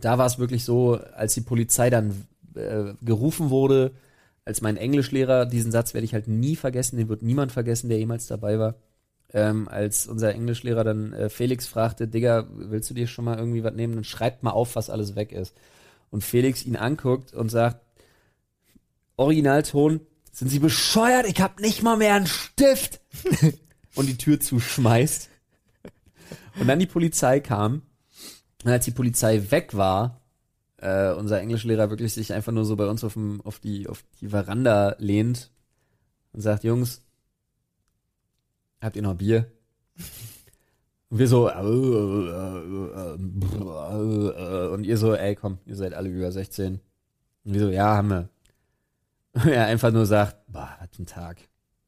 da 0.00 0.18
war 0.18 0.26
es 0.26 0.40
wirklich 0.40 0.64
so, 0.64 0.98
als 1.14 1.34
die 1.34 1.42
Polizei 1.42 1.88
dann 1.88 2.26
äh, 2.56 2.94
gerufen 3.00 3.50
wurde, 3.50 3.92
als 4.44 4.60
mein 4.60 4.76
Englischlehrer, 4.76 5.46
diesen 5.46 5.70
Satz 5.70 5.94
werde 5.94 6.04
ich 6.04 6.14
halt 6.14 6.26
nie 6.26 6.56
vergessen, 6.56 6.96
den 6.96 7.08
wird 7.08 7.22
niemand 7.22 7.52
vergessen, 7.52 7.88
der 7.88 7.98
jemals 7.98 8.26
dabei 8.26 8.58
war. 8.58 8.74
Ähm, 9.34 9.68
als 9.68 10.06
unser 10.06 10.34
Englischlehrer 10.34 10.84
dann 10.84 11.12
äh, 11.12 11.28
Felix 11.28 11.66
fragte, 11.66 12.08
Digga, 12.08 12.46
willst 12.50 12.88
du 12.88 12.94
dir 12.94 13.06
schon 13.06 13.26
mal 13.26 13.38
irgendwie 13.38 13.62
was 13.62 13.74
nehmen? 13.74 13.94
Dann 13.94 14.04
schreibt 14.04 14.42
mal 14.42 14.52
auf, 14.52 14.74
was 14.74 14.88
alles 14.88 15.16
weg 15.16 15.32
ist. 15.32 15.54
Und 16.10 16.24
Felix 16.24 16.64
ihn 16.64 16.76
anguckt 16.76 17.34
und 17.34 17.50
sagt, 17.50 17.84
Originalton, 19.16 20.00
sind 20.32 20.48
Sie 20.48 20.60
bescheuert? 20.60 21.26
Ich 21.26 21.40
hab 21.40 21.60
nicht 21.60 21.82
mal 21.82 21.96
mehr 21.96 22.14
einen 22.14 22.26
Stift. 22.26 23.00
und 23.94 24.08
die 24.08 24.16
Tür 24.16 24.40
zuschmeißt. 24.40 25.28
Und 26.60 26.68
dann 26.68 26.78
die 26.78 26.86
Polizei 26.86 27.40
kam. 27.40 27.82
Und 28.64 28.70
als 28.70 28.84
die 28.84 28.92
Polizei 28.92 29.50
weg 29.50 29.76
war, 29.76 30.20
äh, 30.78 31.12
unser 31.12 31.40
Englischlehrer 31.40 31.90
wirklich 31.90 32.14
sich 32.14 32.32
einfach 32.32 32.52
nur 32.52 32.64
so 32.64 32.76
bei 32.76 32.86
uns 32.86 33.04
auf, 33.04 33.14
dem, 33.14 33.40
auf, 33.42 33.58
die, 33.58 33.88
auf 33.88 34.04
die 34.20 34.28
Veranda 34.28 34.96
lehnt 34.98 35.50
und 36.32 36.40
sagt, 36.40 36.64
Jungs, 36.64 37.02
habt 38.80 38.96
ihr 38.96 39.02
noch 39.02 39.14
Bier? 39.14 39.50
Und 41.10 41.18
wir 41.18 41.28
so, 41.28 41.48
äh, 41.48 41.52
äh, 41.52 41.56
äh, 44.28 44.68
und 44.68 44.84
ihr 44.84 44.98
so, 44.98 45.14
ey, 45.14 45.34
komm, 45.34 45.58
ihr 45.64 45.76
seid 45.76 45.94
alle 45.94 46.10
über 46.10 46.30
16. 46.30 46.80
Und 47.44 47.54
wir 47.54 47.60
so, 47.60 47.70
ja, 47.70 47.96
haben 47.96 48.10
wir. 48.10 48.28
Und 49.32 49.46
er 49.46 49.66
einfach 49.66 49.90
nur 49.90 50.04
sagt, 50.04 50.36
boah, 50.48 50.76
was 50.80 50.98
ein 50.98 51.06
Tag. 51.06 51.38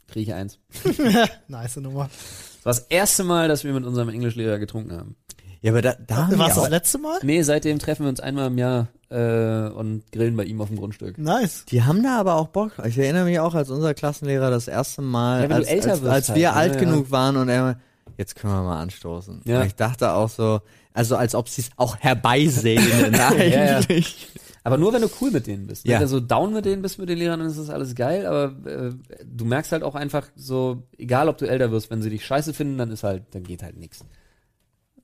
kriege 0.08 0.30
ich 0.30 0.34
eins. 0.34 0.58
nice 1.48 1.76
Nummer. 1.76 2.08
Das 2.08 2.64
war 2.64 2.72
das 2.72 2.86
erste 2.88 3.24
Mal, 3.24 3.48
dass 3.48 3.64
wir 3.64 3.72
mit 3.72 3.84
unserem 3.84 4.08
Englischlehrer 4.08 4.58
getrunken 4.58 4.92
haben. 4.92 5.16
Ja, 5.62 5.72
aber 5.72 5.82
da, 5.82 5.94
da 6.06 6.16
haben 6.26 6.38
War 6.38 6.46
wir 6.46 6.48
es 6.48 6.54
das 6.54 6.70
letzte 6.70 6.98
Mal? 6.98 7.18
Nee, 7.22 7.42
seitdem 7.42 7.78
treffen 7.78 8.04
wir 8.04 8.08
uns 8.08 8.20
einmal 8.20 8.46
im 8.46 8.56
Jahr 8.56 8.88
äh, 9.10 9.68
und 9.68 10.10
grillen 10.10 10.36
bei 10.36 10.44
ihm 10.44 10.60
auf 10.60 10.68
dem 10.68 10.78
Grundstück. 10.78 11.18
Nice. 11.18 11.64
die 11.66 11.82
haben 11.82 12.02
da 12.02 12.18
aber 12.18 12.36
auch 12.36 12.48
Bock. 12.48 12.72
Ich 12.86 12.96
erinnere 12.96 13.24
mich 13.24 13.40
auch, 13.40 13.54
als 13.54 13.68
unser 13.68 13.92
Klassenlehrer 13.92 14.50
das 14.50 14.68
erste 14.68 15.02
Mal, 15.02 15.42
Ja, 15.42 15.42
wenn 15.42 15.50
du 15.50 15.56
als, 15.56 15.68
älter 15.68 15.90
als, 15.90 16.02
wirst 16.02 16.12
als 16.12 16.28
halt, 16.30 16.38
wir 16.38 16.50
ne, 16.50 16.56
alt 16.56 16.74
ja. 16.74 16.80
genug 16.80 17.10
waren 17.10 17.36
und 17.36 17.48
er, 17.48 17.78
jetzt 18.16 18.36
können 18.36 18.54
wir 18.54 18.62
mal 18.62 18.80
anstoßen. 18.80 19.42
Ja. 19.44 19.60
Und 19.60 19.66
ich 19.66 19.74
dachte 19.74 20.12
auch 20.12 20.30
so, 20.30 20.60
also 20.94 21.16
als 21.16 21.34
ob 21.34 21.48
sie 21.48 21.62
es 21.62 21.70
auch 21.76 21.96
herbeisehnen 21.98 23.14
eigentlich. 23.14 24.28
Aber 24.62 24.78
nur 24.78 24.92
wenn 24.92 25.02
du 25.02 25.08
cool 25.20 25.30
mit 25.30 25.46
denen 25.46 25.66
bist. 25.66 25.86
Ja. 25.86 25.94
Wenn 25.94 26.02
du 26.02 26.08
so 26.08 26.20
down 26.20 26.52
mit 26.52 26.64
denen 26.64 26.82
bist, 26.82 26.98
mit 26.98 27.08
den 27.08 27.18
Lehrern, 27.18 27.40
dann 27.40 27.48
ist 27.48 27.58
das 27.58 27.70
alles 27.70 27.94
geil. 27.94 28.26
Aber 28.26 28.54
äh, 28.68 28.92
du 29.24 29.44
merkst 29.44 29.72
halt 29.72 29.82
auch 29.82 29.94
einfach 29.94 30.28
so, 30.36 30.82
egal 30.98 31.28
ob 31.28 31.38
du 31.38 31.46
älter 31.46 31.70
wirst, 31.70 31.90
wenn 31.90 32.02
sie 32.02 32.10
dich 32.10 32.24
scheiße 32.24 32.54
finden, 32.54 32.78
dann 32.78 32.90
ist 32.90 33.02
halt, 33.02 33.24
dann 33.32 33.42
geht 33.42 33.62
halt 33.62 33.76
nix. 33.76 34.00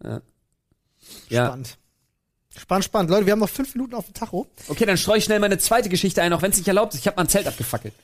Ja. 0.02 0.20
Ja. 1.28 1.46
Spannend. 1.46 1.76
Spannend, 2.58 2.84
spannend. 2.86 3.10
Leute, 3.10 3.26
wir 3.26 3.32
haben 3.32 3.40
noch 3.40 3.50
fünf 3.50 3.74
Minuten 3.74 3.94
auf 3.94 4.06
dem 4.06 4.14
Tacho. 4.14 4.46
Okay, 4.68 4.86
dann 4.86 4.96
streue 4.96 5.18
ich 5.18 5.24
schnell 5.24 5.40
meine 5.40 5.58
zweite 5.58 5.88
Geschichte 5.88 6.22
ein, 6.22 6.32
auch 6.32 6.42
wenn 6.42 6.50
es 6.52 6.56
nicht 6.56 6.68
erlaubt 6.68 6.94
ist. 6.94 7.00
Ich 7.00 7.06
habe 7.06 7.16
mal 7.16 7.24
ein 7.24 7.28
Zelt 7.28 7.46
abgefackelt. 7.46 7.94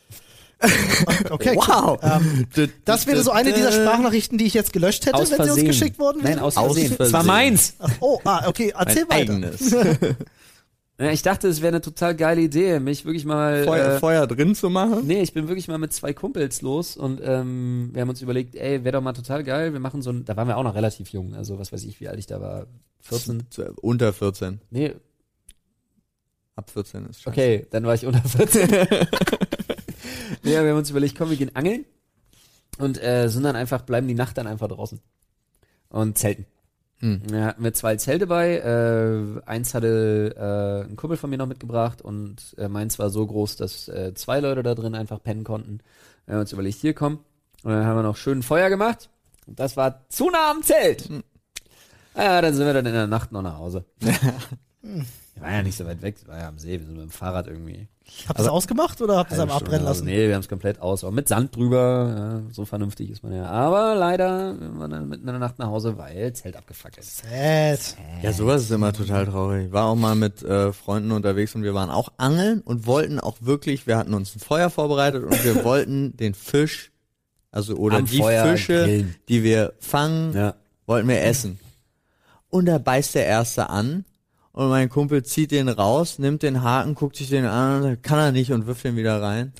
Okay, 1.30 1.56
Wow. 1.56 1.98
Ähm, 2.02 2.46
das 2.84 3.06
wäre 3.08 3.20
so 3.22 3.32
eine 3.32 3.52
dieser 3.52 3.72
Sprachnachrichten, 3.72 4.38
die 4.38 4.44
ich 4.44 4.54
jetzt 4.54 4.72
gelöscht 4.72 5.06
hätte, 5.06 5.16
Aus 5.16 5.30
wenn 5.32 5.42
sie 5.44 5.50
uns 5.50 5.64
geschickt 5.64 5.98
worden 5.98 6.20
Nein, 6.22 6.34
wären. 6.34 6.44
aus 6.44 6.56
Aus 6.56 6.76
Versehen. 6.76 6.96
Es 7.00 7.12
war 7.12 7.24
meins. 7.24 7.74
Oh, 7.98 8.20
ah, 8.24 8.46
okay, 8.46 8.72
erzähl 8.78 9.06
Mein 9.08 9.42
weiter. 9.42 9.56
Ja, 11.02 11.10
ich 11.10 11.22
dachte, 11.22 11.48
es 11.48 11.60
wäre 11.60 11.68
eine 11.68 11.80
total 11.80 12.14
geile 12.14 12.40
Idee, 12.40 12.78
mich 12.78 13.04
wirklich 13.04 13.24
mal. 13.24 13.64
Feuer, 13.64 13.96
äh, 13.96 13.98
Feuer 13.98 14.26
drin 14.26 14.54
zu 14.54 14.70
machen. 14.70 15.06
Nee, 15.06 15.22
ich 15.22 15.32
bin 15.32 15.48
wirklich 15.48 15.68
mal 15.68 15.78
mit 15.78 15.92
zwei 15.92 16.12
Kumpels 16.12 16.62
los 16.62 16.96
und 16.96 17.20
ähm, 17.22 17.90
wir 17.92 18.02
haben 18.02 18.08
uns 18.08 18.22
überlegt, 18.22 18.54
ey, 18.54 18.84
wäre 18.84 18.92
doch 18.92 19.02
mal 19.02 19.12
total 19.12 19.42
geil, 19.42 19.72
wir 19.72 19.80
machen 19.80 20.02
so 20.02 20.10
ein, 20.10 20.24
da 20.24 20.36
waren 20.36 20.48
wir 20.48 20.56
auch 20.56 20.62
noch 20.62 20.74
relativ 20.74 21.08
jung, 21.08 21.34
also 21.34 21.58
was 21.58 21.72
weiß 21.72 21.84
ich, 21.84 22.00
wie 22.00 22.08
alt 22.08 22.18
ich 22.18 22.26
da 22.26 22.40
war, 22.40 22.66
14? 23.00 23.44
Unter 23.80 24.12
14. 24.12 24.60
Nee, 24.70 24.94
Ab 26.54 26.70
14 26.70 27.06
ist 27.06 27.22
schon. 27.22 27.32
okay, 27.32 27.66
dann 27.70 27.84
war 27.84 27.94
ich 27.94 28.04
unter 28.04 28.22
14. 28.22 28.68
nee, 30.42 30.50
wir 30.50 30.58
haben 30.58 30.76
uns 30.76 30.90
überlegt, 30.90 31.16
komm, 31.16 31.30
wir 31.30 31.36
gehen 31.36 31.56
angeln 31.56 31.86
und 32.78 33.02
äh, 33.02 33.28
sind 33.28 33.42
dann 33.44 33.56
einfach, 33.56 33.82
bleiben 33.82 34.06
die 34.06 34.14
Nacht 34.14 34.36
dann 34.36 34.46
einfach 34.46 34.68
draußen 34.68 35.00
und 35.88 36.18
zelten. 36.18 36.46
Hm. 37.02 37.20
Ja, 37.32 37.46
hatten 37.46 37.64
wir 37.64 37.74
zwei 37.74 37.96
Zelte 37.96 38.28
bei, 38.28 38.58
äh, 38.58 39.42
eins 39.44 39.74
hatte 39.74 40.34
äh, 40.86 40.88
ein 40.88 40.94
Kumpel 40.94 41.16
von 41.16 41.30
mir 41.30 41.36
noch 41.36 41.48
mitgebracht 41.48 42.00
und 42.00 42.54
äh, 42.58 42.68
meins 42.68 43.00
war 43.00 43.10
so 43.10 43.26
groß, 43.26 43.56
dass 43.56 43.88
äh, 43.88 44.14
zwei 44.14 44.38
Leute 44.38 44.62
da 44.62 44.76
drin 44.76 44.94
einfach 44.94 45.20
pennen 45.20 45.42
konnten. 45.42 45.80
Wir 46.26 46.34
haben 46.34 46.42
uns 46.42 46.52
überlegt, 46.52 46.78
hier 46.78 46.94
komm. 46.94 47.18
Und 47.64 47.72
dann 47.72 47.84
haben 47.84 47.96
wir 47.96 48.02
noch 48.04 48.16
schön 48.16 48.44
Feuer 48.44 48.68
gemacht. 48.70 49.10
Und 49.48 49.58
das 49.58 49.76
war 49.76 50.08
zu 50.08 50.30
nah 50.30 50.52
am 50.52 50.62
Zelt. 50.62 51.08
Ja, 52.16 52.40
dann 52.40 52.54
sind 52.54 52.66
wir 52.66 52.74
dann 52.74 52.86
in 52.86 52.92
der 52.92 53.08
Nacht 53.08 53.32
noch 53.32 53.42
nach 53.42 53.58
Hause. 53.58 53.84
Wir 55.34 55.42
waren 55.42 55.52
ja 55.54 55.62
nicht 55.62 55.78
so 55.78 55.86
weit 55.86 56.02
weg, 56.02 56.16
war 56.26 56.38
ja 56.38 56.48
am 56.48 56.58
See, 56.58 56.78
wir 56.78 56.86
sind 56.86 56.92
mit 56.94 57.02
dem 57.04 57.10
Fahrrad 57.10 57.46
irgendwie. 57.46 57.88
Habt 58.28 58.38
ihr 58.38 58.42
es 58.42 58.48
ausgemacht 58.50 59.00
oder 59.00 59.16
habt 59.16 59.30
ihr 59.30 59.34
es 59.36 59.40
am 59.40 59.50
abbrennen 59.50 59.84
lassen? 59.84 60.04
Nee, 60.04 60.26
wir 60.28 60.34
haben 60.34 60.42
es 60.42 60.48
komplett 60.48 60.80
aus, 60.80 61.04
auch 61.04 61.10
mit 61.10 61.26
Sand 61.28 61.56
drüber, 61.56 62.42
ja, 62.48 62.52
so 62.52 62.66
vernünftig 62.66 63.08
ist 63.10 63.22
man 63.22 63.32
ja. 63.32 63.46
Aber 63.46 63.94
leider, 63.94 64.54
wir 64.60 64.78
waren 64.78 64.90
dann 64.90 65.08
mitten 65.08 65.22
in 65.22 65.28
der 65.32 65.38
Nacht 65.38 65.58
nach 65.58 65.68
Hause, 65.68 65.96
weil 65.96 66.32
Zelt 66.34 66.56
abgefackelt 66.56 67.06
ist. 67.06 67.22
Sad. 67.22 67.96
Ja, 68.22 68.32
sowas 68.32 68.62
ist 68.62 68.70
immer 68.72 68.92
total 68.92 69.24
traurig. 69.26 69.66
Ich 69.68 69.72
war 69.72 69.86
auch 69.86 69.94
mal 69.94 70.14
mit 70.16 70.42
äh, 70.42 70.72
Freunden 70.74 71.12
unterwegs 71.12 71.54
und 71.54 71.62
wir 71.62 71.72
waren 71.72 71.88
auch 71.88 72.12
angeln 72.18 72.60
und 72.60 72.86
wollten 72.86 73.18
auch 73.18 73.36
wirklich, 73.40 73.86
wir 73.86 73.96
hatten 73.96 74.12
uns 74.12 74.36
ein 74.36 74.40
Feuer 74.40 74.68
vorbereitet 74.68 75.24
und 75.24 75.44
wir 75.44 75.64
wollten 75.64 76.14
den 76.16 76.34
Fisch, 76.34 76.92
also 77.50 77.76
oder 77.76 77.98
Am 77.98 78.04
die 78.06 78.18
Feuer 78.18 78.44
Fische, 78.52 78.84
grillen. 78.84 79.14
die 79.28 79.42
wir 79.44 79.72
fangen, 79.78 80.34
Ja. 80.34 80.54
wollten 80.86 81.08
wir 81.08 81.22
essen. 81.22 81.58
Und 82.50 82.66
da 82.66 82.76
beißt 82.76 83.14
der 83.14 83.24
Erste 83.26 83.70
an 83.70 84.04
und 84.52 84.68
mein 84.68 84.88
Kumpel 84.88 85.22
zieht 85.24 85.50
den 85.50 85.68
raus, 85.68 86.18
nimmt 86.18 86.42
den 86.42 86.62
Haken, 86.62 86.94
guckt 86.94 87.16
sich 87.16 87.28
den 87.30 87.44
an 87.46 87.82
und 87.82 88.02
kann 88.02 88.18
er 88.18 88.32
nicht 88.32 88.52
und 88.52 88.66
wirft 88.66 88.84
den 88.84 88.96
wieder 88.96 89.20
rein. 89.22 89.52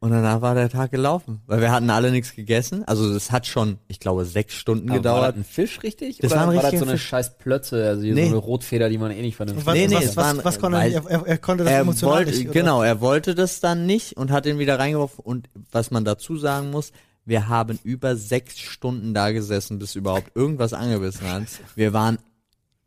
Und 0.00 0.10
danach 0.10 0.40
war 0.40 0.56
der 0.56 0.68
Tag 0.68 0.90
gelaufen, 0.90 1.42
weil 1.46 1.60
wir 1.60 1.70
hatten 1.70 1.88
alle 1.88 2.10
nichts 2.10 2.34
gegessen. 2.34 2.82
Also 2.88 3.08
es 3.14 3.30
hat 3.30 3.46
schon, 3.46 3.78
ich 3.86 4.00
glaube, 4.00 4.24
sechs 4.24 4.54
Stunden 4.56 4.88
Aber 4.90 4.96
War 4.96 4.98
gedauert. 4.98 5.28
das 5.28 5.36
ein 5.36 5.44
Fisch 5.44 5.80
richtig? 5.84 6.18
Das 6.18 6.32
Oder 6.32 6.40
war 6.40 6.48
ein 6.50 6.56
war 6.56 6.62
das 6.62 6.72
so 6.72 6.84
eine 6.84 6.92
Fisch. 6.92 7.06
scheiß 7.06 7.38
Plötze, 7.38 7.86
also 7.86 8.02
hier 8.02 8.14
Nee. 8.14 8.24
so 8.24 8.30
eine 8.30 8.38
Rotfeder, 8.38 8.88
die 8.88 8.98
man 8.98 9.12
eh 9.12 9.22
nicht 9.22 9.36
vernünftig 9.36 9.64
Was, 9.64 9.74
Nee, 9.74 9.86
nee, 9.86 9.94
was, 9.94 10.04
es 10.06 10.16
was, 10.16 10.24
waren- 10.26 10.44
was 10.44 10.58
konnte 10.58 10.78
er, 10.78 10.84
er, 10.92 11.06
er, 11.08 11.26
er 11.28 11.38
konnte 11.38 11.62
das 11.62 11.72
er 11.72 11.80
emotional 11.82 12.16
wollte, 12.16 12.30
nicht. 12.32 12.44
oder? 12.46 12.52
genau, 12.52 12.82
er 12.82 13.00
wollte 13.00 13.36
das 13.36 13.60
dann 13.60 13.86
nicht 13.86 14.16
und 14.16 14.32
hat 14.32 14.44
den 14.44 14.58
wieder 14.58 14.76
reingeworfen. 14.76 15.20
Und 15.24 15.48
was 15.70 15.92
man 15.92 16.04
dazu 16.04 16.36
sagen 16.36 16.72
muss, 16.72 16.90
wir 17.24 17.48
haben 17.48 17.78
über 17.84 18.16
sechs 18.16 18.58
Stunden 18.58 19.14
da 19.14 19.30
gesessen, 19.30 19.78
bis 19.78 19.94
überhaupt 19.94 20.32
irgendwas 20.34 20.72
angebissen 20.72 21.30
hat. 21.30 21.44
Wir 21.76 21.92
waren 21.92 22.18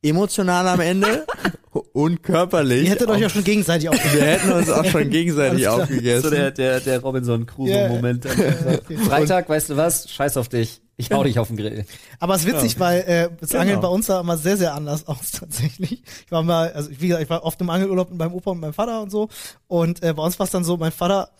emotional 0.10 0.68
am 0.68 0.80
Ende 0.80 1.26
und 1.94 2.24
körperlich. 2.24 2.86
Ihr 2.86 2.92
hättet 2.92 3.10
euch 3.10 3.22
ja 3.22 3.30
schon 3.30 3.44
gegenseitig 3.44 3.90
wir 3.90 3.92
aufgegeben. 3.92 4.26
hätten 4.26 4.52
uns 4.52 4.70
auch 4.70 4.86
schon 4.86 5.10
gegenseitig 5.10 5.68
aufgegessen. 5.68 6.24
So 6.24 6.30
der, 6.30 6.52
der, 6.52 6.80
der 6.80 7.00
Robinson 7.00 7.46
Crusoe-Moment. 7.46 8.26
okay. 8.26 8.98
Freitag, 9.08 9.50
weißt 9.50 9.72
du 9.72 9.78
was? 9.78 10.10
Scheiß 10.10 10.38
auf 10.38 10.50
dich. 10.50 10.82
Ich 10.98 11.12
hau 11.12 11.24
dich 11.24 11.40
auf 11.40 11.48
den 11.50 11.58
Grill. 11.58 11.86
Aber 12.20 12.36
es 12.36 12.46
ist 12.46 12.48
witzig, 12.54 12.80
weil 12.80 13.02
äh, 13.02 13.30
das 13.42 13.50
Genau. 13.50 13.62
Angeln 13.64 13.82
bei 13.82 13.88
uns 13.90 14.06
sah 14.06 14.22
immer 14.22 14.38
sehr, 14.38 14.56
sehr 14.56 14.74
anders 14.76 15.06
aus 15.08 15.32
tatsächlich. 15.32 16.04
Ich 16.26 16.32
war 16.32 16.42
mal, 16.42 16.72
also 16.72 16.90
wie 16.92 17.08
gesagt, 17.08 17.24
ich 17.24 17.30
war 17.30 17.44
oft 17.44 17.60
im 17.60 17.70
Angelurlaub 17.70 18.10
mit 18.10 18.18
meinem 18.18 18.34
Opa 18.34 18.52
und 18.52 18.62
meinem 18.62 18.74
Vater 18.74 19.02
und 19.02 19.10
so. 19.12 19.28
Und 19.68 20.02
äh, 20.04 20.14
bei 20.14 20.24
uns 20.24 20.40
war 20.40 20.46
es 20.46 20.52
dann 20.52 20.64
so, 20.64 20.78
mein 20.78 20.94
Vater 20.94 21.32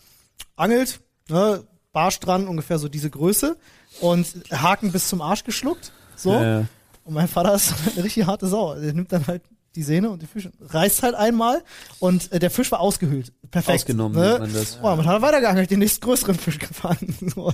angelt, 0.56 1.00
ne, 1.30 1.64
Barsch 1.92 2.20
dran, 2.20 2.46
ungefähr 2.48 2.78
so 2.78 2.88
diese 2.88 3.08
Größe 3.08 3.56
und 4.02 4.26
Haken 4.52 4.92
bis 4.92 5.08
zum 5.08 5.22
Arsch 5.22 5.44
geschluckt. 5.44 5.92
So. 6.16 6.34
Äh, 6.34 6.64
Und 7.06 7.14
mein 7.14 7.28
Vater 7.28 7.54
ist 7.54 7.72
eine 7.94 8.04
richtig 8.04 8.26
harte 8.26 8.46
Sau. 8.48 8.74
Der 8.74 8.92
nimmt 8.92 9.12
dann 9.12 9.26
halt 9.26 9.42
die 9.76 9.82
Sehne 9.82 10.10
und 10.10 10.22
die 10.22 10.26
Fische, 10.26 10.50
reißt 10.60 11.02
halt 11.02 11.14
einmal 11.14 11.62
und 12.00 12.32
äh, 12.32 12.38
der 12.38 12.50
Fisch 12.50 12.72
war 12.72 12.80
ausgehöhlt. 12.80 13.32
Perfekt. 13.50 13.80
Ausgenommen 13.80 14.16
ne? 14.16 14.30
nennt 14.30 14.40
man 14.40 14.52
das. 14.52 14.78
Oh, 14.82 14.96
man 14.96 15.06
hat 15.06 15.14
er 15.14 15.22
weitergeangelt, 15.22 15.70
den 15.70 15.78
nächsten 15.78 16.00
größeren 16.00 16.34
Fisch 16.34 16.58
gefangen. 16.58 17.14
So. 17.34 17.52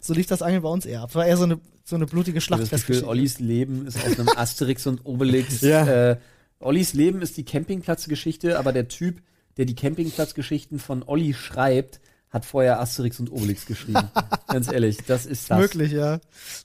so 0.00 0.14
lief 0.14 0.26
das 0.26 0.42
Angeln 0.42 0.62
bei 0.62 0.68
uns 0.68 0.86
eher. 0.86 1.02
ab. 1.02 1.10
Es 1.10 1.14
war 1.14 1.26
eher 1.26 1.36
so 1.36 1.44
eine, 1.44 1.60
so 1.84 1.96
eine 1.96 2.06
blutige 2.06 2.38
ich 2.38 2.50
habe 2.50 2.60
das 2.60 2.70
Gefühl, 2.70 2.96
Schlachtfestgeschichte. 2.96 3.08
Ollis 3.08 3.38
Leben 3.38 3.86
ist 3.86 3.98
aus 3.98 4.18
einem 4.18 4.28
Asterix 4.36 4.86
und 4.86 5.04
Obelix. 5.04 5.60
Ja. 5.60 5.86
Äh, 6.12 6.16
Ollis 6.58 6.94
Leben 6.94 7.22
ist 7.22 7.36
die 7.36 7.44
Campingplatzgeschichte, 7.44 8.58
aber 8.58 8.72
der 8.72 8.88
Typ, 8.88 9.20
der 9.58 9.66
die 9.66 9.74
Campingplatzgeschichten 9.74 10.78
von 10.78 11.02
Olli 11.04 11.34
schreibt, 11.34 12.00
hat 12.30 12.44
vorher 12.44 12.80
Asterix 12.80 13.18
und 13.20 13.30
Obelix 13.32 13.66
geschrieben. 13.66 14.08
Ganz 14.48 14.70
ehrlich, 14.70 14.98
das 15.06 15.24
ist 15.26 15.50
das. 15.50 15.58
Möglich, 15.58 15.92
ja. 15.92 16.20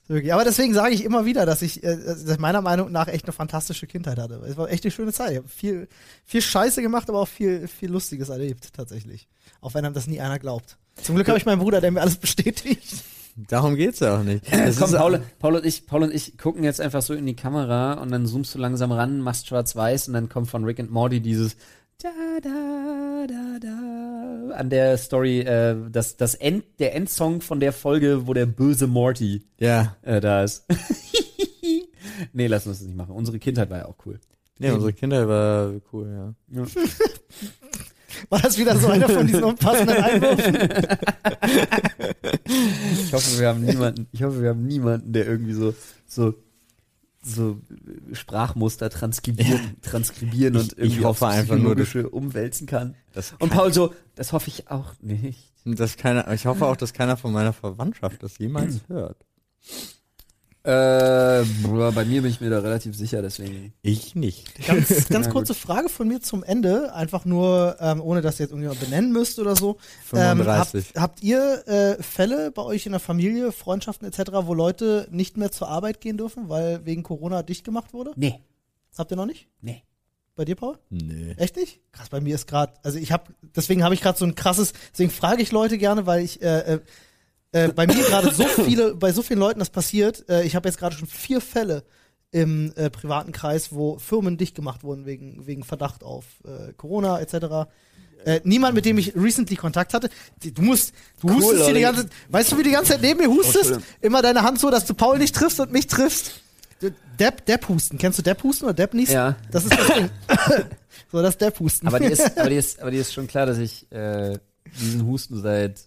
Möglich. 0.08 0.32
Aber 0.34 0.44
deswegen 0.44 0.74
sage 0.74 0.94
ich 0.94 1.04
immer 1.04 1.24
wieder, 1.24 1.46
dass 1.46 1.62
ich 1.62 1.82
äh, 1.82 1.96
dass 1.96 2.38
meiner 2.38 2.60
Meinung 2.60 2.92
nach 2.92 3.08
echt 3.08 3.24
eine 3.24 3.32
fantastische 3.32 3.86
Kindheit 3.86 4.18
hatte. 4.18 4.34
Es 4.46 4.56
war 4.56 4.70
echt 4.70 4.84
eine 4.84 4.90
schöne 4.90 5.12
Zeit. 5.12 5.32
Ich 5.32 5.38
habe 5.38 5.48
viel, 5.48 5.88
viel 6.24 6.42
Scheiße 6.42 6.82
gemacht, 6.82 7.08
aber 7.08 7.20
auch 7.20 7.28
viel, 7.28 7.66
viel 7.68 7.90
Lustiges 7.90 8.28
erlebt, 8.28 8.72
tatsächlich. 8.74 9.26
Auch 9.60 9.74
wenn 9.74 9.84
einem 9.84 9.94
das 9.94 10.06
nie 10.06 10.20
einer 10.20 10.38
glaubt. 10.38 10.76
Zum 11.02 11.14
Glück 11.14 11.28
habe 11.28 11.38
ich 11.38 11.46
meinen 11.46 11.60
Bruder, 11.60 11.80
der 11.80 11.90
mir 11.90 12.02
alles 12.02 12.16
bestätigt. 12.16 13.02
Darum 13.36 13.74
geht's 13.74 13.98
ja 13.98 14.16
auch 14.18 14.22
nicht. 14.22 14.44
Es 14.52 14.76
Komm, 14.78 14.90
ist- 14.90 14.96
Paul, 14.96 15.20
Paul 15.40 15.56
und 15.56 15.66
ich, 15.66 15.86
Paul 15.86 16.04
und 16.04 16.14
ich 16.14 16.38
gucken 16.38 16.62
jetzt 16.62 16.80
einfach 16.80 17.02
so 17.02 17.14
in 17.14 17.26
die 17.26 17.34
Kamera 17.34 17.94
und 17.94 18.12
dann 18.12 18.26
zoomst 18.26 18.54
du 18.54 18.58
langsam 18.58 18.92
ran, 18.92 19.18
machst 19.20 19.48
schwarz-weiß 19.48 20.06
und 20.08 20.14
dann 20.14 20.28
kommt 20.28 20.48
von 20.50 20.64
Rick 20.64 20.78
and 20.78 20.92
Morty 20.92 21.20
dieses 21.20 21.56
da, 22.02 22.10
da, 22.42 23.26
da, 23.26 23.58
da, 23.60 24.54
an 24.54 24.70
der 24.70 24.96
Story, 24.98 25.40
äh, 25.40 25.76
das, 25.90 26.16
das 26.16 26.34
End, 26.34 26.64
der 26.78 26.94
Endsong 26.94 27.40
von 27.40 27.60
der 27.60 27.72
Folge, 27.72 28.26
wo 28.26 28.34
der 28.34 28.46
böse 28.46 28.86
Morty 28.86 29.44
ja. 29.58 29.96
äh, 30.02 30.20
da 30.20 30.44
ist. 30.44 30.64
nee, 32.32 32.46
lass 32.46 32.66
uns 32.66 32.78
das 32.78 32.86
nicht 32.86 32.96
machen. 32.96 33.14
Unsere 33.14 33.38
Kindheit 33.38 33.70
war 33.70 33.78
ja 33.78 33.86
auch 33.86 33.96
cool. 34.06 34.20
Nee, 34.58 34.70
unsere 34.70 34.92
Kindheit 34.92 35.26
war 35.26 35.72
cool, 35.92 36.34
ja. 36.50 36.60
Ja. 36.60 36.66
War 38.28 38.40
das 38.40 38.56
wieder 38.56 38.76
so 38.76 38.86
einer 38.88 39.08
von 39.08 39.26
diesen 39.26 39.42
unpassenden 39.42 39.96
Einwürfen? 39.96 40.56
Ich 42.46 43.12
hoffe, 43.12 43.40
wir 43.40 43.48
haben 43.48 43.64
niemanden, 43.64 44.06
ich 44.12 44.22
hoffe, 44.22 44.42
wir 44.42 44.50
haben 44.50 44.66
niemanden, 44.66 45.12
der 45.12 45.26
irgendwie 45.26 45.52
so, 45.52 45.74
so, 46.06 46.34
so 47.24 47.60
Sprachmuster 48.12 48.90
transkribieren, 48.90 49.76
transkribieren 49.82 50.56
und 50.56 50.72
Ich- 50.72 50.78
irgendwie 50.78 50.98
ich 50.98 51.04
hoffe 51.04 51.26
einfach 51.26 51.56
nur, 51.56 51.74
dass- 51.74 51.94
umwälzen 51.94 52.66
kann. 52.66 52.94
Das 53.12 53.34
Und 53.38 53.50
Paul 53.50 53.72
so, 53.72 53.94
das 54.14 54.32
hoffe 54.32 54.48
ich 54.48 54.68
auch 54.70 54.94
nicht. 55.00 55.52
dass 55.64 55.96
keiner, 55.96 56.30
ich 56.32 56.46
hoffe 56.46 56.66
auch, 56.66 56.76
dass 56.76 56.92
keiner 56.92 57.16
von 57.16 57.32
meiner 57.32 57.52
Verwandtschaft 57.52 58.22
das 58.22 58.38
jemals 58.38 58.80
hört. 58.88 59.24
Äh, 60.66 61.44
bei 61.94 62.04
mir 62.06 62.22
bin 62.22 62.30
ich 62.30 62.40
mir 62.40 62.48
da 62.48 62.60
relativ 62.60 62.96
sicher, 62.96 63.20
deswegen. 63.20 63.74
Ich 63.82 64.14
nicht. 64.14 64.66
Ganz, 64.66 65.08
ganz 65.10 65.28
kurze 65.28 65.52
Frage 65.52 65.90
von 65.90 66.08
mir 66.08 66.22
zum 66.22 66.42
Ende, 66.42 66.94
einfach 66.94 67.26
nur, 67.26 67.76
ähm, 67.80 68.00
ohne 68.00 68.22
dass 68.22 68.40
ihr 68.40 68.44
jetzt 68.44 68.52
irgendjemand 68.52 68.80
benennen 68.80 69.12
müsst 69.12 69.38
oder 69.38 69.56
so. 69.56 69.76
Ähm, 70.14 70.38
35. 70.38 70.86
habt, 70.86 71.00
habt 71.00 71.22
ihr 71.22 71.68
äh, 71.68 72.02
Fälle 72.02 72.50
bei 72.50 72.62
euch 72.62 72.86
in 72.86 72.92
der 72.92 73.00
Familie, 73.00 73.52
Freundschaften 73.52 74.08
etc., 74.08 74.30
wo 74.44 74.54
Leute 74.54 75.06
nicht 75.10 75.36
mehr 75.36 75.52
zur 75.52 75.68
Arbeit 75.68 76.00
gehen 76.00 76.16
dürfen, 76.16 76.48
weil 76.48 76.86
wegen 76.86 77.02
Corona 77.02 77.42
dicht 77.42 77.64
gemacht 77.64 77.92
wurde? 77.92 78.12
Nee, 78.16 78.40
Habt 78.96 79.10
ihr 79.12 79.16
noch 79.16 79.26
nicht? 79.26 79.48
nee. 79.60 79.82
Bei 80.36 80.44
dir, 80.44 80.56
Paul? 80.56 80.78
Nee. 80.90 81.34
Echt 81.36 81.54
nicht? 81.54 81.80
Krass, 81.92 82.08
bei 82.08 82.20
mir 82.20 82.34
ist 82.34 82.48
gerade, 82.48 82.72
also 82.82 82.98
ich 82.98 83.12
habe, 83.12 83.32
deswegen 83.54 83.84
habe 83.84 83.94
ich 83.94 84.00
gerade 84.00 84.18
so 84.18 84.24
ein 84.24 84.34
krasses, 84.34 84.72
deswegen 84.90 85.12
frage 85.12 85.42
ich 85.42 85.52
Leute 85.52 85.78
gerne, 85.78 86.06
weil 86.06 86.24
ich 86.24 86.42
äh, 86.42 86.80
äh, 87.54 87.68
bei 87.72 87.86
mir 87.86 87.94
gerade 88.02 88.30
so 88.34 88.44
viele, 88.44 88.94
bei 88.94 89.12
so 89.12 89.22
vielen 89.22 89.38
Leuten 89.40 89.58
das 89.60 89.70
passiert. 89.70 90.28
Äh, 90.28 90.44
ich 90.44 90.54
habe 90.56 90.68
jetzt 90.68 90.78
gerade 90.78 90.94
schon 90.96 91.08
vier 91.08 91.40
Fälle 91.40 91.84
im 92.30 92.72
äh, 92.76 92.90
privaten 92.90 93.30
Kreis, 93.32 93.72
wo 93.72 93.98
Firmen 93.98 94.36
dicht 94.36 94.54
gemacht 94.54 94.82
wurden 94.82 95.06
wegen 95.06 95.46
wegen 95.46 95.62
Verdacht 95.64 96.02
auf 96.02 96.24
äh, 96.44 96.72
Corona 96.76 97.20
etc. 97.20 97.68
Äh, 98.24 98.40
niemand, 98.44 98.74
mit 98.74 98.84
dem 98.86 98.98
ich 98.98 99.14
recently 99.14 99.54
Kontakt 99.56 99.94
hatte. 99.94 100.08
Die- 100.42 100.52
Du 100.52 100.62
musst, 100.62 100.94
du 101.20 101.32
hustest 101.34 101.64
hier 101.66 101.74
die 101.74 101.80
ganze, 101.82 102.06
weißt 102.30 102.50
du, 102.52 102.56
wie 102.58 102.62
du 102.62 102.68
die 102.70 102.74
ganze 102.74 102.92
Zeit 102.92 103.02
neben 103.02 103.20
mir 103.20 103.28
hustest? 103.28 103.56
Entschuldigung. 103.56 103.84
Immer 104.00 104.22
deine 104.22 104.42
Hand 104.42 104.58
so, 104.58 104.70
dass 104.70 104.84
du 104.86 104.94
Paul 104.94 105.18
nicht 105.18 105.34
triffst 105.34 105.60
und 105.60 105.70
mich 105.72 105.86
triffst. 105.86 106.40
Depp, 107.20 107.46
Depp 107.46 107.68
husten. 107.68 107.98
Kennst 107.98 108.18
du 108.18 108.22
Depp 108.22 108.42
husten 108.42 108.64
oder 108.64 108.74
Depp 108.74 108.94
niesen? 108.94 109.14
Ja. 109.14 109.36
Das 109.52 109.64
ist 109.64 109.72
das 109.78 109.86
Ding. 109.94 110.10
so, 111.12 111.22
das 111.22 111.38
Depp 111.38 111.60
husten. 111.60 111.86
Aber 111.86 112.00
dir 112.00 112.10
ist, 112.10 112.36
aber 112.38 112.50
dir 112.50 112.58
ist, 112.58 112.80
aber 112.80 112.90
dir 112.90 113.00
ist 113.00 113.12
schon 113.12 113.26
klar, 113.28 113.46
dass 113.46 113.58
ich 113.58 113.90
äh, 113.92 114.38
diesen 114.80 115.06
Husten 115.06 115.40
seit 115.40 115.82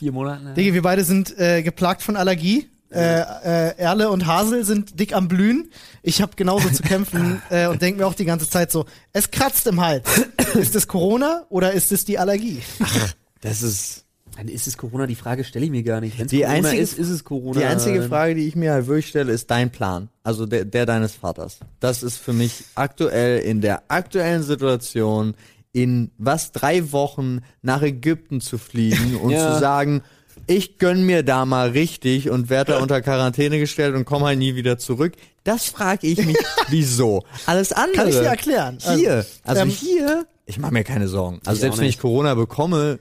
vier 0.00 0.12
Monaten 0.12 0.44
habe. 0.46 0.54
Digga, 0.54 0.74
wir 0.74 0.82
beide 0.82 1.04
sind 1.04 1.38
äh, 1.38 1.62
geplagt 1.62 2.02
von 2.02 2.16
Allergie. 2.16 2.68
Äh, 2.92 3.20
äh, 3.20 3.76
Erle 3.78 4.10
und 4.10 4.26
Hasel 4.26 4.64
sind 4.64 4.98
dick 4.98 5.14
am 5.14 5.28
Blühen. 5.28 5.70
Ich 6.02 6.20
habe 6.22 6.32
genauso 6.34 6.68
zu 6.70 6.82
kämpfen 6.82 7.40
äh, 7.50 7.68
und 7.68 7.80
denke 7.82 8.00
mir 8.00 8.06
auch 8.06 8.14
die 8.14 8.24
ganze 8.24 8.50
Zeit 8.50 8.72
so, 8.72 8.84
es 9.12 9.30
kratzt 9.30 9.66
im 9.68 9.80
Hals. 9.80 10.08
ist 10.54 10.74
es 10.74 10.88
Corona 10.88 11.44
oder 11.50 11.70
ist 11.72 11.92
es 11.92 12.04
die 12.04 12.18
Allergie? 12.18 12.60
Das 13.42 13.62
ist 13.62 14.04
Dann 14.36 14.48
ist 14.48 14.66
es 14.66 14.76
Corona, 14.76 15.06
die 15.06 15.14
Frage 15.14 15.44
stelle 15.44 15.64
ich 15.66 15.70
mir 15.70 15.82
gar 15.82 16.00
nicht. 16.00 16.18
Wenn 16.18 16.26
es 16.26 16.30
Die 16.30 16.40
Corona 16.40 16.56
einzige- 16.56 16.82
ist, 16.82 16.98
ist 16.98 17.08
es 17.10 17.22
Corona. 17.24 17.60
die 17.60 17.64
einzige 17.66 18.02
Frage, 18.02 18.34
die 18.34 18.46
ich 18.48 18.56
mir 18.56 18.72
halt 18.72 18.86
wirklich 18.86 19.06
stelle, 19.08 19.32
ist 19.32 19.50
dein 19.50 19.70
Plan. 19.70 20.08
Also 20.24 20.44
der, 20.46 20.64
der 20.64 20.84
deines 20.84 21.12
Vaters. 21.14 21.58
Das 21.78 22.02
ist 22.02 22.16
für 22.18 22.32
mich 22.32 22.64
aktuell 22.74 23.38
in 23.40 23.60
der 23.60 23.82
aktuellen 23.88 24.42
Situation 24.42 25.34
in 25.72 26.10
was 26.18 26.52
drei 26.52 26.92
Wochen 26.92 27.40
nach 27.62 27.82
Ägypten 27.82 28.40
zu 28.40 28.58
fliegen 28.58 29.16
und 29.16 29.30
Ja. 29.30 29.54
zu 29.54 29.60
sagen, 29.60 30.02
ich 30.46 30.78
gönn 30.78 31.04
mir 31.04 31.22
da 31.22 31.44
mal 31.44 31.70
richtig 31.70 32.28
und 32.30 32.50
werde 32.50 32.72
da 32.72 32.78
unter 32.80 33.00
Quarantäne 33.02 33.58
gestellt 33.58 33.94
und 33.94 34.04
komme 34.04 34.26
halt 34.26 34.38
nie 34.38 34.54
wieder 34.56 34.78
zurück. 34.78 35.12
Das 35.44 35.66
frage 35.66 36.06
ich 36.08 36.24
mich, 36.24 36.36
wieso? 36.68 37.24
Alles 37.46 37.72
andere. 37.72 37.96
Kann 37.96 38.08
ich 38.08 38.14
dir 38.16 38.24
erklären. 38.26 38.78
Hier, 38.96 39.24
also 39.44 39.62
ähm, 39.62 39.68
hier, 39.68 40.26
ich 40.46 40.58
mache 40.58 40.72
mir 40.72 40.82
keine 40.82 41.06
Sorgen. 41.08 41.40
Also 41.44 41.60
selbst 41.60 41.78
wenn 41.78 41.86
ich. 41.86 41.98
Corona 41.98 42.34
bekomme, 42.34 42.98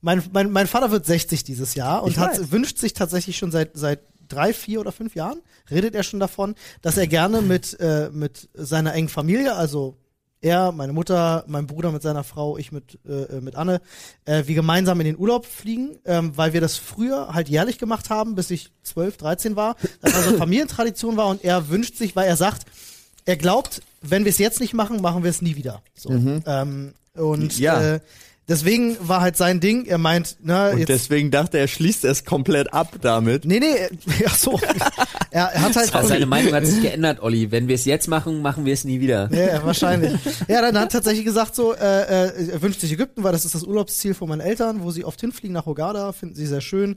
Mein, 0.00 0.22
mein, 0.32 0.50
mein 0.50 0.66
Vater 0.66 0.90
wird 0.90 1.06
60 1.06 1.44
dieses 1.44 1.74
Jahr 1.74 2.02
und 2.02 2.18
hat, 2.18 2.50
wünscht 2.52 2.78
sich 2.78 2.92
tatsächlich 2.92 3.36
schon 3.36 3.50
seit, 3.50 3.70
seit 3.74 4.00
drei, 4.28 4.52
vier 4.52 4.80
oder 4.80 4.92
fünf 4.92 5.14
Jahren, 5.14 5.40
redet 5.70 5.94
er 5.94 6.02
schon 6.02 6.20
davon, 6.20 6.54
dass 6.82 6.96
er 6.96 7.06
gerne 7.06 7.40
mit, 7.40 7.78
äh, 7.80 8.10
mit 8.12 8.48
seiner 8.54 8.94
engen 8.94 9.08
Familie, 9.08 9.54
also 9.54 9.96
er, 10.40 10.72
meine 10.72 10.92
Mutter, 10.92 11.44
mein 11.46 11.66
Bruder 11.66 11.90
mit 11.92 12.02
seiner 12.02 12.24
Frau, 12.24 12.56
ich 12.58 12.70
mit, 12.72 12.98
äh, 13.08 13.40
mit 13.40 13.56
Anne, 13.56 13.80
äh, 14.24 14.44
wir 14.46 14.54
gemeinsam 14.54 15.00
in 15.00 15.06
den 15.06 15.18
Urlaub 15.18 15.46
fliegen, 15.46 15.98
ähm, 16.04 16.32
weil 16.36 16.52
wir 16.52 16.60
das 16.60 16.76
früher 16.76 17.34
halt 17.34 17.48
jährlich 17.48 17.78
gemacht 17.78 18.08
haben, 18.10 18.34
bis 18.34 18.50
ich 18.50 18.70
12, 18.84 19.16
13 19.16 19.56
war, 19.56 19.76
das 20.00 20.14
also 20.14 20.36
Familientradition 20.38 21.16
war 21.16 21.26
und 21.26 21.42
er 21.44 21.68
wünscht 21.68 21.96
sich, 21.96 22.14
weil 22.16 22.28
er 22.28 22.36
sagt, 22.36 22.66
er 23.24 23.36
glaubt, 23.36 23.82
wenn 24.00 24.24
wir 24.24 24.30
es 24.30 24.38
jetzt 24.38 24.60
nicht 24.60 24.74
machen, 24.74 25.00
machen 25.02 25.22
wir 25.24 25.30
es 25.30 25.42
nie 25.42 25.56
wieder. 25.56 25.82
So. 25.94 26.10
Ähm, 26.10 26.94
und 27.14 27.58
Ja. 27.58 27.94
äh, 27.94 28.00
deswegen 28.48 28.96
war 29.00 29.20
halt 29.20 29.36
sein 29.36 29.60
Ding, 29.60 29.84
er 29.84 29.98
meint, 29.98 30.36
na, 30.42 30.70
und 30.70 30.78
jetzt 30.78 30.88
deswegen 30.88 31.30
dachte 31.30 31.58
er, 31.58 31.62
er 31.62 31.68
schließt 31.68 32.04
es 32.04 32.24
komplett 32.24 32.72
ab 32.72 32.96
damit. 33.00 33.44
Nee, 33.44 33.60
nee, 33.60 33.88
ach 34.26 34.36
so. 34.36 34.58
er, 35.30 35.44
er 35.44 35.62
hat 35.62 35.76
halt. 35.76 35.94
Also 35.94 36.08
seine 36.08 36.26
Meinung 36.26 36.52
hat 36.54 36.66
sich 36.66 36.80
geändert, 36.80 37.22
Olli. 37.22 37.50
Wenn 37.50 37.68
wir 37.68 37.74
es 37.74 37.84
jetzt 37.84 38.08
machen, 38.08 38.42
machen 38.42 38.64
wir 38.64 38.72
es 38.72 38.84
nie 38.84 39.00
wieder. 39.00 39.30
Ja, 39.32 39.64
wahrscheinlich. 39.64 40.12
Ja, 40.48 40.62
dann 40.62 40.78
hat 40.78 40.92
tatsächlich 40.92 41.24
gesagt 41.24 41.54
so, 41.54 41.74
äh, 41.74 42.26
äh, 42.26 42.50
er 42.52 42.62
wünscht 42.62 42.80
sich 42.80 42.92
Ägypten, 42.92 43.22
weil 43.22 43.32
das 43.32 43.44
ist 43.44 43.54
das 43.54 43.64
Urlaubsziel 43.64 44.14
von 44.14 44.28
meinen 44.28 44.40
Eltern, 44.40 44.82
wo 44.82 44.90
sie 44.90 45.04
oft 45.04 45.20
hinfliegen 45.20 45.54
nach 45.54 45.66
Hurghada, 45.66 46.12
finden 46.12 46.34
sie 46.34 46.46
sehr 46.46 46.60
schön. 46.60 46.96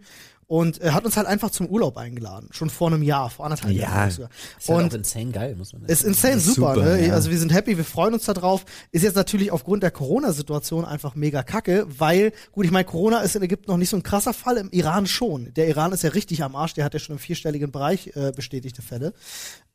Und 0.52 0.82
er 0.82 0.94
hat 0.94 1.06
uns 1.06 1.16
halt 1.16 1.28
einfach 1.28 1.50
zum 1.50 1.68
Urlaub 1.68 1.96
eingeladen, 1.96 2.50
schon 2.52 2.70
vor 2.70 2.88
einem 2.90 3.04
Jahr, 3.04 3.30
vor 3.30 3.46
anderthalb 3.46 3.74
Ja. 3.74 3.84
Jahren. 3.84 4.12
sogar. 4.12 4.30
Ist 4.60 4.68
halt 4.68 4.80
Und 4.84 4.92
auch 4.92 4.98
insane 4.98 5.32
geil, 5.32 5.56
muss 5.56 5.72
man 5.72 5.86
ist 5.86 6.04
insane 6.04 6.34
ist 6.36 6.46
super, 6.46 6.76
super, 6.76 6.86
ne? 6.98 7.08
ja. 7.08 7.14
Also 7.14 7.32
wir 7.32 7.40
sind 7.40 7.54
happy, 7.54 7.78
wir 7.78 7.86
freuen 7.86 8.14
uns 8.14 8.26
da 8.26 8.34
drauf. 8.34 8.66
Ist 8.92 9.04
jetzt 9.04 9.16
natürlich 9.16 9.50
aufgrund 9.54 9.82
der 9.82 9.92
Corona-Situation 9.92 10.84
einfach 10.84 11.16
mega 11.16 11.42
kacke, 11.42 11.86
weil, 11.98 12.34
gut, 12.52 12.66
ich 12.66 12.72
meine, 12.72 12.84
Corona 12.84 13.22
ist 13.22 13.38
in 13.38 13.44
Ägypten 13.44 13.72
noch 13.72 13.78
nicht 13.78 13.88
so 13.88 13.96
ein 13.96 14.04
krasser 14.04 14.34
Fall, 14.34 14.58
im 14.58 14.70
Iran 14.72 15.08
schon. 15.08 15.54
Der 15.54 15.70
Iran 15.70 15.94
ist 15.94 16.04
ja 16.04 16.10
richtig 16.10 16.44
am 16.44 16.54
Arsch, 16.58 16.74
der 16.74 16.84
hat 16.84 16.94
ja 16.94 17.00
schon 17.00 17.16
im 17.16 17.20
vierstelligen 17.20 17.72
Bereich 17.72 18.12
äh, 18.18 18.34
bestätigte 18.36 18.82
Fälle. 18.82 19.14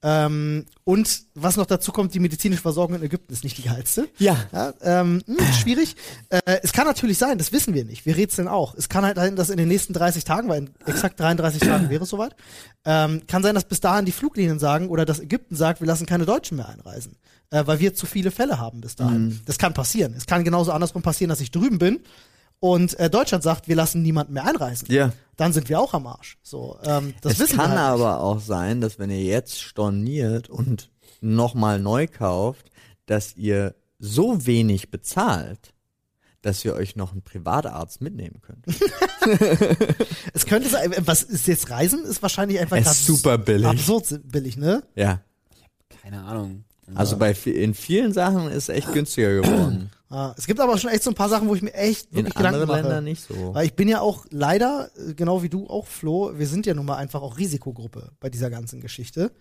Ähm, 0.02 0.66
und 0.84 1.22
was 1.34 1.56
noch 1.56 1.66
dazu 1.66 1.90
kommt, 1.90 2.14
die 2.14 2.20
medizinische 2.20 2.62
Versorgung 2.62 2.96
in 2.96 3.02
Ägypten 3.02 3.32
ist 3.32 3.44
nicht 3.44 3.56
die 3.58 3.62
geilste. 3.62 4.08
Ja. 4.18 4.36
Ja, 4.52 4.74
ähm, 4.82 5.22
mh, 5.26 5.52
schwierig. 5.54 5.96
Äh, 6.28 6.40
es 6.62 6.72
kann 6.72 6.86
natürlich 6.86 7.18
sein, 7.18 7.38
das 7.38 7.50
wissen 7.52 7.74
wir 7.74 7.84
nicht. 7.84 8.04
Wir 8.06 8.16
rätseln 8.16 8.46
auch. 8.46 8.74
Es 8.74 8.88
kann 8.88 9.04
halt 9.04 9.16
sein, 9.16 9.36
dass 9.36 9.50
in 9.50 9.56
den 9.56 9.68
nächsten 9.68 9.94
30 9.94 10.24
Tagen, 10.24 10.48
weil 10.48 10.58
in 10.58 10.70
exakt 10.86 11.18
33 11.18 11.60
Tagen 11.60 11.88
wäre 11.90 12.04
es 12.04 12.10
soweit, 12.10 12.36
ähm, 12.84 13.22
kann 13.26 13.42
sein, 13.42 13.54
dass 13.54 13.64
bis 13.64 13.80
dahin 13.80 14.04
die 14.04 14.12
Fluglinien 14.12 14.58
sagen 14.58 14.88
oder 14.88 15.04
dass 15.06 15.18
Ägypten 15.18 15.56
sagt, 15.56 15.80
wir 15.80 15.86
lassen 15.86 16.06
keine 16.06 16.26
Deutschen 16.26 16.56
mehr 16.58 16.68
einreisen. 16.68 17.16
Äh, 17.50 17.66
weil 17.66 17.80
wir 17.80 17.94
zu 17.94 18.06
viele 18.06 18.30
Fälle 18.30 18.58
haben 18.58 18.80
bis 18.80 18.96
dahin. 18.96 19.40
Das 19.46 19.56
kann 19.56 19.72
passieren. 19.72 20.14
Es 20.16 20.26
kann 20.26 20.44
genauso 20.44 20.72
andersrum 20.72 21.02
passieren, 21.02 21.30
dass 21.30 21.40
ich 21.40 21.52
drüben 21.52 21.78
bin 21.78 22.00
und 22.60 22.98
äh, 22.98 23.08
Deutschland 23.10 23.44
sagt, 23.44 23.68
wir 23.68 23.76
lassen 23.76 24.02
niemanden 24.02 24.32
mehr 24.32 24.46
einreisen. 24.46 24.88
Ja. 24.90 25.12
Dann 25.36 25.52
sind 25.52 25.68
wir 25.68 25.80
auch 25.80 25.92
am 25.94 26.06
Arsch. 26.06 26.38
So, 26.42 26.78
ähm, 26.82 27.14
das 27.20 27.34
es 27.34 27.38
wissen 27.40 27.56
kann 27.58 27.72
wir 27.72 27.78
halt 27.80 28.00
aber 28.00 28.20
auch 28.20 28.40
sein, 28.40 28.80
dass 28.80 28.98
wenn 28.98 29.10
ihr 29.10 29.22
jetzt 29.22 29.60
storniert 29.60 30.48
und 30.48 30.90
nochmal 31.20 31.78
neu 31.78 32.06
kauft, 32.06 32.70
dass 33.06 33.36
ihr 33.36 33.74
so 33.98 34.46
wenig 34.46 34.90
bezahlt, 34.90 35.74
dass 36.42 36.64
ihr 36.64 36.74
euch 36.74 36.96
noch 36.96 37.12
einen 37.12 37.22
Privatarzt 37.22 38.00
mitnehmen 38.00 38.40
könnt. 38.40 38.66
Es 40.32 40.46
könnte 40.46 40.68
sein, 40.68 40.92
äh, 40.92 41.02
was 41.04 41.22
ist 41.24 41.48
jetzt 41.48 41.68
Reisen? 41.70 42.04
Ist 42.04 42.22
wahrscheinlich 42.22 42.60
einfach 42.60 42.76
Es 42.76 42.86
ist 42.92 43.06
super 43.06 43.38
billig. 43.38 43.66
absurd 43.66 44.20
billig, 44.24 44.56
ne? 44.56 44.84
Ja. 44.94 45.20
Keine 46.02 46.22
Ahnung. 46.22 46.64
Also 46.94 47.16
bei 47.16 47.32
in 47.32 47.74
vielen 47.74 48.12
Sachen 48.12 48.48
ist 48.48 48.68
echt 48.68 48.92
günstiger 48.92 49.42
geworden. 49.42 49.90
Ah, 50.08 50.34
es 50.36 50.46
gibt 50.46 50.60
aber 50.60 50.78
schon 50.78 50.90
echt 50.90 51.02
so 51.02 51.10
ein 51.10 51.14
paar 51.14 51.28
Sachen, 51.28 51.48
wo 51.48 51.54
ich 51.54 51.62
mir 51.62 51.74
echt 51.74 52.10
In 52.10 52.18
wirklich 52.18 52.34
Gedanken 52.34 52.60
anderen 52.60 52.68
mache. 52.68 52.82
Ländern 52.82 53.04
nicht 53.04 53.26
so. 53.26 53.54
Weil 53.54 53.66
ich 53.66 53.74
bin 53.74 53.88
ja 53.88 54.00
auch 54.00 54.24
leider, 54.30 54.90
äh, 54.96 55.14
genau 55.14 55.42
wie 55.42 55.48
du 55.48 55.66
auch, 55.66 55.86
Flo, 55.86 56.32
wir 56.36 56.46
sind 56.46 56.64
ja 56.66 56.74
nun 56.74 56.86
mal 56.86 56.96
einfach 56.96 57.22
auch 57.22 57.38
Risikogruppe 57.38 58.12
bei 58.20 58.30
dieser 58.30 58.50
ganzen 58.50 58.80
Geschichte. 58.80 59.32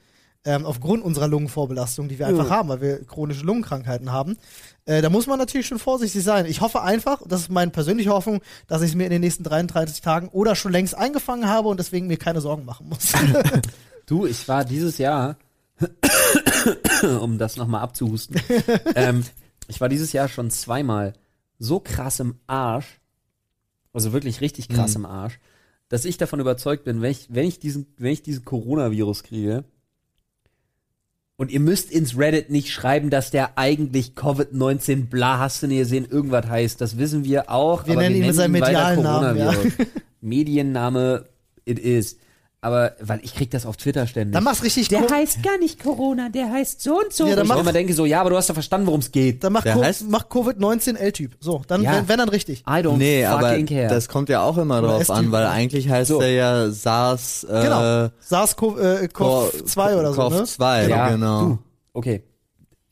Ähm, 0.47 0.65
aufgrund 0.65 1.03
unserer 1.03 1.27
Lungenvorbelastung, 1.27 2.07
die 2.07 2.19
wir 2.19 2.27
einfach 2.27 2.51
haben, 2.51 2.69
weil 2.69 2.79
wir 2.79 3.03
chronische 3.03 3.43
Lungenkrankheiten 3.43 4.11
haben. 4.11 4.37
Äh, 4.85 5.01
da 5.01 5.09
muss 5.09 5.25
man 5.25 5.39
natürlich 5.39 5.65
schon 5.65 5.79
vorsichtig 5.79 6.23
sein. 6.23 6.45
Ich 6.45 6.61
hoffe 6.61 6.83
einfach, 6.83 7.23
das 7.27 7.41
ist 7.41 7.49
meine 7.49 7.71
persönliche 7.71 8.11
Hoffnung, 8.11 8.41
dass 8.67 8.83
ich 8.83 8.89
es 8.89 8.95
mir 8.95 9.05
in 9.05 9.09
den 9.09 9.21
nächsten 9.21 9.43
33 9.43 10.01
Tagen 10.01 10.29
oder 10.29 10.55
schon 10.55 10.71
längst 10.71 10.95
eingefangen 10.95 11.49
habe 11.49 11.67
und 11.67 11.79
deswegen 11.79 12.05
mir 12.05 12.17
keine 12.17 12.41
Sorgen 12.41 12.65
machen 12.65 12.89
muss. 12.89 13.13
Du, 14.05 14.27
ich 14.27 14.47
war 14.47 14.63
dieses 14.65 14.99
Jahr, 14.99 15.37
um 17.19 17.39
das 17.39 17.57
nochmal 17.57 17.81
abzuhusten, 17.81 18.39
ähm, 18.93 19.23
ich 19.67 19.81
war 19.81 19.89
dieses 19.89 20.13
Jahr 20.13 20.27
schon 20.27 20.49
zweimal 20.51 21.13
so 21.59 21.79
krass 21.79 22.19
im 22.19 22.35
Arsch, 22.47 22.99
also 23.93 24.13
wirklich 24.13 24.41
richtig 24.41 24.69
krass 24.69 24.91
Mhm. 24.97 25.05
im 25.05 25.11
Arsch, 25.11 25.39
dass 25.89 26.05
ich 26.05 26.17
davon 26.17 26.39
überzeugt 26.39 26.83
bin, 26.83 27.01
wenn 27.01 27.11
ich, 27.11 27.27
wenn 27.29 27.45
ich 27.47 27.59
diesen, 27.59 27.87
wenn 27.97 28.11
ich 28.11 28.21
diesen 28.23 28.43
Coronavirus 28.45 29.23
kriege, 29.23 29.63
und 31.37 31.51
ihr 31.51 31.59
müsst 31.59 31.91
ins 31.91 32.17
Reddit 32.17 32.49
nicht 32.49 32.71
schreiben, 32.71 33.09
dass 33.09 33.29
der 33.29 33.57
eigentlich 33.57 34.13
Covid-19 34.15 35.07
bla 35.09 35.37
hast 35.39 35.61
du 35.61 35.67
nie 35.67 35.79
gesehen, 35.79 36.05
irgendwas 36.09 36.47
heißt. 36.47 36.79
Das 36.79 36.97
wissen 36.97 37.25
wir 37.25 37.49
auch. 37.51 37.85
Wir 37.85 37.93
aber 37.93 38.03
nennen 38.03 38.15
ihn 38.15 38.25
mit 38.27 38.35
seinem 38.35 38.53
medialen 38.53 39.03
Namen, 39.03 39.37
ja. 39.37 39.53
Medienname, 40.21 41.25
it 41.65 41.77
is. 41.77 42.15
Aber, 42.61 42.93
weil 42.99 43.19
ich 43.23 43.35
krieg 43.35 43.51
das 43.51 43.67
auf 43.67 43.77
Twitter 43.77 44.07
ständig. 44.07 44.33
Dann 44.33 44.43
mach's 44.43 44.63
richtig 44.63 44.87
Der 44.87 45.01
ko- 45.03 45.13
heißt 45.13 45.43
gar 45.43 45.59
nicht 45.59 45.79
Corona, 45.83 46.29
der 46.29 46.49
heißt 46.51 46.81
so 46.81 46.97
und 46.99 47.13
so. 47.13 47.27
Ja, 47.27 47.35
dann 47.35 47.45
ich 47.45 47.49
mach- 47.49 47.59
immer 47.59 47.73
denke 47.73 47.93
so, 47.93 48.05
ja, 48.05 48.21
aber 48.21 48.31
du 48.31 48.37
hast 48.37 48.49
doch 48.49 48.55
verstanden, 48.55 48.87
worum 48.87 49.01
es 49.01 49.11
geht. 49.11 49.43
Dann 49.43 49.53
mach, 49.53 49.63
Co 49.63 49.83
mach 50.07 50.25
Covid-19 50.29 50.95
L-Typ. 50.95 51.37
So, 51.39 51.61
dann, 51.67 51.83
Ja. 51.83 51.93
wenn, 51.97 52.07
wenn 52.07 52.17
dann 52.17 52.29
richtig. 52.29 52.61
I 52.61 52.81
don't 52.81 52.97
Nee, 52.97 53.23
aber 53.25 53.61
care. 53.65 53.87
das 53.87 54.07
kommt 54.07 54.29
ja 54.29 54.41
auch 54.41 54.57
immer 54.57 54.81
drauf 54.81 55.11
an, 55.11 55.31
weil 55.31 55.45
eigentlich 55.45 55.89
heißt 55.89 56.07
So. 56.09 56.19
der 56.19 56.31
ja 56.31 56.71
SARS 56.71 57.43
äh, 57.43 57.61
Genau. 57.61 58.09
SARS-CoV-2 58.27 59.95
oder 59.99 60.13
so, 60.13 60.29
ne? 60.29 60.35
CoV-2, 60.43 60.87
ja, 60.89 61.09
genau. 61.09 61.41
Du, 61.45 61.59
okay. 61.93 62.23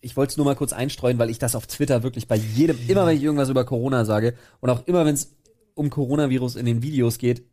Ich 0.02 0.18
wollte 0.18 0.32
es 0.32 0.38
nur 0.38 0.46
mal 0.46 0.56
kurz 0.56 0.74
einstreuen, 0.74 1.18
weil 1.18 1.30
ich 1.30 1.40
das 1.40 1.56
auf 1.56 1.66
Twitter 1.66 2.04
wirklich 2.04 2.28
bei 2.28 2.36
jedem, 2.36 2.78
immer 2.88 3.08
wenn 3.08 3.16
ich 3.18 3.24
irgendwas 3.24 3.50
über 3.50 3.64
Corona 3.64 4.04
sage 4.06 4.34
und 4.60 4.70
auch 4.70 4.86
immer 4.86 5.06
wenn 5.06 5.14
es 5.16 5.32
um 5.76 5.90
Coronavirus 5.90 6.58
in 6.58 6.66
den 6.66 6.84
Videos 6.84 7.18
geht, 7.18 7.44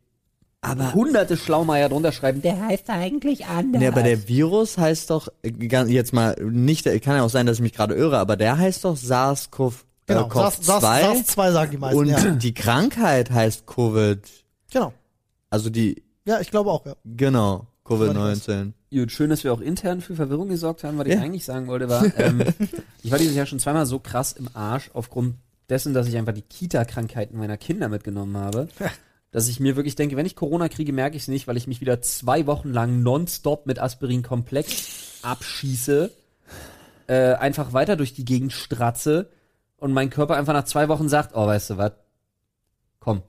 Aber 0.63 0.93
hunderte 0.93 1.37
Schlaumeier 1.37 1.89
drunter 1.89 2.11
schreiben, 2.11 2.41
der 2.43 2.59
heißt 2.67 2.89
eigentlich 2.89 3.47
anders. 3.47 3.81
Nee, 3.81 3.87
aber 3.87 4.03
der 4.03 4.27
Virus 4.27 4.77
heißt 4.77 5.09
doch, 5.09 5.27
jetzt 5.43 6.13
mal 6.13 6.35
nicht, 6.39 6.85
kann 7.01 7.15
ja 7.15 7.23
auch 7.23 7.29
sein, 7.31 7.47
dass 7.47 7.57
ich 7.57 7.63
mich 7.63 7.73
gerade 7.73 7.95
irre, 7.95 8.19
aber 8.19 8.37
der 8.37 8.57
heißt 8.59 8.85
doch 8.85 8.95
SARS-CoV 8.95 9.85
Genau, 10.07 10.27
äh, 10.27 10.31
SARS, 10.31 10.57
SARS, 10.65 10.83
CoV-2 10.83 11.25
SARS-2 11.35 11.51
sagen 11.51 11.71
die 11.71 11.77
meisten, 11.77 11.97
und 11.99 12.07
ja. 12.07 12.31
die 12.31 12.53
Krankheit 12.53 13.31
heißt 13.31 13.65
Covid, 13.65 14.19
Genau. 14.71 14.93
also 15.49 15.69
die, 15.69 16.03
Ja, 16.25 16.39
ich 16.39 16.51
glaube 16.51 16.69
auch, 16.69 16.85
ja. 16.85 16.93
genau, 17.05 17.65
Soweit 17.87 18.11
Covid-19. 18.15 18.71
Gut, 18.93 19.11
schön, 19.11 19.29
dass 19.31 19.43
wir 19.43 19.53
auch 19.53 19.61
intern 19.61 20.01
für 20.01 20.15
Verwirrung 20.15 20.49
gesorgt 20.49 20.83
haben. 20.83 20.97
Was 20.97 21.07
ich 21.07 21.13
Ja. 21.13 21.21
eigentlich 21.21 21.45
sagen 21.45 21.67
wollte 21.67 21.89
war, 21.89 22.05
ähm, 22.19 22.43
ich 23.03 23.09
war 23.11 23.17
dieses 23.17 23.35
Jahr 23.35 23.45
schon 23.45 23.59
zweimal 23.59 23.85
so 23.85 23.99
krass 23.99 24.33
im 24.33 24.47
Arsch 24.53 24.91
aufgrund 24.93 25.35
dessen, 25.69 25.93
dass 25.93 26.07
ich 26.07 26.17
einfach 26.17 26.33
die 26.33 26.41
Kita-Krankheiten 26.41 27.37
meiner 27.37 27.57
Kinder 27.57 27.89
mitgenommen 27.89 28.37
habe, 28.37 28.67
dass 29.31 29.47
ich 29.47 29.59
mir 29.59 29.75
wirklich 29.75 29.95
denke, 29.95 30.17
wenn 30.17 30.25
ich 30.25 30.35
Corona 30.35 30.67
kriege, 30.67 30.91
merke 30.93 31.15
ich 31.15 31.23
es 31.23 31.27
nicht, 31.27 31.47
weil 31.47 31.57
ich 31.57 31.67
mich 31.67 31.81
wieder 31.81 32.01
zwei 32.01 32.45
Wochen 32.47 32.69
lang 32.69 33.01
nonstop 33.01 33.65
mit 33.65 33.79
Aspirin 33.79 34.23
komplex 34.23 35.19
abschieße, 35.21 36.11
äh, 37.07 37.33
einfach 37.33 37.73
weiter 37.73 37.95
durch 37.95 38.13
die 38.13 38.25
Gegend 38.25 38.51
stratze 38.51 39.29
und 39.77 39.93
mein 39.93 40.09
Körper 40.09 40.35
einfach 40.35 40.53
nach 40.53 40.65
zwei 40.65 40.89
Wochen 40.89 41.07
sagt, 41.07 41.31
oh, 41.33 41.47
weißt 41.47 41.71
du 41.71 41.77
was, 41.77 41.93
komm, 42.99 43.23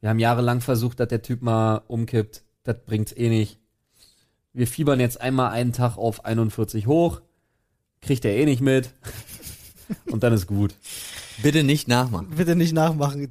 wir 0.00 0.10
haben 0.10 0.18
jahrelang 0.18 0.60
versucht, 0.60 1.00
dass 1.00 1.08
der 1.08 1.22
Typ 1.22 1.42
mal 1.42 1.82
umkippt, 1.88 2.42
das 2.64 2.76
bringt's 2.84 3.12
eh 3.16 3.28
nicht. 3.28 3.58
Wir 4.52 4.66
fiebern 4.66 5.00
jetzt 5.00 5.20
einmal 5.20 5.52
einen 5.52 5.72
Tag 5.72 5.96
auf 5.96 6.24
41 6.24 6.86
hoch, 6.86 7.22
kriegt 8.02 8.24
er 8.24 8.36
eh 8.36 8.44
nicht 8.44 8.60
mit 8.60 8.92
und 10.06 10.22
dann 10.22 10.32
ist 10.32 10.46
gut. 10.46 10.74
Bitte 11.42 11.64
nicht 11.64 11.88
nachmachen. 11.88 12.28
Bitte 12.36 12.56
nicht 12.56 12.72
nachmachen. 12.72 13.30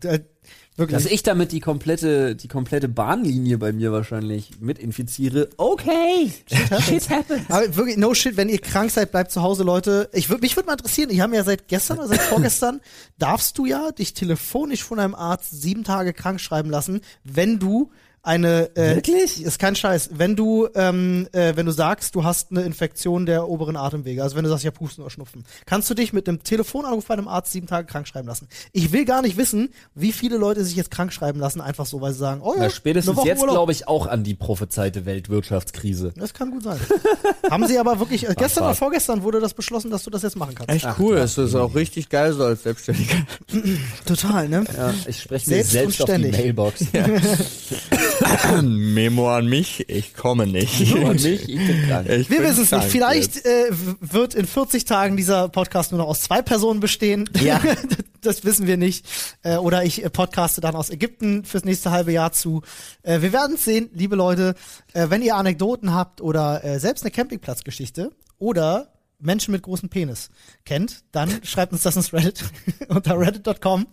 Wirklich. 0.79 1.03
Dass 1.03 1.11
ich 1.11 1.23
damit 1.23 1.51
die 1.51 1.59
komplette, 1.59 2.37
die 2.37 2.47
komplette 2.47 2.87
Bahnlinie 2.87 3.57
bei 3.57 3.73
mir 3.73 3.91
wahrscheinlich 3.91 4.61
mit 4.61 4.79
infiziere. 4.79 5.49
Okay, 5.57 6.31
shit 6.47 7.09
happens. 7.09 7.49
Aber 7.49 7.75
wirklich, 7.75 7.97
no 7.97 8.13
shit, 8.13 8.37
wenn 8.37 8.47
ihr 8.47 8.59
krank 8.59 8.89
seid, 8.89 9.11
bleibt 9.11 9.29
zu 9.31 9.41
Hause, 9.41 9.63
Leute. 9.63 10.09
Ich 10.13 10.29
würd, 10.29 10.41
mich 10.41 10.55
würde 10.55 10.67
mal 10.67 10.73
interessieren, 10.73 11.09
ich 11.09 11.19
habe 11.19 11.35
ja 11.35 11.43
seit 11.43 11.67
gestern 11.67 11.97
oder 11.97 12.07
seit 12.07 12.21
vorgestern, 12.21 12.79
darfst 13.19 13.57
du 13.57 13.65
ja 13.65 13.91
dich 13.91 14.13
telefonisch 14.13 14.81
von 14.81 14.99
einem 14.99 15.15
Arzt 15.15 15.61
sieben 15.61 15.83
Tage 15.83 16.13
krank 16.13 16.39
schreiben 16.39 16.69
lassen, 16.69 17.01
wenn 17.25 17.59
du 17.59 17.91
eine 18.21 18.75
äh, 18.75 18.95
Wirklich? 18.95 19.43
ist 19.43 19.59
kein 19.59 19.75
Scheiß. 19.75 20.11
Wenn 20.13 20.35
du 20.35 20.67
ähm, 20.75 21.27
äh, 21.31 21.55
wenn 21.55 21.65
du 21.65 21.71
sagst, 21.71 22.15
du 22.15 22.23
hast 22.23 22.51
eine 22.51 22.61
Infektion 22.61 23.25
der 23.25 23.47
oberen 23.47 23.75
Atemwege, 23.75 24.23
also 24.23 24.35
wenn 24.35 24.43
du 24.43 24.49
sagst, 24.49 24.63
ja 24.63 24.71
Pusten 24.71 25.03
oder 25.03 25.11
Schnupfen, 25.11 25.45
kannst 25.65 25.89
du 25.89 25.93
dich 25.93 26.13
mit 26.13 26.27
einem 26.27 26.43
Telefonanruf 26.43 27.05
bei 27.05 27.13
einem 27.13 27.27
Arzt 27.27 27.51
sieben 27.51 27.67
Tage 27.67 27.87
krank 27.87 28.07
schreiben 28.07 28.27
lassen. 28.27 28.47
Ich 28.71 28.91
will 28.91 29.05
gar 29.05 29.21
nicht 29.21 29.37
wissen, 29.37 29.69
wie 29.95 30.11
viele 30.11 30.37
Leute 30.37 30.63
sich 30.63 30.75
jetzt 30.75 30.91
krank 30.91 31.13
schreiben 31.13 31.39
lassen, 31.39 31.61
einfach 31.61 31.85
so, 31.85 32.01
weil 32.01 32.13
sie 32.13 32.19
sagen, 32.19 32.41
oh 32.43 32.53
ja, 32.55 32.63
Na, 32.63 32.69
spätestens 32.69 33.23
jetzt 33.23 33.41
glaube 33.43 33.71
ich 33.71 33.87
auch 33.87 34.07
an 34.07 34.23
die 34.23 34.35
prophezeite 34.35 35.05
Weltwirtschaftskrise. 35.05 36.13
Das 36.15 36.33
kann 36.33 36.51
gut 36.51 36.63
sein. 36.63 36.79
Haben 37.49 37.67
sie 37.67 37.79
aber 37.79 37.99
wirklich, 37.99 38.27
äh, 38.27 38.33
gestern 38.37 38.65
oder 38.65 38.75
vorgestern 38.75 39.23
wurde 39.23 39.39
das 39.39 39.53
beschlossen, 39.53 39.91
dass 39.91 40.03
du 40.03 40.09
das 40.09 40.23
jetzt 40.23 40.35
machen 40.35 40.55
kannst. 40.55 40.69
Echt 40.73 40.99
cool, 40.99 41.15
das 41.15 41.37
ist 41.37 41.55
auch 41.55 41.73
richtig 41.75 42.09
geil 42.09 42.33
so 42.33 42.43
als 42.43 42.63
Selbstständiger. 42.63 43.15
Total, 44.05 44.47
ne? 44.49 44.65
Ja, 44.75 44.93
ich 45.07 45.21
spreche 45.21 45.49
mir 45.49 45.63
Selbst 45.63 45.71
selbst, 45.71 46.01
auf 46.01 46.15
die. 46.15 46.31
Mailbox. 46.31 46.85
Memo 48.61 49.29
an 49.29 49.47
mich, 49.47 49.89
ich 49.89 50.13
komme 50.13 50.47
nicht. 50.47 50.93
Und 50.93 51.23
nicht, 51.23 51.47
ich 51.49 51.67
bin 51.67 51.87
krank. 51.87 52.09
Ich 52.09 52.29
Wir 52.29 52.43
wissen 52.43 52.63
es 52.63 52.71
nicht. 52.71 52.85
Vielleicht 52.85 53.45
äh, 53.45 53.69
wird 53.99 54.35
in 54.35 54.45
40 54.45 54.85
Tagen 54.85 55.17
dieser 55.17 55.49
Podcast 55.49 55.91
nur 55.91 55.99
noch 55.99 56.07
aus 56.07 56.21
zwei 56.21 56.41
Personen 56.41 56.79
bestehen. 56.79 57.29
Ja. 57.39 57.61
das 58.21 58.43
wissen 58.43 58.67
wir 58.67 58.77
nicht. 58.77 59.05
Äh, 59.43 59.57
oder 59.57 59.83
ich 59.83 60.03
äh, 60.03 60.09
podcaste 60.09 60.61
dann 60.61 60.75
aus 60.75 60.89
Ägypten 60.89 61.45
fürs 61.45 61.65
nächste 61.65 61.91
halbe 61.91 62.11
Jahr 62.11 62.31
zu. 62.31 62.61
Äh, 63.03 63.21
wir 63.21 63.33
werden 63.33 63.55
es 63.55 63.65
sehen, 63.65 63.89
liebe 63.93 64.15
Leute. 64.15 64.55
Äh, 64.93 65.09
wenn 65.09 65.21
ihr 65.21 65.35
Anekdoten 65.35 65.93
habt 65.93 66.21
oder 66.21 66.63
äh, 66.63 66.79
selbst 66.79 67.03
eine 67.03 67.11
Campingplatzgeschichte 67.11 68.11
oder 68.37 68.93
Menschen 69.19 69.51
mit 69.51 69.63
großem 69.63 69.89
Penis 69.89 70.29
kennt, 70.65 71.03
dann 71.11 71.29
schreibt 71.43 71.73
uns 71.73 71.83
das 71.83 71.95
ins 71.95 72.13
Reddit 72.13 72.43
unter 72.89 73.19
reddit.com. 73.19 73.87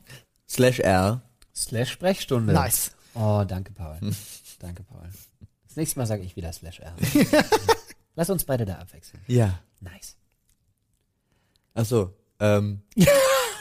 Slash 0.48 0.80
R. 0.80 1.22
Slash 1.54 1.90
Sprechstunde. 1.90 2.52
Nice. 2.52 2.95
Oh, 3.18 3.44
danke, 3.46 3.72
Paul. 3.72 3.98
danke, 4.58 4.82
Paul. 4.82 5.08
Das 5.66 5.76
nächste 5.76 5.98
Mal 5.98 6.06
sage 6.06 6.22
ich 6.22 6.36
wieder 6.36 6.52
Slash 6.52 6.80
R. 6.80 6.94
Lass 8.14 8.30
uns 8.30 8.44
beide 8.44 8.64
da 8.64 8.76
abwechseln. 8.76 9.22
Ja. 9.26 9.60
Nice. 9.80 10.16
Achso, 11.74 12.14
ähm. 12.40 12.82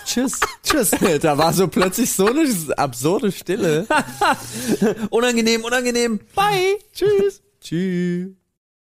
Tschüss. 0.06 0.40
Tschüss. 0.64 0.92
da 1.22 1.38
war 1.38 1.52
so 1.52 1.68
plötzlich 1.68 2.12
so 2.12 2.28
eine 2.28 2.48
absurde 2.78 3.32
Stille. 3.32 3.88
Unangenehm, 5.10 5.64
unangenehm. 5.64 6.20
Bye. 6.36 6.78
Tschüss. 6.94 7.42
Tschüss. 7.60 8.45